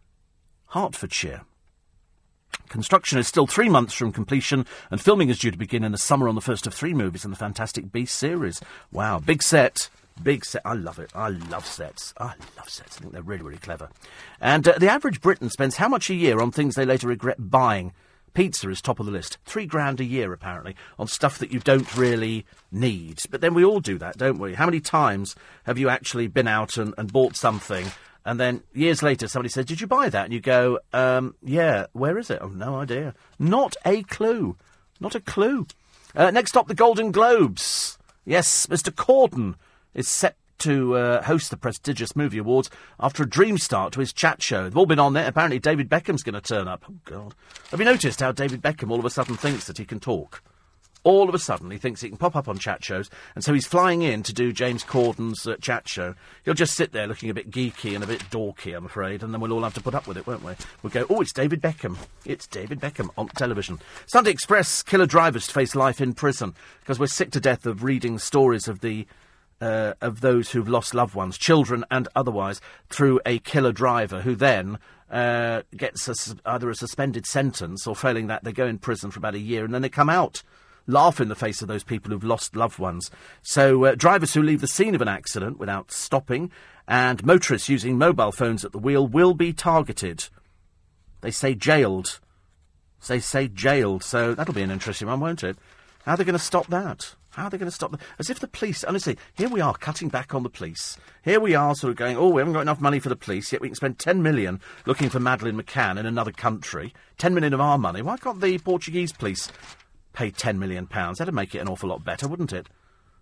Hertfordshire. 0.69 1.43
Construction 2.69 3.19
is 3.19 3.27
still 3.27 3.47
three 3.47 3.69
months 3.69 3.95
from 3.95 4.13
completion, 4.13 4.67
and 4.91 5.01
filming 5.01 5.31
is 5.31 5.39
due 5.39 5.51
to 5.51 5.59
begin 5.59 5.85
in 5.85 5.93
the 5.93 5.99
summer 5.99 6.29
on 6.29 6.35
the 6.35 6.41
first 6.41 6.67
of 6.67 6.75
three 6.75 6.95
movies 6.95 7.25
in 7.25 7.31
the 7.31 7.37
Fantastic 7.37 7.91
Beasts 7.91 8.17
series. 8.17 8.61
Wow, 8.93 9.19
big 9.19 9.43
set. 9.43 9.89
Big 10.23 10.45
set. 10.45 10.63
I 10.65 10.75
love 10.75 10.99
it. 10.99 11.11
I 11.15 11.29
love 11.29 11.65
sets. 11.65 12.13
I 12.19 12.35
love 12.57 12.69
sets. 12.69 12.99
I 12.99 13.01
think 13.01 13.13
they're 13.13 13.23
really, 13.23 13.43
really 13.43 13.59
clever. 13.59 13.89
And 14.41 14.67
uh, 14.67 14.77
the 14.79 14.91
average 14.91 15.21
Briton 15.21 15.49
spends 15.49 15.77
how 15.77 15.89
much 15.89 16.11
a 16.11 16.15
year 16.15 16.41
on 16.41 16.51
things 16.51 16.75
they 16.75 16.85
later 16.85 17.07
regret 17.07 17.37
buying? 17.39 17.93
Pizza 18.35 18.69
is 18.69 18.83
top 18.83 19.01
of 19.01 19.07
the 19.07 19.13
list. 19.13 19.39
Three 19.45 19.67
grand 19.67 20.01
a 20.01 20.05
year, 20.05 20.33
apparently, 20.33 20.77
on 20.99 21.07
stuff 21.07 21.39
that 21.39 21.53
you 21.53 21.61
don't 21.61 21.97
really 21.97 22.45
need. 22.71 23.23
But 23.31 23.41
then 23.41 23.55
we 23.55 23.65
all 23.65 23.81
do 23.81 23.99
that, 23.99 24.17
don't 24.17 24.39
we? 24.39 24.55
How 24.55 24.67
many 24.67 24.81
times 24.81 25.35
have 25.65 25.79
you 25.79 25.89
actually 25.89 26.27
been 26.27 26.49
out 26.49 26.77
and, 26.77 26.95
and 26.99 27.13
bought 27.13 27.37
something 27.37 27.87
and 28.29 28.39
then 28.39 28.63
years 28.75 29.03
later 29.03 29.27
somebody 29.27 29.49
says, 29.49 29.65
Did 29.65 29.81
you 29.81 29.87
buy 29.87 30.11
that? 30.11 30.25
And 30.27 30.35
you 30.35 30.41
go, 30.41 30.81
um, 30.93 31.35
Yeah, 31.43 31.87
where 31.93 32.19
is 32.19 32.29
it? 32.29 32.41
Oh, 32.43 32.49
no 32.49 32.77
idea. 32.77 33.15
Not 33.39 33.75
a 33.87 34.03
clue. 34.03 34.57
Not 35.01 35.15
a 35.15 35.21
clue. 35.21 35.67
Uh, 36.15 36.31
next 36.31 36.55
up, 36.55 36.69
the 36.69 36.75
Golden 36.75 37.11
Globes. 37.11 37.97
Yes, 38.27 38.67
Mr. 38.67 38.93
Corden 38.93 39.55
is 39.95 40.09
set 40.09 40.37
to 40.59 40.97
uh, 40.97 41.23
host 41.23 41.51
the 41.51 41.57
prestigious 41.57 42.15
movie 42.15 42.37
awards 42.37 42.69
after 43.01 43.23
a 43.23 43.29
dream 43.29 43.57
start 43.57 43.95
to 43.95 44.01
his 44.01 44.13
chat 44.13 44.43
show. 44.43 44.65
They've 44.65 44.77
all 44.77 44.85
been 44.85 44.99
on 44.99 45.15
there. 45.15 45.27
Apparently, 45.27 45.59
David 45.59 45.89
Beckham's 45.89 46.23
going 46.23 46.35
to 46.35 46.41
turn 46.43 46.69
up. 46.69 46.85
Oh, 46.91 46.95
God. 47.07 47.35
Have 47.71 47.81
you 47.81 47.87
noticed 47.87 48.21
how 48.21 48.33
David 48.33 48.61
Beckham 48.61 48.91
all 48.91 48.99
of 48.99 49.07
a 49.07 49.11
sudden 49.11 49.37
thinks 49.37 49.67
that 49.67 49.79
he 49.79 49.87
can 49.87 50.01
talk? 50.01 50.43
All 51.05 51.29
of 51.29 51.35
a 51.35 51.39
sudden, 51.39 51.71
he 51.71 51.79
thinks 51.79 52.01
he 52.01 52.09
can 52.09 52.19
pop 52.19 52.37
up 52.37 52.49
on 52.49 52.59
chat 52.59 52.85
shows, 52.85 53.09
and 53.35 53.43
so 53.43 53.55
he's 53.55 53.67
flying 53.67 54.03
in 54.03 54.23
to 54.25 54.33
do 54.33 54.53
James 54.53 54.85
Corden's 54.85 55.47
uh, 55.47 55.57
chat 55.61 55.89
show. 55.89 56.15
He'll 56.45 56.55
just 56.55 56.75
sit 56.75 56.93
there 56.93 57.07
looking 57.07 57.31
a 57.31 57.35
bit 57.35 57.51
geeky 57.51 57.95
and 57.95 58.05
a 58.05 58.07
bit 58.07 58.21
dorky, 58.31 58.77
I'm 58.77 58.87
afraid, 58.87 59.23
and 59.23 59.33
then 59.33 59.41
we'll 59.41 59.53
all 59.53 59.63
have 59.63 59.75
to 59.75 59.81
put 59.81 59.95
up 59.95 60.07
with 60.07 60.17
it, 60.17 60.27
won't 60.27 60.45
we? 60.45 60.53
We'll 60.83 60.91
go, 60.91 61.07
oh, 61.09 61.21
it's 61.21 61.33
David 61.33 61.63
Beckham. 61.63 61.97
It's 62.25 62.47
David 62.47 62.81
Beckham 62.81 63.11
on 63.17 63.29
television. 63.29 63.79
Sunday 64.07 64.31
Express, 64.31 64.83
killer 64.83 65.07
drivers 65.07 65.47
to 65.47 65.53
face 65.53 65.75
life 65.75 66.01
in 66.01 66.15
prison, 66.15 66.55
because 66.81 66.99
we're 66.99 67.07
sick 67.07 67.31
to 67.33 67.41
death 67.41 67.65
of 67.65 67.83
reading 67.85 68.19
stories 68.19 68.69
of 68.69 68.81
the 68.81 69.07
uh, 69.61 69.95
of 70.01 70.21
those 70.21 70.51
who've 70.51 70.69
lost 70.69 70.95
loved 70.95 71.15
ones, 71.15 71.37
children 71.37 71.85
and 71.91 72.09
otherwise, 72.15 72.61
through 72.91 73.21
a 73.27 73.39
killer 73.41 73.73
driver 73.73 74.21
who 74.21 74.35
then 74.35 74.79
uh, 75.11 75.63
gets 75.77 76.09
a, 76.09 76.37
either 76.47 76.71
a 76.71 76.75
suspended 76.75 77.27
sentence 77.27 77.87
or, 77.87 77.97
failing 77.97 78.27
that, 78.29 78.45
they 78.45 78.53
go 78.53 78.67
in 78.67 78.79
prison 78.79 79.11
for 79.11 79.19
about 79.19 79.35
a 79.35 79.39
year 79.39 79.65
and 79.65 79.75
then 79.75 79.83
they 79.83 79.89
come 79.89 80.11
out. 80.11 80.43
Laugh 80.89 81.21
in 81.21 81.29
the 81.29 81.37
face 81.37 81.63
of 81.63 81.69
those 81.69 81.85
people 81.85 82.11
who've 82.11 82.25
lost 82.25 82.57
loved 82.57 82.79
ones. 82.79 83.11
So, 83.43 83.85
uh, 83.85 83.95
drivers 83.95 84.35
who 84.35 84.43
leave 84.43 84.63
the 84.63 84.67
scene 84.67 84.95
of 84.95 85.03
an 85.03 85.09
accident 85.09 85.59
without 85.59 85.93
stopping 85.93 86.51
and 86.89 87.25
motorists 87.25 87.69
using 87.69 87.99
mobile 87.99 88.33
phones 88.33 88.65
at 88.65 88.73
the 88.73 88.79
wheel 88.79 89.07
will 89.07 89.35
be 89.35 89.53
targeted. 89.53 90.29
They 91.21 91.31
say 91.31 91.55
jailed. 91.55 92.19
They 93.07 93.21
say 93.21 93.49
jailed, 93.49 94.03
so 94.03 94.35
that'll 94.35 94.55
be 94.55 94.63
an 94.63 94.71
interesting 94.71 95.09
one, 95.09 95.21
won't 95.21 95.45
it? 95.45 95.57
How 96.05 96.15
are 96.15 96.17
they 96.17 96.25
going 96.25 96.33
to 96.33 96.39
stop 96.39 96.67
that? 96.69 97.15
How 97.31 97.45
are 97.45 97.51
they 97.51 97.59
going 97.59 97.71
to 97.71 97.75
stop 97.75 97.91
them? 97.91 98.01
As 98.19 98.31
if 98.31 98.41
the 98.41 98.49
police, 98.49 98.83
honestly, 98.83 99.17
here 99.35 99.49
we 99.49 99.61
are 99.61 99.75
cutting 99.75 100.09
back 100.09 100.35
on 100.35 100.43
the 100.43 100.49
police. 100.49 100.97
Here 101.23 101.39
we 101.39 101.55
are 101.55 101.75
sort 101.75 101.91
of 101.91 101.97
going, 101.97 102.17
oh, 102.17 102.31
we 102.31 102.41
haven't 102.41 102.55
got 102.55 102.63
enough 102.63 102.81
money 102.81 102.99
for 102.99 103.11
the 103.11 103.17
police, 103.17 103.53
yet 103.53 103.61
we 103.61 103.69
can 103.69 103.77
spend 103.77 103.99
10 103.99 104.23
million 104.23 104.61
looking 104.87 105.11
for 105.11 105.21
Madeleine 105.21 105.61
McCann 105.61 105.99
in 105.99 106.07
another 106.07 106.33
country. 106.33 106.95
10 107.19 107.35
million 107.35 107.55
of 107.55 107.61
our 107.61 107.79
money. 107.79 108.03
Why 108.03 108.17
can't 108.17 108.41
the 108.41 108.59
Portuguese 108.59 109.13
police 109.13 109.51
pay 110.13 110.31
10 110.31 110.59
million 110.59 110.87
pounds? 110.87 111.19
That'd 111.19 111.35
make 111.35 111.55
it 111.55 111.59
an 111.59 111.69
awful 111.69 111.89
lot 111.89 112.05
better, 112.05 112.29
wouldn't 112.29 112.53
it? 112.53 112.69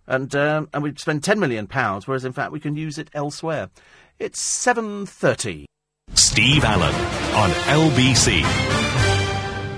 And, 0.06 0.34
um, 0.34 0.68
and 0.72 0.82
we'd 0.82 1.00
spend 1.00 1.24
10 1.24 1.40
million 1.40 1.66
pounds, 1.66 2.06
whereas 2.06 2.24
in 2.24 2.32
fact 2.32 2.52
we 2.52 2.60
can 2.60 2.76
use 2.76 2.98
it 2.98 3.10
elsewhere. 3.12 3.70
It's 4.18 4.40
7.30. 4.64 5.64
Steve 6.14 6.64
Allen 6.64 6.94
on 7.34 7.50
LBC. 7.50 8.42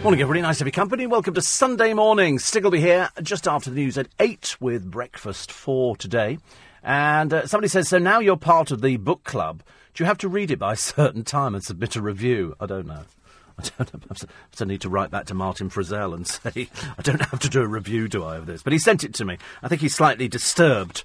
Morning, 0.03 0.21
everybody. 0.21 0.43
Nice 0.43 0.59
to 0.59 0.65
be 0.65 0.71
company. 0.71 1.07
Welcome 1.07 1.35
to 1.35 1.43
Sunday 1.43 1.93
morning. 1.93 2.39
Stig 2.39 2.63
will 2.63 2.71
be 2.71 2.81
here 2.81 3.11
just 3.23 3.49
after 3.49 3.71
the 3.71 3.77
news 3.77 3.99
at 3.99 4.09
8 4.21 4.57
with 4.61 4.89
breakfast 4.89 5.51
for 5.51 5.97
today. 5.97 6.39
And 6.83 7.35
uh, 7.35 7.47
somebody 7.47 7.69
says, 7.69 7.89
so 7.89 7.99
now 7.99 8.21
you're 8.21 8.37
part 8.37 8.71
of 8.71 8.81
the 8.81 8.97
book 8.97 9.25
club. 9.25 9.63
Do 9.95 10.05
you 10.05 10.07
have 10.07 10.19
to 10.19 10.29
read 10.29 10.53
it 10.53 10.59
by 10.61 10.75
a 10.75 10.77
certain 10.77 11.25
time 11.25 11.55
and 11.55 11.65
submit 11.65 11.97
a 11.97 12.03
review? 12.03 12.55
I 12.61 12.67
don't 12.67 12.87
know. 12.87 13.03
I 13.59 13.85
don't. 13.85 14.05
I 14.61 14.65
need 14.65 14.81
to 14.83 14.89
write 14.89 15.11
back 15.11 15.27
to 15.27 15.35
Martin 15.35 15.71
Frizzell 15.71 16.15
and 16.15 16.27
say, 16.27 16.69
I 16.97 17.03
don't 17.03 17.23
have 17.23 17.41
to 17.41 17.49
do 17.49 17.63
a 17.63 17.67
review, 17.67 18.09
do 18.09 18.25
I, 18.25 18.37
of 18.37 18.47
this? 18.47 18.63
But 18.63 18.73
he 18.73 18.79
sent 18.79 19.05
it 19.05 19.15
to 19.15 19.25
me. 19.25 19.39
I 19.63 19.69
think 19.69 19.81
he's 19.81 19.95
slightly 19.95 20.29
disturbed 20.29 21.05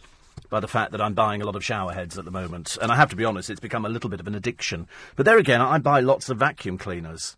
by 0.49 0.59
the 0.59 0.67
fact 0.67 0.91
that 0.91 1.01
I'm 1.01 1.13
buying 1.13 1.41
a 1.41 1.45
lot 1.45 1.55
of 1.55 1.63
shower 1.63 1.93
heads 1.93 2.17
at 2.17 2.25
the 2.25 2.31
moment. 2.31 2.77
And 2.81 2.91
I 2.91 2.95
have 2.95 3.09
to 3.09 3.15
be 3.15 3.25
honest, 3.25 3.49
it's 3.49 3.59
become 3.59 3.85
a 3.85 3.89
little 3.89 4.09
bit 4.09 4.19
of 4.19 4.27
an 4.27 4.35
addiction. 4.35 4.87
But 5.15 5.25
there 5.25 5.37
again, 5.37 5.61
I 5.61 5.77
buy 5.79 5.99
lots 5.99 6.29
of 6.29 6.37
vacuum 6.37 6.77
cleaners. 6.77 7.35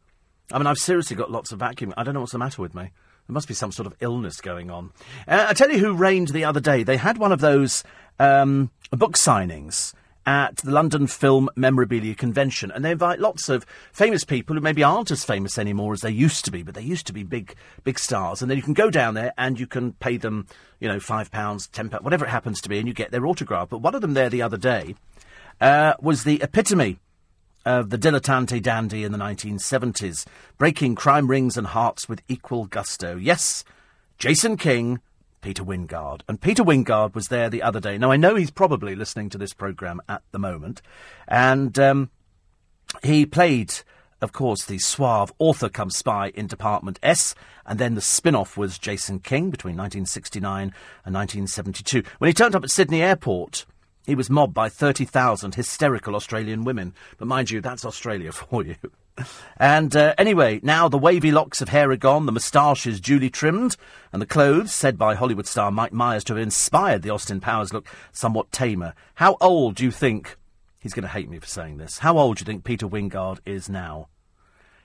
I 0.52 0.58
mean, 0.58 0.68
I've 0.68 0.78
seriously 0.78 1.16
got 1.16 1.32
lots 1.32 1.52
of 1.52 1.60
vacuum. 1.60 1.94
I 1.98 2.04
don't 2.04 2.14
know 2.14 2.20
what's 2.20 2.34
the 2.34 2.38
matter 2.38 2.62
with 2.62 2.76
me. 2.76 2.92
There 3.28 3.34
must 3.34 3.48
be 3.48 3.54
some 3.56 3.72
sort 3.72 3.88
of 3.88 3.96
illness 4.02 4.40
going 4.40 4.70
on. 4.70 4.92
Uh, 5.28 5.48
I 5.50 5.54
tell 5.54 5.72
you 5.72 5.80
who 5.80 5.94
reigned 5.96 6.28
the 6.30 6.44
other 6.46 6.60
day. 6.60 6.84
They 6.84 6.98
had 6.98 7.18
one 7.18 7.32
of 7.32 7.40
those 7.40 7.84
um, 8.20 8.70
book 8.92 9.14
signings 9.14 9.94
at 10.26 10.58
the 10.58 10.72
London 10.72 11.08
Film 11.08 11.50
Memorabilia 11.56 12.16
Convention, 12.16 12.72
and 12.72 12.84
they 12.84 12.92
invite 12.92 13.20
lots 13.20 13.50
of 13.50 13.66
famous 13.92 14.24
people 14.24 14.56
who 14.56 14.62
maybe 14.62 14.84
aren't 14.84 15.12
as 15.12 15.24
famous 15.24 15.58
anymore 15.58 15.94
as 15.94 16.02
they 16.02 16.12
used 16.12 16.46
to 16.46 16.52
be, 16.52 16.64
but 16.64 16.74
they 16.74 16.82
used 16.82 17.06
to 17.08 17.14
be 17.14 17.24
big, 17.24 17.56
big 17.84 18.00
stars. 18.00 18.42
And 18.42 18.50
then 18.50 18.58
you 18.58 18.64
can 18.64 18.74
go 18.74 18.90
down 18.90 19.14
there 19.14 19.34
and 19.38 19.60
you 19.60 19.68
can 19.68 19.94
pay 19.94 20.18
them, 20.18 20.48
you 20.80 20.88
know, 20.88 21.00
five 21.00 21.32
pounds, 21.32 21.68
ten 21.68 21.90
pounds, 21.90 22.04
whatever 22.04 22.26
it 22.26 22.30
happens 22.30 22.62
to 22.62 22.70
be, 22.70 22.80
and 22.80 22.88
you 22.88 22.94
get 22.94 23.12
their 23.12 23.26
autograph. 23.26 23.70
But 23.70 23.80
one 23.82 23.96
of 23.96 24.02
them 24.02 24.14
there 24.14 24.30
the 24.30 24.42
other 24.42 24.58
day 24.58 24.96
uh, 25.62 25.94
was 26.02 26.24
the 26.24 26.42
epitome 26.42 27.00
of 27.66 27.90
the 27.90 27.98
dilettante 27.98 28.62
dandy 28.62 29.04
in 29.04 29.12
the 29.12 29.18
1970s, 29.18 30.26
breaking 30.58 30.96
crime 30.96 31.28
rings 31.28 31.58
and 31.58 31.68
hearts 31.68 32.08
with 32.08 32.22
equal 32.28 32.66
gusto. 32.66 33.16
Yes, 33.16 33.64
Jason 34.18 34.56
King 34.56 35.00
Peter 35.46 35.64
Wyngarde. 35.64 36.22
And 36.28 36.42
Peter 36.42 36.64
Wyngarde 36.64 37.14
was 37.14 37.28
there 37.28 37.52
the 37.52 37.62
other 37.62 37.80
day. 37.80 38.00
Now, 38.00 38.10
I 38.10 38.18
know 38.18 38.34
he's 38.34 38.50
probably 38.50 38.96
listening 38.96 39.30
to 39.30 39.38
this 39.38 39.54
programme 39.54 40.02
at 40.10 40.24
the 40.32 40.40
moment. 40.40 40.82
And 41.28 41.78
um, 41.78 42.10
he 43.04 43.28
played, 43.28 43.72
of 44.24 44.32
course, 44.34 44.66
the 44.66 44.80
suave 44.80 45.32
author 45.38 45.70
come 45.70 45.92
spy 45.92 46.30
in 46.30 46.48
Department 46.48 46.98
S. 47.04 47.36
And 47.64 47.78
then 47.78 47.94
the 47.94 48.02
spin 48.02 48.34
off 48.34 48.58
was 48.58 48.80
Jason 48.80 49.20
King 49.20 49.52
between 49.52 49.78
1969 49.78 50.74
and 51.06 51.14
1972. 51.14 52.02
When 52.18 52.28
he 52.28 52.34
turned 52.34 52.56
up 52.56 52.64
at 52.64 52.72
Sydney 52.72 53.04
Airport, 53.04 53.68
he 54.08 54.16
was 54.16 54.32
mobbed 54.32 54.56
by 54.56 54.68
30,000 54.68 55.54
hysterical 55.54 56.16
Australian 56.16 56.64
women. 56.64 56.96
But 57.20 57.28
mind 57.28 57.52
you, 57.52 57.62
that's 57.62 57.86
Australia 57.86 58.32
for 58.32 58.66
you. 58.66 58.78
And 59.58 59.96
uh, 59.96 60.14
anyway, 60.18 60.60
now 60.62 60.90
the 60.90 60.98
wavy 60.98 61.32
locks 61.32 61.62
of 61.62 61.70
hair 61.70 61.90
are 61.92 61.96
gone, 61.96 62.26
the 62.26 62.32
moustache 62.32 62.86
is 62.86 63.00
duly 63.00 63.30
trimmed, 63.30 63.78
and 64.12 64.22
the 64.22 64.26
clothes, 64.26 64.74
said 64.74 64.98
by 64.98 65.16
Hollywood 65.16 65.48
star 65.48 65.72
Mike 65.72 65.94
Myers 65.94 66.24
to 66.26 66.36
have 66.36 66.44
inspired 66.44 67.02
the 67.02 67.10
Austin 67.10 67.40
Powers 67.40 67.74
look 67.74 67.88
somewhat 68.12 68.52
tamer. 68.52 68.94
How 69.16 69.38
old 69.40 69.76
do 69.76 69.86
you 69.86 69.92
think, 69.92 70.38
he's 70.80 70.94
going 70.94 71.04
to 71.04 71.10
hate 71.10 71.30
me 71.30 71.40
for 71.40 71.48
saying 71.48 71.78
this, 71.78 72.00
how 72.00 72.18
old 72.18 72.38
do 72.38 72.42
you 72.42 72.46
think 72.46 72.64
Peter 72.64 72.88
Wyngarde 72.88 73.40
is 73.46 73.70
now? 73.70 74.10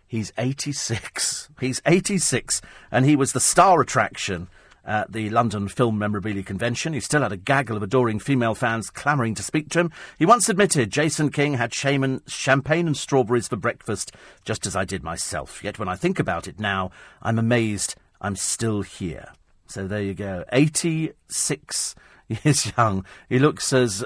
He's 0.06 0.32
86. 0.38 1.50
He's 1.60 1.80
86, 1.86 2.60
and 2.90 3.04
he 3.06 3.14
was 3.14 3.32
the 3.32 3.40
star 3.40 3.80
attraction 3.80 4.48
at 4.84 5.12
the 5.12 5.30
London 5.30 5.68
Film 5.68 5.98
Memorabilia 5.98 6.42
Convention. 6.42 6.92
He 6.92 7.00
still 7.00 7.22
had 7.22 7.32
a 7.32 7.36
gaggle 7.36 7.76
of 7.76 7.82
adoring 7.82 8.18
female 8.18 8.54
fans 8.54 8.90
clamouring 8.90 9.34
to 9.36 9.42
speak 9.42 9.68
to 9.70 9.80
him. 9.80 9.92
He 10.18 10.26
once 10.26 10.48
admitted 10.48 10.90
Jason 10.90 11.30
King 11.30 11.54
had 11.54 11.74
shaman, 11.74 12.22
champagne 12.26 12.86
and 12.86 12.96
strawberries 12.96 13.48
for 13.48 13.56
breakfast, 13.56 14.12
just 14.44 14.66
as 14.66 14.76
I 14.76 14.84
did 14.84 15.02
myself. 15.02 15.62
Yet 15.62 15.78
when 15.78 15.88
I 15.88 15.96
think 15.96 16.18
about 16.18 16.48
it 16.48 16.58
now, 16.58 16.90
I'm 17.22 17.38
amazed 17.38 17.94
I'm 18.20 18.36
still 18.36 18.82
here. 18.82 19.32
So 19.66 19.86
there 19.86 20.02
you 20.02 20.14
go. 20.14 20.44
86 20.52 21.94
years 22.28 22.72
young. 22.76 23.04
He 23.28 23.38
looks 23.38 23.72
as 23.72 24.04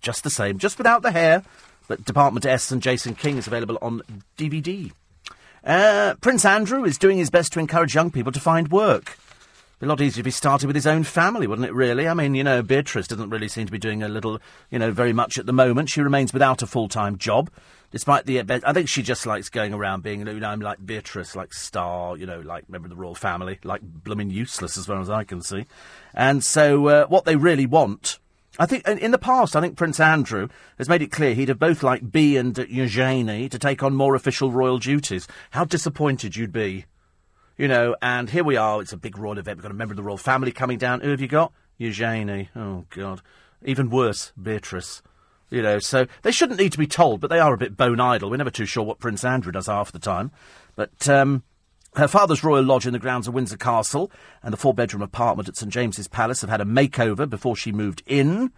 just 0.00 0.24
the 0.24 0.30
same, 0.30 0.58
just 0.58 0.78
without 0.78 1.02
the 1.02 1.12
hair. 1.12 1.42
But 1.88 2.04
Department 2.04 2.44
S 2.44 2.70
and 2.70 2.82
Jason 2.82 3.14
King 3.14 3.38
is 3.38 3.46
available 3.46 3.78
on 3.80 4.02
DVD. 4.36 4.92
Uh, 5.64 6.14
Prince 6.20 6.44
Andrew 6.44 6.84
is 6.84 6.98
doing 6.98 7.18
his 7.18 7.30
best 7.30 7.52
to 7.52 7.60
encourage 7.60 7.94
young 7.94 8.10
people 8.10 8.32
to 8.32 8.40
find 8.40 8.68
work. 8.68 9.18
Be 9.78 9.84
a 9.84 9.88
lot 9.90 10.00
easier 10.00 10.22
if 10.22 10.24
he 10.24 10.30
started 10.30 10.68
with 10.68 10.76
his 10.76 10.86
own 10.86 11.04
family, 11.04 11.46
wouldn't 11.46 11.68
it, 11.68 11.74
really? 11.74 12.08
I 12.08 12.14
mean, 12.14 12.34
you 12.34 12.42
know, 12.42 12.62
Beatrice 12.62 13.06
doesn't 13.06 13.28
really 13.28 13.48
seem 13.48 13.66
to 13.66 13.72
be 13.72 13.76
doing 13.76 14.02
a 14.02 14.08
little, 14.08 14.40
you 14.70 14.78
know, 14.78 14.90
very 14.90 15.12
much 15.12 15.38
at 15.38 15.44
the 15.44 15.52
moment. 15.52 15.90
She 15.90 16.00
remains 16.00 16.32
without 16.32 16.62
a 16.62 16.66
full 16.66 16.88
time 16.88 17.18
job, 17.18 17.50
despite 17.90 18.24
the. 18.24 18.40
I 18.40 18.72
think 18.72 18.88
she 18.88 19.02
just 19.02 19.26
likes 19.26 19.50
going 19.50 19.74
around 19.74 20.02
being, 20.02 20.26
you 20.26 20.40
know, 20.40 20.48
I'm 20.48 20.60
like 20.60 20.84
Beatrice, 20.86 21.36
like 21.36 21.52
star, 21.52 22.16
you 22.16 22.24
know, 22.24 22.40
like 22.40 22.70
member 22.70 22.86
of 22.86 22.90
the 22.90 22.96
royal 22.96 23.14
family, 23.14 23.58
like 23.64 23.82
blooming 23.82 24.30
useless 24.30 24.78
as 24.78 24.86
far 24.86 24.98
as 24.98 25.10
I 25.10 25.24
can 25.24 25.42
see. 25.42 25.66
And 26.14 26.42
so, 26.42 26.88
uh, 26.88 27.06
what 27.08 27.26
they 27.26 27.36
really 27.36 27.66
want. 27.66 28.18
I 28.58 28.64
think 28.64 28.88
in 28.88 29.10
the 29.10 29.18
past, 29.18 29.54
I 29.54 29.60
think 29.60 29.76
Prince 29.76 30.00
Andrew 30.00 30.48
has 30.78 30.88
made 30.88 31.02
it 31.02 31.12
clear 31.12 31.34
he'd 31.34 31.50
have 31.50 31.58
both 31.58 31.82
liked 31.82 32.10
Bee 32.10 32.38
and 32.38 32.56
Eugenie 32.56 33.50
to 33.50 33.58
take 33.58 33.82
on 33.82 33.94
more 33.94 34.14
official 34.14 34.50
royal 34.50 34.78
duties. 34.78 35.28
How 35.50 35.66
disappointed 35.66 36.34
you'd 36.34 36.52
be 36.52 36.86
you 37.56 37.68
know, 37.68 37.96
and 38.02 38.30
here 38.30 38.44
we 38.44 38.56
are. 38.56 38.80
It's 38.80 38.92
a 38.92 38.96
big 38.96 39.18
royal 39.18 39.38
event. 39.38 39.58
We've 39.58 39.62
got 39.62 39.70
a 39.70 39.74
member 39.74 39.92
of 39.92 39.96
the 39.96 40.02
royal 40.02 40.18
family 40.18 40.52
coming 40.52 40.78
down. 40.78 41.00
Who 41.00 41.10
have 41.10 41.20
you 41.20 41.28
got? 41.28 41.52
Eugenie. 41.78 42.50
Oh, 42.54 42.84
God. 42.90 43.22
Even 43.64 43.90
worse, 43.90 44.32
Beatrice. 44.40 45.02
You 45.48 45.62
know, 45.62 45.78
so 45.78 46.06
they 46.22 46.32
shouldn't 46.32 46.58
need 46.58 46.72
to 46.72 46.78
be 46.78 46.88
told, 46.88 47.20
but 47.20 47.30
they 47.30 47.38
are 47.38 47.54
a 47.54 47.58
bit 47.58 47.76
bone 47.76 48.00
idle. 48.00 48.30
We're 48.30 48.36
never 48.36 48.50
too 48.50 48.66
sure 48.66 48.82
what 48.82 48.98
Prince 48.98 49.24
Andrew 49.24 49.52
does 49.52 49.68
half 49.68 49.92
the 49.92 49.98
time. 49.98 50.32
But 50.74 51.08
um, 51.08 51.44
her 51.94 52.08
father's 52.08 52.42
royal 52.42 52.64
lodge 52.64 52.86
in 52.86 52.92
the 52.92 52.98
grounds 52.98 53.28
of 53.28 53.34
Windsor 53.34 53.56
Castle 53.56 54.10
and 54.42 54.52
the 54.52 54.58
four 54.58 54.74
bedroom 54.74 55.02
apartment 55.02 55.48
at 55.48 55.56
St 55.56 55.72
James's 55.72 56.08
Palace 56.08 56.40
have 56.40 56.50
had 56.50 56.60
a 56.60 56.64
makeover 56.64 57.28
before 57.28 57.56
she 57.56 57.70
moved 57.72 58.02
in. 58.06 58.52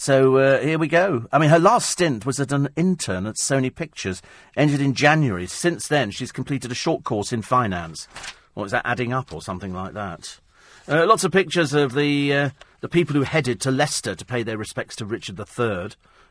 So 0.00 0.38
uh, 0.38 0.60
here 0.60 0.78
we 0.78 0.88
go. 0.88 1.26
I 1.30 1.38
mean, 1.38 1.50
her 1.50 1.58
last 1.58 1.90
stint 1.90 2.24
was 2.24 2.40
as 2.40 2.50
an 2.52 2.70
intern 2.74 3.26
at 3.26 3.34
Sony 3.34 3.72
Pictures, 3.72 4.22
ended 4.56 4.80
in 4.80 4.94
January. 4.94 5.46
Since 5.46 5.88
then, 5.88 6.10
she's 6.10 6.32
completed 6.32 6.72
a 6.72 6.74
short 6.74 7.04
course 7.04 7.34
in 7.34 7.42
finance. 7.42 8.08
What 8.54 8.64
is 8.64 8.70
that 8.70 8.86
adding 8.86 9.12
up 9.12 9.30
or 9.30 9.42
something 9.42 9.74
like 9.74 9.92
that? 9.92 10.40
Uh, 10.88 11.04
lots 11.06 11.22
of 11.22 11.32
pictures 11.32 11.74
of 11.74 11.92
the 11.92 12.32
uh, 12.32 12.50
the 12.80 12.88
people 12.88 13.14
who 13.14 13.24
headed 13.24 13.60
to 13.60 13.70
Leicester 13.70 14.14
to 14.14 14.24
pay 14.24 14.42
their 14.42 14.56
respects 14.56 14.96
to 14.96 15.04
Richard 15.04 15.38
III. 15.38 15.90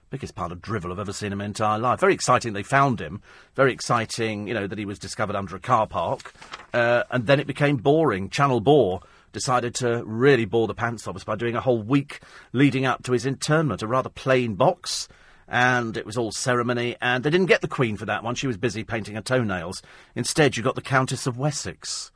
Biggest 0.10 0.34
part 0.34 0.52
of 0.52 0.64
drivel 0.64 0.92
I've 0.92 0.98
ever 0.98 1.14
seen 1.14 1.32
in 1.32 1.38
my 1.38 1.46
entire 1.46 1.78
life. 1.78 2.00
Very 2.00 2.16
exciting 2.16 2.54
they 2.54 2.64
found 2.64 3.00
him. 3.00 3.22
Very 3.54 3.72
exciting, 3.72 4.48
you 4.48 4.56
know, 4.56 4.66
that 4.66 4.80
he 4.80 4.86
was 4.86 4.98
discovered 4.98 5.36
under 5.36 5.56
a 5.56 5.60
car 5.60 5.86
park. 5.86 6.34
Uh, 6.74 7.04
and 7.12 7.28
then 7.28 7.40
it 7.40 7.46
became 7.46 7.78
boring. 7.78 8.32
Channel 8.32 8.62
Bore 8.62 9.02
decided 9.32 9.76
to 9.76 10.04
really 10.06 10.46
bore 10.46 10.68
the 10.68 10.74
pants 10.74 11.08
off 11.08 11.16
us 11.16 11.24
by 11.24 11.36
doing 11.36 11.56
a 11.56 11.62
whole 11.62 11.82
week 11.82 12.22
leading 12.54 12.86
up 12.86 13.04
to 13.04 13.12
his 13.12 13.26
interment, 13.26 13.82
a 13.82 13.88
rather 13.88 14.10
plain 14.10 14.56
box. 14.56 15.08
And 15.48 15.98
it 15.98 16.06
was 16.06 16.18
all 16.18 16.32
ceremony, 16.32 16.96
and 17.02 17.24
they 17.24 17.32
didn't 17.32 17.48
get 17.48 17.62
the 17.62 17.68
Queen 17.68 17.98
for 17.98 18.06
that 18.06 18.24
one. 18.24 18.36
She 18.36 18.46
was 18.46 18.58
busy 18.58 18.84
painting 18.84 19.16
her 19.16 19.22
toenails. 19.22 19.82
Instead, 20.16 20.56
you 20.56 20.62
got 20.62 20.76
the 20.76 20.82
Countess 20.82 21.26
of 21.26 21.40
Wessex. 21.40 22.12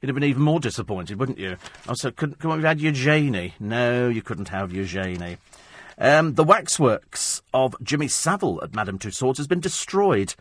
You'd 0.00 0.08
have 0.08 0.16
been 0.16 0.24
even 0.24 0.42
more 0.42 0.60
disappointed, 0.60 1.18
wouldn't 1.18 1.38
you? 1.38 1.56
Also, 1.88 2.10
couldn't 2.10 2.44
we 2.44 2.50
have 2.50 2.62
had 2.62 2.80
Eugenie? 2.80 3.54
No, 3.58 4.10
you 4.10 4.20
couldn't 4.20 4.50
have 4.50 4.70
Eugenie. 4.70 5.38
Um, 5.96 6.34
the 6.34 6.44
waxworks 6.44 7.40
of 7.54 7.74
Jimmy 7.82 8.08
Savile 8.08 8.62
at 8.62 8.74
Madame 8.74 8.98
Tussauds 8.98 9.38
has 9.38 9.46
been 9.46 9.60
destroyed, 9.60 10.34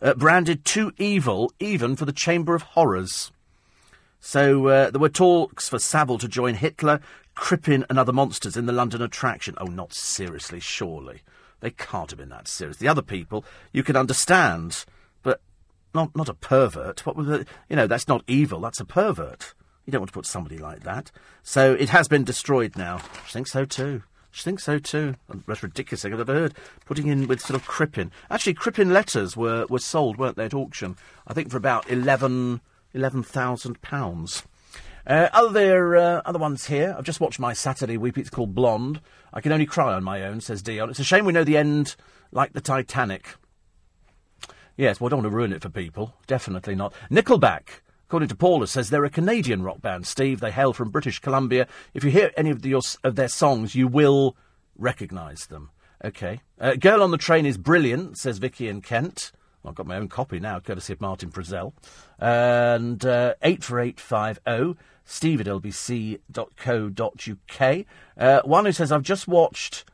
uh, 0.00 0.14
branded 0.14 0.64
too 0.64 0.92
evil 0.96 1.52
even 1.58 1.94
for 1.94 2.06
the 2.06 2.12
Chamber 2.12 2.54
of 2.54 2.62
Horrors. 2.62 3.32
So 4.24 4.68
uh, 4.68 4.90
there 4.90 5.00
were 5.00 5.08
talks 5.08 5.68
for 5.68 5.80
Savile 5.80 6.16
to 6.18 6.28
join 6.28 6.54
Hitler, 6.54 7.00
Crippen, 7.34 7.84
and 7.90 7.98
other 7.98 8.12
monsters 8.12 8.56
in 8.56 8.66
the 8.66 8.72
London 8.72 9.02
attraction. 9.02 9.56
Oh, 9.58 9.66
not 9.66 9.92
seriously, 9.92 10.60
surely. 10.60 11.22
They 11.58 11.70
can't 11.70 12.08
have 12.08 12.18
been 12.18 12.28
that 12.28 12.46
serious. 12.46 12.76
The 12.76 12.86
other 12.86 13.02
people, 13.02 13.44
you 13.72 13.82
can 13.82 13.96
understand, 13.96 14.84
but 15.24 15.40
not 15.92 16.14
not 16.14 16.28
a 16.28 16.34
pervert. 16.34 17.04
What 17.04 17.16
was 17.16 17.26
the, 17.26 17.46
you 17.68 17.74
know? 17.74 17.88
That's 17.88 18.06
not 18.06 18.22
evil. 18.28 18.60
That's 18.60 18.78
a 18.78 18.84
pervert. 18.84 19.54
You 19.86 19.90
don't 19.90 20.02
want 20.02 20.10
to 20.10 20.14
put 20.14 20.26
somebody 20.26 20.56
like 20.56 20.84
that. 20.84 21.10
So 21.42 21.74
it 21.74 21.88
has 21.88 22.06
been 22.06 22.22
destroyed 22.22 22.76
now. 22.76 22.96
I 22.96 23.28
think 23.28 23.48
so 23.48 23.64
too. 23.64 24.04
I 24.32 24.36
think 24.40 24.60
so 24.60 24.78
too. 24.78 25.16
That's 25.48 25.64
ridiculous 25.64 26.02
thing 26.02 26.14
I've 26.14 26.20
ever 26.20 26.32
heard. 26.32 26.54
Putting 26.86 27.08
in 27.08 27.26
with 27.26 27.40
sort 27.40 27.60
of 27.60 27.66
Crippen. 27.66 28.12
Actually, 28.30 28.54
Crippen 28.54 28.92
letters 28.92 29.36
were, 29.36 29.66
were 29.68 29.80
sold, 29.80 30.16
weren't 30.16 30.36
they, 30.36 30.44
at 30.44 30.54
auction? 30.54 30.96
I 31.26 31.34
think 31.34 31.50
for 31.50 31.56
about 31.56 31.90
eleven 31.90 32.60
£11,000. 32.94 34.44
Uh, 35.04 35.28
other 35.32 35.96
uh, 35.96 36.22
other 36.24 36.38
ones 36.38 36.66
here. 36.66 36.94
I've 36.96 37.04
just 37.04 37.20
watched 37.20 37.40
my 37.40 37.52
Saturday 37.52 37.96
weep. 37.96 38.16
It's 38.16 38.30
called 38.30 38.54
Blonde. 38.54 39.00
I 39.32 39.40
can 39.40 39.50
only 39.50 39.66
cry 39.66 39.92
on 39.92 40.04
my 40.04 40.22
own, 40.22 40.40
says 40.40 40.62
Dion. 40.62 40.90
It's 40.90 41.00
a 41.00 41.04
shame 41.04 41.24
we 41.24 41.32
know 41.32 41.42
the 41.42 41.56
end, 41.56 41.96
like 42.30 42.52
the 42.52 42.60
Titanic. 42.60 43.34
Yes, 44.76 45.00
well, 45.00 45.08
I 45.08 45.10
don't 45.10 45.22
want 45.22 45.32
to 45.32 45.36
ruin 45.36 45.52
it 45.52 45.62
for 45.62 45.68
people. 45.68 46.14
Definitely 46.26 46.74
not. 46.76 46.94
Nickelback, 47.10 47.80
according 48.06 48.28
to 48.28 48.36
Paula, 48.36 48.66
says 48.66 48.90
they're 48.90 49.04
a 49.04 49.10
Canadian 49.10 49.62
rock 49.62 49.82
band. 49.82 50.06
Steve, 50.06 50.40
they 50.40 50.50
hail 50.50 50.72
from 50.72 50.90
British 50.90 51.18
Columbia. 51.18 51.66
If 51.94 52.04
you 52.04 52.10
hear 52.10 52.30
any 52.36 52.50
of, 52.50 52.62
the, 52.62 52.70
your, 52.70 52.82
of 53.02 53.16
their 53.16 53.28
songs, 53.28 53.74
you 53.74 53.88
will 53.88 54.36
recognise 54.76 55.46
them. 55.46 55.70
Okay. 56.04 56.40
Uh, 56.60 56.74
Girl 56.74 57.02
on 57.02 57.10
the 57.10 57.18
Train 57.18 57.44
is 57.44 57.58
brilliant, 57.58 58.18
says 58.18 58.38
Vicky 58.38 58.68
and 58.68 58.82
Kent. 58.82 59.32
I've 59.64 59.74
got 59.74 59.86
my 59.86 59.96
own 59.96 60.08
copy 60.08 60.40
now, 60.40 60.58
courtesy 60.60 60.92
of 60.92 61.00
Martin 61.00 61.30
Frizzell. 61.30 61.72
And 62.18 63.04
uh, 63.04 63.34
84850, 63.42 64.78
steve 65.04 65.40
at 65.40 65.46
lbc.co.uk. 65.46 66.16
Uh, 68.16 68.40
one 68.44 68.64
who 68.64 68.72
says, 68.72 68.90
I've 68.92 69.02
just 69.02 69.28
watched 69.28 69.84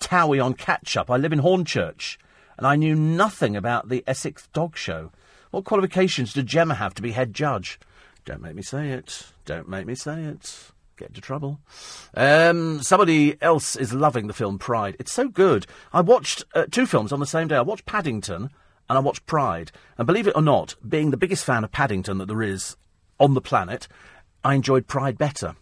Towie 0.00 0.42
on 0.44 0.54
catch 0.54 0.96
up. 0.96 1.10
I 1.10 1.16
live 1.16 1.32
in 1.32 1.40
Hornchurch, 1.40 2.16
and 2.56 2.66
I 2.66 2.76
knew 2.76 2.94
nothing 2.94 3.56
about 3.56 3.88
the 3.88 4.02
Essex 4.06 4.48
Dog 4.52 4.76
Show. 4.76 5.12
What 5.50 5.64
qualifications 5.64 6.32
did 6.32 6.46
Gemma 6.46 6.74
have 6.74 6.94
to 6.94 7.02
be 7.02 7.12
head 7.12 7.34
judge? 7.34 7.78
Don't 8.24 8.42
make 8.42 8.54
me 8.54 8.62
say 8.62 8.90
it. 8.90 9.26
Don't 9.44 9.68
make 9.68 9.86
me 9.86 9.94
say 9.94 10.22
it. 10.22 10.70
Get 10.96 11.08
into 11.08 11.20
trouble. 11.20 11.60
Um, 12.14 12.82
somebody 12.82 13.40
else 13.42 13.74
is 13.74 13.92
loving 13.92 14.26
the 14.26 14.34
film 14.34 14.58
Pride. 14.58 14.96
It's 14.98 15.12
so 15.12 15.28
good. 15.28 15.66
I 15.92 16.02
watched 16.02 16.44
uh, 16.54 16.66
two 16.70 16.86
films 16.86 17.12
on 17.12 17.20
the 17.20 17.26
same 17.26 17.48
day. 17.48 17.56
I 17.56 17.62
watched 17.62 17.86
Paddington 17.86 18.50
and 18.90 18.98
I 18.98 19.00
watched 19.00 19.24
Pride. 19.24 19.70
And 19.96 20.06
believe 20.06 20.26
it 20.26 20.34
or 20.34 20.42
not, 20.42 20.74
being 20.86 21.12
the 21.12 21.16
biggest 21.16 21.44
fan 21.44 21.62
of 21.62 21.70
Paddington 21.70 22.18
that 22.18 22.26
there 22.26 22.42
is 22.42 22.76
on 23.20 23.34
the 23.34 23.40
planet, 23.40 23.86
I 24.42 24.54
enjoyed 24.54 24.88
Pride 24.88 25.16
better. 25.16 25.54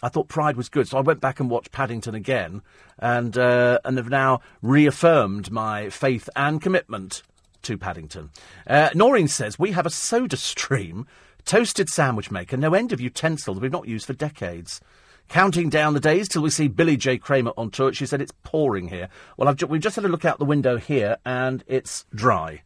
I 0.00 0.08
thought 0.08 0.28
Pride 0.28 0.56
was 0.56 0.68
good, 0.68 0.86
so 0.86 0.96
I 0.96 1.00
went 1.00 1.20
back 1.20 1.40
and 1.40 1.50
watched 1.50 1.72
Paddington 1.72 2.14
again, 2.14 2.62
and 2.98 3.36
uh, 3.36 3.80
and 3.84 3.98
have 3.98 4.08
now 4.08 4.40
reaffirmed 4.62 5.50
my 5.50 5.90
faith 5.90 6.28
and 6.36 6.62
commitment 6.62 7.22
to 7.62 7.76
Paddington. 7.76 8.30
Uh, 8.66 8.90
Noreen 8.94 9.28
says 9.28 9.58
we 9.58 9.72
have 9.72 9.86
a 9.86 9.90
Soda 9.90 10.36
Stream 10.36 11.06
toasted 11.44 11.88
sandwich 11.88 12.30
maker, 12.30 12.56
no 12.56 12.74
end 12.74 12.92
of 12.92 13.00
utensils 13.00 13.58
we've 13.58 13.72
not 13.72 13.88
used 13.88 14.06
for 14.06 14.12
decades. 14.12 14.80
Counting 15.28 15.70
down 15.70 15.94
the 15.94 16.00
days 16.00 16.28
till 16.28 16.42
we 16.42 16.50
see 16.50 16.68
Billy 16.68 16.96
J. 16.96 17.16
Kramer 17.16 17.52
on 17.56 17.70
tour. 17.70 17.92
She 17.92 18.04
said 18.04 18.20
it's 18.20 18.34
pouring 18.42 18.88
here. 18.88 19.08
Well, 19.36 19.54
ju- 19.54 19.66
we've 19.66 19.80
just 19.80 19.96
had 19.96 20.04
a 20.04 20.08
look 20.08 20.24
out 20.24 20.38
the 20.38 20.44
window 20.44 20.76
here, 20.76 21.16
and 21.24 21.64
it's 21.66 22.04
dry. 22.14 22.62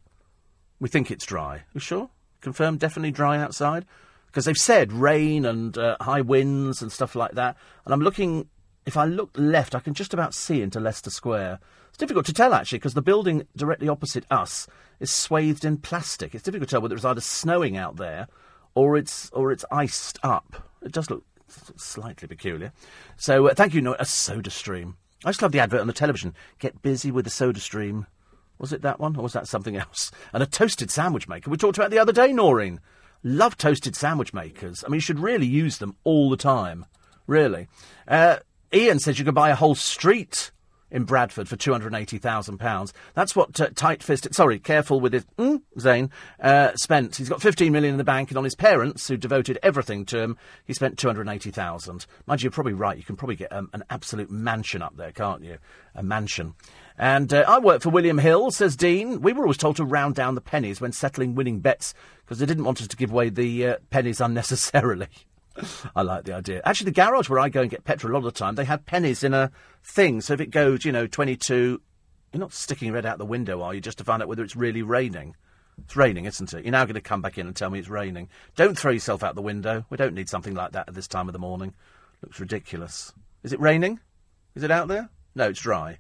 We 0.81 0.89
think 0.89 1.11
it's 1.11 1.25
dry. 1.25 1.63
You 1.75 1.81
sure? 1.81 2.11
Confirmed, 2.41 2.81
definitely 2.81 3.13
dry 3.13 3.39
outside? 3.39 3.87
Because 4.27 4.45
they've 4.45 4.57
said 4.57 4.93
rain 4.93 5.47
and 5.47 5.79
uh, 5.79 5.97
high 6.01 6.21
winds 6.21 6.83
and 6.83 6.93
stuff 6.93 7.15
like 7.15 7.33
that. 7.33 7.57
And 7.85 7.95
I'm 7.95 8.01
looking, 8.01 8.49
if 8.85 8.97
I 8.97 9.05
look 9.05 9.31
left, 9.37 9.75
I 9.75 9.81
can 9.81 9.95
just 9.95 10.13
about 10.13 10.35
see 10.35 10.61
into 10.61 10.81
Leicester 10.81 11.11
Square. 11.11 11.61
It's 11.89 11.99
difficult 11.99 12.27
to 12.27 12.35
tell, 12.35 12.53
actually, 12.53 12.79
because 12.79 12.95
the 12.95 13.01
building 13.03 13.47
directly 13.57 13.89
opposite 13.89 14.27
us 14.31 14.67
is 15.01 15.11
swathed 15.11 15.65
in 15.65 15.79
plastic. 15.79 16.35
It's 16.35 16.45
difficult 16.45 16.69
to 16.69 16.75
tell 16.75 16.83
whether 16.83 16.97
it's 16.97 17.05
either 17.05 17.21
snowing 17.21 17.77
out 17.77 17.97
there 17.97 18.27
or 18.75 18.97
it's, 18.97 19.31
or 19.31 19.53
it's 19.53 19.65
iced 19.71 20.19
up. 20.23 20.69
It 20.83 20.93
does 20.93 21.09
look 21.11 21.25
slightly 21.77 22.29
peculiar. 22.29 22.73
So 23.17 23.49
uh, 23.49 23.55
thank 23.55 23.75
you, 23.75 23.81
no, 23.81 23.97
a 23.99 24.05
soda 24.05 24.51
stream. 24.51 24.97
I 25.25 25.31
just 25.31 25.43
love 25.43 25.53
the 25.53 25.61
advert 25.61 25.81
on 25.81 25.87
the 25.87 25.93
television. 25.93 26.35
Get 26.59 26.83
busy 26.83 27.11
with 27.11 27.25
the 27.25 27.31
soda 27.31 27.61
stream. 27.61 28.07
Was 28.59 28.73
it 28.73 28.83
that 28.83 29.01
one, 29.01 29.17
or 29.17 29.23
was 29.23 29.33
that 29.35 29.49
something 29.49 29.77
else? 29.77 30.11
And 30.33 30.43
a 30.43 30.47
toasted 30.47 30.91
sandwich 30.91 31.29
maker. 31.29 31.51
We 31.51 31.57
talked 31.57 31.79
about 31.79 31.91
the 31.91 31.99
other 31.99 32.13
day, 32.13 32.33
Noreen. 32.33 32.81
Love 33.23 33.57
toasted 33.57 33.97
sandwich 33.97 34.33
makers. 34.33 34.85
I 34.85 34.89
mean, 34.89 34.97
you 34.97 35.01
should 35.01 35.19
really 35.19 35.47
use 35.47 35.79
them 35.79 35.97
all 36.05 36.31
the 36.31 36.37
time. 36.37 36.87
Really. 37.27 37.69
Uh, 38.07 38.39
Ian 38.73 38.99
says 38.99 39.19
you 39.19 39.25
could 39.25 39.35
buy 39.35 39.51
a 39.51 39.57
whole 39.57 39.75
street 39.75 40.53
in 40.91 41.05
Bradford 41.05 41.49
for 41.49 41.57
£280,000. 41.57 42.93
That's 43.15 43.35
what 43.35 43.61
uh, 43.61 43.71
tight 43.75 44.03
fisted, 44.03 44.35
sorry, 44.35 44.59
careful 44.59 45.01
with 45.01 45.13
his, 45.13 45.25
mm, 45.39 45.63
Zayn, 45.79 46.11
uh, 46.41 46.75
spent. 46.77 47.17
He's 47.17 47.29
got 47.29 47.43
15 47.43 47.73
million 47.73 47.95
in 47.95 47.99
the 47.99 48.05
bank, 48.05 48.31
and 48.31 48.39
on 48.39 48.45
his 48.45 48.55
parents, 48.55 49.09
who 49.09 49.17
devoted 49.17 49.59
everything 49.63 50.05
to 50.07 50.21
him, 50.21 50.39
he 50.65 50.73
spent 50.73 50.99
280,000. 50.99 52.07
Mind 52.27 52.43
you, 52.43 52.47
you're 52.47 52.53
probably 52.53 52.73
right. 52.73 52.97
You 52.97 53.05
can 53.05 53.17
probably 53.17 53.37
get 53.37 53.53
um, 53.53 53.71
an 53.73 53.85
absolute 53.91 54.31
mansion 54.31 54.83
up 54.83 54.97
there, 54.97 55.13
can't 55.13 55.43
you? 55.43 55.59
A 55.95 56.03
mansion. 56.03 56.55
And 56.99 57.33
uh, 57.33 57.45
I 57.47 57.59
work 57.59 57.83
for 57.83 57.91
William 57.91 58.19
Hill, 58.19 58.51
says 58.51 58.77
Dean. 58.77 59.21
We 59.21 59.33
were 59.33 59.43
always 59.43 59.59
told 59.59 59.77
to 59.77 59.85
round 59.85 60.15
down 60.15 60.35
the 60.35 60.41
pennies 60.41 60.81
when 60.81 60.93
settling 60.93 61.35
winning 61.35 61.61
bets 61.61 61.95
because 62.25 62.39
they 62.39 62.47
didn't 62.47 62.65
want 62.65 62.81
us 62.81 62.89
to 62.89 62.97
give 62.97 63.11
away 63.11 63.29
the 63.29 63.67
uh, 63.67 63.77
pennies 63.91 64.21
unnecessarily. 64.21 65.09
I 65.95 66.03
like 66.03 66.25
the 66.25 66.35
idea. 66.35 66.63
Actually, 66.65 66.87
the 66.87 67.03
garage 67.03 67.29
where 67.29 67.39
I 67.39 67.49
go 67.49 67.63
and 67.63 67.71
get 67.71 67.85
petrol 67.85 68.13
a 68.13 68.15
lot 68.15 68.27
of 68.27 68.35
the 68.35 68.39
time, 68.39 68.55
they 68.55 68.65
have 68.65 68.87
pennies 68.87 69.25
in 69.25 69.35
a 69.35 69.51
thing. 69.83 70.21
So 70.21 70.35
if 70.35 70.41
it 70.41 70.51
goes, 70.51 70.85
you 70.85 70.93
know, 70.93 71.07
22, 71.07 71.81
you're 72.33 72.41
not 72.41 72.53
sticking 72.53 72.93
head 72.93 73.07
out 73.07 73.19
the 73.19 73.25
window, 73.25 73.63
are 73.63 73.75
you, 73.75 73.81
just 73.81 73.99
to 73.99 74.05
find 74.05 74.23
out 74.23 74.29
whether 74.29 74.43
it's 74.43 74.57
really 74.57 74.83
raining? 74.83 75.35
It's 75.85 75.97
raining, 75.97 76.25
isn't 76.25 76.53
it? 76.55 76.65
You're 76.65 76.73
now 76.73 76.85
going 76.85 76.95
to 76.95 77.01
come 77.01 77.21
back 77.21 77.39
in 77.39 77.47
and 77.47 77.55
tell 77.55 77.71
me 77.71 77.79
it's 77.79 77.89
raining. 77.89 78.29
Don't 78.55 78.79
throw 78.79 78.93
yourself 78.93 79.23
out 79.23 79.35
the 79.35 79.43
window. 79.43 79.85
We 79.91 79.97
don't 79.97 80.15
need 80.15 80.29
something 80.29 80.55
like 80.55 80.73
that 80.73 80.89
at 80.89 80.95
this 80.95 81.09
time 81.09 81.29
of 81.29 81.33
the 81.33 81.39
morning. 81.39 81.75
Looks 82.23 82.41
ridiculous. 82.41 83.13
Is 83.43 83.53
it 83.53 83.61
raining? 83.61 84.01
Is 84.55 84.63
it 84.63 84.71
out 84.71 84.89
there? 84.89 85.11
No, 85.35 85.49
it's 85.49 85.61
dry. 85.61 85.99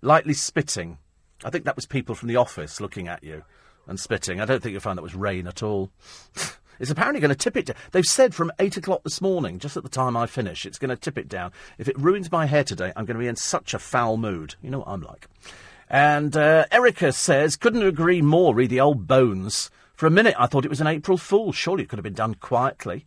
Lightly 0.00 0.34
spitting. 0.34 0.98
I 1.44 1.50
think 1.50 1.64
that 1.64 1.76
was 1.76 1.86
people 1.86 2.14
from 2.14 2.28
the 2.28 2.36
office 2.36 2.80
looking 2.80 3.08
at 3.08 3.22
you 3.22 3.44
and 3.86 4.00
spitting. 4.00 4.40
I 4.40 4.46
don't 4.46 4.62
think 4.62 4.72
you'll 4.72 4.80
find 4.80 4.96
that 4.96 5.02
was 5.02 5.14
rain 5.14 5.46
at 5.46 5.62
all. 5.62 5.90
It's 6.82 6.90
apparently 6.90 7.20
going 7.20 7.28
to 7.28 7.36
tip 7.36 7.56
it 7.56 7.66
down. 7.66 7.76
They've 7.92 8.04
said 8.04 8.34
from 8.34 8.50
8 8.58 8.76
o'clock 8.76 9.04
this 9.04 9.20
morning, 9.20 9.60
just 9.60 9.76
at 9.76 9.84
the 9.84 9.88
time 9.88 10.16
I 10.16 10.26
finish, 10.26 10.66
it's 10.66 10.80
going 10.80 10.88
to 10.88 10.96
tip 10.96 11.16
it 11.16 11.28
down. 11.28 11.52
If 11.78 11.86
it 11.86 11.96
ruins 11.96 12.32
my 12.32 12.46
hair 12.46 12.64
today, 12.64 12.92
I'm 12.96 13.04
going 13.04 13.14
to 13.14 13.22
be 13.22 13.28
in 13.28 13.36
such 13.36 13.72
a 13.72 13.78
foul 13.78 14.16
mood. 14.16 14.56
You 14.60 14.70
know 14.70 14.80
what 14.80 14.88
I'm 14.88 15.00
like. 15.00 15.28
And 15.88 16.36
uh, 16.36 16.66
Erica 16.72 17.12
says, 17.12 17.54
couldn't 17.54 17.86
agree 17.86 18.20
more, 18.20 18.52
read 18.52 18.70
the 18.70 18.80
old 18.80 19.06
bones. 19.06 19.70
For 19.94 20.08
a 20.08 20.10
minute, 20.10 20.34
I 20.36 20.46
thought 20.48 20.64
it 20.64 20.70
was 20.70 20.80
an 20.80 20.88
April 20.88 21.16
Fool. 21.16 21.52
Surely 21.52 21.84
it 21.84 21.88
could 21.88 22.00
have 22.00 22.04
been 22.04 22.14
done 22.14 22.34
quietly. 22.34 23.06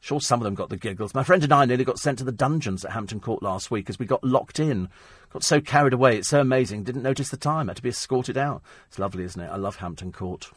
Sure, 0.00 0.18
some 0.18 0.40
of 0.40 0.44
them 0.44 0.54
got 0.54 0.70
the 0.70 0.78
giggles. 0.78 1.12
My 1.12 1.22
friend 1.22 1.44
and 1.44 1.52
I 1.52 1.66
nearly 1.66 1.84
got 1.84 1.98
sent 1.98 2.16
to 2.20 2.24
the 2.24 2.32
dungeons 2.32 2.86
at 2.86 2.92
Hampton 2.92 3.20
Court 3.20 3.42
last 3.42 3.70
week 3.70 3.90
as 3.90 3.98
we 3.98 4.06
got 4.06 4.24
locked 4.24 4.58
in. 4.58 4.88
Got 5.30 5.44
so 5.44 5.60
carried 5.60 5.92
away. 5.92 6.16
It's 6.16 6.28
so 6.28 6.40
amazing. 6.40 6.84
Didn't 6.84 7.02
notice 7.02 7.28
the 7.28 7.36
time. 7.36 7.68
Had 7.68 7.76
to 7.76 7.82
be 7.82 7.90
escorted 7.90 8.38
out. 8.38 8.62
It's 8.88 8.98
lovely, 8.98 9.24
isn't 9.24 9.42
it? 9.42 9.50
I 9.50 9.56
love 9.56 9.76
Hampton 9.76 10.10
Court. 10.10 10.50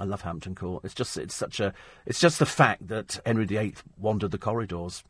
I 0.00 0.04
love 0.04 0.22
Hampton 0.22 0.54
Court. 0.54 0.82
It's 0.82 0.94
just 0.94 1.18
it's 1.18 1.34
such 1.34 1.60
a 1.60 1.74
it's 2.06 2.18
just 2.18 2.38
the 2.38 2.46
fact 2.46 2.88
that 2.88 3.20
Henry 3.26 3.44
VIII 3.44 3.74
wandered 3.98 4.30
the 4.30 4.38
corridors. 4.38 5.04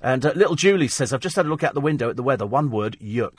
And 0.00 0.26
uh, 0.26 0.32
little 0.34 0.56
Julie 0.56 0.88
says, 0.88 1.12
"I've 1.12 1.20
just 1.20 1.36
had 1.36 1.46
a 1.46 1.48
look 1.48 1.62
out 1.62 1.74
the 1.74 1.80
window 1.80 2.10
at 2.10 2.16
the 2.16 2.24
weather. 2.24 2.44
One 2.44 2.68
word: 2.70 2.98
yuck. 3.00 3.38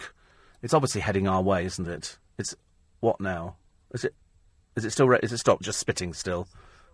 It's 0.61 0.73
obviously 0.73 1.01
heading 1.01 1.27
our 1.27 1.41
way, 1.41 1.65
isn't 1.65 1.88
it? 1.88 2.17
It's 2.38 2.55
what 3.01 3.19
now? 3.19 3.57
Is 3.93 4.05
it 4.05 4.15
is 4.77 4.85
it 4.85 4.91
still 4.91 5.09
re- 5.09 5.19
is 5.21 5.34
it 5.34 5.39
stopped? 5.39 5.63
Just 5.63 5.80
spitting 5.80 6.13
still." 6.13 6.47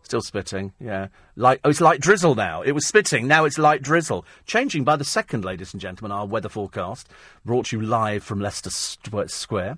Still 0.03 0.21
spitting, 0.21 0.73
yeah. 0.79 1.09
Light, 1.35 1.59
oh, 1.63 1.69
it's 1.69 1.81
light 1.81 2.01
drizzle 2.01 2.33
now. 2.33 2.61
It 2.61 2.71
was 2.71 2.87
spitting, 2.87 3.27
now 3.27 3.45
it's 3.45 3.59
light 3.59 3.81
drizzle. 3.81 4.25
Changing 4.45 4.83
by 4.83 4.95
the 4.95 5.05
second, 5.05 5.45
ladies 5.45 5.71
and 5.71 5.79
gentlemen, 5.79 6.11
our 6.11 6.25
weather 6.25 6.49
forecast, 6.49 7.07
brought 7.45 7.71
you 7.71 7.79
live 7.79 8.23
from 8.23 8.39
Leicester 8.39 8.71
Square. 8.71 9.77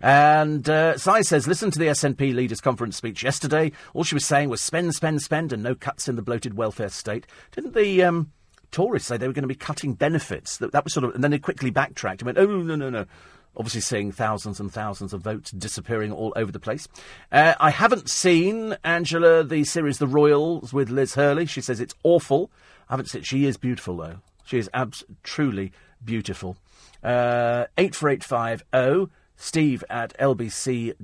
And 0.00 0.68
uh, 0.68 0.96
Si 0.98 1.22
says, 1.24 1.48
listen 1.48 1.70
to 1.72 1.78
the 1.78 1.86
SNP 1.86 2.34
leaders' 2.34 2.60
conference 2.60 2.96
speech 2.96 3.24
yesterday. 3.24 3.72
All 3.92 4.04
she 4.04 4.14
was 4.14 4.24
saying 4.24 4.50
was 4.50 4.60
spend, 4.60 4.94
spend, 4.94 5.22
spend, 5.22 5.52
and 5.52 5.62
no 5.62 5.74
cuts 5.74 6.08
in 6.08 6.16
the 6.16 6.22
bloated 6.22 6.54
welfare 6.54 6.88
state. 6.88 7.26
Didn't 7.50 7.74
the 7.74 8.04
um, 8.04 8.30
Tories 8.70 9.04
say 9.04 9.16
they 9.16 9.26
were 9.26 9.32
going 9.32 9.42
to 9.42 9.48
be 9.48 9.54
cutting 9.54 9.94
benefits? 9.94 10.58
That, 10.58 10.72
that 10.72 10.84
was 10.84 10.92
sort 10.92 11.04
of, 11.04 11.14
and 11.14 11.24
then 11.24 11.32
they 11.32 11.38
quickly 11.38 11.70
backtracked 11.70 12.22
and 12.22 12.26
went, 12.26 12.38
oh, 12.38 12.46
no, 12.46 12.76
no, 12.76 12.88
no 12.88 13.06
obviously 13.56 13.80
seeing 13.80 14.12
thousands 14.12 14.60
and 14.60 14.72
thousands 14.72 15.12
of 15.12 15.20
votes 15.20 15.50
disappearing 15.50 16.12
all 16.12 16.32
over 16.36 16.50
the 16.52 16.60
place. 16.60 16.88
Uh, 17.30 17.54
I 17.60 17.70
haven't 17.70 18.08
seen 18.08 18.76
Angela 18.84 19.44
the 19.44 19.64
series 19.64 19.98
The 19.98 20.06
Royals 20.06 20.72
with 20.72 20.90
Liz 20.90 21.14
Hurley. 21.14 21.46
She 21.46 21.60
says 21.60 21.80
it's 21.80 21.94
awful. 22.02 22.50
I 22.88 22.94
haven't 22.94 23.06
seen. 23.06 23.22
She 23.22 23.46
is 23.46 23.56
beautiful 23.56 23.96
though. 23.96 24.16
She 24.44 24.58
is 24.58 24.68
abs- 24.74 25.04
truly 25.22 25.72
beautiful. 26.04 26.56
Uh, 27.02 27.66
eight 27.78 27.94
four 27.94 28.08
eight 28.10 28.24
five 28.24 28.62
zero. 28.74 29.10
Steve 29.36 29.82
at 29.90 30.16
lbc.co.uk. 30.18 30.96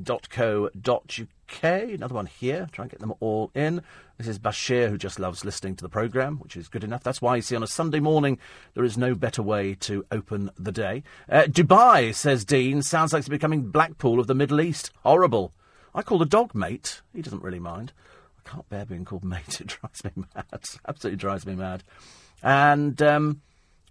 Another 1.62 2.14
one 2.14 2.26
here. 2.26 2.68
Try 2.72 2.84
and 2.84 2.90
get 2.90 3.00
them 3.00 3.14
all 3.20 3.50
in. 3.54 3.82
This 4.18 4.28
is 4.28 4.38
Bashir, 4.38 4.90
who 4.90 4.98
just 4.98 5.18
loves 5.18 5.44
listening 5.44 5.76
to 5.76 5.82
the 5.82 5.88
programme, 5.88 6.38
which 6.38 6.56
is 6.56 6.68
good 6.68 6.84
enough. 6.84 7.02
That's 7.02 7.22
why 7.22 7.36
you 7.36 7.42
see 7.42 7.56
on 7.56 7.62
a 7.62 7.68
Sunday 7.68 8.00
morning 8.00 8.38
there 8.74 8.84
is 8.84 8.98
no 8.98 9.14
better 9.14 9.42
way 9.42 9.74
to 9.76 10.04
open 10.10 10.50
the 10.58 10.72
day. 10.72 11.04
Uh, 11.28 11.42
Dubai, 11.42 12.14
says 12.14 12.44
Dean, 12.44 12.82
sounds 12.82 13.12
like 13.12 13.20
it's 13.20 13.28
becoming 13.28 13.70
Blackpool 13.70 14.18
of 14.18 14.26
the 14.26 14.34
Middle 14.34 14.60
East. 14.60 14.90
Horrible. 15.04 15.52
I 15.94 16.02
call 16.02 16.18
the 16.18 16.26
dog 16.26 16.54
mate. 16.54 17.00
He 17.14 17.22
doesn't 17.22 17.42
really 17.42 17.60
mind. 17.60 17.92
I 18.44 18.48
can't 18.48 18.68
bear 18.68 18.84
being 18.84 19.04
called 19.04 19.24
mate. 19.24 19.60
It 19.60 19.68
drives 19.68 20.04
me 20.04 20.10
mad. 20.16 20.46
Absolutely 20.86 21.16
drives 21.16 21.46
me 21.46 21.54
mad. 21.54 21.84
And 22.42 23.00
um, 23.02 23.42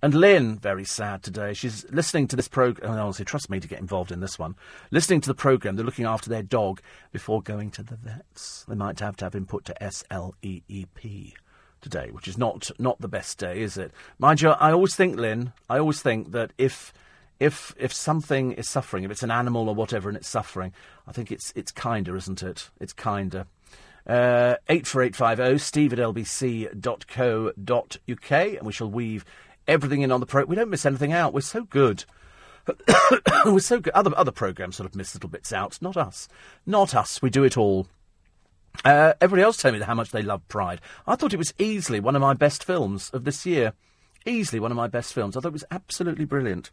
and 0.02 0.14
Lynn, 0.14 0.58
very 0.58 0.86
sad 0.86 1.24
today. 1.24 1.54
She's 1.54 1.86
listening 1.92 2.28
to 2.28 2.36
this 2.36 2.48
program. 2.48 2.92
Oh, 2.92 3.02
honestly, 3.02 3.26
trust 3.26 3.50
me 3.50 3.60
to 3.60 3.68
get 3.68 3.80
involved 3.80 4.12
in 4.12 4.20
this 4.20 4.38
one. 4.38 4.56
Listening 4.92 5.22
to 5.22 5.28
the 5.28 5.36
program, 5.36 5.76
they're 5.76 5.86
looking 5.86 6.06
after 6.06 6.30
their 6.30 6.44
dog 6.44 6.82
before 7.12 7.42
going 7.42 7.72
to 7.72 7.84
the 7.84 7.96
vets. 7.96 8.66
They 8.68 8.76
might 8.76 9.00
have 9.00 9.18
to 9.18 9.26
have 9.26 9.36
him 9.36 9.46
put 9.46 9.66
to 9.66 9.76
SLEEP 9.82 11.34
today, 11.82 12.10
which 12.12 12.28
is 12.28 12.38
not 12.38 12.70
not 12.80 13.00
the 13.02 13.08
best 13.08 13.38
day, 13.38 13.62
is 13.62 13.78
it? 13.78 13.92
Mind 14.20 14.42
you, 14.42 14.50
I 14.50 14.72
always 14.72 14.96
think, 14.96 15.18
Lynn, 15.18 15.54
I 15.70 15.80
always 15.80 16.02
think 16.02 16.32
that 16.32 16.52
if 16.58 16.94
if 17.40 17.74
if 17.78 17.94
something 17.94 18.52
is 18.54 18.68
suffering, 18.68 19.04
if 19.04 19.12
it's 19.12 19.24
an 19.24 19.32
animal 19.32 19.70
or 19.70 19.76
whatever, 19.76 20.10
and 20.10 20.18
it's 20.18 20.28
suffering, 20.28 20.74
I 21.08 21.12
think 21.12 21.32
it's 21.32 21.54
it's 21.56 21.72
kinder, 21.72 22.16
isn't 22.16 22.44
it? 22.44 22.70
It's 22.80 22.94
kinder. 22.94 23.46
Uh, 24.06 24.56
84850 24.70 25.58
steve 25.58 25.92
at 25.94 26.00
lbc.co.uk, 26.00 26.92
and 28.32 28.66
we 28.66 28.72
shall 28.72 28.90
weave 28.90 29.26
everything 29.68 30.02
in 30.02 30.12
on 30.12 30.20
the 30.20 30.26
pro. 30.26 30.46
We 30.46 30.56
don't 30.56 30.70
miss 30.70 30.86
anything 30.86 31.14
out. 31.14 31.34
We're 31.34 31.42
so 31.42 31.64
good. 31.64 32.06
We're 33.46 33.60
so 33.60 33.80
good. 33.80 33.94
Other 33.94 34.12
other 34.18 34.32
programs 34.32 34.76
sort 34.76 34.90
of 34.90 34.96
miss 34.96 35.14
little 35.16 35.30
bits 35.30 35.54
out. 35.54 35.78
Not 35.82 35.98
us. 35.98 36.28
Not 36.66 36.96
us. 36.96 37.22
We 37.22 37.30
do 37.30 37.44
it 37.44 37.58
all. 37.58 37.88
Uh, 38.86 39.14
everybody 39.22 39.44
else 39.44 39.58
tell 39.58 39.72
me 39.72 39.80
how 39.80 39.96
much 39.96 40.12
they 40.12 40.22
love 40.22 40.48
Pride. 40.48 40.82
I 41.08 41.16
thought 41.16 41.34
it 41.34 41.38
was 41.38 41.54
easily 41.58 42.00
one 42.00 42.16
of 42.16 42.22
my 42.22 42.34
best 42.34 42.64
films 42.64 43.10
of 43.12 43.24
this 43.24 43.46
year. 43.46 43.74
Easily 44.26 44.60
one 44.60 44.72
of 44.72 44.78
my 44.78 44.88
best 44.88 45.14
films. 45.14 45.38
I 45.38 45.40
thought 45.40 45.50
it 45.50 45.54
was 45.54 45.64
absolutely 45.72 46.26
brilliant. 46.26 46.70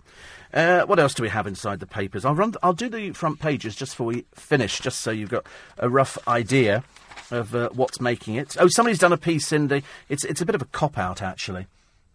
Uh, 0.52 0.82
what 0.82 0.98
else 0.98 1.14
do 1.14 1.22
we 1.22 1.28
have 1.28 1.46
inside 1.46 1.78
the 1.78 1.86
papers? 1.86 2.24
I'll 2.24 2.34
run. 2.34 2.54
I'll 2.62 2.72
do 2.72 2.88
the 2.88 3.12
front 3.12 3.38
pages 3.38 3.76
just 3.76 3.92
before 3.92 4.08
we 4.08 4.24
finish, 4.34 4.80
just 4.80 5.00
so 5.00 5.12
you've 5.12 5.30
got 5.30 5.46
a 5.78 5.88
rough 5.88 6.18
idea 6.26 6.82
of 7.30 7.54
uh, 7.54 7.70
what's 7.72 8.00
making 8.00 8.34
it. 8.34 8.56
Oh, 8.58 8.66
somebody's 8.66 8.98
done 8.98 9.12
a 9.12 9.16
piece 9.16 9.52
in 9.52 9.68
the. 9.68 9.82
It's 10.08 10.24
it's 10.24 10.40
a 10.40 10.46
bit 10.46 10.56
of 10.56 10.62
a 10.62 10.66
cop 10.66 10.98
out 10.98 11.22
actually. 11.22 11.68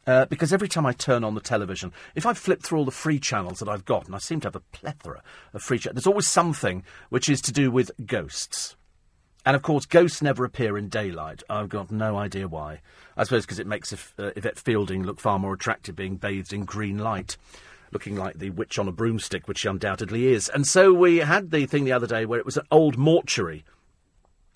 Uh, 0.09 0.25
because 0.25 0.51
every 0.51 0.67
time 0.67 0.87
I 0.87 0.91
turn 0.91 1.23
on 1.23 1.35
the 1.35 1.39
television, 1.39 1.93
if 2.15 2.25
I 2.25 2.33
flip 2.33 2.63
through 2.63 2.79
all 2.79 2.85
the 2.85 2.89
free 2.89 3.19
channels 3.19 3.59
that 3.59 3.69
I've 3.69 3.85
got, 3.85 4.07
and 4.07 4.15
I 4.15 4.17
seem 4.17 4.39
to 4.39 4.47
have 4.47 4.55
a 4.55 4.61
plethora 4.71 5.21
of 5.53 5.61
free 5.61 5.77
channels, 5.77 5.97
there's 5.97 6.07
always 6.07 6.25
something 6.25 6.83
which 7.09 7.29
is 7.29 7.41
to 7.41 7.51
do 7.51 7.69
with 7.69 7.91
ghosts. 8.03 8.75
And 9.45 9.55
of 9.55 9.61
course, 9.61 9.85
ghosts 9.85 10.19
never 10.19 10.45
appear 10.45 10.79
in 10.79 10.89
daylight. 10.89 11.43
I've 11.47 11.69
got 11.69 11.91
no 11.91 12.17
idea 12.17 12.47
why. 12.47 12.81
I 13.17 13.23
suppose 13.23 13.45
because 13.45 13.59
it 13.59 13.67
makes 13.67 13.93
Yv- 13.93 14.13
uh, 14.17 14.31
Yvette 14.35 14.57
Fielding 14.57 15.03
look 15.03 15.19
far 15.19 15.37
more 15.37 15.53
attractive 15.53 15.95
being 15.95 16.15
bathed 16.15 16.53
in 16.53 16.65
green 16.65 16.97
light, 16.97 17.37
looking 17.91 18.15
like 18.15 18.39
the 18.39 18.49
witch 18.49 18.79
on 18.79 18.87
a 18.87 18.91
broomstick, 18.91 19.47
which 19.47 19.59
she 19.59 19.67
undoubtedly 19.67 20.33
is. 20.33 20.49
And 20.49 20.65
so 20.65 20.91
we 20.91 21.17
had 21.17 21.51
the 21.51 21.67
thing 21.67 21.85
the 21.85 21.91
other 21.91 22.07
day 22.07 22.25
where 22.25 22.39
it 22.39 22.47
was 22.47 22.57
an 22.57 22.65
old 22.71 22.97
mortuary 22.97 23.63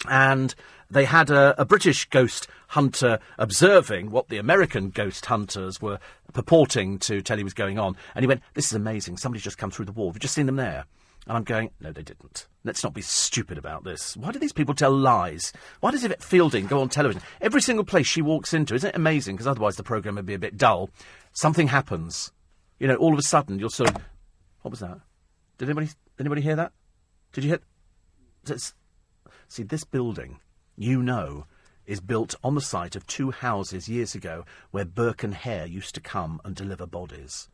and 0.10 0.56
they 0.94 1.06
had 1.06 1.30
a, 1.30 1.60
a, 1.60 1.66
British 1.66 2.06
ghost 2.10 2.48
hunter 2.70 3.20
observing 3.38 4.12
what 4.12 4.30
the 4.30 4.38
American 4.38 4.90
ghost 4.90 5.26
hunters 5.26 5.82
were 5.82 6.00
purporting 6.34 7.00
to 7.00 7.22
tell 7.22 7.38
he 7.38 7.44
was 7.44 7.54
going 7.54 7.80
on. 7.80 7.96
And 8.16 8.24
he 8.24 8.28
went, 8.28 8.42
This 8.54 8.68
is 8.68 8.74
amazing. 8.74 9.18
Somebody's 9.18 9.44
just 9.44 9.58
come 9.58 9.72
through 9.72 9.86
the 9.86 9.92
wall. 9.92 10.12
We've 10.12 10.20
just 10.20 10.34
seen 10.34 10.46
them 10.46 10.56
there? 10.56 10.86
And 11.28 11.38
I'm 11.38 11.44
going, 11.44 11.72
No, 11.80 11.92
they 11.92 12.04
didn't. 12.04 12.48
Let's 12.64 12.84
not 12.84 12.94
be 12.94 13.02
stupid 13.02 13.58
about 13.58 13.84
this. 13.84 14.16
Why 14.16 14.32
do 14.32 14.40
these 14.40 14.54
people 14.54 14.74
tell 14.74 14.92
lies? 14.92 15.52
Why 15.80 15.92
does 15.92 16.04
Yvette 16.04 16.24
Fielding 16.24 16.68
go 16.68 16.80
on 16.80 16.90
television? 16.90 17.22
Every 17.42 17.62
single 17.62 17.86
place 17.86 18.08
she 18.08 18.22
walks 18.22 18.54
into, 18.54 18.76
isn't 18.76 18.90
it 18.90 18.96
amazing? 18.96 19.36
Because 19.36 19.48
otherwise 19.48 19.76
the 19.76 19.84
programme 19.84 20.16
would 20.16 20.26
be 20.26 20.34
a 20.34 20.40
bit 20.40 20.58
dull. 20.58 20.90
Something 21.34 21.68
happens. 21.68 22.32
You 22.80 22.88
know, 22.88 22.96
all 22.96 23.14
of 23.14 23.20
a 23.20 23.24
sudden 23.24 23.60
you're 23.60 23.70
sort 23.70 23.90
of. 23.90 24.02
What 24.62 24.72
was 24.72 24.80
that? 24.80 25.00
Did 25.58 25.70
anybody, 25.70 25.90
anybody 26.20 26.42
hear 26.42 26.56
that? 26.56 26.72
Did 27.34 27.44
you 27.44 27.50
hear? 27.50 28.60
See, 29.48 29.64
this 29.64 29.84
building, 29.84 30.40
you 30.76 31.02
know, 31.02 31.46
is 31.86 32.00
built 32.00 32.36
on 32.44 32.56
the 32.56 32.62
site 32.62 32.96
of 32.96 33.06
two 33.06 33.32
houses 33.32 33.90
years 33.90 34.16
ago 34.16 34.46
where 34.72 34.86
Burke 34.86 35.24
and 35.24 35.34
Hare 35.34 35.66
used 35.66 35.96
to 35.96 36.02
come 36.02 36.40
and 36.44 36.56
deliver 36.56 36.86
bodies. 36.86 37.50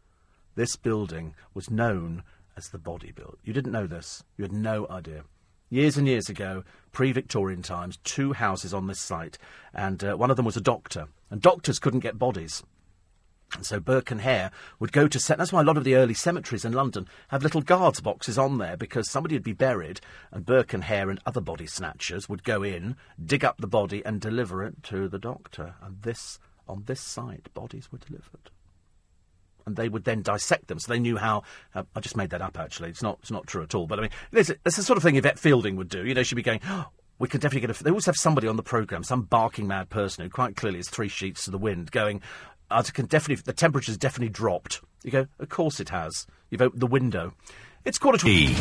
This 0.56 0.76
building 0.76 1.36
was 1.54 1.72
known 1.72 2.24
as 2.56 2.70
the 2.70 2.78
Body 2.78 3.12
Build. 3.12 3.38
You 3.44 3.54
didn't 3.54 3.72
know 3.72 3.88
this. 3.88 4.24
You 4.38 4.44
had 4.44 4.52
no 4.52 4.88
idea. 4.90 5.24
Years 5.70 5.98
and 5.98 6.08
years 6.08 6.30
ago, 6.30 6.64
pre 6.92 7.12
Victorian 7.12 7.62
times, 7.62 7.98
two 8.04 8.34
houses 8.34 8.74
on 8.74 8.88
this 8.88 9.00
site, 9.00 9.38
and 9.74 10.04
uh, 10.04 10.16
one 10.16 10.32
of 10.32 10.36
them 10.36 10.46
was 10.46 10.58
a 10.58 10.62
doctor. 10.62 11.08
And 11.30 11.42
doctors 11.42 11.80
couldn't 11.80 12.00
get 12.00 12.18
bodies. 12.18 12.64
And 13.56 13.66
so 13.66 13.80
Burke 13.80 14.12
and 14.12 14.22
Hare 14.22 14.52
would 14.80 14.92
go 14.92 15.08
to 15.08 15.20
set. 15.20 15.38
That's 15.38 15.52
why 15.52 15.62
a 15.62 15.66
lot 15.66 15.78
of 15.78 15.84
the 15.84 15.96
early 15.96 16.14
cemeteries 16.14 16.66
in 16.66 16.74
London 16.74 17.08
have 17.30 17.44
little 17.44 17.62
guards 17.62 18.00
boxes 18.00 18.38
on 18.38 18.58
there 18.58 18.78
because 18.78 19.10
somebody 19.10 19.36
would 19.36 19.44
be 19.44 19.54
buried, 19.54 20.02
and 20.32 20.46
Burke 20.46 20.74
and 20.74 20.84
Hare 20.84 21.10
and 21.10 21.20
other 21.26 21.42
body 21.42 21.66
snatchers 21.66 22.30
would 22.30 22.44
go 22.44 22.64
in, 22.64 22.96
dig 23.24 23.44
up 23.44 23.58
the 23.58 23.68
body, 23.68 24.06
and 24.06 24.22
deliver 24.22 24.64
it 24.64 24.84
to 24.84 25.08
the 25.08 25.20
doctor. 25.20 25.76
And 25.82 26.02
this, 26.04 26.40
on 26.68 26.84
this 26.86 27.02
site, 27.02 27.54
bodies 27.54 27.92
were 27.92 27.98
delivered. 27.98 28.52
And 29.66 29.76
they 29.76 29.90
would 29.90 30.04
then 30.04 30.22
dissect 30.22 30.68
them, 30.68 30.80
so 30.80 30.92
they 30.92 31.00
knew 31.00 31.18
how. 31.18 31.44
Uh, 31.76 31.84
I 31.96 32.00
just 32.00 32.18
made 32.18 32.32
that 32.32 32.42
up. 32.42 32.58
Actually, 32.58 32.90
it's 32.90 33.04
not. 33.04 33.20
It's 33.22 33.30
not 33.30 33.46
true 33.46 33.62
at 33.62 33.76
all. 33.76 33.86
But 33.88 34.00
I 34.00 34.02
mean, 34.04 34.12
it's, 34.32 34.50
it's 34.50 34.78
the 34.78 34.84
sort 34.84 34.98
of 34.98 35.04
thing 35.04 35.16
Yvette 35.16 35.38
Fielding 35.38 35.76
would 35.76 35.90
do. 35.90 36.06
You 36.06 36.16
know, 36.16 36.24
she'd 36.24 36.36
be 36.36 36.42
going. 36.42 36.62
Oh, 36.66 36.88
we 37.20 37.28
could 37.28 37.42
definitely 37.42 37.68
get 37.68 37.80
a. 37.80 37.84
They 37.84 37.92
always 37.92 38.06
have 38.08 38.16
somebody 38.16 38.48
on 38.48 38.56
the 38.56 38.64
programme, 38.64 39.04
some 39.04 39.24
barking 39.24 39.68
mad 39.68 39.90
person 39.90 40.24
who 40.24 40.30
quite 40.30 40.56
clearly 40.56 40.80
is 40.80 40.90
three 40.90 41.10
sheets 41.10 41.46
to 41.46 41.52
the 41.52 41.58
wind, 41.60 41.92
going, 41.92 42.22
I 42.72 42.82
can 42.84 43.06
definitely 43.06 43.42
the 43.44 43.54
temperature's 43.54 43.98
definitely 43.98 44.30
dropped. 44.30 44.82
You 45.04 45.12
go, 45.12 45.28
of 45.40 45.50
course 45.50 45.80
it 45.80 45.90
has. 45.90 46.28
You've 46.50 46.62
opened 46.62 46.82
the 46.82 46.88
window. 46.88 47.34
It's 47.86 47.98
quarter 47.98 48.18
to. 48.20 48.28
E. 48.28 48.56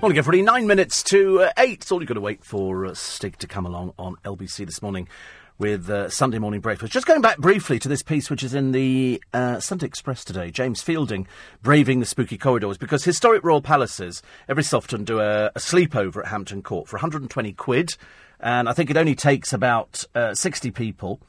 Morning, 0.00 0.18
everybody. 0.18 0.42
Nine 0.42 0.66
minutes 0.66 1.02
to 1.04 1.42
uh, 1.42 1.52
eight. 1.58 1.82
It's 1.82 1.92
all 1.92 2.00
you've 2.00 2.08
got 2.08 2.14
to 2.14 2.20
wait 2.20 2.44
for 2.44 2.86
uh, 2.86 2.94
Stig 2.94 3.38
to 3.38 3.46
come 3.46 3.64
along 3.64 3.94
on 3.98 4.16
LBC 4.24 4.66
this 4.66 4.82
morning 4.82 5.08
with 5.56 5.88
uh, 5.88 6.08
Sunday 6.08 6.38
morning 6.38 6.60
breakfast. 6.60 6.92
Just 6.92 7.06
going 7.06 7.20
back 7.20 7.38
briefly 7.38 7.78
to 7.78 7.88
this 7.88 8.02
piece, 8.02 8.28
which 8.28 8.42
is 8.42 8.54
in 8.54 8.72
the 8.72 9.22
uh, 9.32 9.60
Sunday 9.60 9.86
Express 9.86 10.24
today. 10.24 10.50
James 10.50 10.82
Fielding 10.82 11.28
braving 11.62 12.00
the 12.00 12.06
spooky 12.06 12.36
corridors 12.36 12.76
because 12.76 13.04
historic 13.04 13.44
royal 13.44 13.62
palaces 13.62 14.20
every 14.48 14.64
so 14.64 14.78
often 14.78 15.04
do 15.04 15.20
a, 15.20 15.46
a 15.46 15.58
sleepover 15.60 16.22
at 16.24 16.26
Hampton 16.26 16.62
Court 16.62 16.88
for 16.88 16.96
120 16.96 17.52
quid, 17.52 17.96
and 18.40 18.68
I 18.68 18.72
think 18.72 18.90
it 18.90 18.96
only 18.96 19.14
takes 19.14 19.52
about 19.52 20.04
uh, 20.14 20.34
60 20.34 20.70
people. 20.72 21.20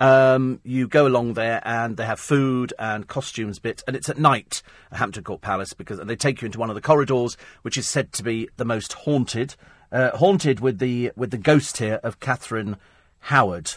Um, 0.00 0.60
you 0.64 0.88
go 0.88 1.06
along 1.06 1.34
there 1.34 1.60
and 1.62 1.98
they 1.98 2.06
have 2.06 2.18
food 2.18 2.72
and 2.78 3.06
costumes 3.06 3.58
bit, 3.58 3.84
and 3.86 3.94
it's 3.94 4.08
at 4.08 4.18
night 4.18 4.62
at 4.90 4.98
Hampton 4.98 5.22
Court 5.22 5.42
Palace 5.42 5.74
because 5.74 5.98
and 5.98 6.08
they 6.08 6.16
take 6.16 6.40
you 6.40 6.46
into 6.46 6.58
one 6.58 6.70
of 6.70 6.74
the 6.74 6.80
corridors, 6.80 7.36
which 7.62 7.76
is 7.76 7.86
said 7.86 8.10
to 8.14 8.22
be 8.22 8.48
the 8.56 8.64
most 8.64 8.94
haunted, 8.94 9.56
uh, 9.92 10.16
haunted 10.16 10.60
with 10.60 10.78
the 10.78 11.12
with 11.16 11.30
the 11.30 11.38
ghost 11.38 11.76
here 11.76 12.00
of 12.02 12.18
Catherine 12.18 12.78
Howard. 13.20 13.72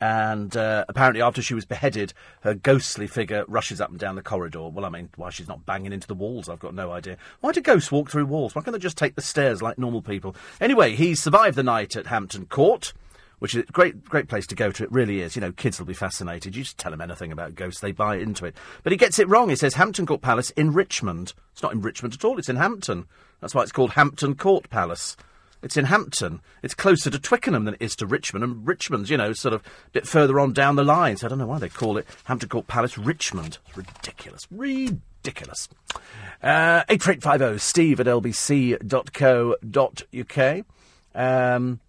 And 0.00 0.56
uh, 0.56 0.84
apparently, 0.88 1.22
after 1.22 1.40
she 1.40 1.54
was 1.54 1.64
beheaded, 1.64 2.12
her 2.40 2.54
ghostly 2.54 3.06
figure 3.06 3.44
rushes 3.46 3.80
up 3.80 3.90
and 3.90 4.00
down 4.00 4.16
the 4.16 4.22
corridor. 4.22 4.68
Well, 4.68 4.84
I 4.84 4.88
mean, 4.88 5.10
why 5.14 5.30
she's 5.30 5.46
not 5.46 5.64
banging 5.64 5.92
into 5.92 6.08
the 6.08 6.14
walls, 6.16 6.48
I've 6.48 6.58
got 6.58 6.74
no 6.74 6.90
idea. 6.90 7.18
Why 7.40 7.52
do 7.52 7.60
ghosts 7.60 7.92
walk 7.92 8.10
through 8.10 8.26
walls? 8.26 8.56
Why 8.56 8.62
can't 8.62 8.72
they 8.74 8.80
just 8.80 8.98
take 8.98 9.14
the 9.14 9.22
stairs 9.22 9.62
like 9.62 9.78
normal 9.78 10.02
people? 10.02 10.34
Anyway, 10.60 10.96
he 10.96 11.14
survived 11.14 11.54
the 11.54 11.62
night 11.62 11.94
at 11.94 12.08
Hampton 12.08 12.46
Court 12.46 12.92
which 13.42 13.56
is 13.56 13.64
a 13.68 13.72
great, 13.72 14.04
great 14.04 14.28
place 14.28 14.46
to 14.46 14.54
go 14.54 14.70
to. 14.70 14.84
It 14.84 14.92
really 14.92 15.20
is. 15.20 15.34
You 15.34 15.40
know, 15.40 15.50
kids 15.50 15.80
will 15.80 15.86
be 15.86 15.94
fascinated. 15.94 16.54
You 16.54 16.62
just 16.62 16.78
tell 16.78 16.92
them 16.92 17.00
anything 17.00 17.32
about 17.32 17.56
ghosts, 17.56 17.80
they 17.80 17.90
buy 17.90 18.18
into 18.18 18.44
it. 18.44 18.54
But 18.84 18.92
he 18.92 18.96
gets 18.96 19.18
it 19.18 19.28
wrong. 19.28 19.48
He 19.48 19.56
says 19.56 19.74
Hampton 19.74 20.06
Court 20.06 20.22
Palace 20.22 20.50
in 20.50 20.72
Richmond. 20.72 21.34
It's 21.50 21.60
not 21.60 21.72
in 21.72 21.82
Richmond 21.82 22.14
at 22.14 22.24
all. 22.24 22.38
It's 22.38 22.48
in 22.48 22.54
Hampton. 22.54 23.08
That's 23.40 23.52
why 23.52 23.62
it's 23.62 23.72
called 23.72 23.94
Hampton 23.94 24.36
Court 24.36 24.70
Palace. 24.70 25.16
It's 25.60 25.76
in 25.76 25.86
Hampton. 25.86 26.40
It's 26.62 26.76
closer 26.76 27.10
to 27.10 27.18
Twickenham 27.18 27.64
than 27.64 27.74
it 27.74 27.82
is 27.82 27.96
to 27.96 28.06
Richmond, 28.06 28.44
and 28.44 28.64
Richmond's, 28.64 29.10
you 29.10 29.16
know, 29.16 29.32
sort 29.32 29.54
of 29.54 29.66
a 29.88 29.90
bit 29.90 30.06
further 30.06 30.38
on 30.38 30.52
down 30.52 30.76
the 30.76 30.84
line. 30.84 31.16
So 31.16 31.26
I 31.26 31.30
don't 31.30 31.40
know 31.40 31.46
why 31.46 31.58
they 31.58 31.68
call 31.68 31.96
it 31.96 32.06
Hampton 32.22 32.48
Court 32.48 32.68
Palace 32.68 32.96
Richmond. 32.96 33.58
It's 33.66 33.76
ridiculous. 33.76 34.46
Ridiculous. 34.52 35.68
Uh, 36.40 36.84
84850 36.88 37.58
steve 37.58 37.98
at 37.98 38.06
lbc.co.uk. 38.06 38.36
Um, 41.16 41.80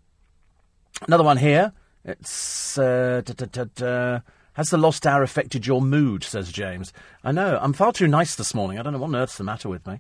Another 1.02 1.24
one 1.24 1.38
here. 1.38 1.74
It's 2.06 2.78
uh, 2.78 3.22
da, 3.26 3.34
da, 3.34 3.65
da, 3.76 4.20
has 4.53 4.70
the 4.70 4.78
lost 4.78 5.07
hour 5.07 5.24
affected 5.24 5.65
your 5.65 5.82
mood? 5.82 6.24
Says 6.24 6.52
James. 6.52 6.94
I 7.24 7.32
know. 7.32 7.57
I'm 7.61 7.74
far 7.74 7.91
too 7.91 8.07
nice 8.07 8.36
this 8.36 8.53
morning. 8.53 8.78
I 8.78 8.84
don't 8.84 8.94
know 8.94 8.99
what 8.99 9.07
on 9.07 9.15
earth's 9.15 9.38
the 9.38 9.44
matter 9.44 9.70
with 9.70 9.86
me. 9.88 9.99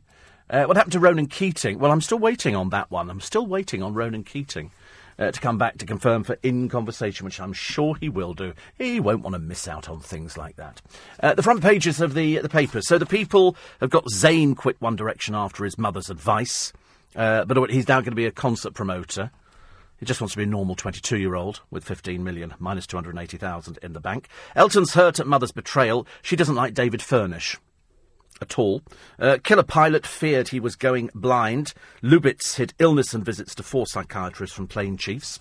Uh, 0.49 0.65
what 0.65 0.77
happened 0.77 0.93
to 0.93 0.99
Ronan 0.99 1.27
Keating? 1.27 1.79
Well, 1.79 1.91
I'm 1.91 2.01
still 2.01 2.19
waiting 2.19 2.55
on 2.55 2.69
that 2.69 2.91
one. 2.91 3.09
I'm 3.09 3.21
still 3.21 3.47
waiting 3.47 3.81
on 3.81 3.93
Ronan 3.93 4.23
Keating 4.23 4.71
uh, 5.17 5.31
to 5.31 5.39
come 5.39 5.57
back 5.57 5.77
to 5.77 5.85
confirm 5.85 6.23
for 6.23 6.37
in 6.43 6.69
conversation, 6.69 7.25
which 7.25 7.39
I'm 7.39 7.53
sure 7.53 7.95
he 7.95 8.09
will 8.09 8.33
do. 8.33 8.53
He 8.77 8.99
won't 8.99 9.23
want 9.23 9.33
to 9.33 9.39
miss 9.39 9.67
out 9.67 9.89
on 9.89 9.99
things 9.99 10.37
like 10.37 10.57
that. 10.57 10.81
Uh, 11.21 11.33
the 11.33 11.43
front 11.43 11.61
pages 11.61 12.01
of 12.01 12.13
the 12.13 12.37
the 12.39 12.49
papers. 12.49 12.87
So 12.87 12.97
the 12.97 13.05
people 13.05 13.55
have 13.79 13.89
got 13.89 14.05
Zayn 14.13 14.55
quit 14.55 14.79
One 14.79 14.95
Direction 14.95 15.33
after 15.35 15.63
his 15.63 15.77
mother's 15.77 16.09
advice, 16.09 16.73
uh, 17.15 17.45
but 17.45 17.71
he's 17.71 17.87
now 17.87 18.01
going 18.01 18.11
to 18.11 18.15
be 18.15 18.25
a 18.25 18.31
concert 18.31 18.73
promoter. 18.73 19.31
He 20.03 20.05
just 20.05 20.19
wants 20.19 20.33
to 20.33 20.37
be 20.37 20.43
a 20.43 20.47
normal 20.47 20.75
22 20.75 21.17
year 21.17 21.33
old 21.33 21.61
with 21.71 21.85
15 21.85 22.21
million 22.21 22.55
minus 22.59 22.85
280,000 22.87 23.79
in 23.81 23.93
the 23.93 24.01
bank. 24.01 24.27
Elton's 24.53 24.95
hurt 24.95 25.17
at 25.17 25.27
mother's 25.27 25.53
betrayal. 25.53 26.05
She 26.21 26.35
doesn't 26.35 26.55
like 26.55 26.73
David 26.73 27.01
Furnish 27.01 27.57
at 28.41 28.59
all. 28.59 28.81
Uh, 29.17 29.37
killer 29.41 29.63
pilot 29.63 30.05
feared 30.05 30.49
he 30.49 30.59
was 30.59 30.75
going 30.75 31.09
blind. 31.15 31.73
Lubitz 32.01 32.57
hid 32.57 32.73
illness 32.79 33.13
and 33.13 33.23
visits 33.23 33.55
to 33.55 33.63
four 33.63 33.87
psychiatrists 33.87 34.53
from 34.53 34.67
Plane 34.67 34.97
Chiefs. 34.97 35.39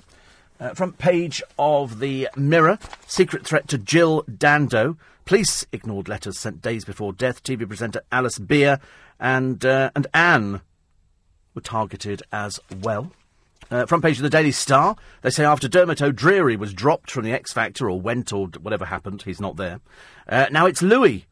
Uh, 0.60 0.74
front 0.74 0.96
page 0.96 1.42
of 1.58 1.98
the 1.98 2.28
Mirror. 2.36 2.78
Secret 3.08 3.44
threat 3.44 3.66
to 3.66 3.78
Jill 3.78 4.22
Dando. 4.30 4.96
Police 5.24 5.66
ignored 5.72 6.08
letters 6.08 6.38
sent 6.38 6.62
days 6.62 6.84
before 6.84 7.12
death. 7.12 7.42
TV 7.42 7.66
presenter 7.66 8.02
Alice 8.12 8.38
Beer 8.38 8.78
and 9.18 9.64
uh, 9.64 9.90
and 9.96 10.06
Anne 10.14 10.60
were 11.52 11.62
targeted 11.62 12.22
as 12.30 12.60
well. 12.80 13.10
Uh, 13.72 13.86
front 13.86 14.04
page 14.04 14.18
of 14.18 14.22
the 14.22 14.28
Daily 14.28 14.52
Star. 14.52 14.96
They 15.22 15.30
say 15.30 15.46
after 15.46 15.66
Dermot 15.66 16.02
O'Dreary 16.02 16.56
was 16.56 16.74
dropped 16.74 17.10
from 17.10 17.24
the 17.24 17.32
X 17.32 17.54
Factor 17.54 17.88
or 17.88 17.98
went 17.98 18.30
or 18.30 18.48
whatever 18.60 18.84
happened, 18.84 19.22
he's 19.22 19.40
not 19.40 19.56
there. 19.56 19.80
Uh, 20.28 20.44
now 20.50 20.66
it's 20.66 20.82
Louis 20.82 21.24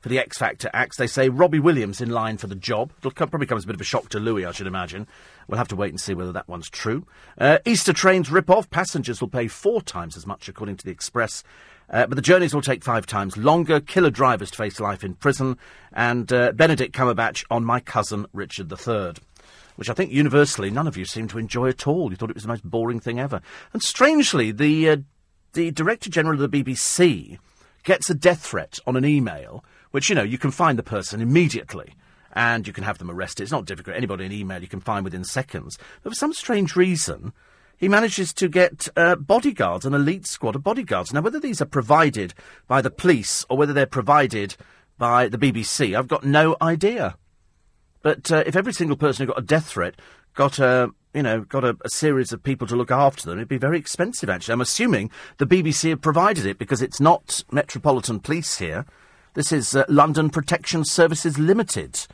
for 0.00 0.08
the 0.08 0.20
X 0.20 0.38
Factor 0.38 0.70
acts. 0.72 0.96
They 0.96 1.08
say 1.08 1.28
Robbie 1.28 1.58
Williams 1.58 2.00
in 2.00 2.10
line 2.10 2.38
for 2.38 2.46
the 2.46 2.54
job. 2.54 2.92
It'll 2.98 3.10
come, 3.10 3.28
probably 3.28 3.48
come 3.48 3.58
as 3.58 3.64
a 3.64 3.66
bit 3.66 3.74
of 3.74 3.80
a 3.80 3.84
shock 3.84 4.08
to 4.10 4.20
Louis, 4.20 4.44
I 4.44 4.52
should 4.52 4.68
imagine. 4.68 5.08
We'll 5.48 5.58
have 5.58 5.66
to 5.66 5.74
wait 5.74 5.90
and 5.90 6.00
see 6.00 6.14
whether 6.14 6.30
that 6.30 6.46
one's 6.46 6.70
true. 6.70 7.08
Uh, 7.36 7.58
Easter 7.64 7.92
trains 7.92 8.30
rip 8.30 8.50
off. 8.50 8.70
Passengers 8.70 9.20
will 9.20 9.26
pay 9.26 9.48
four 9.48 9.82
times 9.82 10.16
as 10.16 10.28
much, 10.28 10.48
according 10.48 10.76
to 10.76 10.84
the 10.84 10.92
Express. 10.92 11.42
Uh, 11.90 12.06
but 12.06 12.14
the 12.14 12.22
journeys 12.22 12.54
will 12.54 12.62
take 12.62 12.84
five 12.84 13.04
times 13.04 13.36
longer. 13.36 13.80
Killer 13.80 14.10
drivers 14.10 14.52
to 14.52 14.56
face 14.56 14.78
life 14.78 15.02
in 15.02 15.14
prison. 15.14 15.58
And 15.92 16.32
uh, 16.32 16.52
Benedict 16.52 16.94
Cumberbatch 16.94 17.44
on 17.50 17.64
My 17.64 17.80
Cousin 17.80 18.26
Richard 18.32 18.70
III 18.70 19.14
which 19.80 19.88
I 19.88 19.94
think 19.94 20.12
universally 20.12 20.70
none 20.70 20.86
of 20.86 20.98
you 20.98 21.06
seemed 21.06 21.30
to 21.30 21.38
enjoy 21.38 21.70
at 21.70 21.86
all. 21.86 22.10
You 22.10 22.16
thought 22.16 22.28
it 22.28 22.36
was 22.36 22.42
the 22.42 22.50
most 22.50 22.68
boring 22.68 23.00
thing 23.00 23.18
ever. 23.18 23.40
And 23.72 23.82
strangely, 23.82 24.52
the, 24.52 24.90
uh, 24.90 24.96
the 25.54 25.70
Director 25.70 26.10
General 26.10 26.42
of 26.42 26.50
the 26.50 26.62
BBC 26.62 27.38
gets 27.82 28.10
a 28.10 28.14
death 28.14 28.42
threat 28.42 28.78
on 28.86 28.94
an 28.94 29.06
email, 29.06 29.64
which, 29.90 30.10
you 30.10 30.14
know, 30.14 30.22
you 30.22 30.36
can 30.36 30.50
find 30.50 30.78
the 30.78 30.82
person 30.82 31.22
immediately 31.22 31.94
and 32.34 32.66
you 32.66 32.74
can 32.74 32.84
have 32.84 32.98
them 32.98 33.10
arrested. 33.10 33.44
It's 33.44 33.52
not 33.52 33.64
difficult. 33.64 33.96
Anybody 33.96 34.26
in 34.26 34.32
email 34.32 34.60
you 34.60 34.68
can 34.68 34.80
find 34.80 35.02
within 35.02 35.24
seconds. 35.24 35.78
But 36.02 36.10
for 36.10 36.14
some 36.16 36.34
strange 36.34 36.76
reason, 36.76 37.32
he 37.78 37.88
manages 37.88 38.34
to 38.34 38.48
get 38.48 38.86
uh, 38.96 39.16
bodyguards, 39.16 39.86
an 39.86 39.94
elite 39.94 40.26
squad 40.26 40.56
of 40.56 40.62
bodyguards. 40.62 41.14
Now, 41.14 41.22
whether 41.22 41.40
these 41.40 41.62
are 41.62 41.64
provided 41.64 42.34
by 42.68 42.82
the 42.82 42.90
police 42.90 43.46
or 43.48 43.56
whether 43.56 43.72
they're 43.72 43.86
provided 43.86 44.56
by 44.98 45.28
the 45.28 45.38
BBC, 45.38 45.98
I've 45.98 46.06
got 46.06 46.22
no 46.22 46.58
idea. 46.60 47.16
But 48.02 48.30
uh, 48.32 48.44
if 48.46 48.56
every 48.56 48.72
single 48.72 48.96
person 48.96 49.26
who 49.26 49.32
got 49.32 49.42
a 49.42 49.46
death 49.46 49.66
threat 49.66 49.94
got 50.34 50.58
a 50.58 50.90
you 51.14 51.22
know, 51.22 51.40
got 51.40 51.64
a, 51.64 51.76
a, 51.84 51.88
series 51.88 52.32
of 52.32 52.42
people 52.42 52.66
to 52.68 52.76
look 52.76 52.90
after 52.90 53.26
them, 53.26 53.38
it'd 53.38 53.48
be 53.48 53.58
very 53.58 53.78
expensive, 53.78 54.30
actually. 54.30 54.52
I'm 54.52 54.60
assuming 54.60 55.10
the 55.38 55.46
BBC 55.46 55.90
have 55.90 56.00
provided 56.00 56.46
it 56.46 56.56
because 56.56 56.82
it's 56.82 57.00
not 57.00 57.42
Metropolitan 57.50 58.20
Police 58.20 58.58
here. 58.58 58.86
This 59.34 59.50
is 59.50 59.74
uh, 59.74 59.84
London 59.88 60.30
Protection 60.30 60.84
Services 60.84 61.38
Limited. 61.38 62.06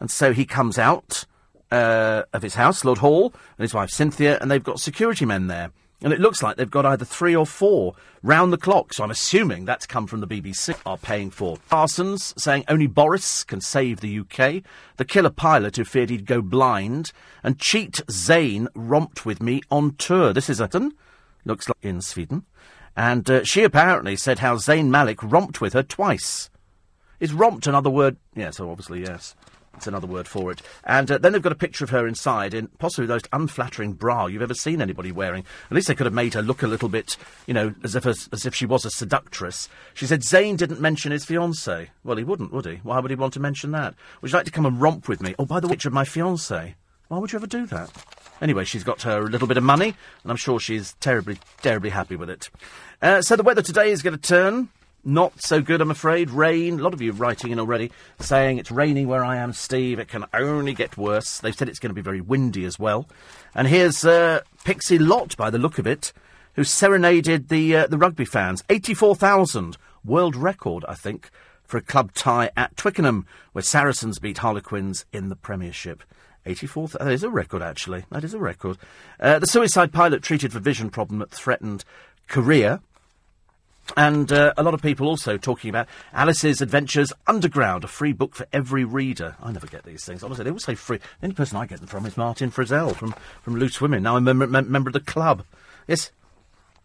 And 0.00 0.10
so 0.10 0.32
he 0.32 0.44
comes 0.44 0.78
out 0.78 1.26
uh, 1.70 2.24
of 2.32 2.42
his 2.42 2.54
house, 2.54 2.84
Lord 2.84 2.98
Hall, 2.98 3.32
and 3.56 3.62
his 3.62 3.74
wife 3.74 3.90
Cynthia, 3.90 4.38
and 4.40 4.50
they've 4.50 4.62
got 4.62 4.80
security 4.80 5.24
men 5.24 5.46
there. 5.46 5.70
And 6.02 6.12
it 6.12 6.20
looks 6.20 6.42
like 6.42 6.56
they've 6.56 6.70
got 6.70 6.86
either 6.86 7.04
three 7.04 7.36
or 7.36 7.44
four 7.44 7.94
round 8.22 8.52
the 8.52 8.58
clock, 8.58 8.94
so 8.94 9.04
I'm 9.04 9.10
assuming 9.10 9.64
that's 9.64 9.86
come 9.86 10.06
from 10.06 10.20
the 10.20 10.26
BBC 10.26 10.74
are 10.86 10.96
paying 10.96 11.30
for. 11.30 11.58
Parsons 11.68 12.32
saying 12.38 12.64
only 12.68 12.86
Boris 12.86 13.44
can 13.44 13.60
save 13.60 14.00
the 14.00 14.20
UK. 14.20 14.62
The 14.96 15.04
killer 15.04 15.30
pilot 15.30 15.76
who 15.76 15.84
feared 15.84 16.10
he'd 16.10 16.26
go 16.26 16.40
blind. 16.40 17.12
And 17.42 17.58
cheat 17.58 18.00
Zayn 18.06 18.68
romped 18.74 19.26
with 19.26 19.42
me 19.42 19.60
on 19.70 19.94
tour. 19.96 20.32
This 20.32 20.48
is 20.48 20.60
Eton, 20.60 20.92
looks 21.44 21.68
like 21.68 21.76
in 21.82 22.00
Sweden. 22.00 22.44
And 22.96 23.28
uh, 23.30 23.44
she 23.44 23.62
apparently 23.62 24.16
said 24.16 24.38
how 24.38 24.56
Zayn 24.56 24.88
Malik 24.88 25.22
romped 25.22 25.60
with 25.60 25.74
her 25.74 25.82
twice. 25.82 26.50
Is 27.20 27.34
romped 27.34 27.66
another 27.66 27.90
word? 27.90 28.16
Yes, 28.34 28.56
so 28.56 28.70
obviously 28.70 29.02
yes. 29.02 29.34
That's 29.72 29.86
another 29.86 30.06
word 30.06 30.28
for 30.28 30.50
it. 30.50 30.62
And 30.84 31.10
uh, 31.10 31.18
then 31.18 31.32
they've 31.32 31.40
got 31.40 31.52
a 31.52 31.56
picture 31.56 31.84
of 31.84 31.90
her 31.90 32.06
inside 32.06 32.54
in 32.54 32.68
possibly 32.78 33.06
the 33.06 33.14
most 33.14 33.28
unflattering 33.32 33.92
bra 33.94 34.26
you've 34.26 34.42
ever 34.42 34.54
seen 34.54 34.82
anybody 34.82 35.12
wearing. 35.12 35.44
At 35.70 35.74
least 35.74 35.88
they 35.88 35.94
could 35.94 36.06
have 36.06 36.12
made 36.12 36.34
her 36.34 36.42
look 36.42 36.62
a 36.62 36.66
little 36.66 36.88
bit, 36.88 37.16
you 37.46 37.54
know, 37.54 37.74
as 37.82 37.94
if 37.94 38.04
as, 38.04 38.28
as 38.32 38.44
if 38.44 38.54
she 38.54 38.66
was 38.66 38.84
a 38.84 38.90
seductress. 38.90 39.68
She 39.94 40.06
said 40.06 40.22
Zayn 40.22 40.56
didn't 40.56 40.80
mention 40.80 41.12
his 41.12 41.24
fiancée. 41.24 41.88
Well, 42.04 42.16
he 42.16 42.24
wouldn't, 42.24 42.52
would 42.52 42.66
he? 42.66 42.80
Why 42.82 42.98
would 42.98 43.10
he 43.10 43.16
want 43.16 43.32
to 43.34 43.40
mention 43.40 43.70
that? 43.70 43.94
Would 44.20 44.32
you 44.32 44.36
like 44.36 44.46
to 44.46 44.52
come 44.52 44.66
and 44.66 44.80
romp 44.80 45.08
with 45.08 45.22
me? 45.22 45.34
Oh, 45.38 45.46
by 45.46 45.60
the 45.60 45.68
way, 45.68 45.72
picture 45.72 45.88
of 45.88 45.94
my 45.94 46.04
fiancée. 46.04 46.74
Why 47.08 47.18
would 47.18 47.32
you 47.32 47.38
ever 47.38 47.46
do 47.46 47.66
that? 47.66 47.90
Anyway, 48.40 48.64
she's 48.64 48.84
got 48.84 49.02
her 49.02 49.20
a 49.20 49.28
little 49.28 49.48
bit 49.48 49.56
of 49.56 49.64
money, 49.64 49.94
and 50.22 50.30
I'm 50.30 50.36
sure 50.36 50.60
she's 50.60 50.94
terribly, 50.94 51.38
terribly 51.60 51.90
happy 51.90 52.16
with 52.16 52.30
it. 52.30 52.50
Uh, 53.02 53.20
so 53.22 53.36
the 53.36 53.42
weather 53.42 53.62
today 53.62 53.90
is 53.90 54.02
going 54.02 54.16
to 54.16 54.22
turn. 54.22 54.68
Not 55.02 55.40
so 55.40 55.62
good, 55.62 55.80
I'm 55.80 55.90
afraid. 55.90 56.30
Rain. 56.30 56.78
A 56.78 56.82
lot 56.82 56.92
of 56.92 57.00
you 57.00 57.12
writing 57.12 57.52
in 57.52 57.58
already 57.58 57.90
saying 58.18 58.58
it's 58.58 58.70
raining 58.70 59.08
where 59.08 59.24
I 59.24 59.36
am, 59.36 59.54
Steve. 59.54 59.98
It 59.98 60.08
can 60.08 60.26
only 60.34 60.74
get 60.74 60.98
worse. 60.98 61.38
They've 61.38 61.54
said 61.54 61.70
it's 61.70 61.78
going 61.78 61.90
to 61.90 61.94
be 61.94 62.02
very 62.02 62.20
windy 62.20 62.66
as 62.66 62.78
well. 62.78 63.08
And 63.54 63.66
here's 63.66 64.04
uh, 64.04 64.40
Pixie 64.64 64.98
Lott, 64.98 65.36
by 65.38 65.48
the 65.48 65.58
look 65.58 65.78
of 65.78 65.86
it, 65.86 66.12
who 66.54 66.64
serenaded 66.64 67.48
the 67.48 67.76
uh, 67.76 67.86
the 67.86 67.96
rugby 67.96 68.26
fans. 68.26 68.62
Eighty-four 68.68 69.16
thousand 69.16 69.78
world 70.04 70.36
record, 70.36 70.84
I 70.86 70.94
think, 70.94 71.30
for 71.64 71.78
a 71.78 71.82
club 71.82 72.12
tie 72.12 72.50
at 72.54 72.76
Twickenham, 72.76 73.26
where 73.52 73.62
Saracens 73.62 74.18
beat 74.18 74.38
Harlequins 74.38 75.06
in 75.12 75.30
the 75.30 75.36
Premiership. 75.36 76.02
84. 76.46 76.88
Th- 76.88 76.98
that 76.98 77.12
is 77.12 77.22
a 77.22 77.30
record, 77.30 77.62
actually. 77.62 78.04
That 78.10 78.24
is 78.24 78.34
a 78.34 78.38
record. 78.38 78.78
Uh, 79.18 79.38
the 79.38 79.46
suicide 79.46 79.92
pilot 79.92 80.22
treated 80.22 80.52
for 80.52 80.58
vision 80.58 80.90
problem 80.90 81.18
that 81.20 81.30
threatened 81.30 81.84
career. 82.28 82.80
And 83.96 84.30
uh, 84.30 84.52
a 84.56 84.62
lot 84.62 84.74
of 84.74 84.82
people 84.82 85.08
also 85.08 85.36
talking 85.36 85.68
about 85.68 85.88
Alice's 86.12 86.60
Adventures 86.60 87.12
Underground, 87.26 87.84
a 87.84 87.88
free 87.88 88.12
book 88.12 88.34
for 88.34 88.46
every 88.52 88.84
reader. 88.84 89.36
I 89.42 89.52
never 89.52 89.66
get 89.66 89.84
these 89.84 90.04
things. 90.04 90.22
Honestly, 90.22 90.44
they 90.44 90.50
always 90.50 90.64
say 90.64 90.74
free. 90.74 90.98
The 90.98 91.26
only 91.26 91.34
person 91.34 91.56
I 91.56 91.66
get 91.66 91.78
them 91.78 91.88
from 91.88 92.06
is 92.06 92.16
Martin 92.16 92.50
Frizzell 92.50 92.94
from, 92.94 93.14
from 93.42 93.56
Loose 93.56 93.80
Women. 93.80 94.02
Now 94.02 94.16
I'm 94.16 94.28
a 94.28 94.34
mem- 94.34 94.50
mem- 94.50 94.70
member 94.70 94.88
of 94.88 94.94
the 94.94 95.00
club. 95.00 95.44
Yes, 95.88 96.12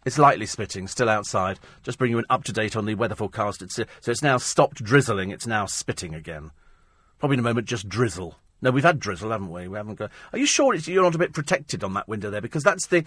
it's 0.05 0.17
lightly 0.17 0.45
spitting, 0.45 0.87
still 0.87 1.09
outside. 1.09 1.59
Just 1.83 1.97
bring 1.97 2.11
you 2.11 2.19
an 2.19 2.25
up 2.29 2.43
to 2.45 2.53
date 2.53 2.75
on 2.75 2.85
the 2.85 2.95
weather 2.95 3.15
forecast. 3.15 3.61
It's, 3.61 3.77
uh, 3.77 3.85
so 4.01 4.11
it's 4.11 4.23
now 4.23 4.37
stopped 4.37 4.83
drizzling. 4.83 5.31
It's 5.31 5.47
now 5.47 5.65
spitting 5.65 6.13
again. 6.13 6.51
Probably 7.19 7.35
in 7.35 7.39
a 7.39 7.43
moment, 7.43 7.67
just 7.67 7.87
drizzle. 7.89 8.35
No, 8.61 8.71
we've 8.71 8.83
had 8.83 8.99
drizzle, 8.99 9.31
haven't 9.31 9.51
we? 9.51 9.67
We 9.67 9.77
haven't 9.77 9.95
got. 9.95 10.11
Are 10.33 10.39
you 10.39 10.45
sure 10.45 10.73
you're 10.73 11.03
not 11.03 11.15
a 11.15 11.19
bit 11.19 11.33
protected 11.33 11.83
on 11.83 11.93
that 11.93 12.07
window 12.07 12.29
there? 12.29 12.41
Because 12.41 12.63
that's 12.63 12.87
the 12.87 13.03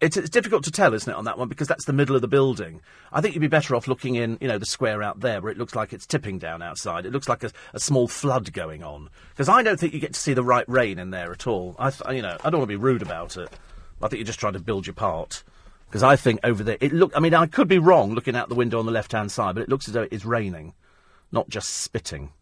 it's, 0.00 0.16
it's, 0.16 0.30
difficult 0.30 0.64
to 0.64 0.70
tell, 0.70 0.92
isn't 0.92 1.10
it, 1.10 1.16
on 1.16 1.24
that 1.24 1.38
one, 1.38 1.48
because 1.48 1.68
that's 1.68 1.84
the 1.84 1.92
middle 1.92 2.16
of 2.16 2.22
the 2.22 2.28
building. 2.28 2.80
I 3.12 3.20
think 3.20 3.34
you'd 3.34 3.40
be 3.40 3.48
better 3.48 3.74
off 3.74 3.88
looking 3.88 4.16
in, 4.16 4.38
you 4.40 4.48
know, 4.48 4.58
the 4.58 4.66
square 4.66 5.02
out 5.02 5.20
there 5.20 5.40
where 5.40 5.52
it 5.52 5.58
looks 5.58 5.74
like 5.74 5.92
it's 5.92 6.06
tipping 6.06 6.38
down 6.38 6.62
outside. 6.62 7.06
It 7.06 7.12
looks 7.12 7.28
like 7.28 7.44
a, 7.44 7.50
a 7.72 7.80
small 7.80 8.08
flood 8.08 8.52
going 8.52 8.82
on. 8.82 9.08
Because 9.30 9.48
I 9.48 9.62
don't 9.62 9.78
think 9.78 9.94
you 9.94 10.00
get 10.00 10.14
to 10.14 10.20
see 10.20 10.34
the 10.34 10.42
right 10.42 10.68
rain 10.68 10.98
in 10.98 11.10
there 11.10 11.32
at 11.32 11.46
all. 11.46 11.76
I, 11.78 11.92
you 12.12 12.22
know, 12.22 12.36
I 12.44 12.50
don't 12.50 12.60
want 12.60 12.70
to 12.70 12.78
be 12.78 12.82
rude 12.82 13.02
about 13.02 13.36
it. 13.36 13.48
I 14.02 14.08
think 14.08 14.18
you're 14.18 14.26
just 14.26 14.40
trying 14.40 14.52
to 14.54 14.60
build 14.60 14.86
your 14.86 14.94
part. 14.94 15.42
Because 15.86 16.02
I 16.02 16.16
think 16.16 16.40
over 16.42 16.64
there, 16.64 16.76
it 16.80 16.92
look. 16.92 17.12
I 17.14 17.20
mean, 17.20 17.34
I 17.34 17.46
could 17.46 17.68
be 17.68 17.78
wrong 17.78 18.14
looking 18.14 18.34
out 18.34 18.48
the 18.48 18.54
window 18.56 18.80
on 18.80 18.86
the 18.86 18.92
left-hand 18.92 19.30
side, 19.30 19.54
but 19.54 19.62
it 19.62 19.68
looks 19.68 19.86
as 19.86 19.94
though 19.94 20.02
it 20.02 20.12
is 20.12 20.24
raining, 20.24 20.74
not 21.30 21.48
just 21.48 21.68
spitting. 21.68 22.32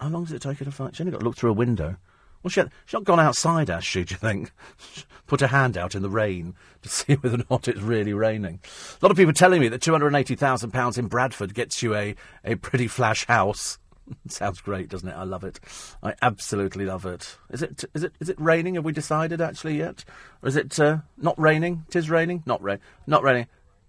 How 0.00 0.08
long 0.08 0.24
does 0.24 0.32
it 0.32 0.42
take 0.42 0.58
you 0.58 0.64
to 0.64 0.72
find? 0.72 0.94
She's 0.94 1.02
only 1.02 1.12
got 1.12 1.20
to 1.20 1.24
look 1.24 1.36
through 1.36 1.50
a 1.50 1.54
window. 1.54 1.96
Well, 2.42 2.50
she 2.50 2.60
had, 2.60 2.70
she's 2.86 2.94
not 2.94 3.04
gone 3.04 3.20
outside, 3.20 3.68
has 3.68 3.84
she, 3.84 4.04
do 4.04 4.14
you 4.14 4.18
think? 4.18 4.50
Put 5.26 5.42
her 5.42 5.46
hand 5.48 5.76
out 5.76 5.94
in 5.94 6.02
the 6.02 6.10
rain 6.10 6.54
to 6.82 6.88
see 6.88 7.14
whether 7.14 7.36
or 7.36 7.44
not 7.50 7.68
it's 7.68 7.80
really 7.80 8.12
raining. 8.12 8.60
A 9.00 9.04
lot 9.04 9.10
of 9.10 9.16
people 9.16 9.32
telling 9.32 9.60
me 9.60 9.68
that 9.68 9.82
£280,000 9.82 10.98
in 10.98 11.06
Bradford 11.06 11.54
gets 11.54 11.82
you 11.82 11.94
a, 11.94 12.14
a 12.44 12.56
pretty 12.56 12.88
flash 12.88 13.26
house. 13.26 13.78
Sounds 14.28 14.60
great, 14.60 14.88
doesn't 14.88 15.08
it? 15.08 15.16
I 15.16 15.24
love 15.24 15.44
it. 15.44 15.60
I 16.02 16.14
absolutely 16.22 16.84
love 16.84 17.06
it. 17.06 17.36
Is 17.50 17.62
it 17.62 17.84
is 17.94 18.02
it 18.02 18.12
is 18.20 18.28
it 18.28 18.40
raining? 18.40 18.74
Have 18.74 18.84
we 18.84 18.92
decided 18.92 19.40
actually 19.40 19.78
yet, 19.78 20.04
or 20.42 20.48
is 20.48 20.56
it 20.56 20.80
uh, 20.80 20.98
not 21.16 21.38
raining? 21.38 21.84
Tis 21.90 22.10
raining, 22.10 22.42
not 22.46 22.62
rain, 22.62 22.78
not 23.06 23.22
raining. 23.22 23.46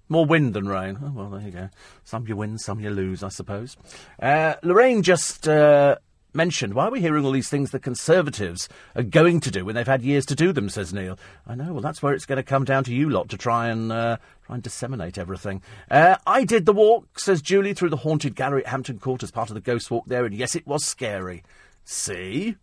More 0.09 0.25
wind 0.25 0.53
than 0.53 0.67
rain. 0.67 0.99
Oh 1.03 1.11
well, 1.11 1.29
there 1.29 1.41
you 1.41 1.51
go. 1.51 1.69
Some 2.03 2.27
you 2.27 2.35
win, 2.35 2.57
some 2.57 2.79
you 2.79 2.89
lose, 2.89 3.23
I 3.23 3.29
suppose. 3.29 3.77
Uh, 4.21 4.55
Lorraine 4.61 5.01
just 5.01 5.47
uh, 5.47 5.95
mentioned. 6.33 6.73
Why 6.73 6.85
are 6.85 6.91
we 6.91 7.01
hearing 7.01 7.25
all 7.25 7.31
these 7.31 7.49
things 7.49 7.71
the 7.71 7.79
Conservatives 7.79 8.69
are 8.95 9.03
going 9.03 9.39
to 9.41 9.51
do 9.51 9.65
when 9.65 9.75
they've 9.75 9.87
had 9.87 10.01
years 10.01 10.25
to 10.27 10.35
do 10.35 10.51
them, 10.51 10.69
says 10.69 10.93
Neil. 10.93 11.17
I 11.47 11.55
know, 11.55 11.73
well, 11.73 11.81
that's 11.81 12.01
where 12.01 12.13
it's 12.13 12.25
going 12.25 12.37
to 12.37 12.43
come 12.43 12.65
down 12.65 12.83
to 12.85 12.93
you 12.93 13.09
lot 13.09 13.29
to 13.29 13.37
try 13.37 13.67
and, 13.69 13.91
uh, 13.91 14.17
try 14.45 14.55
and 14.55 14.63
disseminate 14.63 15.17
everything. 15.17 15.61
Uh, 15.89 16.15
I 16.25 16.43
did 16.43 16.65
the 16.65 16.73
walk, 16.73 17.19
says 17.19 17.41
Julie, 17.41 17.73
through 17.73 17.89
the 17.89 17.97
haunted 17.97 18.35
gallery 18.35 18.63
at 18.65 18.71
Hampton 18.71 18.99
Court 18.99 19.23
as 19.23 19.31
part 19.31 19.49
of 19.49 19.55
the 19.55 19.61
ghost 19.61 19.91
walk 19.91 20.05
there, 20.07 20.25
and 20.25 20.35
yes, 20.35 20.55
it 20.55 20.65
was 20.67 20.85
scary. 20.85 21.43
See? 21.83 22.55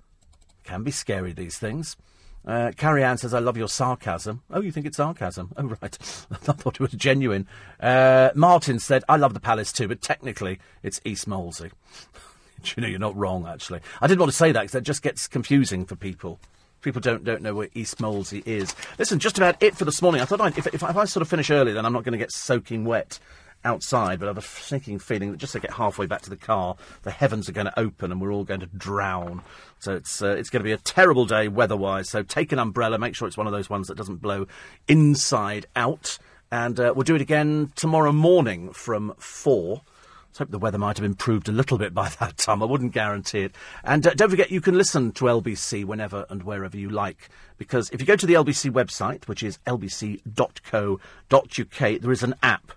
Can 0.65 0.83
be 0.83 0.91
scary, 0.91 1.33
these 1.33 1.59
things. 1.59 1.97
Uh, 2.47 2.73
Carrie 2.77 3.05
Ann 3.05 3.19
says, 3.19 3.35
I 3.35 3.41
love 3.41 3.59
your 3.59 3.69
sarcasm. 3.69 4.43
Oh, 4.51 4.63
you 4.63 4.73
think 4.73 4.87
it's 4.87 4.97
sarcasm? 4.97 5.53
Oh, 5.59 5.65
right. 5.65 5.99
I 6.31 6.53
thought 6.53 6.77
it 6.77 6.81
was 6.81 6.93
genuine. 6.93 7.47
Uh, 7.79 8.31
Martin 8.35 8.79
said, 8.79 9.05
I 9.09 9.17
love 9.17 9.35
the 9.35 9.41
palace 9.41 9.73
too, 9.73 9.89
but 9.89 10.01
technically 10.01 10.59
it's 10.83 11.01
East 11.05 11.29
Molesey. 11.29 11.71
you 12.77 12.83
know, 12.83 12.89
you're 12.89 12.99
not 12.99 13.17
wrong, 13.17 13.47
actually. 13.47 13.81
I 14.01 14.07
didn't 14.07 14.21
want 14.21 14.33
to 14.33 14.37
say 14.37 14.53
that 14.53 14.61
because 14.61 14.73
that 14.73 14.83
just 14.83 15.03
gets 15.03 15.29
confusing 15.29 15.85
for 15.85 15.97
people. 15.97 16.39
People 16.81 17.01
don't 17.01 17.25
don't 17.25 17.43
know 17.43 17.55
where 17.55 17.69
East 17.75 17.99
Molesey 17.99 18.43
is. 18.47 18.75
Listen, 18.99 19.19
just 19.19 19.37
about 19.37 19.61
it 19.63 19.77
for 19.77 19.85
this 19.85 20.01
morning. 20.01 20.21
I 20.21 20.27
thought 20.27 20.41
I'd, 20.41 20.57
if, 20.57 20.69
if, 20.69 20.75
if 20.75 20.85
I 20.85 21.05
sort 21.07 21.23
of 21.23 21.29
finish 21.29 21.51
early, 21.51 21.73
then 21.73 21.85
I'm 21.85 21.93
not 21.93 22.05
going 22.05 22.13
to 22.13 22.19
get 22.19 22.31
soaking 22.31 22.85
wet 22.85 23.19
outside, 23.65 24.21
but 24.21 24.27
I 24.27 24.31
have 24.31 24.39
a 24.39 24.43
sinking 24.43 24.99
feeling 24.99 25.33
that 25.33 25.39
just 25.39 25.53
to 25.55 25.61
get 25.61 25.73
halfway 25.73 26.07
back 26.07 26.23
to 26.23 26.31
the 26.31 26.37
car, 26.37 26.77
the 27.03 27.11
heavens 27.11 27.49
are 27.49 27.53
going 27.53 27.67
to 27.67 27.79
open 27.79 28.13
and 28.13 28.21
we're 28.21 28.33
all 28.33 28.45
going 28.45 28.61
to 28.61 28.67
drown. 28.67 29.43
So 29.81 29.95
it's 29.95 30.23
uh, 30.23 30.37
it's 30.39 30.51
going 30.51 30.61
to 30.61 30.65
be 30.65 30.73
a 30.73 30.79
terrible 30.79 31.27
day 31.27 31.49
weather-wise. 31.49 32.09
So 32.09 32.23
take 32.23 32.53
an 32.53 32.59
umbrella, 32.59 32.99
make 32.99 33.15
sure 33.15 33.27
it's 33.27 33.37
one 33.37 33.47
of 33.47 33.53
those 33.53 33.69
ones 33.69 33.89
that 33.89 33.97
doesn't 33.97 34.23
blow 34.23 34.47
inside 34.87 35.67
out, 35.75 36.19
and 36.51 36.79
uh, 36.79 36.93
we'll 36.95 37.05
do 37.05 37.15
it 37.15 37.21
again 37.21 37.73
tomorrow 37.75 38.13
morning 38.13 38.73
from 38.73 39.15
four. 39.19 39.83
Let's 40.29 40.39
hope 40.39 40.51
the 40.51 40.59
weather 40.59 40.79
might 40.79 40.99
have 40.99 41.07
improved 41.07 41.49
a 41.49 41.53
little 41.53 41.79
bit 41.79 41.95
by 41.95 42.09
that 42.21 42.37
time. 42.37 42.63
I 42.63 42.67
wouldn't 42.67 42.93
guarantee 42.93 43.41
it. 43.41 43.55
And 43.83 44.07
uh, 44.07 44.15
don't 44.15 44.31
forget, 44.31 44.51
you 44.51 44.61
can 44.61 44.77
listen 44.77 45.13
to 45.13 45.25
LBC 45.25 45.85
whenever 45.85 46.27
and 46.29 46.43
wherever 46.43 46.77
you 46.77 46.91
like. 46.91 47.31
Because 47.57 47.91
if 47.91 48.01
you 48.01 48.07
go 48.07 48.17
to 48.17 48.27
the 48.27 48.35
LBC 48.35 48.71
website, 48.71 49.27
which 49.27 49.43
is 49.43 49.59
lbc.co.uk, 49.67 51.01
there 52.01 52.13
is 52.13 52.23
an 52.23 52.35
app. 52.43 52.73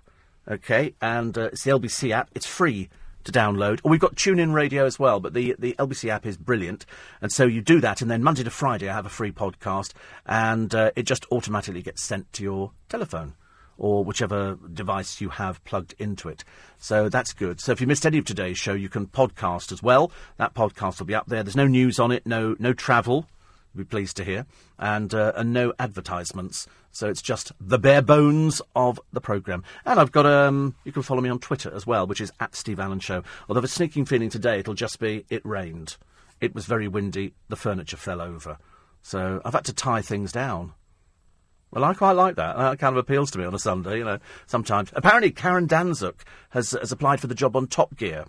Okay? 0.48 0.96
And 1.02 1.38
uh, 1.38 1.50
it's 1.52 1.64
the 1.64 1.72
LBC 1.72 2.12
app. 2.12 2.30
It's 2.34 2.48
free 2.48 2.90
to 3.26 3.32
download. 3.32 3.82
Or 3.84 3.92
we've 3.92 4.00
got 4.00 4.16
TuneIn 4.16 4.54
Radio 4.54 4.86
as 4.86 4.98
well, 4.98 5.20
but 5.20 5.34
the, 5.34 5.56
the 5.60 5.76
LBC 5.78 6.10
app 6.10 6.26
is 6.26 6.38
brilliant. 6.38 6.86
And 7.22 7.32
so 7.32 7.46
you 7.46 7.62
do 7.62 7.80
that, 7.82 8.02
and 8.02 8.10
then 8.10 8.24
Monday 8.24 8.44
to 8.44 8.50
Friday, 8.50 8.90
I 8.90 8.96
have 8.96 9.06
a 9.06 9.10
free 9.10 9.32
podcast, 9.32 9.94
and 10.26 10.74
uh, 10.74 10.92
it 10.96 11.04
just 11.04 11.26
automatically 11.32 11.82
gets 11.82 12.02
sent 12.02 12.32
to 12.34 12.44
your 12.44 12.72
telephone 12.90 13.36
or 13.78 14.04
whichever 14.04 14.58
device 14.74 15.22
you 15.22 15.30
have 15.30 15.64
plugged 15.64 15.96
into 15.98 16.30
it. 16.30 16.44
So 16.78 17.10
that's 17.10 17.34
good. 17.34 17.60
So 17.60 17.72
if 17.72 17.82
you 17.82 17.88
missed 17.88 18.06
any 18.06 18.18
of 18.18 18.26
today's 18.26 18.58
show, 18.58 18.74
you 18.74 18.90
can 18.90 19.08
podcast 19.08 19.72
as 19.72 19.82
well. 19.82 20.12
That 20.38 20.54
podcast 20.54 21.00
will 21.00 21.08
be 21.08 21.16
up 21.16 21.28
there. 21.28 21.44
There's 21.44 21.56
no 21.56 21.68
news 21.68 22.00
on 22.00 22.12
it, 22.12 22.26
no 22.26 22.56
no 22.60 22.74
travel. 22.74 23.28
You'll 23.74 23.86
be 23.86 23.88
pleased 23.88 24.18
to 24.18 24.24
hear, 24.24 24.46
and 24.78 25.14
uh, 25.14 25.34
and 25.36 25.54
no 25.54 25.74
advertisements. 25.80 26.68
So 26.92 27.08
it's 27.08 27.22
just 27.22 27.54
the 27.60 27.80
bare 27.80 28.02
bones 28.02 28.62
of 28.76 29.00
the 29.14 29.22
programme. 29.22 29.64
And 29.86 30.00
I've 30.00 30.12
got 30.12 30.26
um, 30.26 30.76
you 30.84 30.92
can 30.92 31.04
follow 31.04 31.22
me 31.22 31.30
on 31.30 31.40
Twitter 31.40 31.74
as 31.74 31.88
well, 31.88 32.06
which 32.06 32.20
is 32.20 32.34
at 32.40 32.54
Steve 32.54 32.80
Allen 32.80 33.00
Show. 33.00 33.24
Although 33.48 33.62
a 33.62 33.68
sneaking 33.68 34.06
feeling 34.06 34.30
today, 34.30 34.60
it'll 34.60 34.74
just 34.74 35.00
be 35.00 35.26
it 35.30 35.46
rained, 35.46 35.96
it 36.42 36.54
was 36.54 36.66
very 36.66 36.88
windy, 36.88 37.34
the 37.48 37.56
furniture 37.56 37.98
fell 37.98 38.22
over. 38.22 38.58
So 39.02 39.42
I've 39.46 39.54
had 39.54 39.66
to 39.66 39.74
tie 39.74 40.02
things 40.02 40.32
down. 40.32 40.74
Well, 41.72 41.86
I 41.86 41.94
quite 41.94 42.14
like 42.14 42.36
that. 42.36 42.58
That 42.58 42.80
kind 42.80 42.96
of 42.96 42.98
appeals 42.98 43.32
to 43.32 43.40
me 43.40 43.46
on 43.46 43.54
a 43.54 43.60
Sunday, 43.60 44.00
you 44.00 44.04
know, 44.04 44.20
sometimes. 44.46 44.92
Apparently, 44.94 45.32
Karen 45.32 45.68
Danczuk 45.68 46.22
has, 46.50 46.72
has 46.72 46.92
applied 46.92 47.22
for 47.22 47.28
the 47.28 47.36
job 47.36 47.56
on 47.56 47.68
Top 47.68 47.96
Gear. 47.96 48.26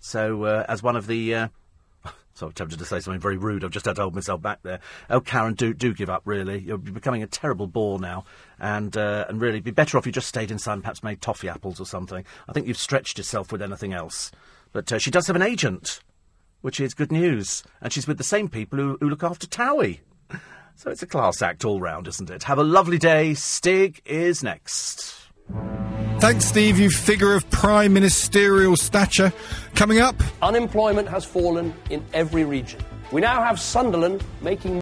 So, 0.00 0.44
uh, 0.44 0.66
as 0.68 0.82
one 0.82 0.96
of 0.96 1.06
the, 1.06 1.34
uh, 1.34 1.48
So 2.34 2.46
I'm 2.46 2.52
tempted 2.52 2.78
to 2.78 2.84
say 2.84 3.00
something 3.00 3.20
very 3.20 3.36
rude. 3.36 3.64
I've 3.64 3.72
just 3.72 3.86
had 3.86 3.96
to 3.96 4.02
hold 4.02 4.14
myself 4.14 4.40
back 4.40 4.62
there. 4.62 4.78
Oh, 5.10 5.20
Karen, 5.20 5.54
do 5.54 5.74
do 5.74 5.92
give 5.92 6.08
up. 6.08 6.22
Really, 6.24 6.60
you're 6.60 6.78
becoming 6.78 7.22
a 7.24 7.26
terrible 7.26 7.66
bore 7.66 7.98
now, 7.98 8.26
and 8.60 8.96
uh, 8.96 9.24
and 9.28 9.40
really, 9.40 9.58
be 9.58 9.72
better 9.72 9.98
off 9.98 10.06
you 10.06 10.12
just 10.12 10.28
stayed 10.28 10.52
inside 10.52 10.74
and 10.74 10.82
perhaps 10.82 11.02
made 11.02 11.20
toffee 11.20 11.48
apples 11.48 11.80
or 11.80 11.84
something. 11.84 12.24
I 12.48 12.52
think 12.52 12.68
you've 12.68 12.78
stretched 12.78 13.18
yourself 13.18 13.50
with 13.50 13.60
anything 13.60 13.92
else. 13.92 14.30
But 14.72 14.92
uh, 14.92 14.98
she 15.00 15.10
does 15.10 15.26
have 15.26 15.34
an 15.34 15.42
agent, 15.42 15.98
which 16.60 16.78
is 16.78 16.94
good 16.94 17.10
news, 17.10 17.64
and 17.80 17.92
she's 17.92 18.06
with 18.06 18.18
the 18.18 18.24
same 18.24 18.48
people 18.48 18.78
who, 18.78 18.98
who 19.00 19.08
look 19.08 19.24
after 19.24 19.48
Towie. 19.48 19.98
So 20.78 20.92
it's 20.92 21.02
a 21.02 21.08
class 21.08 21.42
act 21.42 21.64
all 21.64 21.80
round, 21.80 22.06
isn't 22.06 22.30
it? 22.30 22.44
Have 22.44 22.58
a 22.58 22.62
lovely 22.62 22.98
day. 22.98 23.34
Stig 23.34 24.00
is 24.04 24.44
next. 24.44 25.12
Thanks, 26.20 26.44
Steve, 26.44 26.78
you 26.78 26.88
figure 26.88 27.34
of 27.34 27.50
prime 27.50 27.92
ministerial 27.92 28.76
stature. 28.76 29.32
Coming 29.74 29.98
up. 29.98 30.14
Unemployment 30.40 31.08
has 31.08 31.24
fallen 31.24 31.74
in 31.90 32.04
every 32.14 32.44
region. 32.44 32.78
We 33.10 33.20
now 33.20 33.42
have 33.42 33.58
Sunderland 33.58 34.22
making 34.40 34.76